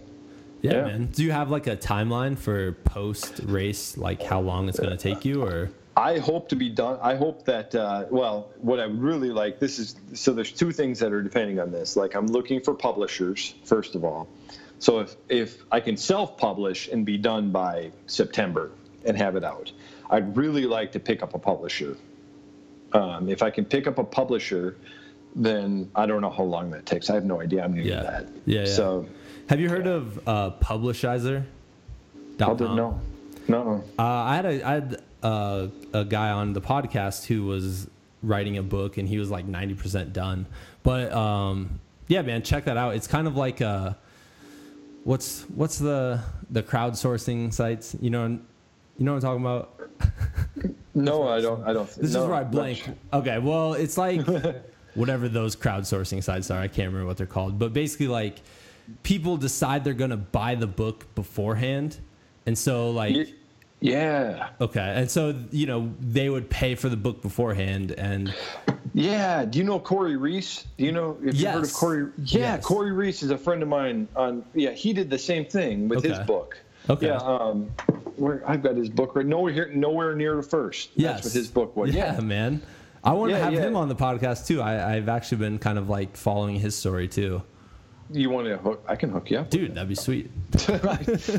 Yeah, 0.63 0.71
yeah, 0.71 0.85
man. 0.85 1.05
Do 1.13 1.23
you 1.23 1.31
have 1.31 1.51
like 1.51 1.67
a 1.67 1.77
timeline 1.77 2.35
for 2.35 2.71
post 2.83 3.41
race, 3.43 3.95
like 3.95 4.23
how 4.23 4.39
long 4.39 4.67
it's 4.67 4.79
going 4.79 4.89
to 4.89 4.97
take 4.97 5.23
you, 5.23 5.43
or? 5.43 5.69
I 5.95 6.17
hope 6.17 6.49
to 6.49 6.55
be 6.55 6.69
done. 6.69 6.97
I 6.99 7.13
hope 7.13 7.45
that, 7.45 7.75
uh, 7.75 8.05
well, 8.09 8.49
what 8.59 8.79
I 8.79 8.85
really 8.85 9.29
like, 9.29 9.59
this 9.59 9.77
is, 9.77 9.95
so 10.13 10.33
there's 10.33 10.51
two 10.51 10.71
things 10.71 10.97
that 10.99 11.13
are 11.13 11.21
depending 11.21 11.59
on 11.59 11.71
this. 11.71 11.95
Like, 11.95 12.15
I'm 12.15 12.25
looking 12.25 12.59
for 12.59 12.73
publishers, 12.73 13.53
first 13.65 13.93
of 13.93 14.03
all. 14.03 14.27
So 14.79 14.99
if 14.99 15.15
if 15.29 15.63
I 15.71 15.79
can 15.79 15.97
self-publish 15.97 16.89
and 16.89 17.05
be 17.05 17.17
done 17.17 17.51
by 17.51 17.91
September 18.05 18.71
and 19.05 19.17
have 19.17 19.35
it 19.35 19.43
out, 19.43 19.71
I'd 20.09 20.37
really 20.37 20.65
like 20.65 20.91
to 20.93 20.99
pick 20.99 21.23
up 21.23 21.33
a 21.33 21.39
publisher. 21.39 21.97
Um, 22.93 23.29
if 23.29 23.41
I 23.41 23.49
can 23.49 23.65
pick 23.65 23.87
up 23.87 23.97
a 23.97 24.03
publisher, 24.03 24.77
then 25.35 25.91
I 25.95 26.05
don't 26.05 26.21
know 26.21 26.29
how 26.29 26.43
long 26.43 26.71
that 26.71 26.85
takes. 26.85 27.09
I 27.09 27.15
have 27.15 27.25
no 27.25 27.41
idea. 27.41 27.63
I'm 27.63 27.73
new 27.73 27.81
yeah. 27.81 27.97
to 27.97 28.03
that. 28.03 28.29
Yeah, 28.45 28.59
yeah. 28.61 28.65
So, 28.65 29.07
have 29.49 29.59
you 29.59 29.69
heard 29.69 29.85
yeah. 29.85 29.91
of 29.93 30.27
uh, 30.27 30.51
Publishizer? 30.61 31.43
No, 32.75 33.01
no. 33.47 33.83
Uh, 33.97 34.03
I 34.03 34.35
had 34.35 34.45
a 34.45 34.63
I 34.63 34.73
had 34.73 35.01
uh, 35.23 35.67
a 35.93 36.05
guy 36.05 36.29
on 36.29 36.53
the 36.53 36.61
podcast 36.61 37.25
who 37.25 37.45
was 37.45 37.89
writing 38.21 38.57
a 38.57 38.63
book, 38.63 38.97
and 38.97 39.07
he 39.07 39.17
was 39.17 39.31
like 39.31 39.45
ninety 39.45 39.73
percent 39.73 40.13
done. 40.13 40.45
But 40.83 41.11
um, 41.11 41.79
yeah, 42.07 42.21
man, 42.21 42.43
check 42.43 42.65
that 42.65 42.77
out. 42.77 42.95
It's 42.95 43.07
kind 43.07 43.27
of 43.27 43.35
like 43.35 43.61
a 43.61 43.97
what's 45.07 45.43
what's 45.55 45.79
the 45.79 46.19
the 46.51 46.61
crowdsourcing 46.61 47.53
sites? 47.53 47.95
You 48.01 48.09
know, 48.09 48.25
you 48.27 49.05
know 49.05 49.13
what 49.13 49.23
I'm 49.23 49.41
talking 49.41 49.45
about. 49.45 50.75
no, 50.93 51.27
I 51.27 51.39
don't. 51.39 51.63
I 51.63 51.73
don't. 51.73 51.87
This 51.87 52.13
no, 52.13 52.23
is 52.23 52.27
where 52.27 52.35
I 52.35 52.43
blank. 52.43 52.89
Okay, 53.13 53.39
well, 53.39 53.73
it's 53.73 53.97
like 53.97 54.21
whatever 54.95 55.29
those 55.29 55.55
crowdsourcing 55.55 56.21
sites 56.21 56.51
are. 56.51 56.59
I 56.59 56.67
can't 56.67 56.87
remember 56.87 57.07
what 57.07 57.17
they're 57.17 57.25
called, 57.25 57.57
but 57.57 57.73
basically, 57.73 58.09
like 58.09 58.41
people 59.03 59.37
decide 59.37 59.85
they're 59.85 59.93
gonna 59.93 60.17
buy 60.17 60.55
the 60.55 60.67
book 60.67 61.13
beforehand, 61.15 61.97
and 62.45 62.57
so 62.57 62.91
like. 62.91 63.29
Yeah. 63.79 64.49
Okay. 64.59 64.93
And 64.95 65.11
so, 65.11 65.35
you 65.51 65.67
know, 65.67 65.93
they 65.99 66.31
would 66.31 66.49
pay 66.49 66.73
for 66.73 66.89
the 66.89 66.97
book 66.97 67.21
beforehand 67.21 67.91
and 67.91 68.33
yeah. 69.01 69.45
Do 69.45 69.59
you 69.59 69.63
know 69.63 69.79
Corey 69.79 70.15
Reese? 70.15 70.65
Do 70.77 70.85
you 70.85 70.91
know 70.91 71.17
if 71.23 71.35
yes. 71.35 71.41
you've 71.41 71.53
heard 71.53 71.63
of 71.65 71.73
Corey? 71.73 72.11
Yeah, 72.17 72.39
yes. 72.39 72.65
Corey 72.65 72.91
Reese 72.91 73.23
is 73.23 73.31
a 73.31 73.37
friend 73.37 73.61
of 73.61 73.69
mine. 73.69 74.07
On 74.15 74.43
yeah, 74.53 74.71
he 74.71 74.93
did 74.93 75.09
the 75.09 75.19
same 75.19 75.45
thing 75.45 75.87
with 75.87 75.99
okay. 75.99 76.09
his 76.09 76.19
book. 76.19 76.57
Okay. 76.89 77.07
Yeah. 77.07 77.17
Um, 77.17 77.69
where 78.15 78.43
I've 78.49 78.63
got 78.63 78.75
his 78.75 78.89
book 78.89 79.15
right 79.15 79.25
nowhere 79.25 79.53
here, 79.53 79.71
nowhere 79.73 80.15
near 80.15 80.35
the 80.35 80.43
first. 80.43 80.91
Yes. 80.95 81.15
That's 81.15 81.25
what 81.25 81.33
his 81.33 81.47
book 81.49 81.75
was. 81.75 81.93
Yeah, 81.93 82.15
yeah. 82.15 82.19
man. 82.21 82.61
I 83.03 83.13
want 83.13 83.31
yeah, 83.31 83.37
to 83.37 83.43
have 83.43 83.53
yeah. 83.53 83.61
him 83.61 83.75
on 83.75 83.89
the 83.89 83.95
podcast 83.95 84.47
too. 84.47 84.61
I, 84.61 84.95
I've 84.95 85.07
actually 85.07 85.37
been 85.37 85.59
kind 85.59 85.77
of 85.77 85.89
like 85.89 86.17
following 86.17 86.59
his 86.59 86.75
story 86.75 87.07
too 87.07 87.43
you 88.11 88.29
want 88.29 88.47
to 88.47 88.57
hook? 88.57 88.83
I 88.87 88.95
can 88.95 89.09
hook 89.09 89.29
you 89.31 89.39
up, 89.39 89.49
dude. 89.49 89.75
That'd 89.75 89.89
be 89.89 89.95
sweet. 89.95 90.31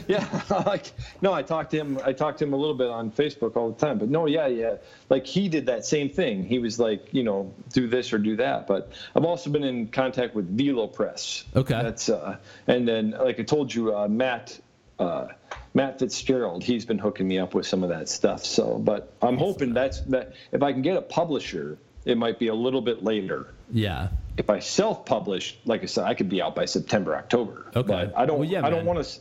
yeah, 0.08 0.42
like 0.66 0.92
no, 1.20 1.32
I 1.32 1.42
talked 1.42 1.70
to 1.72 1.78
him. 1.78 1.98
I 2.04 2.12
talked 2.12 2.38
to 2.38 2.44
him 2.44 2.52
a 2.52 2.56
little 2.56 2.74
bit 2.74 2.88
on 2.88 3.10
Facebook 3.10 3.56
all 3.56 3.70
the 3.70 3.78
time. 3.78 3.98
But 3.98 4.08
no, 4.08 4.26
yeah, 4.26 4.46
yeah, 4.46 4.76
like 5.08 5.26
he 5.26 5.48
did 5.48 5.66
that 5.66 5.84
same 5.86 6.10
thing. 6.10 6.44
He 6.44 6.58
was 6.58 6.78
like, 6.78 7.12
you 7.12 7.22
know, 7.22 7.52
do 7.72 7.86
this 7.86 8.12
or 8.12 8.18
do 8.18 8.36
that. 8.36 8.66
But 8.66 8.92
I've 9.14 9.24
also 9.24 9.50
been 9.50 9.64
in 9.64 9.88
contact 9.88 10.34
with 10.34 10.56
VeloPress. 10.56 11.44
Okay. 11.56 11.82
That's 11.82 12.08
uh, 12.08 12.36
and 12.66 12.86
then 12.86 13.10
like 13.10 13.40
I 13.40 13.42
told 13.42 13.72
you, 13.72 13.96
uh, 13.96 14.08
Matt. 14.08 14.60
Uh, 14.98 15.28
Matt 15.74 16.00
Fitzgerald, 16.00 16.64
he's 16.64 16.84
been 16.84 16.98
hooking 16.98 17.28
me 17.28 17.38
up 17.38 17.54
with 17.54 17.64
some 17.64 17.84
of 17.84 17.90
that 17.90 18.08
stuff. 18.08 18.44
So, 18.44 18.78
but 18.78 19.12
I'm 19.22 19.36
hoping 19.36 19.74
that's 19.74 20.00
that. 20.06 20.32
If 20.50 20.60
I 20.60 20.72
can 20.72 20.82
get 20.82 20.96
a 20.96 21.02
publisher, 21.02 21.78
it 22.08 22.16
might 22.16 22.38
be 22.38 22.48
a 22.48 22.54
little 22.54 22.80
bit 22.80 23.04
later. 23.04 23.54
Yeah 23.70 24.08
if 24.38 24.48
I 24.48 24.60
self-publish, 24.60 25.58
like 25.64 25.82
I 25.82 25.86
said, 25.86 26.04
I 26.04 26.14
could 26.14 26.28
be 26.28 26.40
out 26.40 26.54
by 26.54 26.64
September, 26.64 27.16
October. 27.16 27.66
Okay. 27.74 27.88
But 27.88 28.16
I 28.16 28.24
don't. 28.24 28.38
Well, 28.38 28.48
yeah, 28.48 28.64
I 28.64 28.70
don't 28.70 28.86
want 28.86 29.04
to. 29.04 29.20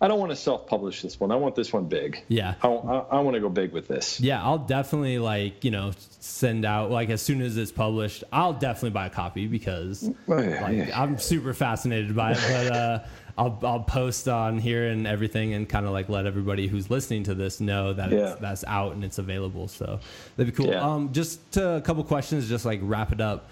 I 0.00 0.06
don't 0.06 0.20
want 0.20 0.30
to 0.30 0.36
self-publish 0.36 1.02
this 1.02 1.18
one. 1.18 1.32
I 1.32 1.36
want 1.36 1.56
this 1.56 1.72
one 1.72 1.86
big. 1.86 2.22
Yeah. 2.28 2.54
I, 2.62 2.68
I, 2.68 2.98
I, 2.98 3.20
want 3.20 3.34
to 3.34 3.40
go 3.40 3.48
big 3.48 3.72
with 3.72 3.88
this. 3.88 4.20
Yeah, 4.20 4.40
I'll 4.40 4.58
definitely 4.58 5.18
like 5.18 5.64
you 5.64 5.72
know 5.72 5.90
send 6.20 6.64
out 6.64 6.90
like 6.90 7.08
as 7.08 7.22
soon 7.22 7.40
as 7.40 7.56
it's 7.56 7.72
published, 7.72 8.22
I'll 8.30 8.52
definitely 8.52 8.90
buy 8.90 9.06
a 9.06 9.10
copy 9.10 9.46
because 9.46 10.08
oh, 10.28 10.40
yeah, 10.40 10.62
like, 10.62 10.76
yeah. 10.76 11.02
I'm 11.02 11.18
super 11.18 11.54
fascinated 11.54 12.14
by 12.14 12.32
it. 12.32 12.38
But 12.48 12.76
uh, 12.76 13.04
I'll 13.38 13.58
I'll 13.62 13.80
post 13.80 14.28
on 14.28 14.58
here 14.58 14.88
and 14.88 15.06
everything 15.06 15.54
and 15.54 15.68
kind 15.68 15.86
of 15.86 15.92
like 15.92 16.08
let 16.08 16.26
everybody 16.26 16.66
who's 16.66 16.90
listening 16.90 17.22
to 17.24 17.34
this 17.34 17.60
know 17.60 17.92
that 17.92 18.10
yeah. 18.10 18.32
it's, 18.32 18.40
that's 18.40 18.64
out 18.64 18.94
and 18.94 19.04
it's 19.04 19.18
available. 19.18 19.68
So 19.68 20.00
that'd 20.36 20.54
be 20.54 20.64
cool. 20.64 20.74
Um, 20.74 21.12
just 21.12 21.52
to, 21.52 21.76
a 21.76 21.80
couple 21.80 22.02
questions, 22.02 22.48
just 22.48 22.64
like 22.64 22.80
wrap 22.82 23.12
it 23.12 23.20
up 23.20 23.48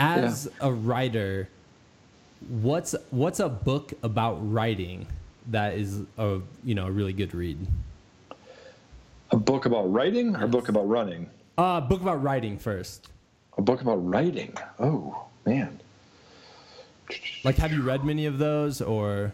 as 0.00 0.48
yeah. 0.50 0.66
a 0.66 0.72
writer, 0.72 1.48
what's 2.48 2.96
what's 3.10 3.38
a 3.38 3.48
book 3.48 3.92
about 4.02 4.34
writing 4.52 5.06
that 5.46 5.74
is 5.74 6.00
a 6.18 6.40
you 6.64 6.74
know 6.74 6.86
a 6.86 6.90
really 6.90 7.12
good 7.12 7.32
read? 7.32 7.58
A 9.30 9.36
book 9.36 9.64
about 9.64 9.92
writing 9.92 10.34
or 10.34 10.44
a 10.44 10.48
book 10.48 10.68
about 10.68 10.88
running? 10.88 11.30
A 11.56 11.62
uh, 11.62 11.80
book 11.80 12.00
about 12.00 12.20
writing 12.20 12.58
first. 12.58 13.08
A 13.56 13.62
book 13.62 13.80
about 13.80 13.96
writing. 13.96 14.56
Oh 14.80 15.26
man. 15.46 15.78
Like, 17.44 17.56
have 17.56 17.72
you 17.72 17.82
read 17.82 18.04
many 18.04 18.26
of 18.26 18.38
those 18.38 18.80
or? 18.80 19.32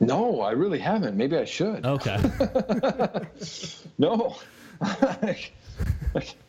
No, 0.00 0.40
I 0.40 0.52
really 0.52 0.78
haven't. 0.78 1.16
Maybe 1.16 1.36
I 1.36 1.44
should. 1.44 1.84
Okay. 1.84 2.18
no. 3.98 4.36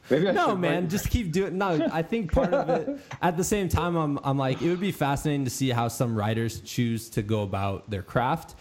Maybe 0.09 0.30
I 0.30 0.32
no, 0.34 0.55
man, 0.55 0.84
write. 0.84 0.89
just 0.89 1.09
keep 1.09 1.32
doing. 1.32 1.57
No, 1.57 1.88
I 1.91 2.01
think 2.01 2.32
part 2.32 2.53
of 2.53 2.69
it. 2.69 2.99
At 3.21 3.38
the 3.38 3.43
same 3.43 3.69
time, 3.69 3.95
I'm, 3.95 4.19
I'm 4.23 4.38
like, 4.38 4.61
it 4.61 4.69
would 4.69 4.80
be 4.80 4.91
fascinating 4.91 5.45
to 5.45 5.51
see 5.51 5.69
how 5.69 5.88
some 5.88 6.15
writers 6.15 6.61
choose 6.61 7.09
to 7.11 7.23
go 7.23 7.41
about 7.43 7.89
their 7.89 8.03
craft. 8.03 8.55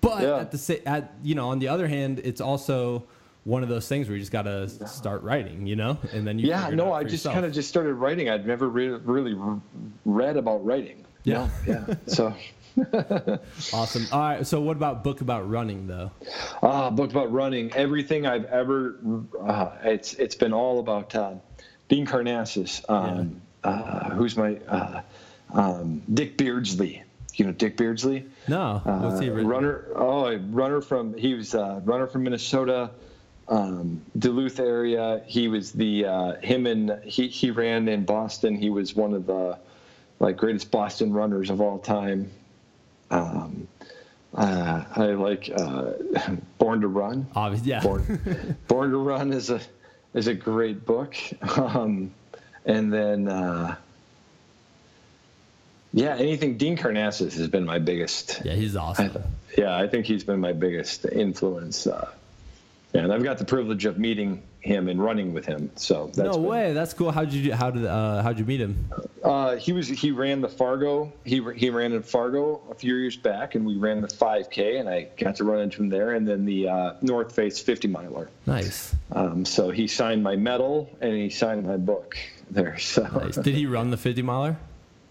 But 0.00 0.22
yeah. 0.22 0.38
at 0.38 0.50
the 0.50 0.82
at 0.86 1.12
you 1.22 1.34
know, 1.34 1.48
on 1.48 1.60
the 1.60 1.68
other 1.68 1.86
hand, 1.86 2.20
it's 2.24 2.40
also 2.40 3.04
one 3.44 3.62
of 3.62 3.68
those 3.68 3.88
things 3.88 4.08
where 4.08 4.16
you 4.16 4.20
just 4.20 4.32
got 4.32 4.42
to 4.42 4.68
start 4.88 5.22
writing, 5.22 5.66
you 5.66 5.76
know, 5.76 5.98
and 6.12 6.26
then 6.26 6.38
you. 6.38 6.48
Yeah, 6.48 6.70
no, 6.70 6.92
I 6.92 7.04
just 7.04 7.24
kind 7.24 7.44
of 7.44 7.52
just 7.52 7.68
started 7.68 7.94
writing. 7.94 8.28
I'd 8.28 8.46
never 8.46 8.68
re- 8.68 8.88
really 8.88 9.36
read 10.04 10.36
about 10.36 10.64
writing. 10.64 11.04
Yeah, 11.24 11.48
yeah. 11.66 11.94
So 12.06 12.34
awesome. 13.72 14.06
All 14.12 14.20
right. 14.20 14.46
So, 14.46 14.60
what 14.60 14.76
about 14.76 15.04
book 15.04 15.20
about 15.20 15.48
running 15.48 15.86
though? 15.86 16.10
Ah, 16.62 16.86
uh, 16.86 16.90
book 16.90 17.10
about 17.10 17.32
running. 17.32 17.72
Everything 17.74 18.26
I've 18.26 18.44
ever. 18.46 18.96
Uh, 19.40 19.72
it's 19.84 20.14
it's 20.14 20.34
been 20.34 20.52
all 20.52 20.80
about 20.80 21.14
uh, 21.14 21.34
Dean 21.88 22.06
Karnazes. 22.06 22.88
Um, 22.88 23.42
yeah. 23.64 23.70
Uh, 23.70 24.10
who's 24.10 24.36
my 24.36 24.56
uh, 24.68 25.02
um, 25.52 26.02
Dick 26.12 26.36
Beardsley? 26.36 27.02
You 27.34 27.46
know 27.46 27.52
Dick 27.52 27.76
Beardsley? 27.76 28.26
No. 28.48 28.80
What's 28.84 29.20
he 29.20 29.28
written? 29.28 29.48
Runner. 29.48 29.86
Oh, 29.94 30.34
runner 30.36 30.80
from. 30.80 31.14
He 31.14 31.34
was 31.34 31.54
a 31.54 31.82
runner 31.84 32.06
from 32.06 32.22
Minnesota. 32.22 32.90
Um, 33.48 34.00
Duluth 34.18 34.60
area. 34.60 35.22
He 35.26 35.48
was 35.48 35.72
the 35.72 36.04
him 36.40 36.66
and 36.66 37.02
he 37.04 37.28
he 37.28 37.50
ran 37.50 37.88
in 37.88 38.04
Boston. 38.04 38.54
He 38.56 38.70
was 38.70 38.94
one 38.94 39.12
of 39.12 39.26
the 39.26 39.58
like 40.22 40.36
greatest 40.36 40.70
Boston 40.70 41.12
runners 41.12 41.50
of 41.50 41.60
all 41.60 41.78
time. 41.78 42.30
Um, 43.10 43.66
uh, 44.32 44.84
I 44.96 45.06
like 45.06 45.50
uh, 45.54 45.92
Born 46.58 46.80
to 46.80 46.88
Run. 46.88 47.26
Obviously, 47.34 47.70
yeah. 47.70 47.82
Born, 47.82 48.56
Born, 48.68 48.90
to 48.92 48.96
Run 48.96 49.32
is 49.32 49.50
a 49.50 49.60
is 50.14 50.28
a 50.28 50.34
great 50.34 50.86
book. 50.86 51.14
Um, 51.58 52.12
and 52.64 52.92
then, 52.92 53.26
uh, 53.26 53.74
yeah, 55.92 56.14
anything 56.14 56.58
Dean 56.58 56.76
Karnazes 56.76 57.36
has 57.36 57.48
been 57.48 57.64
my 57.64 57.80
biggest. 57.80 58.40
Yeah, 58.44 58.52
he's 58.52 58.76
awesome. 58.76 59.10
I, 59.16 59.60
yeah, 59.60 59.76
I 59.76 59.88
think 59.88 60.06
he's 60.06 60.22
been 60.22 60.38
my 60.38 60.52
biggest 60.52 61.04
influence. 61.04 61.88
And 62.94 63.12
I've 63.12 63.22
got 63.22 63.38
the 63.38 63.44
privilege 63.44 63.86
of 63.86 63.98
meeting 63.98 64.42
him 64.60 64.88
and 64.88 65.02
running 65.02 65.32
with 65.32 65.46
him. 65.46 65.70
So 65.76 66.06
that's 66.06 66.18
no 66.18 66.32
been, 66.34 66.44
way, 66.44 66.72
that's 66.72 66.92
cool. 66.92 67.10
How'd 67.10 67.32
you 67.32 67.54
how 67.54 67.70
did 67.70 67.86
uh, 67.86 68.22
how'd 68.22 68.38
you 68.38 68.44
meet 68.44 68.60
him? 68.60 68.90
Uh, 69.24 69.56
he 69.56 69.72
was 69.72 69.88
he 69.88 70.10
ran 70.10 70.40
the 70.40 70.48
Fargo. 70.48 71.12
He 71.24 71.42
he 71.56 71.70
ran 71.70 71.92
in 71.92 72.02
Fargo 72.02 72.60
a 72.70 72.74
few 72.74 72.94
years 72.96 73.16
back, 73.16 73.54
and 73.54 73.64
we 73.64 73.76
ran 73.76 74.02
the 74.02 74.08
5K, 74.08 74.78
and 74.78 74.88
I 74.88 75.08
got 75.16 75.36
to 75.36 75.44
run 75.44 75.60
into 75.60 75.82
him 75.82 75.88
there, 75.88 76.12
and 76.12 76.28
then 76.28 76.44
the 76.44 76.68
uh, 76.68 76.94
North 77.00 77.34
Face 77.34 77.58
50 77.58 77.88
miler. 77.88 78.28
Nice. 78.46 78.94
Um, 79.10 79.44
so 79.44 79.70
he 79.70 79.88
signed 79.88 80.22
my 80.22 80.36
medal 80.36 80.90
and 81.00 81.14
he 81.14 81.30
signed 81.30 81.66
my 81.66 81.76
book 81.76 82.16
there. 82.50 82.78
So 82.78 83.02
nice. 83.02 83.36
did 83.36 83.54
he 83.54 83.66
run 83.66 83.90
the 83.90 83.96
50 83.96 84.22
miler? 84.22 84.56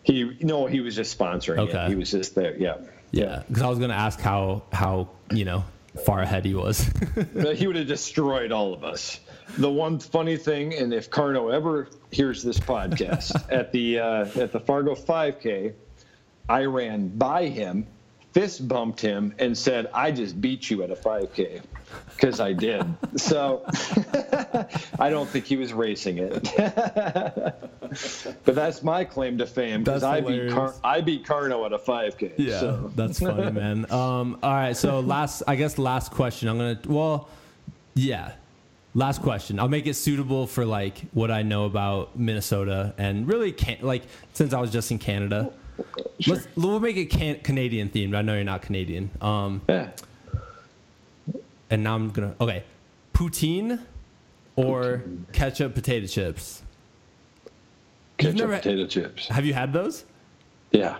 He 0.04 0.38
no, 0.42 0.68
he 0.68 0.80
was 0.82 0.96
just 0.96 1.18
sponsoring 1.18 1.60
okay. 1.60 1.86
it. 1.86 1.90
He 1.90 1.96
was 1.96 2.12
just 2.12 2.36
there. 2.36 2.56
Yeah. 2.58 2.78
Yeah, 3.12 3.44
because 3.48 3.62
I 3.64 3.68
was 3.68 3.78
going 3.78 3.92
to 3.92 3.98
ask 3.98 4.20
how 4.20 4.64
how 4.72 5.10
you 5.32 5.46
know 5.46 5.66
far 6.06 6.22
ahead 6.22 6.46
he 6.46 6.54
was. 6.54 6.90
he 7.56 7.68
would 7.68 7.76
have 7.76 7.88
destroyed 7.88 8.52
all 8.52 8.74
of 8.74 8.84
us. 8.84 9.20
The 9.58 9.70
one 9.70 10.00
funny 10.00 10.38
thing, 10.38 10.74
and 10.74 10.94
if 10.94 11.10
Karno 11.10 11.54
ever 11.54 11.90
hears 12.12 12.42
this 12.44 12.60
podcast, 12.60 13.36
at 13.52 13.72
the 13.72 14.00
uh, 14.00 14.26
at 14.40 14.52
the 14.52 14.60
Fargo 14.60 14.96
5K, 14.96 15.74
I 16.48 16.66
ran 16.66 17.10
by 17.10 17.48
him, 17.48 17.88
fist 18.34 18.68
bumped 18.68 19.02
him, 19.02 19.34
and 19.40 19.58
said, 19.58 19.90
"I 19.94 20.12
just 20.12 20.42
beat 20.42 20.70
you 20.70 20.84
at 20.84 20.92
a 20.92 20.96
5K," 20.96 21.62
because 22.16 22.40
I 22.40 22.54
did. 22.54 22.86
So 23.18 23.64
I 25.00 25.10
don't 25.10 25.30
think 25.30 25.46
he 25.46 25.58
was 25.58 25.74
racing 25.74 26.18
it. 26.18 26.50
but 28.46 28.56
that's 28.56 28.82
my 28.84 29.04
claim 29.04 29.38
to 29.38 29.46
fame 29.46 29.84
because 29.84 30.04
I 30.04 30.22
beat 30.22 30.52
Car- 30.52 30.74
I 30.84 31.02
beat 31.02 31.26
Karno 31.26 31.66
at 31.66 31.74
a 31.74 31.78
5K. 31.78 32.34
Yeah, 32.38 32.60
so. 32.60 32.92
that's 32.96 33.20
funny, 33.20 33.52
man. 33.52 33.92
Um, 33.92 34.40
all 34.42 34.54
right, 34.54 34.76
so 34.76 35.02
last, 35.02 35.44
I 35.48 35.56
guess 35.56 35.78
last 35.78 36.12
question. 36.12 36.48
I'm 36.48 36.58
gonna 36.58 36.80
well, 36.88 37.30
yeah. 37.94 38.34
Last 38.94 39.22
question. 39.22 39.58
I'll 39.58 39.70
make 39.70 39.88
it 39.88 39.94
suitable 39.94 40.48
for 40.48 40.66
like 40.66 41.00
what 41.14 41.32
I 41.32 41.44
know 41.44 41.66
about 41.66 42.18
Minnesota 42.20 42.94
and 42.98 43.26
really 43.26 43.54
can 43.54 43.78
like 43.82 44.04
since 44.34 44.54
I 44.54 44.60
was 44.60 44.70
just 44.72 44.92
in 44.92 45.00
Canada. 45.00 45.54
Sure. 46.20 46.36
Let's 46.36 46.48
we'll 46.56 46.80
make 46.80 46.98
it 46.98 47.06
can- 47.06 47.40
Canadian 47.40 47.90
themed. 47.90 48.16
I 48.16 48.22
know 48.22 48.36
you're 48.36 48.44
not 48.44 48.62
Canadian. 48.62 49.10
Um, 49.22 49.62
yeah. 49.68 49.90
And 51.70 51.84
now 51.84 51.96
I'm 51.96 52.10
gonna 52.10 52.36
okay, 52.42 52.64
poutine 53.14 53.80
or 54.56 55.04
poutine. 55.06 55.32
ketchup 55.34 55.74
potato 55.74 56.06
chips. 56.08 56.62
Ketchup 58.18 58.36
never, 58.38 58.58
potato 58.58 58.86
chips. 58.88 59.28
Have 59.28 59.46
you 59.46 59.54
had 59.54 59.74
those? 59.74 60.06
Yeah. 60.72 60.98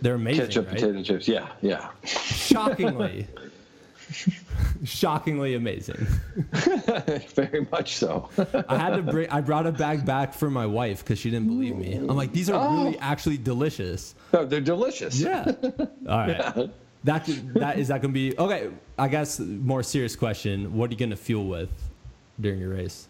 They're 0.00 0.14
amazing. 0.14 0.46
Ketchup 0.46 0.66
right? 0.68 0.74
potato 0.76 1.02
chips. 1.02 1.28
Yeah, 1.28 1.48
yeah. 1.60 1.90
Shockingly. 2.04 3.26
shockingly 4.84 5.54
amazing. 5.54 6.06
Very 7.34 7.66
much 7.70 7.96
so. 7.96 8.28
I 8.68 8.78
had 8.78 8.96
to 8.96 9.02
bring. 9.02 9.28
I 9.30 9.40
brought 9.40 9.66
a 9.66 9.72
bag 9.72 10.04
back 10.04 10.34
for 10.34 10.50
my 10.50 10.66
wife 10.66 11.00
because 11.00 11.18
she 11.18 11.30
didn't 11.30 11.48
believe 11.48 11.76
me. 11.76 11.94
I'm 11.94 12.08
like, 12.08 12.32
these 12.32 12.50
are 12.50 12.60
oh. 12.60 12.84
really 12.84 12.98
actually 12.98 13.38
delicious. 13.38 14.14
No, 14.32 14.44
they're 14.44 14.60
delicious. 14.60 15.20
Yeah. 15.20 15.52
All 16.08 16.18
right. 16.18 16.34
Yeah. 16.56 16.66
That 17.04 17.28
that 17.54 17.78
is 17.78 17.88
that 17.88 18.00
gonna 18.00 18.14
be 18.14 18.36
okay? 18.38 18.70
I 18.98 19.08
guess 19.08 19.38
more 19.38 19.82
serious 19.82 20.16
question. 20.16 20.74
What 20.74 20.88
are 20.88 20.94
you 20.94 20.98
gonna 20.98 21.16
fuel 21.16 21.46
with 21.46 21.68
during 22.40 22.58
your 22.58 22.70
race? 22.70 23.08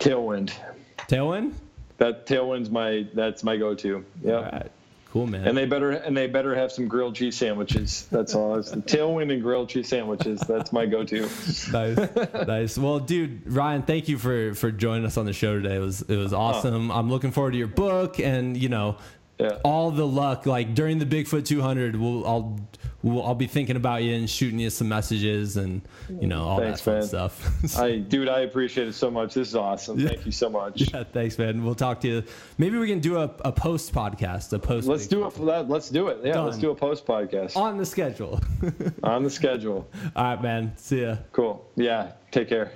Tailwind. 0.00 0.52
Tailwind. 0.98 1.54
That 1.98 2.26
tailwind's 2.26 2.68
my 2.68 3.06
that's 3.14 3.44
my 3.44 3.56
go-to. 3.56 4.04
Yeah. 4.24 4.64
Cool, 5.12 5.26
man. 5.26 5.46
And 5.46 5.54
they 5.54 5.66
better 5.66 5.90
and 5.90 6.16
they 6.16 6.26
better 6.26 6.54
have 6.54 6.72
some 6.72 6.88
grilled 6.88 7.14
cheese 7.14 7.36
sandwiches. 7.36 8.06
That's 8.10 8.34
all. 8.34 8.56
It's 8.56 8.70
the 8.70 8.78
tailwind 8.78 9.30
and 9.30 9.42
grilled 9.42 9.68
cheese 9.68 9.88
sandwiches. 9.88 10.40
That's 10.40 10.72
my 10.72 10.86
go-to. 10.86 11.28
nice, 11.70 12.46
nice. 12.46 12.78
Well, 12.78 12.98
dude, 12.98 13.42
Ryan, 13.52 13.82
thank 13.82 14.08
you 14.08 14.16
for 14.16 14.54
for 14.54 14.72
joining 14.72 15.04
us 15.04 15.18
on 15.18 15.26
the 15.26 15.34
show 15.34 15.60
today. 15.60 15.76
It 15.76 15.80
was 15.80 16.00
it 16.00 16.16
was 16.16 16.32
uh-huh. 16.32 16.42
awesome. 16.42 16.90
I'm 16.90 17.10
looking 17.10 17.30
forward 17.30 17.50
to 17.50 17.58
your 17.58 17.66
book, 17.66 18.20
and 18.20 18.56
you 18.56 18.70
know, 18.70 18.96
yeah. 19.42 19.58
all 19.64 19.90
the 19.90 20.06
luck. 20.06 20.46
Like 20.46 20.74
during 20.74 20.98
the 20.98 21.06
Bigfoot 21.06 21.44
200, 21.44 21.96
we'll 21.96 22.26
I'll 22.26 22.60
we'll, 23.02 23.24
I'll 23.24 23.34
be 23.34 23.46
thinking 23.46 23.76
about 23.76 24.02
you 24.02 24.14
and 24.14 24.28
shooting 24.28 24.58
you 24.58 24.70
some 24.70 24.88
messages 24.88 25.56
and 25.56 25.82
you 26.08 26.26
know 26.26 26.44
all 26.44 26.58
thanks, 26.58 26.80
that 26.80 26.84
fun 26.84 26.94
man. 26.94 27.02
stuff. 27.02 27.78
I 27.78 27.98
dude, 27.98 28.28
I 28.28 28.40
appreciate 28.40 28.88
it 28.88 28.94
so 28.94 29.10
much. 29.10 29.34
This 29.34 29.48
is 29.48 29.56
awesome. 29.56 29.98
Yeah. 29.98 30.08
Thank 30.08 30.26
you 30.26 30.32
so 30.32 30.48
much. 30.48 30.92
Yeah, 30.92 31.04
thanks, 31.04 31.38
man. 31.38 31.64
We'll 31.64 31.74
talk 31.74 32.00
to 32.02 32.08
you. 32.08 32.22
Maybe 32.58 32.78
we 32.78 32.86
can 32.86 33.00
do 33.00 33.18
a, 33.18 33.30
a 33.44 33.52
post 33.52 33.92
podcast. 33.92 34.52
A 34.52 34.58
post. 34.58 34.86
Let's 34.86 35.06
do 35.06 35.26
it 35.26 35.34
that. 35.46 35.68
Let's 35.68 35.88
do 35.88 36.08
it. 36.08 36.18
Yeah, 36.22 36.34
Done. 36.34 36.46
let's 36.46 36.58
do 36.58 36.70
a 36.70 36.74
post 36.74 37.06
podcast 37.06 37.56
on 37.56 37.78
the 37.78 37.86
schedule. 37.86 38.40
on 39.02 39.22
the 39.22 39.30
schedule. 39.30 39.88
All 40.16 40.24
right, 40.24 40.42
man. 40.42 40.72
See 40.76 41.02
ya. 41.02 41.16
Cool. 41.32 41.66
Yeah. 41.76 42.12
Take 42.30 42.48
care. 42.48 42.72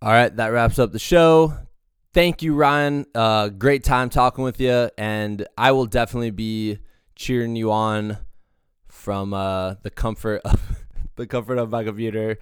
All 0.00 0.10
right, 0.10 0.34
that 0.34 0.48
wraps 0.48 0.80
up 0.80 0.90
the 0.90 0.98
show 0.98 1.54
thank 2.12 2.42
you, 2.42 2.54
Ryan. 2.54 3.06
Uh, 3.14 3.48
great 3.48 3.84
time 3.84 4.10
talking 4.10 4.44
with 4.44 4.60
you, 4.60 4.90
and 4.96 5.46
I 5.56 5.72
will 5.72 5.86
definitely 5.86 6.30
be 6.30 6.78
cheering 7.14 7.56
you 7.56 7.70
on 7.70 8.18
from 8.88 9.34
uh, 9.34 9.74
the 9.82 9.90
comfort 9.90 10.42
of 10.44 10.84
the 11.16 11.26
comfort 11.26 11.58
of 11.58 11.70
my 11.70 11.84
computer 11.84 12.38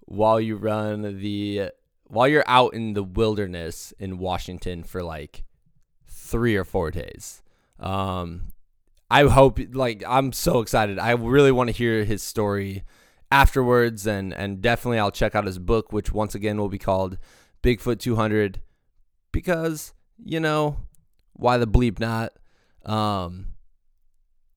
while 0.00 0.40
you 0.40 0.56
run 0.56 1.20
the 1.20 1.70
while 2.04 2.28
you're 2.28 2.44
out 2.46 2.74
in 2.74 2.94
the 2.94 3.02
wilderness 3.02 3.92
in 3.98 4.18
Washington 4.18 4.82
for 4.82 5.02
like 5.02 5.44
three 6.06 6.56
or 6.56 6.64
four 6.64 6.90
days. 6.90 7.42
Um, 7.78 8.52
I 9.10 9.24
hope 9.24 9.58
like 9.72 10.02
I'm 10.06 10.32
so 10.32 10.60
excited. 10.60 10.98
I 10.98 11.12
really 11.12 11.52
want 11.52 11.68
to 11.68 11.76
hear 11.76 12.04
his 12.04 12.22
story 12.22 12.84
afterwards, 13.30 14.06
and 14.06 14.32
and 14.32 14.60
definitely 14.62 14.98
I'll 14.98 15.10
check 15.10 15.34
out 15.34 15.46
his 15.46 15.58
book, 15.58 15.92
which 15.92 16.12
once 16.12 16.34
again 16.34 16.58
will 16.58 16.68
be 16.68 16.78
called 16.78 17.18
Bigfoot 17.62 17.98
200 17.98 18.60
because 19.32 19.92
you 20.22 20.40
know 20.40 20.78
why 21.32 21.56
the 21.56 21.66
bleep 21.66 21.98
not. 21.98 22.32
Um, 22.84 23.48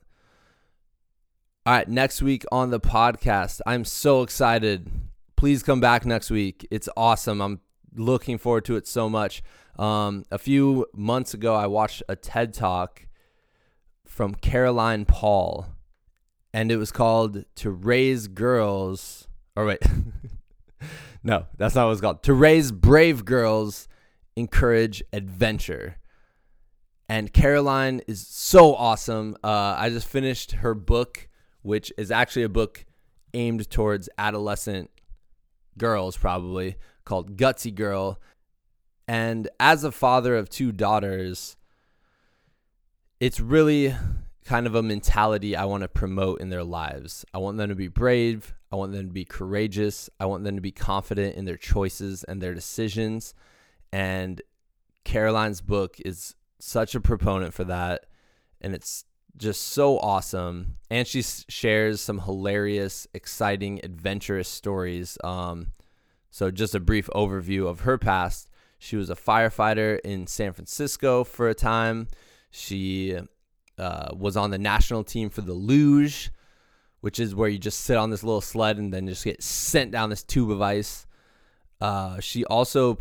All 1.66 1.74
right, 1.74 1.88
next 1.88 2.22
week 2.22 2.44
on 2.52 2.70
the 2.70 2.80
podcast, 2.80 3.62
I'm 3.66 3.86
so 3.86 4.22
excited 4.22 4.90
please 5.36 5.64
come 5.64 5.80
back 5.80 6.06
next 6.06 6.30
week. 6.30 6.68
It's 6.72 6.90
awesome. 6.95 7.41
I'm 7.41 7.60
looking 7.95 8.38
forward 8.38 8.66
to 8.66 8.76
it 8.76 8.88
so 8.88 9.10
much. 9.10 9.44
Um, 9.78 10.24
a 10.32 10.38
few 10.38 10.86
months 10.94 11.34
ago, 11.34 11.53
I 11.53 11.68
watched 11.68 12.03
a 12.07 12.16
TED 12.16 12.53
talk 12.53 13.07
from 14.06 14.36
Caroline 14.36 15.06
Paul, 15.06 15.68
and 16.53 16.72
it 16.72 16.78
was 16.78 16.91
called 16.91 17.45
"To 17.56 17.72
Raise 17.72 18.28
Girls." 18.28 19.28
Or 19.56 19.66
wait, 19.66 19.82
no, 21.24 21.48
that's 21.57 21.76
not 21.76 21.86
what 21.86 21.91
it's 21.94 22.02
called. 22.02 22.24
To 22.24 22.34
raise 22.34 22.72
brave 22.72 23.26
girls, 23.26 23.88
encourage 24.36 25.03
adventure. 25.12 25.98
And 27.07 27.32
Caroline 27.32 28.02
is 28.07 28.26
so 28.26 28.74
awesome. 28.76 29.38
Uh, 29.44 29.76
I 29.78 29.90
just 29.90 30.07
finished 30.07 30.53
her 30.53 30.74
book, 30.74 31.28
which 31.62 31.94
is 31.98 32.10
actually 32.10 32.44
a 32.44 32.49
book 32.49 32.84
aimed 33.34 33.70
towards 33.70 34.10
adolescent 34.18 34.90
girls 35.77 36.18
probably 36.18 36.76
called 37.03 37.38
Gutsy 37.38 37.73
Girl. 37.73 38.19
And 39.07 39.47
as 39.60 39.84
a 39.84 39.91
father 39.91 40.35
of 40.35 40.49
two 40.49 40.72
daughters, 40.72 41.56
it's 43.19 43.39
really 43.39 43.95
kind 44.45 44.68
of 44.68 44.76
a 44.76 44.84
mentality 44.84 45.56
I 45.56 45.65
want 45.65 45.81
to 45.81 45.88
promote 45.88 46.39
in 46.41 46.49
their 46.49 46.64
lives. 46.64 47.26
I 47.34 47.39
want 47.39 47.57
them 47.57 47.69
to 47.69 47.76
be 47.76 47.88
brave. 47.88 48.53
I 48.72 48.76
want 48.76 48.91
them 48.91 49.07
to 49.07 49.14
be 49.14 49.26
courageous. 49.26 50.10
I 50.19 50.26
want 50.26 50.43
them 50.43 50.56
to 50.56 50.61
be 50.61 50.72
confident 50.72 51.35
in 51.35 51.45
their 51.45 51.57
choices 51.57 52.23
and 52.23 52.41
their 52.41 52.53
decisions. 52.53 53.34
And 53.91 54.41
Caroline's 55.03 55.61
book 55.61 55.97
is 56.03 56.35
such 56.60 56.95
a 56.95 57.02
proponent 57.02 57.53
for 57.53 57.64
that. 57.64 58.06
And 58.61 58.73
it's 58.73 59.06
just 59.38 59.62
so 59.62 59.98
awesome. 59.99 60.78
And 60.90 61.07
she 61.07 61.22
shares 61.22 62.02
some 62.02 62.20
hilarious, 62.20 63.07
exciting, 63.14 63.82
adventurous 63.84 64.48
stories. 64.48 65.18
Um, 65.24 65.68
so, 66.30 66.52
just 66.52 66.76
a 66.76 66.80
brief 66.80 67.10
overview 67.16 67.68
of 67.68 67.82
her 67.82 67.98
past. 67.98 68.49
She 68.78 68.98
was 68.98 69.10
a 69.10 69.16
firefighter 69.16 69.99
in 70.03 70.28
San 70.28 70.53
Francisco 70.53 71.24
for 71.24 71.49
a 71.49 71.53
time. 71.53 72.07
She 72.52 73.18
uh, 73.78 74.10
was 74.14 74.38
on 74.38 74.52
the 74.52 74.57
national 74.57 75.03
team 75.03 75.30
for 75.30 75.41
the 75.41 75.53
luge, 75.53 76.32
which 77.02 77.20
is 77.20 77.34
where 77.34 77.49
you 77.49 77.57
just 77.57 77.80
sit 77.80 77.98
on 77.98 78.10
this 78.10 78.24
little 78.24 78.41
sled 78.41 78.78
and 78.78 78.94
then 78.94 79.07
just 79.07 79.24
get 79.24 79.41
sent 79.41 79.91
down 79.91 80.10
this 80.10 80.24
tube 80.24 80.52
of 80.52 80.62
ice. 80.62 81.07
Uh, 81.82 82.20
she 82.20 82.45
also 82.45 82.99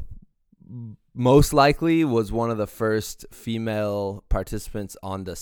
most 1.14 1.52
likely 1.52 2.04
was 2.04 2.32
one 2.32 2.50
of 2.50 2.58
the 2.58 2.66
first 2.66 3.24
female 3.30 4.24
participants 4.28 4.96
on 5.02 5.24
the 5.24 5.36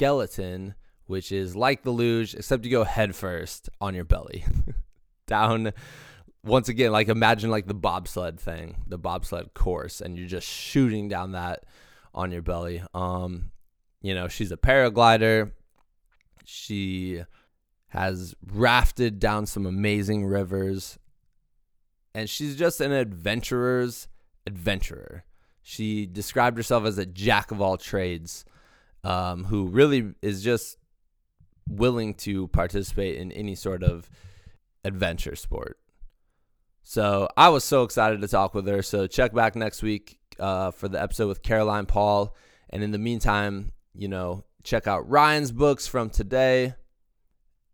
skeleton, 0.00 0.74
which 1.04 1.30
is 1.30 1.54
like 1.54 1.82
the 1.82 1.90
luge, 1.90 2.34
except 2.34 2.64
you 2.64 2.70
go 2.70 2.84
head 2.84 3.14
first 3.14 3.68
on 3.82 3.94
your 3.94 4.04
belly 4.04 4.44
down. 5.26 5.74
Once 6.42 6.70
again, 6.70 6.90
like 6.90 7.08
imagine 7.08 7.50
like 7.50 7.66
the 7.66 7.74
bobsled 7.74 8.40
thing, 8.40 8.76
the 8.86 8.96
bobsled 8.96 9.52
course, 9.52 10.00
and 10.00 10.16
you're 10.16 10.26
just 10.26 10.48
shooting 10.48 11.06
down 11.06 11.32
that 11.32 11.64
on 12.14 12.32
your 12.32 12.40
belly. 12.40 12.82
Um, 12.94 13.50
you 14.00 14.14
know, 14.14 14.26
she's 14.26 14.50
a 14.50 14.56
paraglider. 14.56 15.52
She 16.46 17.22
has 17.88 18.34
rafted 18.46 19.18
down 19.18 19.44
some 19.44 19.66
amazing 19.66 20.24
rivers. 20.24 20.98
And 22.14 22.28
she's 22.30 22.56
just 22.56 22.80
an 22.80 22.90
adventurer's 22.90 24.08
adventurer. 24.46 25.24
She 25.62 26.06
described 26.06 26.56
herself 26.56 26.86
as 26.86 26.96
a 26.96 27.04
jack 27.04 27.50
of 27.50 27.60
all 27.60 27.76
trades 27.76 28.46
um, 29.04 29.44
who 29.44 29.66
really 29.66 30.14
is 30.22 30.42
just 30.42 30.76
willing 31.68 32.14
to 32.14 32.48
participate 32.48 33.16
in 33.16 33.32
any 33.32 33.54
sort 33.54 33.82
of 33.82 34.10
adventure 34.84 35.36
sport. 35.36 35.78
So 36.82 37.28
I 37.36 37.50
was 37.50 37.64
so 37.64 37.84
excited 37.84 38.20
to 38.20 38.28
talk 38.28 38.54
with 38.54 38.66
her. 38.66 38.82
So 38.82 39.06
check 39.06 39.32
back 39.32 39.54
next 39.54 39.82
week 39.82 40.18
uh, 40.38 40.70
for 40.70 40.88
the 40.88 41.00
episode 41.00 41.28
with 41.28 41.42
Caroline 41.42 41.86
Paul. 41.86 42.34
And 42.70 42.82
in 42.82 42.90
the 42.90 42.98
meantime, 42.98 43.72
you 43.94 44.08
know, 44.08 44.44
check 44.64 44.86
out 44.86 45.08
Ryan's 45.08 45.52
books 45.52 45.86
from 45.86 46.10
today 46.10 46.74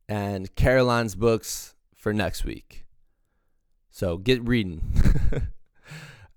and 0.09 0.55
Caroline's 0.55 1.15
books 1.15 1.75
for 1.95 2.13
next 2.13 2.45
week. 2.45 2.85
So 3.91 4.19
get 4.19 4.47
reading. 4.47 4.83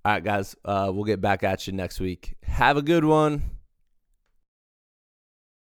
All 0.06 0.14
right, 0.14 0.24
guys, 0.24 0.56
uh, 0.64 0.92
we'll 0.94 1.04
get 1.04 1.20
back 1.20 1.44
at 1.44 1.68
you 1.68 1.74
next 1.74 2.00
week. 2.00 2.36
Have 2.44 2.78
a 2.78 2.82
good 2.82 3.04
one. 3.04 3.59